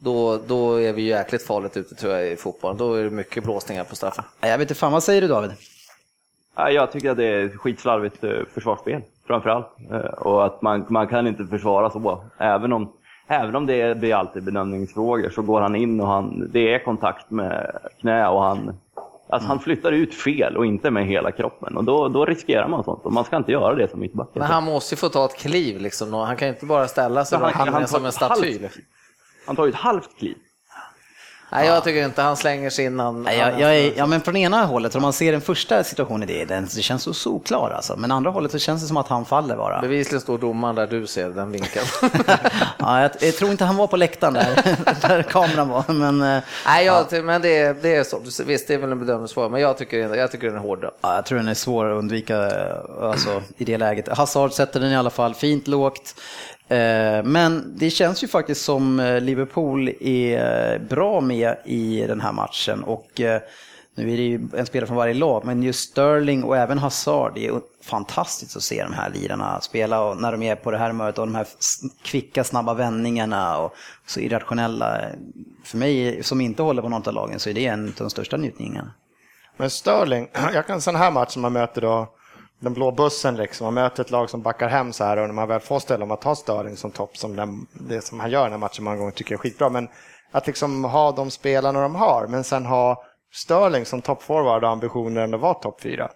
då, 0.02 0.38
då 0.46 0.80
är 0.80 0.92
vi 0.92 1.02
jäkligt 1.02 1.42
farligt 1.46 1.76
ute 1.76 1.94
tror 1.94 2.12
jag 2.12 2.26
i 2.32 2.36
fotbollen. 2.36 2.76
Då 2.76 2.94
är 2.94 3.04
det 3.04 3.10
mycket 3.10 3.44
blåsningar 3.44 3.84
på 3.84 3.96
straffen. 3.96 4.24
Jag 4.40 4.58
vet 4.58 4.60
inte 4.60 4.74
fan, 4.74 4.92
vad 4.92 5.02
säger 5.02 5.20
du 5.20 5.28
David? 5.28 5.50
Ja, 6.56 6.70
Jag 6.70 6.92
tycker 6.92 7.10
att 7.10 7.16
det 7.16 7.24
är 7.26 7.48
skitslarvigt 7.48 8.24
eh, 8.24 8.30
försvarsspel 8.54 9.02
framför 9.26 9.50
allt. 9.50 9.66
Eh, 9.90 9.96
Och 9.98 10.46
att 10.46 10.62
man, 10.62 10.86
man 10.88 11.08
kan 11.08 11.26
inte 11.26 11.46
försvara 11.46 11.90
så. 11.90 12.24
Även 12.38 12.72
om, 12.72 12.92
även 13.26 13.56
om 13.56 13.66
det 13.66 13.74
är 13.82 14.14
alltid 14.14 14.42
bedömningsfrågor 14.42 15.30
så 15.30 15.42
går 15.42 15.60
han 15.60 15.76
in 15.76 16.00
och 16.00 16.06
han, 16.08 16.48
det 16.52 16.74
är 16.74 16.84
kontakt 16.84 17.30
med 17.30 17.76
knä 18.00 18.28
och 18.28 18.42
han, 18.42 18.74
alltså 19.28 19.48
han 19.48 19.60
flyttar 19.60 19.92
ut 19.92 20.14
fel 20.14 20.56
och 20.56 20.66
inte 20.66 20.90
med 20.90 21.06
hela 21.06 21.30
kroppen. 21.32 21.76
Och 21.76 21.84
då, 21.84 22.08
då 22.08 22.24
riskerar 22.24 22.68
man 22.68 22.84
sånt 22.84 23.04
och 23.04 23.12
man 23.12 23.24
ska 23.24 23.36
inte 23.36 23.52
göra 23.52 23.74
det 23.74 23.90
som 23.90 24.00
mittback. 24.00 24.28
Men 24.34 24.42
han 24.42 24.64
måste 24.64 24.94
ju 24.94 24.96
få 24.96 25.08
ta 25.08 25.24
ett 25.24 25.36
kliv 25.36 25.80
liksom. 25.80 26.12
Han 26.12 26.36
kan 26.36 26.48
ju 26.48 26.54
inte 26.54 26.66
bara 26.66 26.88
ställa 26.88 27.24
sig 27.24 27.38
Så 27.38 27.44
han- 27.44 27.66
in 27.68 27.72
han 27.74 27.88
som 27.88 28.04
en 28.04 28.12
staty. 28.12 28.58
halvt- 28.58 28.78
Han 29.46 29.56
tar 29.56 29.64
ju 29.64 29.70
ett 29.70 29.76
halvt 29.76 30.18
kliv. 30.18 30.36
Nej, 31.54 31.66
jag 31.66 31.84
tycker 31.84 32.04
inte 32.04 32.22
han 32.22 32.36
slänger 32.36 32.70
sig 32.70 32.84
innan. 32.84 33.22
Nej, 33.22 33.38
jag, 33.38 33.60
jag 33.60 33.76
är, 33.78 33.92
ja, 33.96 34.06
men 34.06 34.20
från 34.20 34.36
ena 34.36 34.64
hållet, 34.64 34.94
om 34.94 35.02
man 35.02 35.12
ser 35.12 35.32
den 35.32 35.40
första 35.40 35.84
situationen 35.84 36.22
i 36.30 36.32
det, 36.38 36.44
den, 36.44 36.68
det 36.76 36.82
känns 36.82 37.02
så 37.02 37.14
solklar 37.14 37.70
alltså. 37.70 37.96
Men 37.96 38.10
andra 38.12 38.30
hållet 38.30 38.52
så 38.52 38.58
känns 38.58 38.82
det 38.82 38.88
som 38.88 38.96
att 38.96 39.08
han 39.08 39.24
faller 39.24 39.56
bara. 39.56 39.80
Bevisligen 39.80 40.20
står 40.20 40.38
domaren 40.38 40.74
där 40.76 40.86
du 40.86 41.06
ser 41.06 41.30
den 41.30 41.52
vinkeln. 41.52 41.86
Ja, 42.78 43.02
jag, 43.02 43.10
jag 43.20 43.36
tror 43.36 43.50
inte 43.50 43.64
han 43.64 43.76
var 43.76 43.86
på 43.86 43.96
läktaren 43.96 44.34
där, 44.34 44.76
där 45.08 45.22
kameran 45.22 45.68
var. 45.68 45.84
Men 45.92 46.22
eh, 46.36 46.42
Nej, 46.66 46.86
jag, 46.86 47.24
men 47.24 47.42
det, 47.42 47.58
är- 47.58 47.74
det 47.82 47.94
är 47.96 48.04
så. 48.04 48.20
Visst, 48.46 48.68
det 48.68 48.74
är 48.74 48.78
väl 48.78 48.92
en 48.92 49.00
bedömningsfråga, 49.00 49.48
men 49.48 49.60
jag 49.60 49.78
tycker, 49.78 50.14
jag 50.14 50.30
tycker 50.30 50.46
den 50.46 50.56
är 50.56 50.60
hård. 50.60 50.84
ja, 51.00 51.14
jag 51.14 51.26
tror 51.26 51.38
den 51.38 51.48
är 51.48 51.54
svår 51.54 51.90
att 51.92 51.98
undvika 51.98 52.36
eh, 52.46 52.76
alltså, 53.02 53.42
i 53.56 53.64
det 53.64 53.78
läget. 53.78 54.08
Hazard 54.08 54.52
sätter 54.52 54.80
den 54.80 54.90
i 54.92 54.96
alla 54.96 55.10
fall 55.10 55.34
fint 55.34 55.68
lågt. 55.68 56.14
Eh, 56.72 57.22
men 57.24 57.74
det 57.76 57.90
känns 57.90 58.24
ju 58.24 58.28
faktiskt 58.28 58.64
som 58.64 59.00
eh, 59.00 59.20
Liverpool 59.20 59.88
är 60.00 60.72
eh, 60.72 60.78
bra 60.88 61.20
med 61.20 61.56
i 61.64 62.04
den 62.06 62.20
här 62.20 62.32
matchen. 62.32 62.82
Och 62.82 63.10
nu 63.94 64.12
är 64.12 64.16
det 64.16 64.22
ju 64.22 64.48
en 64.56 64.66
spelare 64.66 64.86
från 64.86 64.96
varje 64.96 65.14
lag, 65.14 65.44
men 65.44 65.62
just 65.62 65.90
Sterling 65.90 66.44
och 66.44 66.56
även 66.56 66.78
Hazard, 66.78 67.34
det 67.34 67.46
är 67.46 67.60
fantastiskt 67.82 68.56
att 68.56 68.62
se 68.62 68.82
de 68.82 68.92
här 68.92 69.10
lirarna 69.10 69.60
spela 69.60 70.04
och 70.04 70.20
när 70.20 70.32
de 70.32 70.42
är 70.42 70.54
på 70.54 70.70
det 70.70 70.78
här 70.78 70.88
humöret 70.88 71.18
och 71.18 71.26
de 71.26 71.34
här 71.34 71.46
kvicka, 72.02 72.44
snabba 72.44 72.74
vändningarna 72.74 73.58
och 73.58 73.74
så 74.06 74.20
irrationella. 74.20 75.00
För 75.64 75.78
mig 75.78 76.22
som 76.22 76.40
inte 76.40 76.62
håller 76.62 76.82
på 76.82 76.88
något 76.88 77.06
av 77.06 77.14
lagen 77.14 77.40
så 77.40 77.50
är 77.50 77.54
det 77.54 77.66
en 77.66 77.86
av 77.86 77.94
de 77.96 78.10
största 78.10 78.36
njutningarna. 78.36 78.92
Men 79.56 79.70
Sterling, 79.70 80.28
jag 80.54 80.66
kan 80.66 80.74
en 80.74 80.80
sån 80.80 80.96
här 80.96 81.10
match 81.10 81.32
som 81.32 81.42
man 81.42 81.52
möter 81.52 81.80
då 81.80 82.08
den 82.62 82.74
blå 82.74 82.90
bussen 82.90 83.36
liksom, 83.36 83.64
man 83.64 83.74
möter 83.74 84.02
ett 84.02 84.10
lag 84.10 84.30
som 84.30 84.42
backar 84.42 84.68
hem 84.68 84.92
så 84.92 85.04
här 85.04 85.16
och 85.16 85.26
när 85.26 85.34
man 85.34 85.48
väl 85.48 85.60
får 85.60 85.80
ställa 85.80 86.04
om 86.04 86.10
att 86.10 86.24
ha 86.24 86.34
Sterling 86.34 86.76
som 86.76 86.90
topp 86.90 87.16
som 87.16 87.36
den, 87.36 87.66
det 87.72 88.00
som 88.00 88.20
han 88.20 88.30
gör 88.30 88.40
i 88.40 88.44
den 88.44 88.52
här 88.52 88.58
matchen 88.58 88.84
många 88.84 88.96
gånger 88.96 89.12
tycker 89.12 89.32
jag 89.32 89.38
är 89.38 89.42
skitbra. 89.42 89.68
Men 89.68 89.88
att 90.30 90.46
liksom 90.46 90.84
ha 90.84 91.12
de 91.12 91.30
spelarna 91.30 91.80
de 91.80 91.94
har, 91.94 92.26
men 92.26 92.44
sen 92.44 92.66
ha 92.66 93.04
Sterling 93.32 93.84
som 93.84 94.02
toppforward 94.02 94.64
och 94.64 94.70
ambitionen 94.70 95.34
att 95.34 95.40
vara 95.40 95.54
topp 95.54 95.80
fyra. 95.80 96.10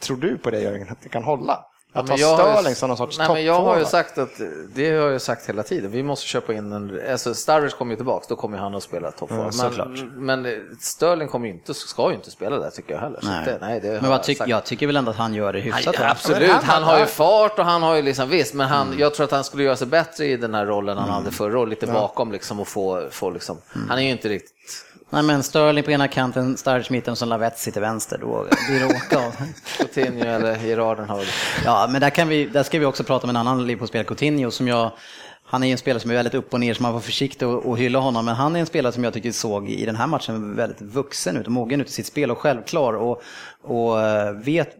Tror 0.00 0.16
du 0.16 0.38
på 0.38 0.50
det 0.50 0.60
Jörgen, 0.60 0.88
att 0.90 1.02
det 1.02 1.08
kan 1.08 1.24
hålla? 1.24 1.64
Att 1.92 2.08
ha 2.08 2.16
ju- 2.16 2.24
Sterling 2.24 2.74
som 2.74 2.88
någon 2.88 2.96
sorts 2.96 3.18
Nej, 3.18 3.28
men 3.28 3.44
Jag 3.44 3.60
har 3.60 3.78
ju 3.78 3.84
sagt 3.84 4.18
att, 4.18 4.30
det 4.74 4.90
har 4.90 5.08
jag 5.10 5.20
sagt 5.22 5.48
hela 5.48 5.62
tiden, 5.62 5.90
vi 5.90 6.02
måste 6.02 6.26
köpa 6.26 6.52
in 6.54 6.72
en, 6.72 7.00
alltså 7.10 7.34
Sturridge 7.34 7.76
kommer 7.76 7.92
ju 7.92 7.96
tillbaka, 7.96 8.26
då 8.28 8.36
kommer 8.36 8.58
han 8.58 8.74
att 8.74 8.82
spela. 8.82 9.12
Ja, 9.30 9.52
såklart. 9.52 9.88
men, 9.88 10.42
men 10.42 10.76
Sterling 10.80 11.28
kommer 11.28 11.46
ju 11.46 11.52
inte, 11.52 11.74
ska 11.74 12.08
ju 12.08 12.14
inte 12.14 12.30
spela 12.30 12.58
där 12.58 12.70
tycker 12.70 12.94
jag 12.94 13.00
heller. 13.00 13.20
Nej. 13.22 13.44
det, 13.44 13.58
nej, 13.60 13.80
det 13.80 13.88
Men 13.88 14.02
vad 14.02 14.12
jag 14.12 14.22
tyck, 14.24 14.40
jag 14.46 14.64
tycker 14.64 14.86
väl 14.86 14.96
ändå 14.96 15.10
att 15.10 15.16
han 15.16 15.34
gör 15.34 15.52
det 15.52 15.60
hyfsat 15.60 15.84
Ja, 15.86 15.92
bra. 16.00 16.08
absolut, 16.10 16.50
han- 16.50 16.64
han 16.64 16.82
har 16.82 16.98
ju 16.98 17.06
fart 17.06 17.58
och 17.58 17.64
han 17.64 17.82
har 17.82 17.94
ju 17.96 18.02
liksom, 18.02 18.28
visst, 18.28 18.54
men 18.54 18.68
han, 18.68 18.86
Mm. 18.86 18.98
jag 18.98 19.14
tror 19.14 19.24
att 19.24 19.30
han 19.32 19.44
skulle 19.44 19.62
göra 19.62 19.76
sig 19.76 19.86
bättre 19.86 20.24
i 20.26 20.36
den 20.36 20.54
här 20.54 20.66
rollen 20.66 20.98
han 20.98 21.10
hade 21.10 21.30
förra 21.30 21.58
året, 21.58 21.70
lite 21.70 21.86
bakom 21.86 22.32
liksom 22.32 22.60
och 22.60 22.68
få, 22.68 23.06
få 23.10 23.30
liksom, 23.30 23.58
Mm. 23.74 23.88
han 23.88 23.98
är 23.98 24.02
ju 24.02 24.10
inte 24.10 24.28
riktigt 24.28 24.54
Nej 25.10 25.22
men 25.22 25.42
Sterling 25.42 25.84
på 25.84 25.90
ena 25.90 26.08
kanten, 26.08 26.56
Sturridge 26.56 26.92
mitten 26.92 27.12
och 27.12 27.18
så 27.18 27.24
Lavetti 27.24 27.72
till 27.72 27.80
vänster. 27.80 28.18
Då 28.18 28.46
blir 28.68 28.80
det 28.80 28.86
åka 28.86 29.26
av. 29.26 29.32
Coutinho 29.78 30.24
eller 30.24 30.56
Gerarden 30.56 31.08
har 31.08 31.24
Ja, 31.64 31.86
men 31.90 32.00
där, 32.00 32.10
kan 32.10 32.28
vi, 32.28 32.46
där 32.46 32.62
ska 32.62 32.78
vi 32.78 32.84
också 32.84 33.04
prata 33.04 33.24
om 33.24 33.30
en 33.30 33.36
annan 33.36 33.66
Liverpool-spelare, 33.66 34.06
Coutinho, 34.06 34.50
som 34.50 34.68
jag 34.68 34.92
han 35.50 35.62
är 35.62 35.66
ju 35.66 35.72
en 35.72 35.78
spelare 35.78 36.00
som 36.00 36.10
är 36.10 36.14
väldigt 36.14 36.34
upp 36.34 36.54
och 36.54 36.60
ner, 36.60 36.74
så 36.74 36.82
man 36.82 36.92
var 36.92 37.00
försiktig 37.00 37.48
och, 37.48 37.66
och 37.66 37.78
hylla 37.78 37.98
honom. 37.98 38.24
Men 38.24 38.34
han 38.34 38.56
är 38.56 38.60
en 38.60 38.66
spelare 38.66 38.92
som 38.92 39.04
jag 39.04 39.12
tycker 39.12 39.32
såg 39.32 39.70
i 39.70 39.86
den 39.86 39.96
här 39.96 40.06
matchen 40.06 40.56
väldigt 40.56 40.80
vuxen 40.80 41.36
ut 41.36 41.46
och 41.46 41.52
mogen 41.52 41.80
ut 41.80 41.88
i 41.88 41.92
sitt 41.92 42.06
spel 42.06 42.30
och 42.30 42.38
självklar 42.38 42.92
och, 42.92 43.22
och 43.62 44.00
eh, 44.00 44.32
vet 44.32 44.76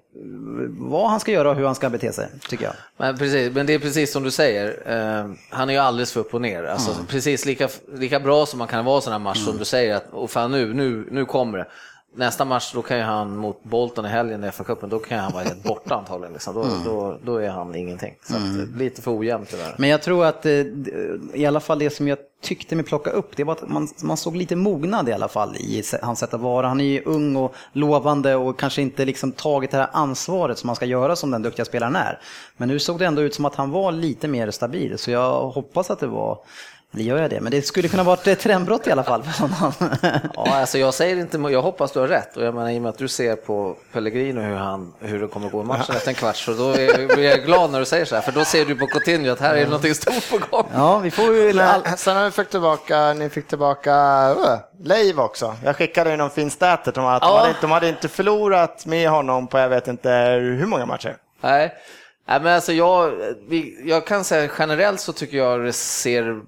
vad 0.68 1.10
han 1.10 1.20
ska 1.20 1.32
göra 1.32 1.50
och 1.50 1.56
hur 1.56 1.66
han 1.66 1.74
ska 1.74 1.90
bete 1.90 2.12
sig, 2.12 2.28
tycker 2.48 2.64
jag. 2.64 2.74
Men, 2.96 3.18
precis, 3.18 3.54
men 3.54 3.66
det 3.66 3.74
är 3.74 3.78
precis 3.78 4.12
som 4.12 4.22
du 4.22 4.30
säger, 4.30 4.66
eh, 4.86 5.30
han 5.50 5.68
är 5.68 5.72
ju 5.72 5.78
alldeles 5.78 6.12
för 6.12 6.20
upp 6.20 6.34
och 6.34 6.40
ner. 6.40 6.64
Alltså, 6.64 6.90
Precis 7.08 7.44
lika, 7.44 7.68
lika 7.94 8.20
bra 8.20 8.46
som 8.46 8.58
man 8.58 8.68
kan 8.68 8.84
vara 8.84 8.98
i 8.98 9.02
sån 9.02 9.12
här 9.12 9.20
match 9.20 9.44
som 9.44 9.58
du 9.58 9.64
säger, 9.64 9.96
att 9.96 10.12
och 10.12 10.30
fan, 10.30 10.50
nu, 10.50 10.74
nu, 10.74 11.08
nu 11.10 11.24
kommer 11.24 11.58
det. 11.58 11.66
Nästa 12.14 12.44
match 12.44 12.72
då 12.74 12.82
kan 12.82 12.96
ju 12.96 13.02
han 13.02 13.36
mot 13.36 13.64
Bolton 13.64 14.06
i 14.06 14.08
helgen 14.08 14.44
i 14.44 14.50
FA-cupen, 14.50 14.88
då 14.88 14.98
kan 14.98 15.18
han 15.18 15.32
vara 15.32 15.44
helt 15.44 15.62
borta 15.62 15.94
antagligen. 15.94 16.32
Liksom. 16.32 16.54
Då, 16.54 16.66
då, 16.84 17.18
då 17.24 17.36
är 17.36 17.50
han 17.50 17.74
ingenting. 17.74 18.14
Så 18.22 18.36
att, 18.36 18.78
lite 18.78 19.02
för 19.02 19.18
ojämnt 19.18 19.48
tyvärr. 19.50 19.74
Men 19.78 19.88
jag 19.88 20.02
tror 20.02 20.24
att 20.24 20.46
eh, 20.46 20.52
i 21.34 21.46
alla 21.46 21.60
fall 21.60 21.78
det 21.78 21.90
som 21.90 22.08
jag 22.08 22.18
tyckte 22.42 22.76
mig 22.76 22.84
plocka 22.84 23.10
upp, 23.10 23.36
det 23.36 23.44
var 23.44 23.52
att 23.52 23.68
man, 23.68 23.88
man 24.02 24.16
såg 24.16 24.36
lite 24.36 24.56
mognad 24.56 25.08
i 25.08 25.12
alla 25.12 25.28
fall 25.28 25.56
i 25.56 25.82
hans 26.02 26.18
sätt 26.18 26.34
att 26.34 26.40
vara. 26.40 26.68
Han 26.68 26.80
är 26.80 26.84
ju 26.84 27.02
ung 27.04 27.36
och 27.36 27.54
lovande 27.72 28.34
och 28.34 28.58
kanske 28.58 28.82
inte 28.82 29.04
liksom 29.04 29.32
tagit 29.32 29.70
det 29.70 29.76
här 29.76 29.88
ansvaret 29.92 30.58
som 30.58 30.66
man 30.66 30.76
ska 30.76 30.86
göra 30.86 31.16
som 31.16 31.30
den 31.30 31.42
duktiga 31.42 31.64
spelaren 31.64 31.96
är. 31.96 32.20
Men 32.56 32.68
nu 32.68 32.78
såg 32.78 32.98
det 32.98 33.06
ändå 33.06 33.22
ut 33.22 33.34
som 33.34 33.44
att 33.44 33.54
han 33.54 33.70
var 33.70 33.92
lite 33.92 34.28
mer 34.28 34.50
stabil, 34.50 34.98
så 34.98 35.10
jag 35.10 35.48
hoppas 35.48 35.90
att 35.90 36.00
det 36.00 36.06
var 36.06 36.38
det 36.90 37.02
gör 37.02 37.18
jag 37.18 37.30
det, 37.30 37.40
men 37.40 37.50
det 37.52 37.62
skulle 37.62 37.88
kunna 37.88 38.02
vara 38.02 38.18
ett 38.24 38.40
trendbrott 38.40 38.86
i 38.86 38.90
alla 38.92 39.02
fall 39.04 39.22
för 39.22 39.46
honom. 39.48 39.72
Ja, 40.34 40.56
alltså 40.56 40.78
jag 40.78 40.94
säger 40.94 41.16
inte, 41.16 41.38
jag 41.38 41.62
hoppas 41.62 41.92
du 41.92 42.00
har 42.00 42.08
rätt. 42.08 42.36
Och 42.36 42.44
jag 42.44 42.54
menar, 42.54 42.70
i 42.70 42.78
och 42.78 42.82
med 42.82 42.88
att 42.88 42.98
du 42.98 43.08
ser 43.08 43.36
på 43.36 43.76
Pellegrino 43.92 44.40
hur, 44.40 44.54
han, 44.56 44.92
hur 45.00 45.20
det 45.20 45.26
kommer 45.28 45.48
gå 45.50 45.60
i 45.60 45.64
matchen 45.64 45.94
efter 45.96 46.08
en 46.08 46.14
kvart, 46.14 46.36
så 46.36 46.52
då 46.52 46.70
är, 46.70 47.14
blir 47.14 47.24
jag 47.30 47.44
glad 47.44 47.70
när 47.70 47.78
du 47.78 47.84
säger 47.84 48.04
så 48.04 48.14
här, 48.14 48.22
för 48.22 48.32
då 48.32 48.44
ser 48.44 48.64
du 48.64 48.74
på 48.76 48.86
Coutinho 48.86 49.32
att 49.32 49.40
här 49.40 49.54
är 49.54 49.64
någonting 49.64 49.94
stort 49.94 50.30
på 50.30 50.38
gång. 50.56 50.66
Ja, 50.74 50.98
vi 50.98 51.10
får 51.10 51.34
ju... 51.36 51.52
Sen 51.96 52.16
har 52.16 52.24
vi 52.24 52.30
fått 52.30 52.50
tillbaka, 52.50 53.12
ni 53.12 53.28
fick 53.28 53.48
tillbaka 53.48 53.94
uh, 54.30 54.58
Leiv 54.84 55.20
också. 55.20 55.56
Jag 55.64 55.76
skickade 55.76 56.10
ju 56.10 56.16
någon 56.16 56.30
fin 56.30 56.50
stat 56.50 56.98
om 56.98 57.04
att 57.06 57.22
de, 57.22 57.28
Ja. 57.28 57.36
hade, 57.38 57.48
inte- 57.48 57.60
de 57.60 57.70
hade 57.70 57.88
inte 57.88 58.08
förlorat 58.08 58.86
med 58.86 59.10
honom 59.10 59.46
på 59.46 59.58
jag 59.58 59.68
vet 59.68 59.88
inte 59.88 60.10
hur 60.58 60.66
många 60.66 60.86
matcher. 60.86 61.16
Nej, 61.40 61.74
Nej 62.28 62.40
men 62.40 62.54
alltså 62.54 62.72
jag, 62.72 63.12
jag 63.84 64.06
kan 64.06 64.24
säga 64.24 64.50
generellt 64.58 65.00
så 65.00 65.12
tycker 65.12 65.36
jag 65.36 65.64
det 65.64 65.72
ser, 65.72 66.40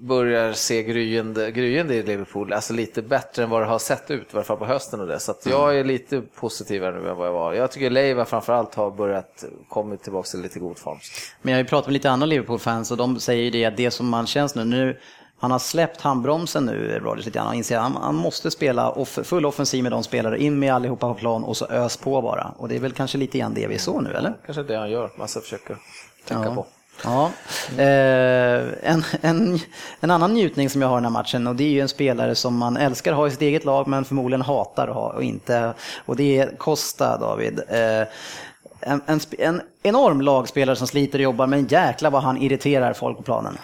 börjar 0.00 0.52
se 0.52 0.82
gryende, 0.82 1.50
gryende 1.50 1.94
i 1.94 2.02
Liverpool, 2.02 2.52
alltså 2.52 2.72
lite 2.72 3.02
bättre 3.02 3.42
än 3.42 3.50
vad 3.50 3.62
det 3.62 3.66
har 3.66 3.78
sett 3.78 4.10
ut, 4.10 4.22
i 4.22 4.36
alla 4.36 4.44
fall 4.44 4.56
på 4.56 4.66
hösten 4.66 5.00
och 5.00 5.06
det. 5.06 5.20
Så 5.20 5.30
att 5.30 5.46
jag 5.46 5.78
är 5.78 5.84
lite 5.84 6.20
positivare 6.20 7.00
nu 7.02 7.08
än 7.10 7.16
vad 7.16 7.26
jag 7.26 7.32
var. 7.32 7.52
Jag 7.52 7.70
tycker 7.70 7.90
Leiva 7.90 8.24
framförallt 8.24 8.74
har 8.74 8.90
börjat 8.90 9.44
komma 9.68 9.96
tillbaka 9.96 10.26
till 10.26 10.40
lite 10.40 10.58
god 10.58 10.78
form. 10.78 10.98
Men 11.42 11.52
jag 11.52 11.58
har 11.58 11.62
ju 11.64 11.68
pratat 11.68 11.86
med 11.86 11.92
lite 11.92 12.10
andra 12.10 12.26
Liverpool-fans 12.26 12.90
och 12.90 12.96
de 12.96 13.20
säger 13.20 13.42
ju 13.42 13.50
det 13.50 13.64
att 13.64 13.76
det 13.76 13.90
som 13.90 14.08
man 14.08 14.26
känns 14.26 14.54
nu, 14.54 14.64
nu 14.64 14.98
han 15.40 15.50
har 15.50 15.58
släppt 15.58 16.00
handbromsen 16.00 16.64
nu, 16.64 16.98
Rodgers, 16.98 17.26
lite 17.26 17.36
grann. 17.38 17.46
Han 17.46 17.56
inser 17.56 17.76
att 17.76 17.82
han, 17.82 17.96
han 17.96 18.14
måste 18.14 18.50
spela 18.50 18.90
off, 18.90 19.18
full 19.22 19.46
offensiv 19.46 19.82
med 19.82 19.92
de 19.92 20.02
spelare, 20.02 20.38
in 20.42 20.58
med 20.58 20.74
allihopa 20.74 21.08
på 21.08 21.14
plan 21.14 21.44
och 21.44 21.56
så 21.56 21.66
ös 21.66 21.96
på 21.96 22.22
bara. 22.22 22.54
Och 22.56 22.68
det 22.68 22.76
är 22.76 22.80
väl 22.80 22.92
kanske 22.92 23.18
lite 23.18 23.38
grann 23.38 23.54
det 23.54 23.66
vi 23.66 23.78
såg 23.78 24.02
nu, 24.02 24.12
eller? 24.14 24.34
Kanske 24.46 24.62
det 24.62 24.76
han 24.76 24.90
gör, 24.90 25.10
Massa 25.18 25.40
försöker 25.40 25.76
tänka 26.28 26.44
Ja. 26.44 26.54
på. 26.54 26.66
Ja. 27.04 27.30
Eh, 27.78 28.62
en, 28.82 29.04
en, 29.20 29.58
en 30.00 30.10
annan 30.10 30.34
njutning 30.34 30.70
som 30.70 30.82
jag 30.82 30.88
har 30.88 30.96
i 30.96 30.98
den 30.98 31.04
här 31.04 31.10
matchen 31.10 31.46
och 31.46 31.56
det 31.56 31.64
är 31.64 31.70
ju 31.70 31.80
en 31.80 31.88
spelare 31.88 32.34
som 32.34 32.56
man 32.56 32.76
älskar 32.76 33.12
att 33.12 33.18
ha 33.18 33.26
i 33.26 33.30
sitt 33.30 33.42
eget 33.42 33.64
lag 33.64 33.88
men 33.88 34.04
förmodligen 34.04 34.42
hatar 34.42 34.88
att 34.88 34.94
ha 34.94 35.12
och 35.12 35.22
inte. 35.22 35.74
Och 36.06 36.16
det 36.16 36.38
är 36.38 36.56
Costa, 36.56 37.18
David. 37.18 37.60
Eh, 37.68 38.08
en, 38.80 39.00
en, 39.06 39.20
en 39.38 39.60
enorm 39.82 40.20
lagspelare 40.20 40.76
som 40.76 40.86
sliter 40.86 41.18
och 41.18 41.22
jobbar 41.22 41.46
men 41.46 41.66
jäkla 41.66 42.10
vad 42.10 42.22
han 42.22 42.42
irriterar 42.42 42.92
folk 42.92 43.16
på 43.16 43.22
planen. 43.22 43.58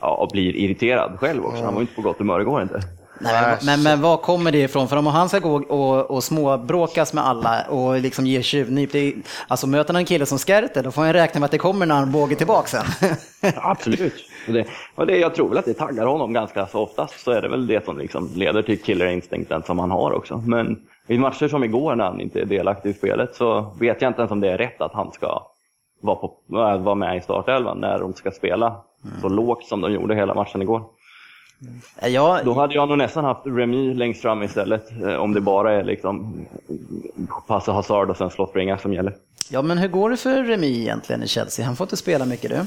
Ja, 0.00 0.14
och 0.14 0.28
blir 0.28 0.56
irriterad 0.56 1.18
själv 1.18 1.44
också. 1.44 1.64
Han 1.64 1.74
var 1.74 1.80
ju 1.80 1.86
inte 1.86 1.94
på 1.94 2.02
gott 2.02 2.18
humör 2.18 2.40
igår 2.40 2.62
inte. 2.62 2.80
Nej, 3.18 3.58
men, 3.66 3.82
men 3.82 4.00
var 4.00 4.16
kommer 4.16 4.52
det 4.52 4.58
ifrån? 4.58 4.88
För 4.88 4.96
om 4.96 5.06
han 5.06 5.28
ska 5.28 5.38
gå 5.38 5.54
och, 5.54 6.10
och 6.10 6.24
småbråkas 6.24 7.12
med 7.12 7.26
alla 7.26 7.62
och 7.68 8.00
liksom 8.00 8.26
ge 8.26 8.42
tjuvnyp, 8.42 8.92
det 8.92 8.98
är, 8.98 9.14
alltså 9.48 9.66
möter 9.66 9.94
han 9.94 10.00
en 10.00 10.06
kille 10.06 10.26
som 10.26 10.38
Skärter, 10.38 10.82
då 10.82 10.90
får 10.90 11.02
han 11.02 11.12
räkna 11.12 11.40
med 11.40 11.44
att 11.44 11.50
det 11.50 11.58
kommer 11.58 11.86
en 11.86 11.92
armbåge 11.92 12.34
tillbaka 12.34 12.68
sen. 12.68 13.16
Absolut. 13.56 14.14
Och 14.46 14.52
det, 14.52 14.66
och 14.94 15.06
det, 15.06 15.18
jag 15.18 15.34
tror 15.34 15.48
väl 15.48 15.58
att 15.58 15.64
det 15.64 15.74
taggar 15.74 16.06
honom 16.06 16.32
ganska 16.32 16.66
så 16.66 16.80
oftast 16.80 17.24
så 17.24 17.30
är 17.30 17.42
det 17.42 17.48
väl 17.48 17.66
det 17.66 17.84
som 17.84 17.98
liksom 17.98 18.30
leder 18.34 18.62
till 18.62 18.82
killerinstinkten 18.82 19.62
som 19.62 19.78
han 19.78 19.90
har 19.90 20.12
också. 20.12 20.42
Men 20.46 20.82
i 21.06 21.18
matcher 21.18 21.48
som 21.48 21.64
igår 21.64 21.94
när 21.94 22.04
han 22.04 22.20
inte 22.20 22.40
är 22.40 22.44
delaktig 22.44 22.90
i 22.90 22.94
spelet 22.94 23.34
så 23.34 23.60
vet 23.80 24.02
jag 24.02 24.10
inte 24.10 24.20
ens 24.20 24.32
om 24.32 24.40
det 24.40 24.50
är 24.50 24.58
rätt 24.58 24.80
att 24.80 24.92
han 24.92 25.12
ska 25.12 25.46
vara, 26.00 26.16
på, 26.16 26.32
äh, 26.50 26.78
vara 26.78 26.94
med 26.94 27.16
i 27.16 27.20
startelvan 27.20 27.78
när 27.78 27.98
de 27.98 28.12
ska 28.12 28.30
spela 28.30 28.76
så 29.20 29.28
lågt 29.28 29.64
som 29.64 29.80
de 29.80 29.92
gjorde 29.92 30.14
hela 30.14 30.34
matchen 30.34 30.62
igår. 30.62 30.82
Ja, 32.02 32.40
Då 32.44 32.52
hade 32.54 32.74
jag 32.74 32.88
nog 32.88 32.98
nästan 32.98 33.24
haft 33.24 33.40
Remy 33.46 33.94
längst 33.94 34.22
fram 34.22 34.42
istället 34.42 34.90
eh, 35.02 35.14
om 35.14 35.34
det 35.34 35.40
bara 35.40 35.72
är 35.72 35.84
liksom 35.84 36.46
passa 37.46 37.72
Hazard 37.72 38.10
och 38.10 38.16
sen 38.16 38.30
slå 38.30 38.46
springa 38.46 38.78
som 38.78 38.92
gäller. 38.92 39.14
ja, 39.50 39.62
men 39.62 39.78
hur 39.78 39.88
går 39.88 40.10
det 40.10 40.16
för 40.16 40.42
Remi 40.44 40.80
egentligen 40.80 41.22
i 41.22 41.28
Chelsea? 41.28 41.66
Han 41.66 41.76
får 41.76 41.84
inte 41.84 41.96
spela 41.96 42.24
mycket 42.24 42.50
du. 42.50 42.60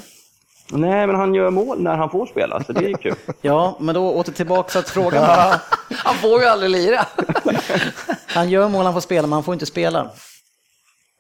Nej, 0.72 1.08
men 1.08 1.16
han 1.16 1.34
gör 1.36 1.50
mål 1.50 1.82
när 1.82 1.96
han 1.98 2.10
får 2.10 2.26
spela, 2.26 2.64
så 2.64 2.74
det 2.74 2.86
är 2.86 2.90
ju 2.90 2.94
kul. 2.98 3.16
Ja, 3.42 3.78
men 3.80 3.96
då 3.96 4.12
åter 4.14 4.32
tillbaka 4.34 4.70
så 4.70 4.80
att 4.80 4.90
frågan 4.90 5.24
Han 5.90 6.16
får 6.16 6.42
ju 6.42 6.46
aldrig 6.48 6.72
lira. 6.72 7.06
Han 8.28 8.50
gör 8.50 8.70
mål, 8.70 8.86
han 8.86 8.94
får 8.94 9.02
spela, 9.02 9.28
men 9.28 9.34
han 9.34 9.44
får 9.44 9.54
inte 9.54 9.66
spela. 9.66 10.10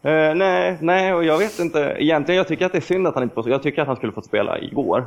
Eh, 0.04 0.36
nej, 0.36 0.78
nej, 0.82 1.14
och 1.14 1.24
jag 1.24 1.38
vet 1.38 1.60
inte. 1.60 1.95
Egentligen, 2.00 2.38
jag 2.38 2.48
tycker 2.48 2.66
att 2.66 2.72
det 2.72 2.78
är 2.78 2.82
synd 2.82 3.08
att 3.08 3.14
han 3.14 3.24
inte 3.24 3.36
får 3.36 3.50
Jag 3.50 3.64
tycker 3.64 3.82
att 3.82 3.88
han 3.88 3.95
skulle 3.98 4.12
fått 4.12 4.26
spela 4.26 4.60
igår. 4.60 5.06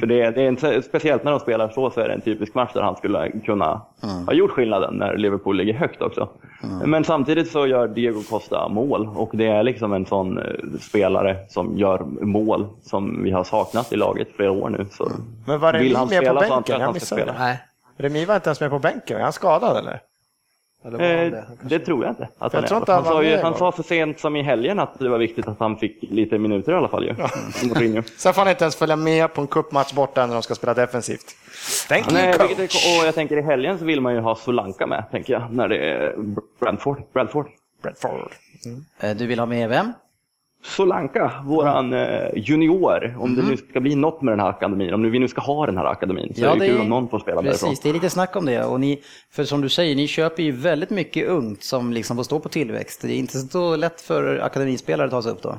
För 0.00 0.06
det, 0.06 0.30
det 0.30 0.42
är 0.42 0.48
inte, 0.48 0.82
speciellt 0.82 1.24
när 1.24 1.30
de 1.30 1.40
spelar 1.40 1.68
så, 1.68 1.90
så 1.90 2.00
är 2.00 2.08
det 2.08 2.14
en 2.14 2.20
typisk 2.20 2.54
match 2.54 2.70
där 2.74 2.82
han 2.82 2.96
skulle 2.96 3.30
kunna 3.30 3.82
ha 4.26 4.32
gjort 4.32 4.50
skillnaden 4.50 4.94
när 4.94 5.16
Liverpool 5.16 5.56
ligger 5.56 5.74
högt 5.74 6.02
också. 6.02 6.28
Men 6.84 7.04
samtidigt 7.04 7.50
så 7.50 7.66
gör 7.66 7.88
Diego 7.88 8.22
Costa 8.22 8.68
mål 8.68 9.08
och 9.16 9.30
det 9.32 9.46
är 9.46 9.62
liksom 9.62 9.92
en 9.92 10.06
sån 10.06 10.38
eh, 10.38 10.44
spelare 10.80 11.36
som 11.48 11.78
gör 11.78 11.98
mål 12.20 12.66
som 12.82 13.22
vi 13.22 13.30
har 13.30 13.44
saknat 13.44 13.92
i 13.92 13.96
laget 13.96 14.28
flera 14.36 14.52
år 14.52 14.68
nu. 14.68 14.86
Så 14.90 15.10
Men 15.46 15.60
var 15.60 15.72
Remi 15.72 15.92
med 15.92 16.00
på 16.00 16.06
spela 16.06 16.40
bänken? 16.40 16.62
jag 16.78 16.78
han 16.86 16.94
missade 16.94 17.22
spela. 17.22 17.32
det. 17.32 17.38
Nej. 17.38 17.60
Remi 17.96 18.24
var 18.24 18.34
inte 18.34 18.48
ens 18.48 18.60
med 18.60 18.70
på 18.70 18.78
bänken, 18.78 19.16
är 19.16 19.22
han 19.22 19.32
skadad 19.32 19.76
eller? 19.76 20.00
Eller 20.84 20.98
var 20.98 21.04
han 21.06 21.14
Eh, 21.24 21.30
det? 21.30 21.44
det 21.62 21.78
tror 21.78 22.04
jag 22.04 22.12
inte. 22.12 22.28
Att 22.38 22.52
Jag 22.52 22.60
han, 22.60 22.68
tror 22.68 22.80
inte 22.80 22.92
han, 22.92 23.04
han 23.04 23.12
sa 23.12 23.22
ju, 23.22 23.36
han 23.36 23.54
sa 23.54 23.72
för 23.72 23.82
sent 23.82 24.20
som 24.20 24.36
i 24.36 24.42
helgen 24.42 24.78
att 24.78 24.98
det 24.98 25.08
var 25.08 25.18
viktigt 25.18 25.48
att 25.48 25.58
han 25.58 25.76
fick 25.76 25.98
lite 26.02 26.38
minuter 26.38 26.72
i 26.72 26.74
alla 26.74 26.88
fall. 26.88 27.04
Ju. 27.04 27.14
Mourinho. 27.68 28.02
Sen 28.16 28.34
får 28.34 28.42
han 28.42 28.50
inte 28.50 28.64
ens 28.64 28.76
följa 28.76 28.96
med 28.96 29.34
på 29.34 29.40
en 29.40 29.46
cupmatch 29.46 29.92
borta 29.92 30.26
när 30.26 30.34
de 30.34 30.42
ska 30.42 30.54
spela 30.54 30.74
defensivt. 30.74 31.24
Thank 31.88 32.12
you 32.12 32.14
Nej, 32.22 32.32
coach. 32.32 32.50
är, 32.58 33.00
och 33.00 33.06
jag 33.06 33.14
tänker 33.14 33.36
i 33.36 33.42
helgen 33.42 33.78
så 33.78 33.84
vill 33.84 34.00
man 34.00 34.14
ju 34.14 34.20
ha 34.20 34.34
Solanka 34.36 34.86
med, 34.86 35.04
tänker 35.10 35.32
jag, 35.32 35.52
när 35.52 35.68
det 35.68 35.76
är 35.76 36.14
Brentford. 36.60 37.02
Brentford. 37.12 37.46
Bradford. 37.82 38.32
Eh, 39.00 39.16
Du 39.16 39.26
vill 39.26 39.38
ha 39.38 39.46
med 39.46 39.68
vem? 39.68 39.92
Solanka, 40.64 41.32
våran 41.44 41.92
eh, 41.92 42.28
junior, 42.34 43.16
om 43.20 43.34
det 43.34 43.42
nu 43.42 43.56
ska 43.56 43.80
bli 43.80 43.94
något 43.94 44.22
med 44.22 44.32
den 44.32 44.40
här 44.40 44.48
akademin, 44.48 44.94
om 44.94 45.10
vi 45.10 45.18
nu 45.18 45.28
ska 45.28 45.40
ha 45.40 45.66
den 45.66 45.76
här 45.76 45.84
akademin, 45.84 46.34
så 46.34 46.46
är 46.46 46.58
det 46.58 46.66
kul 46.66 46.80
om 46.80 46.88
någon 46.88 47.08
får 47.08 47.18
spela 47.18 47.42
därifrån. 47.42 47.68
Precis, 47.68 47.80
det 47.82 47.88
är 47.88 47.92
lite 47.92 48.10
snack 48.10 48.36
om 48.36 48.46
det. 48.46 48.64
Och 48.64 48.80
ni, 48.80 49.00
för 49.32 49.44
som 49.44 49.60
du 49.60 49.68
säger, 49.68 49.96
ni 49.96 50.06
köper 50.06 50.42
ju 50.42 50.52
väldigt 50.52 50.90
mycket 50.90 51.28
ungt 51.28 51.62
som 51.62 51.92
liksom 51.92 52.16
får 52.16 52.24
stå 52.24 52.40
på 52.40 52.48
tillväxt. 52.48 53.02
Det 53.02 53.12
är 53.12 53.18
inte 53.18 53.38
så 53.38 53.76
lätt 53.76 54.00
för 54.00 54.38
akademispelare 54.38 55.04
att 55.04 55.10
ta 55.10 55.22
sig 55.22 55.32
upp 55.32 55.42
då. 55.42 55.56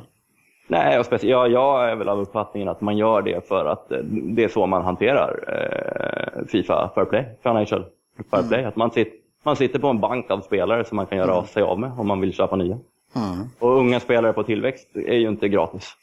Nej, 0.68 1.00
och 1.00 1.24
jag, 1.24 1.52
jag 1.52 1.90
är 1.90 1.96
väl 1.96 2.10
av 2.10 2.20
uppfattningen 2.20 2.70
att 2.70 2.82
man 2.82 2.98
gör 2.98 3.22
det 3.22 3.48
för 3.48 3.66
att 3.66 3.92
eh, 3.92 3.98
det 4.08 4.44
är 4.44 4.50
så 4.50 4.66
man 4.66 4.84
hanterar 4.84 5.44
eh, 5.48 6.48
Fifa 6.48 6.92
Fair 6.96 7.06
Play, 7.06 7.26
Financial 7.44 7.86
Fair 8.32 8.44
Play. 8.44 8.64
Att 8.64 8.76
man, 8.76 8.92
sitter, 8.92 9.14
man 9.44 9.56
sitter 9.56 9.80
på 9.80 9.88
en 9.88 10.00
bank 10.00 10.32
av 10.32 10.42
spelare 10.42 10.86
som 10.86 10.96
man 10.96 11.06
kan 11.06 11.18
göra 11.18 11.34
av 11.34 11.44
sig 11.44 11.64
av 11.64 11.80
med 11.80 11.92
om 11.98 12.08
man 12.08 12.22
vill 12.22 12.34
köpa 12.34 12.56
nya. 12.56 12.78
Och 13.60 13.78
unga 13.80 14.00
spelare 14.00 14.34
på 14.34 14.44
tillväxt 14.44 14.96
är 14.96 15.16
ju 15.16 15.28
inte 15.28 15.50
gratis. 15.50 15.96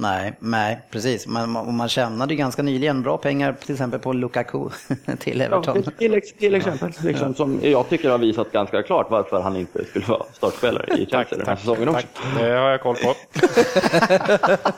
Nej, 0.00 0.32
nej, 0.38 0.80
precis. 0.90 1.26
Man, 1.26 1.50
man, 1.50 1.76
man 1.76 1.88
tjänade 1.88 2.34
ju 2.34 2.38
ganska 2.38 2.62
nyligen 2.62 3.02
bra 3.02 3.18
pengar 3.18 3.56
till 3.64 3.74
exempel 3.74 4.00
på 4.00 4.12
Lukaku 4.12 4.68
till 5.18 5.38
Ja, 5.38 5.44
Everton. 5.44 5.82
till, 5.82 5.92
till, 5.98 6.20
till 6.38 6.54
exempel. 6.54 6.92
Liksom, 7.02 7.34
som 7.34 7.60
jag 7.62 7.88
tycker 7.88 8.10
har 8.10 8.18
visat 8.18 8.52
ganska 8.52 8.82
klart 8.82 9.06
varför 9.10 9.40
han 9.40 9.56
inte 9.56 9.84
skulle 9.84 10.06
vara 10.06 10.22
startspelare 10.32 10.98
i 10.98 11.06
Chelsea 11.10 11.38
den 11.38 11.46
här 11.46 11.56
säsongen 11.56 11.88
också. 11.88 12.06
Det 12.38 12.44
har 12.44 12.70
jag 12.70 12.80
koll 12.82 12.96
på. 12.96 13.14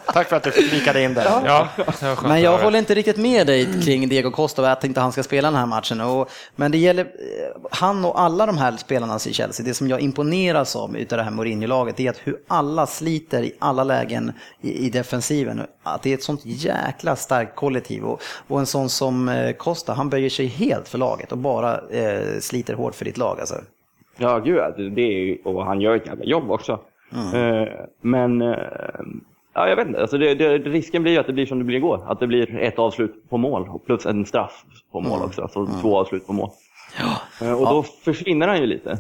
Tack 0.13 0.29
för 0.29 0.37
att 0.37 0.43
du 0.43 0.51
flikade 0.51 1.03
in 1.03 1.15
där. 1.15 1.25
Ja, 1.45 1.69
det 1.77 1.93
skönt 1.93 2.23
Men 2.23 2.41
jag 2.41 2.59
håller 2.59 2.79
inte 2.79 2.95
riktigt 2.95 3.17
med 3.17 3.47
dig 3.47 3.83
kring 3.85 4.09
Diego 4.09 4.31
Costa 4.31 4.63
och 4.63 4.71
att 4.71 4.85
inte 4.85 5.01
han 5.01 5.13
ska 5.13 5.23
spela 5.23 5.51
den 5.51 5.59
här 5.59 5.67
matchen. 5.67 6.01
Och, 6.01 6.31
men 6.57 6.71
det 6.73 6.79
gäller 6.79 7.03
eh, 7.05 7.09
han 7.71 8.05
och 8.05 8.21
alla 8.21 8.47
de 8.47 8.59
här 8.59 8.77
spelarna 8.77 9.19
i 9.27 9.33
Chelsea. 9.33 9.67
Det 9.67 9.75
som 9.75 9.89
jag 9.89 10.01
imponeras 10.01 10.77
av 10.77 10.97
utav 10.97 11.17
det 11.19 11.25
här 11.25 11.31
Mourinho-laget 11.31 12.01
är 12.01 12.11
att 12.11 12.19
hur 12.25 12.37
alla 12.49 12.87
sliter 12.87 13.43
i 13.43 13.53
alla 13.59 13.85
lägen 13.85 14.33
i, 14.61 14.87
i 14.87 14.91
defensiven. 15.11 15.63
Att 15.83 16.03
det 16.03 16.11
är 16.11 16.15
ett 16.15 16.23
sånt 16.23 16.41
jäkla 16.45 17.17
starkt 17.17 17.57
kollektiv. 17.57 18.05
Och, 18.05 18.23
och 18.49 18.61
en 18.61 18.67
sån 18.67 18.89
som 18.89 19.29
eh, 19.29 19.53
Costa, 19.53 19.93
han 19.93 20.11
böjer 20.11 20.31
sig 20.31 20.47
helt 20.47 20.89
för 20.89 20.99
laget 20.99 21.33
och 21.33 21.39
bara 21.39 21.81
eh, 21.89 22.39
sliter 22.41 22.75
hårt 22.75 22.95
för 22.95 23.05
ditt 23.05 23.19
lag. 23.19 23.41
Alltså. 23.41 23.55
Ja, 24.17 24.39
gud 24.39 24.57
ja, 24.57 24.71
det 24.71 25.03
är, 25.03 25.47
och 25.47 25.65
han 25.65 25.81
gör 25.81 25.97
ett 25.97 26.07
jävla 26.07 26.25
jobb 26.25 26.51
också. 26.51 26.81
Eh, 27.35 27.69
men, 28.01 28.43
eh, 28.43 28.57
ja, 29.55 29.69
jag 29.69 29.77
vet 29.77 29.87
inte. 29.87 30.01
Alltså 30.01 30.19
det, 30.19 30.35
det, 30.35 30.59
risken 30.59 31.03
blir 31.03 31.13
ju 31.13 31.19
att 31.19 31.27
det 31.27 31.33
blir 31.33 31.47
som 31.47 31.59
det 31.59 31.65
blir 31.65 31.77
igår. 31.77 32.05
Att 32.07 32.21
det 32.21 32.27
blir 32.27 32.59
ett 32.59 32.79
avslut 32.79 33.31
på 33.31 33.37
mål 33.37 33.69
och 33.69 33.87
plus 33.87 34.07
en 34.07 34.27
straff 34.27 34.65
på 34.93 35.01
mål 35.01 35.23
också. 35.23 35.49
Så 35.53 35.67
två 35.83 35.99
avslut 35.99 36.27
på 36.27 36.33
mål. 36.33 36.51
Eh, 37.43 37.53
och 37.53 37.67
då 37.67 37.83
försvinner 37.83 38.49
han 38.49 38.61
ju 38.61 38.67
lite. 38.67 38.99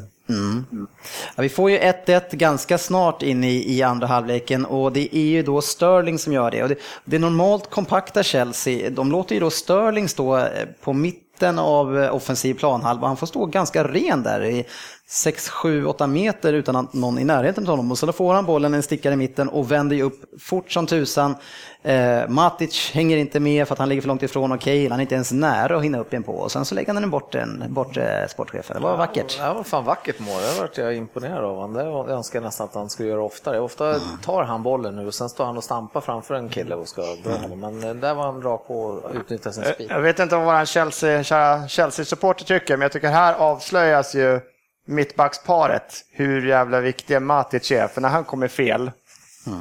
Ja, 1.36 1.42
vi 1.42 1.48
får 1.48 1.70
ju 1.70 1.78
1-1 1.78 2.36
ganska 2.36 2.78
snart 2.78 3.22
in 3.22 3.44
i, 3.44 3.76
i 3.76 3.82
andra 3.82 4.06
halvleken 4.06 4.64
och 4.64 4.92
det 4.92 5.16
är 5.16 5.26
ju 5.26 5.42
då 5.42 5.60
Sterling 5.62 6.18
som 6.18 6.32
gör 6.32 6.50
det. 6.50 6.62
Och 6.62 6.68
det, 6.68 6.78
det 7.04 7.18
normalt 7.18 7.70
kompakta 7.70 8.22
Chelsea, 8.22 8.90
de 8.90 9.10
låter 9.10 9.34
ju 9.34 9.40
då 9.40 9.50
Sterling 9.50 10.08
stå 10.08 10.38
eh, 10.38 10.44
på 10.82 10.92
mitt 10.92 11.29
mitten 11.40 11.58
av 11.58 11.98
eh, 12.02 12.14
offensiv 12.14 12.54
planhalva. 12.54 13.06
Han 13.06 13.16
får 13.16 13.26
stå 13.26 13.46
ganska 13.46 13.84
ren 13.84 14.22
där 14.22 14.44
i 14.44 14.64
6, 15.08 15.48
7, 15.48 15.86
8 15.86 16.06
meter 16.06 16.52
utan 16.52 16.76
att 16.76 16.92
någon 16.92 17.18
i 17.18 17.24
närheten 17.24 17.64
av 17.64 17.70
honom. 17.70 17.90
Och 17.90 17.98
så 17.98 18.12
får 18.12 18.34
han 18.34 18.46
bollen 18.46 18.74
en 18.74 18.82
stickare 18.82 19.14
i 19.14 19.16
mitten 19.16 19.48
och 19.48 19.72
vänder 19.72 19.96
ju 19.96 20.02
upp 20.02 20.20
fort 20.40 20.70
som 20.72 20.86
tusan. 20.86 21.34
Eh, 21.82 22.28
Matic 22.28 22.90
hänger 22.94 23.16
inte 23.16 23.40
med 23.40 23.68
för 23.68 23.72
att 23.74 23.78
han 23.78 23.88
ligger 23.88 24.02
för 24.02 24.08
långt 24.08 24.22
ifrån 24.22 24.52
och 24.52 24.60
Cahill, 24.60 24.90
han 24.90 25.00
är 25.00 25.02
inte 25.02 25.14
ens 25.14 25.32
nära 25.32 25.76
att 25.76 25.84
hinna 25.84 25.98
upp 25.98 26.12
en 26.14 26.22
på. 26.22 26.32
Och 26.32 26.52
sen 26.52 26.64
så 26.64 26.74
lägger 26.74 26.92
han 26.92 27.02
den 27.02 27.10
bort 27.10 27.34
en 27.34 27.64
bort 27.68 27.96
eh, 27.96 28.04
sportchef. 28.28 28.68
Det 28.74 28.78
var 28.80 28.96
vackert. 28.96 29.36
Det 29.38 29.42
här 29.42 29.54
var 29.54 29.62
fan 29.62 29.84
vackert 29.84 30.18
mål, 30.20 30.40
det 30.54 30.60
vart 30.60 30.78
jag 30.78 30.96
imponerad 30.96 31.44
av 31.44 31.54
honom. 31.56 31.72
Det 31.74 31.84
var- 31.90 32.08
jag 32.08 32.16
önskar 32.16 32.40
nästan 32.40 32.64
att 32.68 32.74
han 32.74 32.90
skulle 32.90 33.08
göra 33.08 33.22
oftare. 33.22 33.60
Ofta 33.60 33.94
tar 34.24 34.42
han 34.44 34.62
bollen 34.62 34.96
nu 34.96 35.06
och 35.06 35.14
sen 35.14 35.28
står 35.28 35.44
han 35.44 35.56
och 35.56 35.64
stampar 35.64 36.00
framför 36.00 36.34
en 36.34 36.48
kille 36.48 36.74
och 36.74 36.88
ska 36.88 37.02
dra 37.24 37.32
honom. 37.42 37.60
Men 37.60 37.84
eh, 37.84 37.94
där 37.94 38.14
var 38.14 38.22
han 38.24 38.40
bra 38.40 38.56
på 38.56 39.00
att 39.10 39.14
utnyttja 39.16 39.52
sin 39.52 39.64
speed. 39.64 39.90
Jag 39.90 40.00
vet 40.00 40.18
inte 40.18 40.36
vad 40.36 40.44
vår 40.44 40.64
Chelsea, 40.64 41.24
kära 41.30 41.68
Chelsea-supporter 41.68 42.44
tycker, 42.44 42.76
men 42.76 42.82
jag 42.82 42.92
tycker 42.92 43.08
här 43.08 43.34
avslöjas 43.34 44.14
ju 44.14 44.40
mittbacksparet 44.86 46.04
hur 46.12 46.46
jävla 46.46 46.80
viktig 46.80 47.22
Matic 47.22 47.70
är. 47.70 47.88
För 47.88 48.00
när 48.00 48.08
han 48.08 48.24
kommer 48.24 48.48
fel 48.48 48.90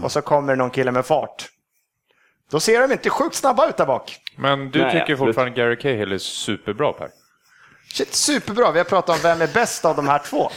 och 0.03 0.11
så 0.11 0.21
kommer 0.21 0.55
någon 0.55 0.69
kille 0.69 0.91
med 0.91 1.05
fart, 1.05 1.45
då 2.51 2.59
ser 2.59 2.81
de 2.81 2.91
inte 2.91 3.09
sjukt 3.09 3.35
snabba 3.35 3.69
ut 3.69 3.77
där 3.77 3.85
bak. 3.85 4.17
Men 4.35 4.71
du 4.71 4.79
Nej, 4.81 4.91
tycker 4.91 5.01
absolut. 5.01 5.19
fortfarande 5.19 5.61
Gary 5.61 5.75
Cahill 5.77 6.11
är 6.11 6.17
superbra 6.17 6.93
Per? 6.93 7.09
Shit, 7.93 8.13
superbra, 8.13 8.71
vi 8.71 8.79
har 8.79 8.85
pratat 8.85 9.15
om 9.15 9.21
vem 9.21 9.41
är 9.41 9.47
bäst 9.47 9.85
av 9.85 9.95
de 9.95 10.07
här 10.07 10.19
två. 10.19 10.51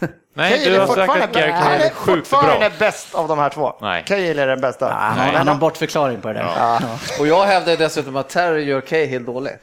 Nej, 0.34 0.50
Cahill 0.50 0.68
du 0.72 0.74
är 0.76 0.80
har 0.80 0.86
sagt 0.86 0.96
fortfarande 0.98 1.24
att 1.24 1.32
Gary 1.32 1.50
han 1.52 1.62
Cahill 1.62 1.80
är 1.82 1.86
är 1.86 1.90
sjukt 1.90 2.30
bra. 2.30 2.40
fortfarande 2.40 2.70
bäst 2.78 3.14
av 3.14 3.28
de 3.28 3.38
här 3.38 3.50
två. 3.50 3.74
Nej. 3.80 4.04
Cahill 4.06 4.38
är 4.38 4.46
den 4.46 4.60
bästa. 4.60 4.92
Han 4.92 5.18
har, 5.18 5.32
han 5.32 5.46
har 5.46 5.54
en 5.54 5.60
bortförklaring 5.60 6.20
på 6.20 6.28
det 6.28 6.34
där. 6.34 6.44
Ja. 6.56 6.80
Och 7.18 7.26
jag 7.26 7.44
hävdar 7.44 7.76
dessutom 7.76 8.16
att 8.16 8.28
Terry 8.28 8.62
gör 8.64 8.80
Cahill 8.80 9.24
dålig. 9.24 9.52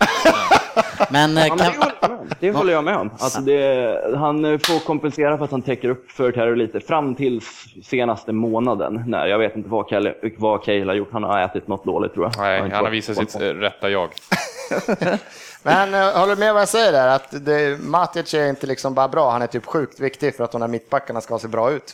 Men, 1.09 1.37
eh, 1.37 1.47
Ja, 1.47 1.55
men 1.55 1.57
det, 1.57 1.73
kan, 1.73 1.75
håller 1.75 1.93
jag 2.01 2.03
med 2.09 2.19
om. 2.19 2.29
det 2.39 2.51
håller 2.51 2.73
jag 2.73 2.83
med 2.83 2.95
om. 2.95 3.09
Alltså 3.19 3.41
det, 3.41 4.15
han 4.17 4.59
får 4.59 4.85
kompensera 4.85 5.37
för 5.37 5.45
att 5.45 5.51
han 5.51 5.61
täcker 5.61 5.89
upp 5.89 6.11
för 6.11 6.31
Terror 6.31 6.55
lite 6.55 6.79
fram 6.79 7.15
till 7.15 7.41
senaste 7.83 8.31
månaden. 8.31 9.03
När, 9.07 9.27
jag 9.27 9.39
vet 9.39 9.55
inte 9.55 9.69
vad 9.69 9.89
Cahill, 9.89 10.13
vad 10.37 10.63
Cahill 10.63 10.87
har 10.87 10.95
gjort. 10.95 11.09
Han 11.11 11.23
har 11.23 11.41
ätit 11.41 11.67
något 11.67 11.85
dåligt 11.85 12.13
tror 12.13 12.25
jag. 12.25 12.33
Nej, 12.37 12.63
inte 12.63 12.75
han 12.75 12.85
har 12.85 12.91
visat 12.91 13.17
sitt 13.17 13.35
eh, 13.35 13.47
rätta 13.47 13.89
jag. 13.89 14.09
Men 15.63 15.93
eh, 15.93 16.19
håller 16.19 16.35
du 16.35 16.39
med 16.39 16.53
vad 16.53 16.61
jag 16.61 16.69
säger 16.69 16.91
där? 16.91 17.15
Att 17.15 17.45
det, 17.45 17.79
Matic 17.83 18.33
är 18.33 18.49
inte 18.49 18.67
liksom 18.67 18.93
bara 18.93 19.07
bra, 19.07 19.29
han 19.31 19.41
är 19.41 19.47
typ 19.47 19.65
sjukt 19.65 19.99
viktig 19.99 20.35
för 20.35 20.43
att 20.43 20.51
de 20.51 20.61
här 20.61 20.69
mittbackarna 20.69 21.21
ska 21.21 21.39
se 21.39 21.47
bra 21.47 21.71
ut. 21.71 21.93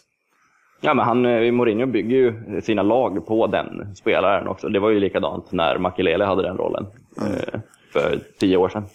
Ja, 0.81 0.93
men 0.93 1.05
han, 1.05 1.25
eh, 1.25 1.51
Mourinho 1.51 1.85
bygger 1.85 2.17
ju 2.17 2.61
sina 2.61 2.81
lag 2.83 3.27
på 3.27 3.47
den 3.47 3.95
spelaren 3.95 4.47
också. 4.47 4.69
Det 4.69 4.79
var 4.79 4.89
ju 4.89 4.99
likadant 4.99 5.51
när 5.51 5.77
Makelele 5.77 6.25
hade 6.25 6.43
den 6.43 6.57
rollen 6.57 6.87
eh, 7.17 7.59
för 7.99 8.19
tio 8.39 8.57
år 8.57 8.69
sedan. 8.69 8.85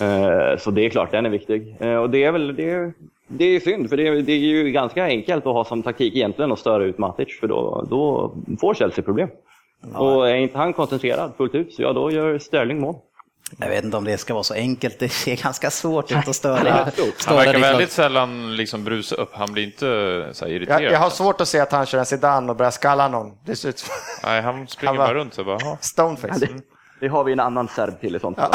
Eh, 0.00 0.58
så 0.58 0.70
det 0.70 0.86
är 0.86 0.90
klart, 0.90 1.10
den 1.10 1.26
är 1.26 1.30
viktig. 1.30 1.76
Eh, 1.80 1.94
och 1.96 2.10
det 2.10 2.24
är 2.24 2.32
väl 2.32 2.56
det 2.56 2.70
är, 2.70 2.92
det 3.28 3.44
är 3.44 3.60
synd, 3.60 3.88
för 3.90 3.96
det 3.96 4.06
är, 4.08 4.12
det 4.22 4.32
är 4.32 4.38
ju 4.38 4.70
ganska 4.70 5.04
enkelt 5.04 5.46
att 5.46 5.52
ha 5.52 5.64
som 5.64 5.82
taktik 5.82 6.14
egentligen 6.16 6.52
att 6.52 6.58
störa 6.58 6.84
ut 6.84 6.98
Matic, 6.98 7.40
för 7.40 7.46
då, 7.48 7.86
då 7.90 8.34
får 8.60 8.74
Chelsea 8.74 9.04
problem. 9.04 9.28
Och 9.94 10.30
är 10.30 10.34
inte 10.34 10.58
han 10.58 10.72
koncentrerad 10.72 11.32
fullt 11.36 11.54
ut, 11.54 11.74
så 11.74 11.82
ja, 11.82 11.92
då 11.92 12.10
gör 12.10 12.38
Sterling 12.38 12.80
mål. 12.80 12.94
Jag 13.58 13.68
vet 13.68 13.84
inte 13.84 13.96
om 13.96 14.04
det 14.04 14.18
ska 14.18 14.34
vara 14.34 14.44
så 14.44 14.54
enkelt, 14.54 14.98
det 14.98 15.08
ser 15.08 15.36
ganska 15.42 15.70
svårt 15.70 16.12
ut 16.12 16.28
att 16.28 16.36
störa. 16.42 16.88
Han 17.26 17.36
verkar 17.36 17.60
väldigt 17.60 17.90
sällan 17.90 18.56
liksom 18.56 18.84
brusa 18.84 19.16
upp, 19.16 19.30
han 19.32 19.52
blir 19.52 19.64
inte 19.64 20.28
så 20.32 20.44
här 20.44 20.52
irriterad. 20.52 20.82
Jag, 20.82 20.92
jag 20.92 20.98
har 20.98 21.10
svårt 21.10 21.40
att 21.40 21.48
se 21.48 21.60
att 21.60 21.72
han 21.72 21.86
kör 21.86 21.98
en 21.98 22.06
Zidane 22.06 22.50
och 22.50 22.56
börjar 22.56 22.70
skalla 22.70 23.08
någon. 23.08 23.32
Det 23.46 23.56
ser 23.56 23.68
ut 23.68 23.84
Nej, 24.24 24.42
han 24.42 24.66
springer 24.66 24.88
Han 24.88 24.96
bara- 24.96 25.06
bara 25.08 25.14
runt 25.18 25.34
så 25.34 25.44
bara, 25.44 25.58
"Jaha." 25.60 25.76
stoneface. 25.80 26.38
Det, 26.40 26.48
det 27.00 27.08
har 27.08 27.24
vi 27.24 27.32
en 27.32 27.40
annan 27.40 27.68
serb 27.68 28.00
till 28.00 28.16
i 28.16 28.20
sånt 28.20 28.36
fall. 28.36 28.50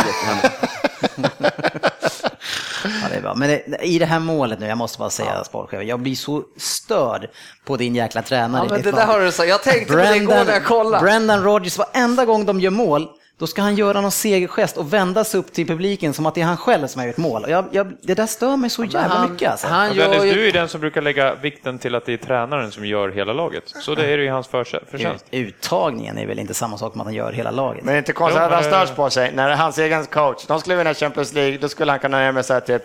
Ja, 2.83 3.07
det 3.09 3.15
är 3.15 3.21
bra. 3.21 3.35
Men 3.35 3.49
det, 3.49 3.77
i 3.81 3.99
det 3.99 4.05
här 4.05 4.19
målet 4.19 4.59
nu, 4.59 4.67
jag 4.67 4.77
måste 4.77 4.99
bara 4.99 5.09
säga 5.09 5.43
sportchefen, 5.43 5.87
jag 5.87 5.99
blir 5.99 6.15
så 6.15 6.43
störd 6.57 7.29
på 7.65 7.77
din 7.77 7.95
jäkla 7.95 8.21
tränare. 8.21 8.65
Ja, 8.69 8.73
men 8.73 8.81
det 8.81 8.91
där 8.91 9.05
har 9.05 9.19
du 9.19 9.31
sagt. 9.31 9.49
Jag 9.49 9.63
tänkte 9.63 9.93
på 9.93 9.99
det 9.99 10.15
igår 10.15 10.33
när 10.45 10.53
jag 10.53 10.65
kollade. 10.65 11.03
Brendan 11.03 11.43
Rodgers, 11.43 11.77
varenda 11.77 12.25
gång 12.25 12.45
de 12.45 12.59
gör 12.59 12.71
mål, 12.71 13.07
då 13.41 13.47
ska 13.47 13.61
han 13.61 13.75
göra 13.75 14.01
någon 14.01 14.11
segergest 14.11 14.77
och 14.77 14.93
vända 14.93 15.23
sig 15.23 15.39
upp 15.39 15.53
till 15.53 15.67
publiken 15.67 16.13
som 16.13 16.25
att 16.25 16.35
det 16.35 16.41
är 16.41 16.45
han 16.45 16.57
själv 16.57 16.87
som 16.87 16.99
har 16.99 17.07
gjort 17.07 17.17
mål. 17.17 17.45
Jag, 17.47 17.65
jag, 17.71 17.93
det 18.01 18.13
där 18.13 18.25
stör 18.25 18.57
mig 18.57 18.69
så 18.69 18.83
jävla 18.83 19.15
han, 19.15 19.31
mycket 19.31 19.51
alltså. 19.51 19.67
han 19.67 19.93
gör 19.93 20.09
Dennis, 20.09 20.33
du 20.33 20.47
är 20.47 20.51
den 20.51 20.67
som 20.67 20.81
brukar 20.81 21.01
lägga 21.01 21.35
vikten 21.35 21.79
till 21.79 21.95
att 21.95 22.05
det 22.05 22.13
är 22.13 22.17
tränaren 22.17 22.71
som 22.71 22.85
gör 22.85 23.09
hela 23.09 23.33
laget. 23.33 23.63
Så 23.65 23.95
det 23.95 24.05
är 24.05 24.17
ju 24.17 24.29
hans 24.29 24.49
förtjä- 24.49 24.85
förtjänst. 24.91 25.25
Uttagningen 25.31 26.17
är 26.17 26.27
väl 26.27 26.39
inte 26.39 26.53
samma 26.53 26.77
sak 26.77 26.91
som 26.91 27.01
att 27.01 27.07
han 27.07 27.13
gör 27.13 27.31
hela 27.31 27.51
laget. 27.51 27.83
Men 27.83 27.93
det 27.93 27.95
är 27.95 27.99
inte 27.99 28.13
konstigt 28.13 28.41
att 28.41 28.51
han 28.51 28.63
störs 28.63 28.91
på 28.91 29.09
sig. 29.09 29.31
När 29.35 29.49
hans 29.49 29.77
egen 29.77 30.05
coach, 30.05 30.45
de 30.47 30.59
skulle 30.59 30.75
vinna 30.75 30.93
Champions 30.93 31.33
League, 31.33 31.57
då 31.57 31.69
skulle 31.69 31.91
han 31.91 31.99
kunna 31.99 32.17
nöja 32.17 32.31
med 32.31 32.45
här 32.49 32.59
typ 32.59 32.81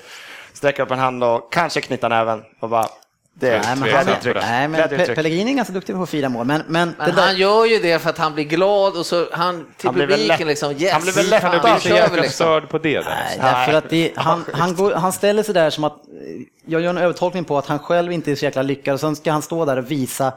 sträcka 0.52 0.82
upp 0.82 0.90
en 0.90 0.98
hand 0.98 1.24
och 1.24 1.52
kanske 1.52 1.80
knyta 1.80 2.09
näven 2.09 2.42
och 2.61 2.68
bara... 2.68 2.86
Det 3.39 3.49
är 3.49 3.62
Nej, 3.62 3.76
men, 3.76 3.95
han, 3.95 4.07
det. 4.22 4.34
nej, 4.41 4.68
men. 4.68 4.80
Pe- 4.80 5.14
Pellegrini 5.14 5.51
är 5.53 5.57
ganska 5.57 5.74
duktig 5.74 5.95
på 5.97 6.03
att 6.03 6.09
fira 6.11 6.28
mål. 6.28 6.47
Men, 6.47 6.62
men, 6.68 6.95
Men 6.99 7.14
där, 7.14 7.22
han 7.22 7.37
gör 7.37 7.64
ju 7.66 7.78
det 7.78 7.99
för 7.99 8.11
att 8.11 8.18
han 8.18 8.34
blir 8.34 8.45
glad 8.45 8.97
och 8.97 9.07
så 9.07 9.26
han 9.32 9.66
till 9.76 9.87
Han 9.89 9.95
blir 9.95 10.07
väl 10.07 10.16
publiken 10.18 10.39
lätt- 10.39 10.49
liksom 10.49 10.72
yes, 10.72 10.93
han 10.93 11.03
blir 11.03 11.12
väl 11.12 11.26
lätt 11.30 11.43
fan, 11.43 11.55
att 11.55 11.64
vi 11.64 11.70
bli 11.72 11.91
Så 11.91 11.97
jäkla 11.97 12.16
liksom. 12.16 12.30
störd 12.32 12.68
på 12.68 12.78
det. 12.78 12.93
Dennis. 12.93 13.07
Nej, 13.09 13.39
därför 13.41 13.72
att 13.72 13.91
det, 13.91 14.12
han, 14.16 14.45
han, 14.53 14.74
går, 14.74 14.93
han 14.95 15.12
ställer 15.12 15.43
sig 15.43 15.55
där 15.55 15.70
som 15.70 15.84
att, 15.84 15.97
jag 16.66 16.80
gör 16.80 16.91
en 16.91 16.99
övertolkning 16.99 17.45
på 17.45 17.59
att 17.59 17.66
han 17.66 17.78
själv 17.78 18.12
inte 18.12 18.30
är 18.30 18.34
så 18.34 18.45
jäkla 18.45 18.62
lyckad 18.62 18.95
och 18.95 19.01
sen 19.01 19.16
ska 19.16 19.32
han 19.32 19.43
stå 19.43 19.64
där 19.64 19.76
och 19.76 19.91
visa 19.91 20.32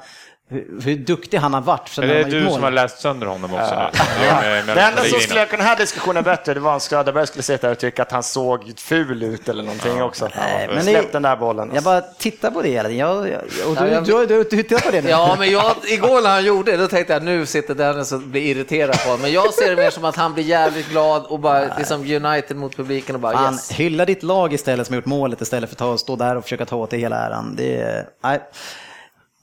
hur, 0.51 0.81
hur 0.83 0.95
duktig 0.95 1.37
han 1.37 1.53
har 1.53 1.61
varit. 1.61 1.97
Är 1.97 2.01
det 2.01 2.23
du 2.23 2.43
mål. 2.43 2.53
som 2.53 2.63
har 2.63 2.71
läst 2.71 2.99
sönder 3.01 3.27
honom 3.27 3.53
också 3.53 3.75
nu? 3.75 3.81
Ja. 4.25 4.41
Det 4.41 4.81
enda 4.81 5.03
som 5.03 5.19
skulle 5.19 5.45
kunna 5.45 5.63
ha 5.63 5.75
diskussionen 5.75 6.23
bättre, 6.23 6.53
det 6.53 6.59
var 6.59 6.73
om 6.73 6.79
Söderberg 6.79 7.27
skulle 7.27 7.43
sitta 7.43 7.71
och 7.71 7.77
tycka 7.77 8.01
att 8.01 8.11
han 8.11 8.23
såg 8.23 8.73
ful 8.77 9.23
ut 9.23 9.49
eller 9.49 9.63
någonting 9.63 10.01
också. 10.01 10.29
Nej, 10.37 10.67
men 10.67 10.75
det- 10.77 10.83
Släpp 10.83 11.11
den 11.11 11.21
där 11.21 11.35
bollen. 11.35 11.71
Jag 11.73 11.83
bara 11.83 12.01
tittar 12.01 12.51
på 12.51 12.61
det 12.61 12.69
hela 12.69 12.89
tiden. 12.89 13.07
Jag, 13.07 13.29
jag, 13.29 13.41
och 13.69 13.75
du, 13.75 13.81
Ja, 13.81 13.87
jag- 13.87 14.05
du, 14.05 14.25
du, 14.25 14.43
du, 14.43 14.63
tittar 14.63 14.79
på 14.79 14.91
det 14.91 15.01
nu? 15.01 15.09
Ja, 15.09 15.35
men 15.39 15.51
jag, 15.51 15.75
igår 15.87 16.21
när 16.21 16.29
han 16.29 16.45
gjorde 16.45 16.71
det, 16.71 16.77
då 16.77 16.87
tänkte 16.87 17.13
jag 17.13 17.23
nu 17.23 17.45
sitter 17.45 17.75
Dennis 17.75 18.11
och 18.11 18.19
blir 18.19 18.41
irriterad 18.41 18.99
på 19.03 19.09
honom. 19.09 19.21
Men 19.21 19.31
jag 19.31 19.53
ser 19.53 19.69
det 19.69 19.75
mer 19.75 19.89
som 19.89 20.05
att 20.05 20.15
han 20.15 20.33
blir 20.33 20.43
jävligt 20.43 20.89
glad 20.89 21.25
och 21.25 21.39
bara 21.39 21.77
liksom 21.77 22.01
United 22.01 22.57
mot 22.57 22.75
publiken 22.75 23.15
och 23.15 23.21
bara 23.21 23.33
Fan, 23.37 23.53
yes. 23.53 23.71
hylla 23.71 24.05
ditt 24.05 24.23
lag 24.23 24.53
istället 24.53 24.87
som 24.87 24.95
gjort 24.95 25.05
målet 25.05 25.41
istället 25.41 25.69
för 25.69 25.75
att 25.75 25.79
ta, 25.79 25.97
stå 25.97 26.15
där 26.15 26.35
och 26.35 26.43
försöka 26.43 26.65
ta 26.65 26.75
åt 26.75 26.89
dig 26.89 26.99
hela 26.99 27.15
äran. 27.15 27.55
Det 27.55 28.05
nej, 28.23 28.39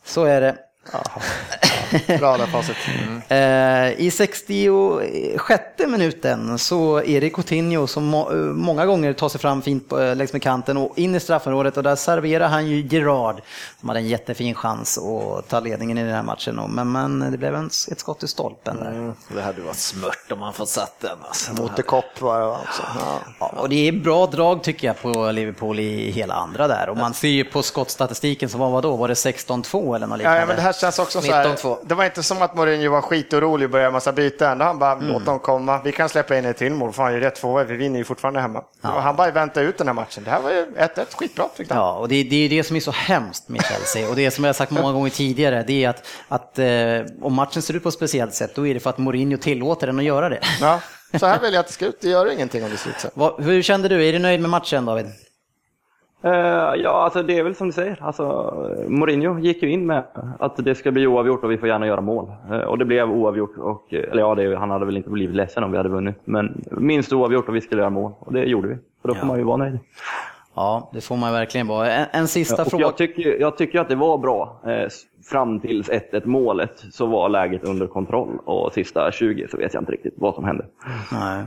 så 0.05 0.25
är 0.25 0.41
det. 0.41 0.57
Oh. 0.93 1.83
Bra 2.19 2.37
där 2.37 2.47
facit. 2.47 2.77
Eh, 3.29 4.07
I 4.07 4.11
66 4.11 5.63
minuten 5.87 6.59
så 6.59 7.03
är 7.03 7.21
det 7.21 7.31
Coutinho 7.31 7.87
som 7.87 8.05
må, 8.05 8.33
eh, 8.33 8.37
många 8.37 8.87
gånger 8.87 9.13
tar 9.13 9.29
sig 9.29 9.41
fram 9.41 9.63
fint 9.63 9.93
eh, 9.93 10.17
längs 10.17 10.33
med 10.33 10.43
kanten 10.43 10.77
och 10.77 10.99
in 10.99 11.15
i 11.15 11.21
straffområdet 11.21 11.77
och 11.77 11.83
där 11.83 11.97
serverar 11.97 12.49
han 12.49 12.67
ju 12.67 12.87
Gerard 12.91 13.43
som 13.81 13.89
hade 13.89 14.01
en 14.01 14.09
jättefin 14.09 14.55
chans 14.55 14.99
att 14.99 15.49
ta 15.49 15.61
ledningen 15.61 15.99
i 15.99 16.03
den 16.03 16.15
här 16.15 16.23
matchen. 16.23 16.61
Men, 16.69 16.93
men 16.93 17.31
det 17.31 17.39
blev 17.39 17.55
en, 17.55 17.67
ett 17.67 18.01
skott 18.01 18.23
i 18.23 18.29
stolpen 18.29 18.77
där. 18.77 19.13
Det 19.37 19.43
hade 19.43 19.61
varit 19.61 19.77
smört 19.77 20.33
om 20.33 20.43
han 20.43 20.53
fått 20.53 20.69
satt 20.69 21.01
den. 21.01 21.19
Alltså. 21.29 21.53
Motorkopp 21.53 22.21
var 22.21 22.41
det 22.41 22.47
också. 22.47 22.83
Ja. 22.99 23.19
Ja, 23.41 23.47
och 23.57 23.69
det 23.69 23.89
är 23.89 23.93
bra 23.93 24.27
drag 24.27 24.63
tycker 24.63 24.87
jag 24.87 25.03
på 25.03 25.31
Liverpool 25.31 25.81
i 25.81 26.11
hela 26.11 26.35
andra 26.35 26.69
där. 26.69 26.89
Och 26.89 26.97
man 26.97 27.15
ser 27.15 27.29
ju 27.29 27.45
på 27.45 27.63
skottstatistiken 27.63 28.49
som 28.49 28.61
var 28.61 28.71
vad 28.71 28.83
då? 28.83 28.97
Var 28.97 29.09
det 29.09 29.15
16-2 29.15 29.97
eller 29.97 30.07
något 30.07 30.19
liknande? 30.19 30.41
ja, 30.41 30.47
men 30.47 30.57
det 30.57 30.63
här 30.63 30.73
känns 30.73 30.99
också 30.99 31.23
så 31.23 31.33
här, 31.33 31.47
19-2. 31.47 31.77
Det 31.89 31.95
var 31.95 32.05
inte 32.05 32.23
som 32.23 32.43
att 32.43 32.55
Mourinho 32.57 32.91
var 32.91 33.01
skitorolig 33.01 33.65
och 33.65 33.71
började 33.71 33.93
massa 33.93 34.13
byten. 34.13 34.61
Han 34.61 34.79
bara, 34.79 34.95
låt 34.95 35.25
dem 35.25 35.39
komma. 35.39 35.81
Vi 35.85 35.93
kan 35.93 36.09
släppa 36.09 36.39
in 36.39 36.45
ett 36.45 36.57
till 36.57 36.73
mål. 36.73 36.93
Fan, 36.93 37.13
det 37.13 37.19
är 37.19 37.21
rätt 37.21 37.35
tvåa. 37.35 37.65
Vi 37.65 37.77
vinner 37.77 37.99
ju 37.99 38.05
fortfarande 38.05 38.41
hemma. 38.41 38.59
Och 38.83 38.89
han 39.03 39.17
bara 39.17 39.31
väntade 39.31 39.67
ut 39.67 39.79
den 39.79 39.87
här 39.87 39.95
matchen. 39.95 40.25
Det 40.25 40.31
här 40.31 40.41
var 40.41 40.51
ju 40.51 40.65
1-1, 40.65 41.17
skitbra 41.17 41.49
tyckte 41.57 41.75
han. 41.75 41.83
Ja, 41.83 41.93
och 41.93 42.09
det, 42.09 42.23
det 42.23 42.37
är 42.45 42.49
det 42.49 42.65
som 42.65 42.77
är 42.77 42.81
så 42.81 42.91
hemskt 42.91 43.49
med 43.49 43.65
Chelsea. 43.65 44.09
Och 44.09 44.17
det 44.17 44.31
som 44.31 44.45
jag 44.45 44.49
har 44.49 44.55
sagt 44.55 44.73
många 44.73 44.93
gånger 44.93 45.11
tidigare, 45.11 45.65
det 45.67 45.85
är 45.85 45.89
att, 45.89 46.07
att 46.29 46.59
eh, 46.59 46.67
om 47.23 47.35
matchen 47.35 47.63
ser 47.63 47.77
ut 47.77 47.83
på 47.83 47.89
ett 47.89 47.95
speciellt 47.95 48.35
sätt, 48.35 48.55
då 48.55 48.67
är 48.67 48.75
det 48.75 48.81
för 48.81 48.91
att 48.91 48.99
Mourinho 48.99 49.39
tillåter 49.39 49.87
den 49.87 49.99
att 49.99 50.05
göra 50.05 50.29
det. 50.29 50.41
Ja, 50.61 50.81
så 51.21 51.27
här 51.27 51.41
vill 51.41 51.53
jag 51.53 51.61
att 51.61 51.67
det 51.67 51.73
ska 51.73 51.87
ut. 51.87 52.01
Det 52.01 52.09
gör 52.09 52.33
ingenting 52.33 52.65
om 52.65 52.71
det 52.71 52.77
ser 52.77 52.91
ut 52.91 53.01
så. 53.01 53.37
Hur 53.43 53.63
kände 53.63 53.89
du? 53.89 54.09
Är 54.09 54.13
du 54.13 54.19
nöjd 54.19 54.41
med 54.41 54.51
matchen 54.51 54.85
David? 54.85 55.07
Eh, 56.27 56.75
ja, 56.83 56.91
alltså 56.91 57.23
det 57.23 57.39
är 57.39 57.43
väl 57.43 57.55
som 57.55 57.67
du 57.67 57.73
säger. 57.73 57.99
Alltså, 58.01 58.55
Mourinho 58.89 59.39
gick 59.39 59.63
ju 59.63 59.71
in 59.71 59.87
med 59.87 60.03
att 60.39 60.57
det 60.57 60.75
ska 60.75 60.91
bli 60.93 61.07
oavgjort 61.07 61.45
och 61.45 61.51
vi 61.51 61.59
får 61.59 61.69
gärna 61.69 61.87
göra 61.87 62.01
mål. 62.01 62.33
Eh, 62.51 62.59
och 62.59 62.79
det 62.79 62.85
blev 62.85 63.11
oavgjort. 63.11 63.59
Och, 63.59 63.93
eller 63.95 64.19
ja, 64.23 64.35
det, 64.35 64.57
han 64.57 64.71
hade 64.71 64.87
väl 64.87 64.97
inte 64.97 65.11
blivit 65.11 65.37
ledsen 65.37 65.65
om 65.65 65.71
vi 65.71 65.77
hade 65.77 65.89
vunnit. 65.89 66.17
Men 66.25 66.65
minst 66.71 67.13
oavgjort 67.13 67.49
och 67.49 67.57
vi 67.57 67.61
skulle 67.61 67.81
göra 67.83 67.91
mål. 67.91 68.13
Och 68.19 68.33
det 68.33 68.45
gjorde 68.45 68.69
vi. 68.69 68.75
Och 68.75 69.09
då 69.09 69.15
får 69.15 69.23
Ja. 69.23 69.27
man 69.29 69.39
ju 69.39 69.45
vara 69.45 69.57
nöjd. 69.57 69.79
Ja, 70.55 70.91
det 70.93 71.01
får 71.01 71.17
man 71.17 71.33
verkligen 71.33 71.67
vara. 71.67 71.91
En, 71.91 72.07
en 72.13 72.29
sista 72.29 72.63
och 72.63 72.69
fråga. 72.69 72.83
jag, 72.85 72.97
tycker, 72.97 73.41
jag 73.41 73.57
tycker 73.57 73.81
att 73.81 73.89
det 73.89 73.95
var 73.95 74.19
bra. 74.19 74.61
Eh, 74.67 74.89
fram 75.31 75.61
tills 75.61 75.91
1-1 75.91 76.27
målet 76.27 76.85
så 76.93 77.07
var 77.07 77.29
läget 77.29 77.65
under 77.65 77.87
kontroll. 77.87 78.39
Och 78.45 78.73
sista 78.73 79.13
20 79.13 79.49
så 79.51 79.57
vet 79.57 79.75
jag 79.75 79.81
inte 79.81 79.93
riktigt 79.93 80.15
vad 80.17 80.35
som 80.35 80.45
hände. 80.45 80.65
Nej. 81.13 81.45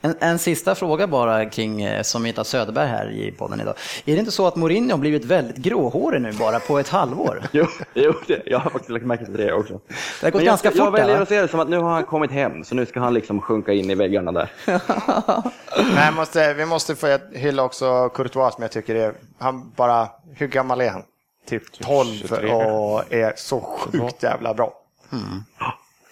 En, 0.00 0.14
en 0.20 0.38
sista 0.38 0.74
fråga 0.74 1.06
bara 1.06 1.46
kring, 1.46 1.82
eh, 1.82 2.02
som 2.02 2.24
har 2.24 2.44
Söderberg 2.44 2.88
här 2.88 3.10
i 3.10 3.32
podden 3.32 3.60
idag. 3.60 3.74
Är 4.04 4.12
det 4.12 4.18
inte 4.18 4.30
så 4.32 4.46
att 4.46 4.56
Mourinho 4.56 4.90
har 4.90 4.98
blivit 4.98 5.24
väldigt 5.24 5.56
gråhårig 5.56 6.22
nu 6.22 6.32
bara 6.32 6.60
på 6.60 6.78
ett 6.78 6.88
halvår? 6.88 7.42
Jo, 7.52 7.66
jo 7.94 8.12
det, 8.26 8.42
jag 8.46 8.58
har 8.58 8.70
faktiskt 8.70 8.90
lagt 8.90 9.04
märke 9.04 9.24
till 9.24 9.36
det 9.36 9.52
också. 9.52 9.80
Det 10.20 10.26
har 10.26 10.30
gått 10.30 10.34
Men 10.34 10.44
jag, 10.44 10.50
ganska 10.52 10.68
jag 10.68 10.76
fort 10.76 10.96
där, 10.96 11.02
väljer 11.02 11.22
att 11.22 11.28
se 11.28 11.40
det 11.40 11.48
som 11.48 11.60
att 11.60 11.68
nu 11.68 11.78
har 11.78 11.90
han 11.90 12.04
kommit 12.04 12.30
hem, 12.30 12.64
så 12.64 12.74
nu 12.74 12.86
ska 12.86 13.00
han 13.00 13.14
liksom 13.14 13.40
sjunka 13.40 13.72
in 13.72 13.90
i 13.90 13.94
väggarna 13.94 14.32
där. 14.32 14.50
Men 15.94 16.04
jag 16.04 16.14
måste, 16.14 16.54
vi 16.54 16.66
måste 16.66 16.94
få 16.94 17.18
hylla 17.32 17.62
också 17.62 18.08
Courtois 18.08 18.54
som 18.54 18.62
jag 18.62 18.72
tycker 18.72 18.94
är, 18.94 19.14
han 19.38 19.70
bara, 19.76 20.08
hur 20.34 20.46
gammal 20.46 20.80
är 20.80 20.90
han? 20.90 21.02
Typ 21.48 21.78
12 21.80 22.06
23. 22.06 22.52
och 22.52 23.12
är 23.12 23.32
så 23.36 23.60
sjukt 23.60 24.22
jävla 24.22 24.54
bra. 24.54 24.72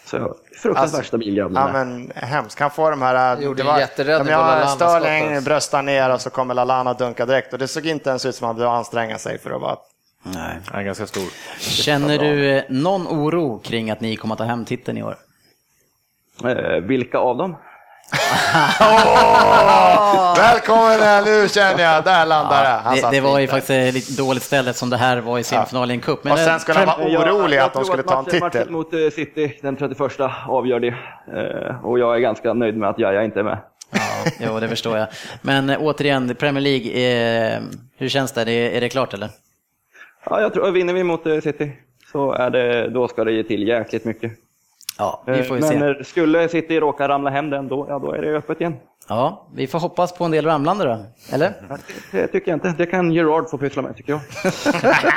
Så 0.06 0.36
fruktansvärt 0.62 0.76
Alltså, 0.78 1.02
stabil 1.02 1.34
grabb. 1.34 1.52
Ja 1.54 1.72
men 1.72 2.12
hemskt. 2.14 2.58
Han 2.60 2.70
får 2.70 2.90
de 2.90 3.02
här... 3.02 3.40
Gjorde 3.40 3.62
det 3.62 3.66
var, 3.66 3.78
jätteräddning 3.78 4.26
de 4.26 4.32
Lallana 4.32 4.66
Sterling 4.66 5.44
bröstar 5.44 5.82
ner 5.82 6.14
och 6.14 6.20
så 6.20 6.30
kommer 6.30 6.54
Lallana 6.54 6.90
och 6.90 6.96
dunkar 6.96 7.26
direkt. 7.26 7.52
Och 7.52 7.58
det 7.58 7.68
såg 7.68 7.86
inte 7.86 8.10
ens 8.10 8.26
ut 8.26 8.34
som 8.34 8.44
att 8.44 8.48
han 8.48 8.56
behövde 8.56 8.78
anstränga 8.78 9.18
sig 9.18 9.38
för 9.38 9.50
att 9.50 9.60
vara... 9.60 9.76
Nej. 10.22 10.58
Han 10.66 10.80
är 10.80 10.84
ganska 10.84 11.06
stor. 11.06 11.24
Känner 11.58 12.18
du 12.18 12.50
eh, 12.50 12.64
någon 12.68 13.06
oro 13.08 13.58
kring 13.58 13.90
att 13.90 14.00
ni 14.00 14.16
kommer 14.16 14.34
att 14.34 14.38
ta 14.38 14.44
hem 14.44 14.64
titeln 14.64 14.98
i 14.98 15.02
år? 15.02 15.16
Eh, 16.44 16.80
vilka 16.82 17.18
av 17.18 17.36
dem? 17.36 17.56
Välkommen 20.36 21.00
här, 21.00 21.24
nu 21.24 21.48
känner 21.48 21.82
jag, 21.82 22.04
där 22.04 22.26
landar 22.26 22.62
det. 22.64 22.68
Han 22.68 22.94
Det, 22.96 23.10
det 23.10 23.20
var 23.20 23.38
ju 23.38 23.46
där. 23.46 23.52
faktiskt 23.52 23.70
ett 23.70 23.94
lite 23.94 24.22
dåligt 24.22 24.42
ställe 24.42 24.72
som 24.72 24.90
det 24.90 24.96
här 24.96 25.16
var 25.20 25.38
i 25.38 25.42
semifinalen 25.44 25.90
i 25.90 25.94
en 25.94 26.00
cup. 26.00 26.24
Men 26.24 26.32
Och 26.32 26.38
sen 26.38 26.60
skulle 26.60 26.78
han 26.78 26.86
vara 26.86 27.08
Jag- 27.08 27.22
orolig 27.34 27.56
jag 27.56 27.64
att 27.64 27.72
de 27.72 27.84
skulle 27.84 28.02
ta 28.02 28.18
en 28.18 28.24
matchen- 28.24 28.40
Matchen 28.40 28.50
titel. 28.60 28.70
mot 28.70 28.92
eh, 28.94 28.98
City 29.14 29.58
den 29.62 29.76
31 29.76 30.30
avgör 30.48 30.80
det. 30.80 30.88
Eh, 31.68 31.84
och 31.84 31.98
jag 31.98 32.14
är 32.16 32.18
ganska 32.20 32.52
nöjd 32.52 32.76
med 32.76 32.88
att 32.88 32.98
Jaja 32.98 33.22
inte 33.24 33.38
är 33.38 33.44
med. 33.44 33.58
Ja, 33.92 34.30
jo, 34.40 34.60
det 34.60 34.68
förstår 34.68 34.98
jag. 34.98 35.08
Men 35.42 35.70
eh, 35.70 35.78
återigen, 35.80 36.34
Premier 36.34 36.62
League, 36.62 36.90
eh, 37.54 37.60
hur 37.98 38.08
känns 38.08 38.32
det? 38.32 38.40
Är 38.52 38.80
det, 38.80 38.88
klart 38.88 39.14
eller? 39.14 39.28
Ja, 40.30 40.40
jag 40.40 40.52
tror, 40.54 40.70
vinner 40.70 40.92
vi 40.92 41.04
mot 41.04 41.22
City 41.42 41.72
så 42.12 42.32
är 42.32 42.50
det, 42.50 42.88
då 42.90 43.08
ska 43.08 43.24
det 43.24 43.32
ge 43.32 43.42
till 43.42 43.68
jäkligt 43.68 44.04
mycket. 44.04 44.32
Ja, 44.98 45.22
vi 45.26 45.42
får 45.42 45.56
ju 45.58 45.64
Eh, 45.64 45.70
Men 45.70 45.80
se. 45.94 46.00
eh, 46.00 46.04
skulle 46.04 46.48
City 46.48 46.80
råka 46.80 47.08
ramla 47.08 47.30
hem 47.30 47.50
den, 47.50 47.68
då, 47.68 47.86
ja, 47.88 47.98
då 47.98 48.12
är 48.12 48.22
det 48.22 48.36
öppet 48.36 48.60
igen. 48.60 48.74
Ja, 49.08 49.48
vi 49.54 49.66
får 49.66 49.78
hoppas 49.78 50.12
på 50.12 50.24
en 50.24 50.30
del 50.30 50.44
ramlande 50.44 50.84
då, 50.84 51.04
eller? 51.32 51.52
Det 52.12 52.26
tycker 52.26 52.50
jag 52.50 52.56
inte. 52.56 52.74
Det 52.78 52.86
kan 52.86 53.12
Gerard 53.12 53.48
få 53.50 53.58
pyssla 53.58 53.82
med, 53.82 53.96
tycker 53.96 54.12
jag. 54.12 54.20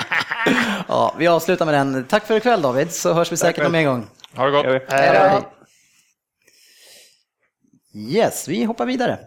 Ja, 0.88 1.16
vi 1.18 1.28
avslutar 1.28 1.66
med 1.66 1.74
den. 1.74 2.04
Tack 2.04 2.26
för 2.26 2.36
ikväll 2.38 2.62
David, 2.62 2.92
så 2.92 3.14
hörs 3.14 3.32
vi 3.32 3.38
säkert 3.38 3.64
någon 3.64 3.72
mer 3.72 3.84
gång. 3.86 4.08
Ha 4.36 4.46
det 4.46 4.52
gott. 4.52 4.66
Hej 4.90 5.42
då. 7.94 8.00
Yes, 8.00 8.48
vi 8.48 8.64
hoppar 8.64 8.86
vidare. 8.86 9.18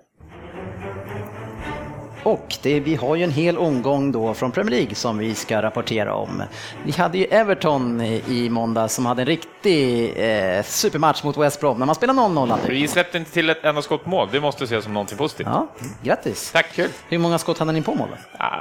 Och 2.22 2.56
det, 2.62 2.80
vi 2.80 2.94
har 2.94 3.16
ju 3.16 3.24
en 3.24 3.30
hel 3.30 3.58
omgång 3.58 4.12
då 4.12 4.34
från 4.34 4.52
Premier 4.52 4.70
League 4.70 4.94
som 4.94 5.18
vi 5.18 5.34
ska 5.34 5.62
rapportera 5.62 6.14
om. 6.14 6.42
Vi 6.84 6.92
hade 6.92 7.18
ju 7.18 7.24
Everton 7.24 8.00
i 8.00 8.48
måndag 8.50 8.88
som 8.88 9.06
hade 9.06 9.22
en 9.22 9.26
riktig 9.26 10.12
eh, 10.16 10.62
supermatch 10.62 11.22
mot 11.24 11.36
West 11.36 11.60
Brom 11.60 11.78
när 11.78 11.86
man 11.86 11.94
spelar 11.94 12.14
0-0. 12.14 12.58
Vi 12.68 12.88
släppte 12.88 13.18
inte 13.18 13.30
till 13.30 13.50
ett 13.50 13.64
enda 13.64 13.82
skott 13.82 14.06
mål, 14.06 14.28
det 14.32 14.40
måste 14.40 14.64
ses 14.64 14.84
som 14.84 14.92
någonting 14.94 15.18
positivt. 15.18 15.46
Ja, 15.50 15.66
grattis. 16.02 16.52
Tack! 16.52 16.72
Kul. 16.74 16.88
Hur 17.08 17.18
många 17.18 17.38
skott 17.38 17.58
hade 17.58 17.72
ni 17.72 17.82
på 17.82 17.94
mål? 17.94 18.08
Ja, 18.38 18.60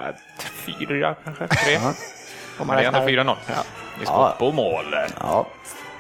fyra 0.65 1.15
kanske, 1.23 1.47
tre. 1.47 1.77
Om 2.59 2.67
man 2.67 2.75
räknar- 2.77 3.07
4-0. 3.07 3.35
Vi 3.99 4.05
skott 4.05 4.17
Ja. 4.17 4.35
på 4.39 4.51
mål. 4.51 4.85
Ja. 5.19 5.47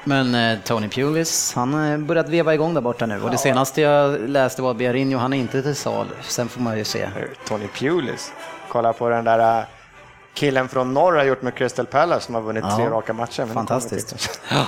Men 0.03 0.35
eh, 0.35 0.59
Tony 0.65 0.89
Pulis, 0.89 1.53
han 1.55 1.73
har 1.73 1.97
börjat 1.97 2.29
veva 2.29 2.53
igång 2.53 2.73
där 2.73 2.81
borta 2.81 3.05
nu 3.05 3.21
och 3.23 3.31
det 3.31 3.37
senaste 3.37 3.81
jag 3.81 4.29
läste 4.29 4.61
var 4.61 4.73
Biarinho, 4.73 5.17
han 5.19 5.33
är 5.33 5.37
inte 5.37 5.61
till 5.61 5.75
sal. 5.75 6.07
Sen 6.21 6.49
får 6.49 6.61
man 6.61 6.77
ju 6.77 6.83
se. 6.83 7.09
Tony 7.47 7.67
Pulis. 7.67 8.31
Kolla 8.69 8.93
på 8.93 9.09
den 9.09 9.23
där 9.25 9.59
äh, 9.59 9.65
killen 10.33 10.69
från 10.69 10.93
norr 10.93 11.15
har 11.17 11.23
gjort 11.23 11.41
med 11.41 11.55
Crystal 11.55 11.85
Palace 11.85 12.25
som 12.25 12.35
har 12.35 12.41
vunnit 12.41 12.63
Ja. 12.69 12.75
tre 12.75 12.85
raka 12.89 13.13
matcher. 13.13 13.45
Fantastiskt. 13.53 14.39
Ja. 14.49 14.65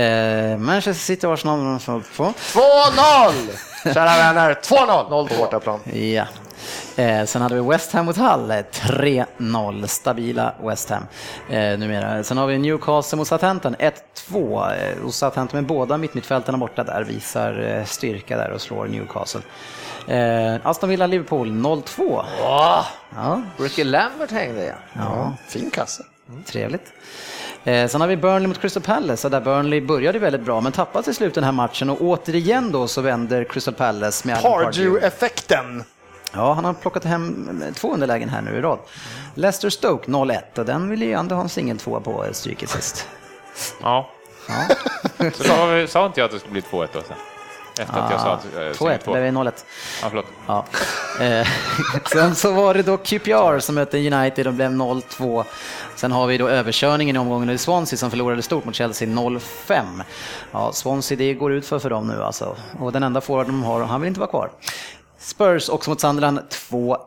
Eh, 0.00 0.58
Manchester 0.58 1.04
City 1.04 1.26
Arsenal 1.26 1.78
får 1.80 2.02
på. 2.16 2.24
2-0! 2.24 3.94
Kära 3.94 4.04
vänner, 4.16 4.54
2-0 4.54 5.28
på 5.28 5.34
bortaplan. 5.38 5.80
Ja. 5.92 6.24
Eh, 6.96 7.24
sen 7.24 7.42
hade 7.42 7.54
vi 7.54 7.60
West 7.60 7.92
Ham 7.92 8.06
mot 8.06 8.16
Hull, 8.16 8.50
eh, 8.50 8.56
3-0, 8.72 9.86
stabila 9.86 10.54
West 10.62 10.90
Ham 10.90 11.02
eh, 11.50 11.78
numera. 11.78 12.24
Sen 12.24 12.38
har 12.38 12.46
vi 12.46 12.58
Newcastle 12.58 13.16
mot 13.18 13.28
Southampton, 13.28 13.76
1-2. 13.78 14.72
Eh, 14.76 15.04
och 15.04 15.14
Southampton 15.14 15.58
med 15.60 15.66
båda 15.66 15.98
mittmittfältarna 15.98 16.58
borta 16.58 16.84
där 16.84 17.04
visar 17.04 17.76
eh, 17.78 17.84
styrka 17.84 18.36
där 18.36 18.50
och 18.50 18.60
slår 18.60 18.86
Newcastle. 18.86 19.40
Eh, 20.08 20.56
Aston 20.66 20.88
Villa-Liverpool 20.88 21.48
0-2. 21.52 22.22
Åh, 22.42 22.84
Ja, 23.16 23.42
Ricky 23.58 23.84
Lambert 23.84 24.30
hängde 24.30 24.62
igen. 24.62 24.76
ja, 24.92 25.32
Fin 25.48 25.70
kasse. 25.70 26.02
trevligt. 26.46 26.92
Eh, 27.64 27.88
sen 27.88 28.00
har 28.00 28.08
vi 28.08 28.16
Burnley 28.16 28.46
mot 28.48 28.60
Crystal 28.60 28.82
Palace, 28.82 29.28
där 29.28 29.40
Burnley 29.40 29.80
började 29.80 30.18
väldigt 30.18 30.40
bra 30.42 30.60
men 30.60 30.72
tappade 30.72 31.04
till 31.04 31.14
slut 31.14 31.34
den 31.34 31.44
här 31.44 31.52
matchen 31.52 31.90
och 31.90 32.00
återigen 32.00 32.72
då 32.72 32.88
så 32.88 33.00
vänder 33.00 33.44
Crystal 33.44 33.74
Palace 33.74 34.28
med. 34.28 34.42
Pardew-effekten. 34.42 35.84
Ja, 36.36 36.52
han 36.52 36.64
har 36.64 36.72
plockat 36.72 37.04
hem 37.04 37.62
två 37.76 37.92
underlägen 37.94 38.28
här 38.28 38.42
nu 38.42 38.56
i 38.56 38.60
rad. 38.60 38.78
Leicester 39.34 39.70
Stoke 39.70 40.10
0-1 40.10 40.58
och 40.58 40.64
den 40.64 40.88
ville 40.90 41.04
ju 41.04 41.12
ändå 41.12 41.34
ha 41.34 41.42
en 41.42 41.48
singel 41.48 41.78
tvåa 41.78 42.00
på 42.00 42.24
stryket 42.32 42.68
sist. 42.70 43.08
Ja. 43.82 44.10
Så 45.34 45.42
då 45.42 45.52
har 45.52 45.74
vi, 45.74 45.86
sa 45.86 46.06
inte 46.06 46.20
jag 46.20 46.24
att 46.24 46.32
det 46.32 46.38
skulle 46.38 46.52
bli 46.52 46.60
2-1 46.60 46.88
då 46.92 47.00
sen? 47.00 47.16
Efter 47.80 48.00
att 48.00 48.10
jag 48.10 48.20
sa 48.20 48.32
att... 48.32 48.44
eh, 48.44 48.58
2-1, 48.58 48.98
två. 48.98 49.12
blev 49.12 49.24
det 49.24 49.30
0-1. 49.30 49.52
Ja, 50.02 50.08
förlåt. 50.08 50.26
Ja. 50.46 50.64
Eh, 51.20 51.46
Sen 52.12 52.34
så 52.34 52.52
var 52.52 52.74
det 52.74 52.82
då 52.82 52.96
QPR 52.96 53.58
som 53.58 53.74
mötte 53.74 54.12
United 54.14 54.46
och 54.46 54.52
blev 54.54 54.70
0-2. 54.70 55.44
Sen 55.96 56.12
har 56.12 56.26
vi 56.26 56.38
då 56.38 56.48
överkörningen 56.48 57.16
i 57.16 57.18
omgången 57.18 57.50
i 57.50 57.58
Swansea 57.58 57.96
som 57.96 58.10
förlorade 58.10 58.42
stort 58.42 58.64
mot 58.64 58.74
Chelsea 58.74 59.08
0-5. 59.08 60.02
Ja, 60.52 60.72
Swansea 60.72 61.18
det 61.18 61.34
går 61.34 61.52
ut 61.52 61.66
för 61.66 61.78
för 61.78 61.90
dem 61.90 62.08
nu 62.08 62.22
alltså. 62.22 62.56
Och 62.80 62.92
den 62.92 63.02
enda 63.02 63.20
forward 63.20 63.46
de 63.46 63.62
har, 63.64 63.80
han 63.84 64.00
vill 64.00 64.08
inte 64.08 64.20
vara 64.20 64.30
kvar. 64.30 64.50
Spurs 65.24 65.68
också 65.68 65.90
mot 65.90 66.00
Sunderland 66.00 66.38
2-1. 66.38 66.98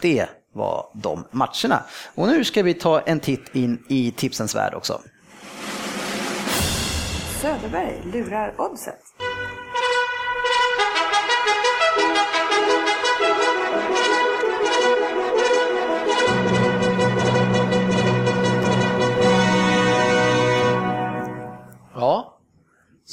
Det 0.00 0.28
var 0.52 0.86
de 0.92 1.24
matcherna. 1.30 1.82
Och 2.14 2.28
nu 2.28 2.44
ska 2.44 2.62
vi 2.62 2.74
ta 2.74 3.00
en 3.00 3.20
titt 3.20 3.54
in 3.54 3.84
i 3.88 4.10
tipsens 4.10 4.54
värld 4.54 4.74
också. 4.74 5.00
Söderberg 7.40 8.02
lurar 8.12 8.54
oddset. 8.58 9.00
Ja, 21.94 22.33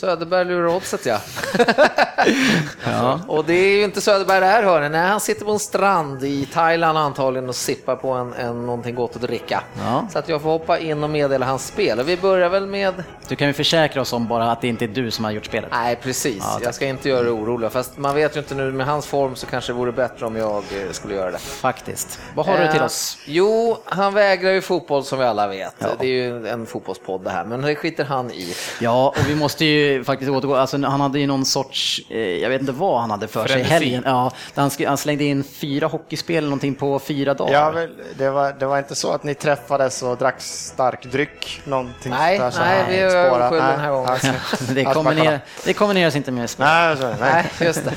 Söderberg 0.02 0.46
lurar 0.46 0.76
oddset 0.76 1.06
ja. 2.86 3.20
Och 3.28 3.46
det 3.46 3.54
är 3.54 3.78
ju 3.78 3.84
inte 3.84 4.02
Söderberg 4.02 4.40
det 4.40 4.46
här 4.46 4.64
hörni. 4.64 4.90
Nej, 4.90 5.08
han 5.08 5.20
sitter 5.20 5.46
på 5.46 5.52
en 5.52 5.60
strand 5.60 6.24
i 6.24 6.46
Thailand 6.46 6.98
antagligen 6.98 7.50
och 7.50 7.56
sippar 7.56 7.96
på 7.96 8.12
en, 8.12 8.34
en, 8.34 8.66
någonting 8.66 8.96
gott 8.96 9.16
att 9.16 9.22
dricka. 9.22 9.64
Ja. 9.80 10.08
Så 10.12 10.20
att 10.20 10.30
jag 10.30 10.42
får 10.42 10.50
hoppa 10.50 10.80
in 10.80 11.04
och 11.04 11.10
meddela 11.10 11.46
hans 11.46 11.68
spel. 11.68 12.00
Och 12.00 12.10
vi 12.10 12.18
börjar 12.18 12.50
väl 12.50 12.68
med... 12.68 13.04
Du 13.28 13.36
kan 13.36 13.48
ju 13.48 13.54
försäkra 13.54 14.02
oss 14.02 14.14
om 14.14 14.28
bara 14.28 14.52
att 14.52 14.62
det 14.62 14.68
inte 14.68 14.86
är 14.86 14.88
du 14.88 15.12
som 15.12 15.26
har 15.26 15.32
gjort 15.32 15.46
spelet. 15.46 15.70
Nej, 15.72 15.96
precis. 15.96 16.38
Ja, 16.40 16.60
jag 16.64 16.76
ska 16.76 16.86
inte 16.86 17.10
göra 17.10 17.24
det 17.24 17.32
oroliga. 17.32 17.70
Fast 17.70 17.98
man 17.98 18.16
vet 18.16 18.36
ju 18.36 18.40
inte 18.40 18.56
nu 18.56 18.72
med 18.72 18.86
hans 18.86 19.06
form 19.06 19.36
så 19.36 19.46
kanske 19.46 19.72
det 19.72 19.78
vore 19.78 19.92
bättre 19.92 20.26
om 20.26 20.36
jag 20.36 20.58
eh, 20.58 20.92
skulle 20.92 21.16
göra 21.16 21.32
det. 21.32 21.38
Faktiskt. 21.40 22.20
Vad 22.36 22.46
har 22.46 22.58
du 22.58 22.72
till 22.72 22.80
Eh, 22.80 22.86
oss? 22.86 23.18
Jo, 23.26 23.78
han 23.86 24.14
vägrar 24.14 24.52
ju 24.52 24.62
fotboll 24.62 25.04
som 25.04 25.20
vi 25.20 25.26
alla 25.26 25.48
vet. 25.48 25.76
Ja. 25.80 25.88
Det 26.00 26.06
är 26.06 26.12
ju 26.12 26.48
en 26.48 26.66
fotbollspodd 26.66 27.24
det 27.24 27.30
här, 27.30 27.46
men 27.46 27.62
det 27.62 27.76
skiter 27.76 28.04
han 28.04 28.32
i. 28.32 28.56
Ja, 28.80 29.10
och 29.18 29.30
vi 29.30 29.36
måste 29.36 29.66
ju 29.66 29.91
faktiskt 30.04 30.32
återgå. 30.32 30.56
Alltså, 30.56 30.78
han 30.86 31.02
hade 31.02 31.20
ju 31.20 31.28
någon 31.28 31.46
sorts, 31.46 32.02
eh, 32.10 32.18
jag 32.20 32.50
vet 32.50 32.62
inte 32.62 32.74
vad 32.74 33.02
han 33.02 33.12
hade 33.12 33.28
för 33.28 33.40
sig 33.48 33.54
Frenesi. 33.54 33.72
helgen. 33.74 34.04
Ja, 34.06 34.32
han, 34.56 34.70
sk- 34.70 34.88
han 34.88 34.98
slängde 34.98 35.24
in 35.24 35.44
fyra 35.44 35.88
hockeyspel 35.88 36.38
eller 36.38 36.48
någonting 36.48 36.76
på 36.76 37.00
fyra 37.00 37.34
dagar. 37.34 37.54
Ja, 37.54 37.72
väl, 37.72 37.90
det, 38.18 38.30
var, 38.30 38.54
det 38.60 38.66
var 38.66 38.78
inte 38.78 38.96
så 38.96 39.12
att 39.12 39.24
ni 39.24 39.34
träffades 39.34 40.04
och 40.04 40.18
drack 40.18 40.42
stark 40.42 41.04
dryck? 41.12 41.62
Någonting 41.64 42.12
Nej, 42.12 42.38
där, 42.40 42.44
nej, 42.44 42.52
så- 42.52 42.60
vi 42.92 42.98
är 43.00 43.40
Nej, 43.40 43.60
den 43.62 43.80
här 43.80 43.92
gången. 43.92 44.10
okej. 44.14 44.32
det, 44.76 44.84
kolla. 44.94 45.40
det 45.66 45.74
kombineras 45.74 46.16
inte 46.16 46.32
med 46.32 46.50
spel. 46.50 46.66
Nej, 46.66 46.98
så, 46.98 47.08
nej. 47.08 47.18
Nej, 47.20 47.46
just 47.60 47.86
det. 47.86 47.94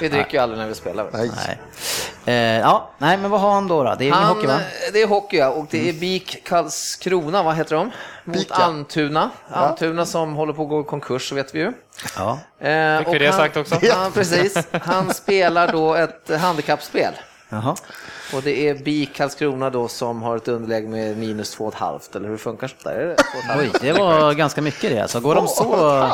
Vi 0.00 0.08
dricker 0.08 0.32
ju 0.32 0.38
aldrig 0.42 0.58
när 0.60 0.68
vi 0.68 0.74
spelar. 0.74 1.06
Nej. 1.12 1.30
Nej. 1.46 1.58
Eh, 2.26 2.60
ja, 2.60 2.90
nej, 2.98 3.16
men 3.16 3.30
vad 3.30 3.40
har 3.40 3.52
han 3.52 3.68
då? 3.68 3.82
då? 3.82 3.94
Det 3.98 4.08
är 4.08 4.12
Han, 4.12 4.24
hockey 4.36 4.46
va? 4.46 4.58
Det 4.92 5.02
är 5.02 5.06
hockey 5.06 5.36
ja, 5.36 5.48
och 5.48 5.66
det 5.70 5.88
är 5.88 5.92
BIK 5.92 6.44
Karlskrona, 6.44 7.42
vad 7.42 7.56
heter 7.56 7.76
de? 7.76 7.90
Mot 8.26 8.36
BIK, 8.36 8.46
ja. 8.50 8.56
Almtuna. 8.64 9.30
Almtuna 9.50 10.06
som 10.06 10.34
håller 10.34 10.52
på 10.52 10.62
att 10.62 10.68
gå 10.68 10.80
i 10.80 10.84
konkurs, 10.84 11.28
så 11.28 11.34
vet 11.34 11.54
vi 11.54 11.58
ju. 11.58 11.72
Ja. 12.16 12.38
Eh, 12.68 12.98
Fick 12.98 13.14
vi 13.14 13.18
det 13.18 13.26
han- 13.26 13.36
sagt 13.36 13.56
också? 13.56 13.78
Ja, 13.82 14.10
precis. 14.14 14.58
Han 14.82 15.14
spelar 15.14 15.72
då 15.72 15.94
ett 15.94 16.30
handikappspel. 16.40 17.12
Jaha. 17.48 17.76
Och 18.34 18.42
det 18.42 18.68
är 18.68 18.74
BIK 18.74 19.14
Karlskrona 19.16 19.70
då 19.70 19.88
som 19.88 20.22
har 20.22 20.36
ett 20.36 20.48
underläge 20.48 20.88
med 20.88 21.18
minus 21.18 21.58
2,5 21.58 22.16
eller 22.16 22.28
hur 22.28 22.36
funkar 22.36 22.68
sånt 22.68 22.84
där? 22.84 22.92
Är 22.92 23.06
det 23.06 23.14
2,5? 23.14 23.58
Oj, 23.58 23.70
det 23.80 23.92
var 23.92 24.32
ganska 24.32 24.62
mycket 24.62 24.90
det. 24.90 25.00
Alltså, 25.00 25.20
går 25.20 25.34
de 25.34 25.48
så... 25.48 26.10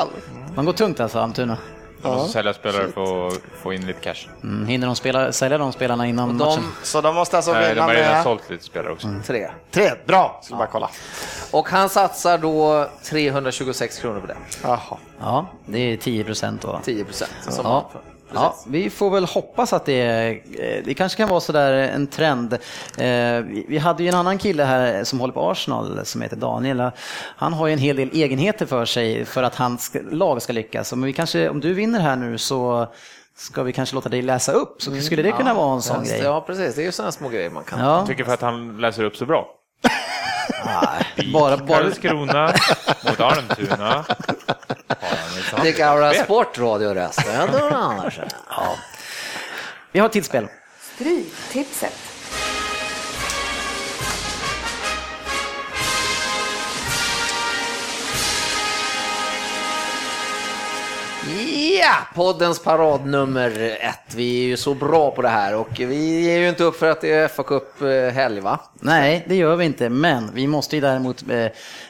Man 0.54 0.64
går 0.64 0.72
tungt 0.72 1.00
alltså, 1.00 1.18
Almtuna. 1.18 1.56
Man 2.02 2.12
måste 2.12 2.32
sälja 2.32 2.54
spelare 2.54 2.88
för 2.92 3.26
att 3.28 3.34
få 3.62 3.72
in 3.72 3.86
lite 3.86 4.00
cash. 4.00 4.28
Mm, 4.42 4.66
hinner 4.66 4.86
de 4.86 4.96
spela, 4.96 5.32
sälja 5.32 5.58
de 5.58 5.72
spelarna 5.72 6.06
innan 6.06 6.36
matchen? 6.36 6.62
De 6.80 6.86
Så 6.86 7.00
de 7.00 7.14
måste 7.14 7.36
alltså 7.36 7.52
Nej, 7.52 7.74
de 7.74 7.80
har 7.80 7.94
redan 7.94 8.12
med 8.12 8.22
sålt 8.22 8.50
lite 8.50 8.64
spelare 8.64 8.92
också. 8.92 9.08
tre. 9.26 9.50
tre. 9.70 9.90
Bra, 10.06 10.40
skulle 10.42 10.58
bara 10.58 10.68
kolla. 10.68 10.90
Och 11.50 11.68
han 11.68 11.88
satsar 11.88 12.38
då 12.38 12.88
326 13.04 13.98
kronor 13.98 14.20
på 14.20 14.26
det. 14.26 14.36
Jaha. 14.62 14.98
Ja, 15.20 15.46
det 15.66 15.78
är 15.78 15.96
10 15.96 16.24
procent 16.24 16.62
då. 16.62 16.80
10 16.84 17.04
procent. 17.04 17.32
Ja. 17.62 17.90
Ja, 18.34 18.56
vi 18.66 18.90
får 18.90 19.10
väl 19.10 19.24
hoppas 19.24 19.72
att 19.72 19.84
det, 19.84 20.02
eh, 20.02 20.82
det 20.84 20.94
kanske 20.94 21.16
kan 21.16 21.28
vara 21.28 21.40
sådär 21.40 21.72
en 21.72 22.06
trend. 22.06 22.52
Eh, 22.52 22.58
vi- 23.68 23.78
hade 23.82 24.02
ju 24.02 24.08
en 24.08 24.14
annan 24.14 24.38
kille 24.38 24.64
här 24.64 25.04
som 25.04 25.20
håller 25.20 25.34
på 25.34 25.50
Arsenal 25.50 26.00
som 26.06 26.22
heter 26.22 26.36
Daniel. 26.36 26.90
Han 27.36 27.52
har 27.52 27.66
ju 27.66 27.72
en 27.72 27.78
hel 27.78 27.96
del 27.96 28.10
egenheter 28.12 28.66
för 28.66 28.84
sig 28.84 29.24
för 29.24 29.42
att 29.42 29.54
hans 29.54 29.92
lag 30.10 30.42
ska 30.42 30.52
lyckas. 30.52 30.92
Men 30.92 31.02
vi 31.02 31.12
kanske, 31.12 31.48
om 31.48 31.60
du 31.60 31.74
vinner 31.74 32.00
här 32.00 32.16
nu 32.16 32.38
så 32.38 32.86
ska 33.36 33.62
vi 33.62 33.72
kanske 33.72 33.94
låta 33.94 34.08
dig 34.08 34.22
läsa 34.22 34.52
upp. 34.52 34.82
Så 34.82 34.90
skulle 35.00 35.22
det 35.22 35.32
kunna 35.32 35.54
vara 35.54 35.74
en 35.74 35.82
sån 35.82 36.04
grej? 36.04 36.20
Ja, 36.24 36.40
precis. 36.46 36.74
Det 36.74 36.82
är 36.82 36.86
ju 36.86 36.92
sådana 36.92 37.12
små 37.12 37.28
grejer 37.28 37.50
man 37.50 37.64
kan. 37.64 37.78
Ja, 37.80 37.98
Jag 37.98 38.06
tycker 38.06 38.24
för 38.24 38.34
att 38.34 38.40
han 38.40 38.76
läser 38.80 39.04
upp 39.04 39.16
så 39.16 39.26
bra. 39.26 39.46
nej, 40.64 41.30
bara, 41.32 41.56
bara, 41.56 41.78
Karlskrona 41.82 42.54
mot 43.04 43.20
Almtuna. 43.20 43.76
Har 43.78 44.04
han 44.98 45.38
ett 45.38 45.41
sånt 45.41 45.41
Det 45.62 45.68
är 45.68 45.72
gamla 45.72 46.12
spel? 46.12 46.24
sportradiorösten. 46.24 47.54
annars. 47.72 48.20
ja. 48.48 48.76
Vi 49.92 49.98
har 50.00 50.06
ett 50.06 50.12
till 50.12 50.24
spel. 50.24 50.48
Stryktipset. 50.94 52.11
Ja, 61.84 61.94
poddens 62.14 62.62
paradnummer 62.62 63.76
ett. 63.80 64.14
Vi 64.14 64.42
är 64.42 64.46
ju 64.46 64.56
så 64.56 64.74
bra 64.74 65.10
på 65.10 65.22
det 65.22 65.28
här 65.28 65.56
och 65.56 65.68
vi 65.78 66.22
ger 66.22 66.38
ju 66.38 66.48
inte 66.48 66.64
upp 66.64 66.76
för 66.76 66.90
att 66.90 67.00
det 67.00 67.12
är 67.12 67.28
fa 67.28 67.42
Cup 67.42 67.82
eh, 67.82 68.42
va? 68.42 68.60
Nej, 68.80 69.24
det 69.28 69.36
gör 69.36 69.56
vi 69.56 69.64
inte, 69.64 69.88
men 69.88 70.30
vi 70.34 70.46
måste 70.46 70.76
ju 70.76 70.82
däremot 70.82 71.30
eh, 71.30 71.46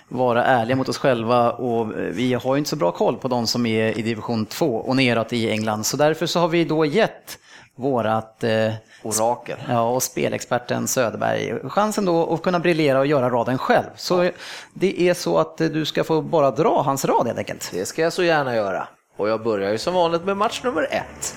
vara 0.08 0.44
ärliga 0.44 0.76
mot 0.76 0.88
oss 0.88 0.98
själva 0.98 1.50
och 1.50 1.82
eh, 1.82 1.88
vi 1.94 2.34
har 2.34 2.54
ju 2.54 2.58
inte 2.58 2.70
så 2.70 2.76
bra 2.76 2.92
koll 2.92 3.16
på 3.16 3.28
de 3.28 3.46
som 3.46 3.66
är 3.66 3.98
i 3.98 4.02
division 4.02 4.46
2 4.46 4.76
och 4.76 4.96
neråt 4.96 5.32
i 5.32 5.50
England. 5.50 5.86
Så 5.86 5.96
därför 5.96 6.26
så 6.26 6.40
har 6.40 6.48
vi 6.48 6.64
då 6.64 6.84
gett 6.84 7.38
vårat 7.76 8.44
eh, 8.44 8.72
Orakel. 9.02 9.58
Ja, 9.68 9.82
och 9.82 10.02
spelexperten 10.02 10.88
Söderberg 10.88 11.68
chansen 11.68 12.04
då 12.04 12.34
att 12.34 12.42
kunna 12.42 12.60
briljera 12.60 12.98
och 12.98 13.06
göra 13.06 13.30
raden 13.30 13.58
själv. 13.58 13.90
Så 13.96 14.30
det 14.74 15.02
är 15.08 15.14
så 15.14 15.38
att 15.38 15.58
du 15.58 15.84
ska 15.84 16.04
få 16.04 16.22
bara 16.22 16.50
dra 16.50 16.82
hans 16.82 17.04
rad 17.04 17.26
helt 17.26 17.38
enkelt. 17.38 17.70
Det 17.72 17.86
ska 17.86 18.02
jag 18.02 18.12
så 18.12 18.22
gärna 18.22 18.54
göra. 18.54 18.88
Och 19.16 19.28
jag 19.28 19.42
börjar 19.42 19.72
ju 19.72 19.78
som 19.78 19.94
vanligt 19.94 20.24
med 20.24 20.36
match 20.36 20.60
nummer 20.64 20.88
ett. 20.90 21.36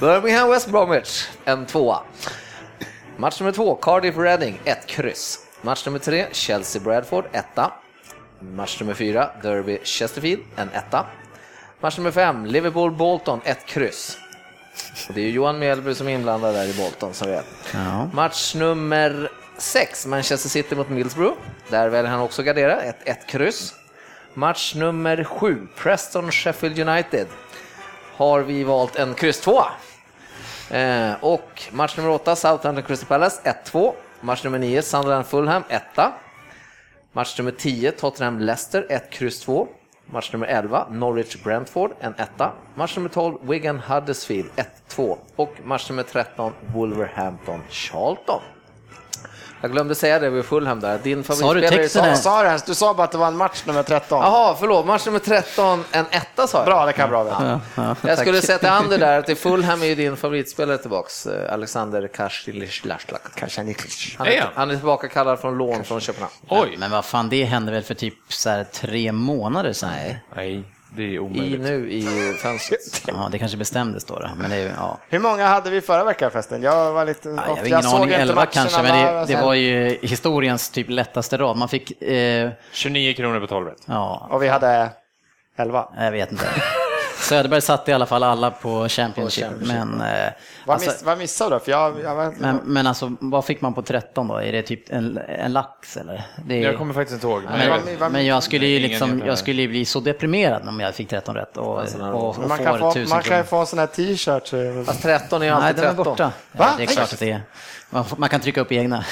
Birmingham 0.00 0.50
West 0.50 0.68
Bromwich, 0.68 1.28
en 1.44 1.66
tvåa. 1.66 2.02
Match 3.16 3.40
nummer 3.40 3.52
två, 3.52 3.74
Cardiff 3.74 4.16
Reading, 4.16 4.60
ett 4.64 4.86
kryss. 4.86 5.38
Match 5.62 5.86
nummer 5.86 5.98
tre, 5.98 6.26
Chelsea 6.32 6.82
Bradford, 6.82 7.24
etta. 7.32 7.72
Match 8.40 8.80
nummer 8.80 8.94
fyra, 8.94 9.30
Derby 9.42 9.78
Chesterfield, 9.84 10.42
en 10.56 10.68
etta. 10.68 11.06
Match 11.80 11.98
nummer 11.98 12.10
fem, 12.10 12.46
Liverpool 12.46 12.90
Bolton, 12.90 13.40
ett 13.44 13.66
kryss. 13.66 14.18
Och 15.08 15.14
det 15.14 15.20
är 15.20 15.24
ju 15.24 15.30
Johan 15.30 15.58
Mjällby 15.58 15.94
som 15.94 16.08
är 16.08 16.12
inblandad 16.12 16.54
där 16.54 16.64
i 16.64 16.74
Bolton, 16.74 17.14
som 17.14 17.28
vet. 17.28 17.46
Ja. 17.74 18.10
Match 18.12 18.54
nummer 18.54 19.30
6, 19.58 20.06
Manchester 20.06 20.48
City 20.48 20.74
mot 20.74 20.88
Middlesbrough. 20.88 21.36
Där 21.70 21.88
väljer 21.88 22.10
han 22.10 22.20
också 22.20 22.42
gardera, 22.42 22.80
ett, 22.80 22.96
ett 23.04 23.26
kryss. 23.26 23.74
Match 24.38 24.74
nummer 24.74 25.24
sju, 25.24 25.66
Preston 25.76 26.30
Sheffield 26.30 26.78
United. 26.78 27.26
Har 28.16 28.40
vi 28.40 28.64
valt 28.64 28.96
en 28.96 29.14
kryss 29.14 29.40
2. 29.40 29.62
Eh, 30.70 31.12
och 31.20 31.62
match 31.72 31.96
nummer 31.96 32.10
åtta, 32.10 32.36
Southampton 32.36 32.82
Crystal 32.82 33.08
Palace, 33.08 33.40
1-2. 33.44 33.92
Match 34.20 34.44
nummer 34.44 34.58
nio, 34.58 34.82
Sunderland 34.82 35.26
Fulham, 35.26 35.62
1 35.68 35.82
Match 37.12 37.38
nummer 37.38 37.50
10, 37.50 37.92
Tottenham 37.92 38.38
Leicester, 38.38 38.86
1, 38.88 39.10
kryss 39.10 39.40
2. 39.40 39.68
Match 40.06 40.32
nummer 40.32 40.46
11, 40.46 40.86
Norwich 40.90 41.42
Brentford, 41.44 41.90
en 42.00 42.14
etta. 42.18 42.52
Match 42.74 42.96
nummer 42.96 43.08
12, 43.08 43.38
Wigan 43.42 43.78
Huddersfield, 43.78 44.50
1-2. 44.88 45.18
Och 45.36 45.52
match 45.64 45.90
nummer 45.90 46.02
13, 46.02 46.52
Wolverhampton 46.74 47.60
Charlton. 47.70 48.40
Jag 49.60 49.72
glömde 49.72 49.94
säga 49.94 50.18
det 50.18 50.30
vid 50.30 50.44
Fulham 50.44 50.80
där, 50.80 50.98
din 50.98 51.24
favoritspelare? 51.24 52.16
Sa 52.16 52.42
du 52.42 52.48
ens? 52.48 52.62
Du 52.62 52.74
sa 52.74 52.94
bara 52.94 53.04
att 53.04 53.12
det 53.12 53.18
var 53.18 53.26
en 53.26 53.36
match 53.36 53.62
nummer 53.66 53.82
13. 53.82 54.22
Jaha, 54.22 54.56
förlåt, 54.60 54.86
match 54.86 55.06
nummer 55.06 55.18
13, 55.18 55.84
en 55.92 56.06
etta 56.10 56.46
sa 56.46 56.58
jag. 56.58 56.66
Bra, 56.66 56.86
det 56.86 56.92
kan 56.92 57.10
bra 57.10 57.24
veta. 57.24 57.60
Jag 58.02 58.18
skulle 58.18 58.42
säga 58.42 58.58
till 58.58 58.68
Ander 58.68 58.98
där 58.98 59.18
att 59.18 59.28
i 59.28 59.34
Fulham 59.34 59.82
är 59.82 59.86
ju 59.86 59.94
din 59.94 60.16
favoritspelare 60.16 60.78
tillbaks, 60.78 61.26
eh, 61.26 61.52
Alexander 61.52 62.08
Niklas. 63.64 64.14
Han 64.18 64.26
Är 64.26 64.40
han? 64.40 64.50
han 64.54 64.70
är 64.70 64.74
tillbaka 64.74 65.08
kallad 65.08 65.38
från 65.38 65.58
lån 65.58 65.84
från 65.84 66.00
Köpenhamn. 66.00 66.32
Oj! 66.48 66.76
Men 66.78 66.90
vad 66.90 67.04
fan, 67.04 67.28
det 67.28 67.44
hände 67.44 67.72
väl 67.72 67.82
för 67.82 67.94
typ 67.94 68.14
så 68.28 68.50
här 68.50 68.64
tre 68.64 69.12
månader 69.12 69.72
sedan? 69.72 69.90
Nej, 70.36 70.64
det 70.96 71.02
är 71.02 71.06
I, 71.08 71.18
omöjligt. 71.18 71.60
nu 71.60 71.90
i 71.92 72.02
fönstret. 72.42 72.80
Ja, 73.06 73.28
det 73.32 73.38
kanske 73.38 73.56
bestämdes 73.56 74.04
då. 74.04 74.14
då. 74.18 74.28
Men 74.36 74.50
det, 74.50 74.56
är 74.56 74.74
ja. 74.76 74.98
Hur 75.08 75.18
många 75.18 75.46
hade 75.46 75.70
vi 75.70 75.80
förra 75.80 76.04
veckan 76.04 76.30
förresten? 76.30 76.62
Jag 76.62 76.92
var 76.92 77.04
lite... 77.04 77.28
Ja, 77.28 77.42
jag 77.46 77.56
har 77.56 77.66
ingen 77.66 77.86
aning, 77.86 78.10
11 78.14 78.34
matcherna 78.34 78.50
kanske, 78.52 78.82
men 78.82 79.16
det, 79.26 79.34
det 79.34 79.42
var 79.42 79.54
ju 79.54 79.98
historiens 80.02 80.70
typ 80.70 80.90
lättaste 80.90 81.36
rad. 81.38 81.56
Man 81.56 81.68
fick, 81.68 82.02
eh, 82.02 82.50
29 82.72 83.14
kronor 83.14 83.40
på 83.40 83.46
12 83.46 83.66
rätt. 83.66 83.82
ja, 83.86 84.28
Och 84.30 84.42
vi 84.42 84.48
hade 84.48 84.90
11. 85.56 85.88
jag 85.98 86.12
vet 86.12 86.32
inte. 86.32 86.44
Söderberg 87.26 87.60
satte 87.60 87.90
i 87.90 87.94
alla 87.94 88.06
fall 88.06 88.22
alla 88.22 88.50
på 88.50 88.88
Championship, 88.88 89.46
men, 89.60 90.00
eh, 90.00 90.06
Vad, 90.66 90.74
alltså, 90.74 90.90
miss, 90.90 91.02
vad 91.02 91.18
missade 91.18 91.56
du? 91.56 91.60
För 91.60 91.70
jag, 91.70 92.00
jag 92.04 92.16
vet 92.16 92.32
inte. 92.32 92.42
men, 92.42 92.56
men 92.64 92.86
alltså, 92.86 93.12
vad 93.20 93.44
fick 93.44 93.60
man 93.60 93.74
på 93.74 93.82
13 93.82 94.28
då? 94.28 94.36
Är 94.36 94.52
det 94.52 94.62
typ 94.62 94.92
en, 94.92 95.18
en 95.28 95.52
lax 95.52 95.96
eller? 95.96 96.22
Det 96.46 96.54
är, 96.54 96.62
Jag 96.62 96.78
kommer 96.78 96.94
faktiskt 96.94 97.14
inte 97.14 97.26
ihåg. 97.26 97.42
Men 97.50 97.68
men, 97.84 97.98
vad- 97.98 98.12
men 98.12 98.26
jag 98.26 98.42
skulle 98.42 98.66
ju 98.66 98.78
liksom, 98.78 99.22
jag 99.26 99.38
skulle 99.38 99.62
ju 99.62 99.68
bli 99.68 99.84
så 99.84 100.00
deprimerad 100.00 100.68
om 100.68 100.80
jag 100.80 100.94
fick 100.94 101.08
13 101.08 101.34
rätt 101.34 101.56
och, 101.56 101.66
och, 101.66 102.28
och, 102.28 102.38
Men 102.38 102.48
man, 102.48 102.58
kan 102.58 102.78
få, 102.78 102.90
1000 102.90 103.08
man 103.16 103.22
kan 103.22 103.38
ju 103.38 103.44
få 103.44 103.56
en 103.56 103.66
sån 103.66 103.78
här 103.78 103.86
t-shirt. 103.86 104.86
Fast 104.86 105.02
13 105.02 105.42
är 105.42 105.46
ju 105.46 105.52
Nej, 105.52 105.62
alltid 105.62 105.76
den 105.76 105.84
är 105.84 105.88
13. 105.88 106.04
borta. 106.04 106.32
Va? 106.52 106.68
Det 106.76 106.82
är 106.82 106.86
klart 106.86 107.12
att 107.12 107.18
det 107.18 107.30
är. 107.30 107.40
Man, 107.90 108.04
man 108.16 108.28
kan 108.28 108.40
trycka 108.40 108.60
upp 108.60 108.72
egna. 108.72 109.04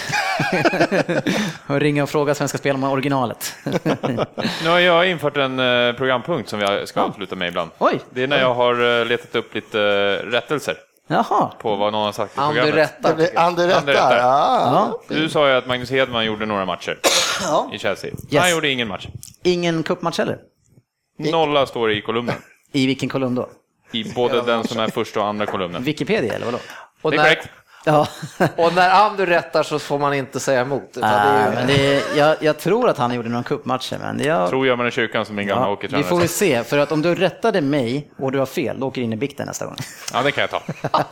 och 1.67 1.81
ringa 1.81 2.03
och 2.03 2.09
fråga 2.11 2.35
Svenska 2.35 2.59
Spel 2.59 2.75
om 2.75 2.85
originalet. 2.85 3.55
Nu 4.63 4.69
har 4.69 4.79
jag 4.79 5.11
infört 5.11 5.37
en 5.37 5.59
eh, 5.61 5.93
programpunkt 5.93 6.49
som 6.49 6.61
jag 6.61 6.89
ska 6.89 7.01
avsluta 7.01 7.37
med 7.37 7.49
ibland. 7.49 7.71
Oj. 7.79 8.01
Det 8.11 8.23
är 8.23 8.27
när 8.27 8.41
jag 8.41 8.55
har 8.55 9.01
eh, 9.01 9.07
letat 9.07 9.35
upp 9.35 9.55
lite 9.55 9.81
eh, 9.81 10.27
rättelser 10.31 10.77
Jaha. 11.07 11.53
på 11.61 11.77
vad 11.77 11.93
någon 11.93 12.05
har 12.05 12.13
sagt 12.13 12.33
i 12.33 12.37
programmet. 12.37 12.75
rättar. 12.75 13.09
Det 13.09 13.15
blir 13.15 13.27
tycker 13.27 13.39
jag. 13.39 13.47
Ander 13.47 13.63
Ander 13.77 13.93
rättar. 13.93 14.11
rättar. 14.11 14.19
Ja. 14.19 15.01
Ja. 15.09 15.15
Du 15.15 15.29
sa 15.29 15.49
ju 15.49 15.55
att 15.55 15.67
Magnus 15.67 15.91
Hedman 15.91 16.25
gjorde 16.25 16.47
några 16.47 16.65
matcher 16.65 16.99
i 17.73 17.79
Chelsea. 17.79 18.11
Han 18.41 18.51
gjorde 18.51 18.69
ingen 18.69 18.89
match. 18.89 19.07
Ingen 19.43 19.83
cupmatch 19.83 20.19
heller? 20.19 20.39
Nolla 21.19 21.67
står 21.67 21.93
i 21.93 22.03
kolumnen. 22.03 22.35
I 22.73 22.87
vilken 22.87 23.09
kolumn 23.09 23.35
då? 23.35 23.49
I 23.93 24.05
både 24.15 24.43
den 24.43 24.65
som 24.65 24.81
är 24.81 24.89
första 24.89 25.21
och 25.21 25.27
andra 25.27 25.47
kolumnen. 25.47 25.83
Wikipedia 25.83 26.35
eller 26.35 26.47
vadå? 26.47 26.59
Och 27.03 27.11
Det 27.11 27.17
är 27.17 27.19
när, 27.19 27.25
korrekt. 27.35 27.49
Ja. 27.85 28.07
och 28.57 28.75
när 28.75 28.91
Ander 28.91 29.27
rättar 29.27 29.63
så 29.63 29.79
får 29.79 29.99
man 29.99 30.15
inte 30.15 30.41
säga 30.41 30.61
emot. 30.61 30.91
Utan 30.97 31.11
det 31.11 31.33
Nej, 31.33 31.43
är 31.43 31.49
ju, 31.49 31.55
men 31.55 31.67
det 31.67 31.97
är, 31.97 32.19
jag, 32.19 32.37
jag 32.41 32.59
tror 32.59 32.89
att 32.89 32.99
han 32.99 33.15
gjorde 33.15 33.29
några 33.29 33.45
cupmatcher, 33.45 33.99
men 34.01 34.21
jag, 34.21 34.51
Tror 34.51 34.67
jag 34.67 34.79
med 34.79 34.85
den 34.85 34.91
kyrkan 34.93 35.27
som 35.27 35.37
min 35.37 35.47
gamla 35.47 35.63
ja, 35.63 35.69
vi 35.69 35.75
hockeytränare 35.75 36.09
får 36.09 36.19
väl 36.19 36.29
se. 36.29 36.65
För 36.65 36.79
att 36.79 36.93
om 36.93 37.03
du 37.03 37.15
rättade 37.15 37.61
mig 37.61 38.11
och 38.19 38.33
du 38.33 38.39
har 38.39 38.47
fel, 38.47 38.81
då 38.81 38.87
åker 38.87 39.01
du 39.01 39.05
in 39.05 39.13
i 39.13 39.17
bikten 39.17 39.47
nästa 39.47 39.67
gång. 39.67 39.77
Ja, 40.13 40.23
det 40.23 40.33
kan 40.33 40.41
jag 40.41 40.51
ta. 40.51 40.63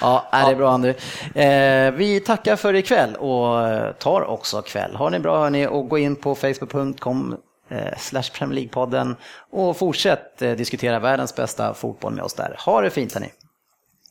ja, 0.00 0.28
nej, 0.32 0.44
det 0.44 0.50
är 0.50 0.54
bra 0.54 0.70
Andrew. 0.70 1.00
Eh, 1.34 1.92
vi 1.92 2.20
tackar 2.20 2.56
för 2.56 2.74
ikväll 2.74 3.14
och 3.16 3.98
tar 3.98 4.22
också 4.22 4.62
kväll. 4.62 4.96
Ha 4.96 5.10
det 5.10 5.20
bra 5.20 5.38
hörni 5.38 5.66
och 5.66 5.88
gå 5.88 5.98
in 5.98 6.16
på 6.16 6.34
facebook.com 6.34 7.36
eh, 7.70 7.98
slash 7.98 8.22
Premier 8.38 8.60
League-podden 8.60 9.16
och 9.52 9.76
fortsätt 9.76 10.42
eh, 10.42 10.52
diskutera 10.52 10.98
världens 10.98 11.36
bästa 11.36 11.74
fotboll 11.74 12.12
med 12.12 12.24
oss 12.24 12.34
där. 12.34 12.56
Ha 12.64 12.80
det 12.80 12.90
fint 12.90 13.14
hörni. 13.14 13.30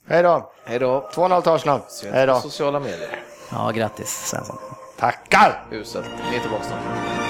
Hej 0.07 0.23
då. 0.23 0.51
hej 0.65 0.79
då. 0.79 1.09
2-0 1.13 1.41
till 1.41 1.51
Arsenal. 1.51 1.81
Hej 2.11 2.27
då. 2.27 2.35
Sociala 2.39 2.79
medier. 2.79 3.19
Ja, 3.51 3.71
grattis 3.71 4.09
Svensson. 4.09 4.57
Tackar! 4.99 5.63
Uselt. 5.71 6.05
Vi 6.31 6.35
är 6.35 6.41
tillbaka 6.41 6.63
snart. 6.63 7.24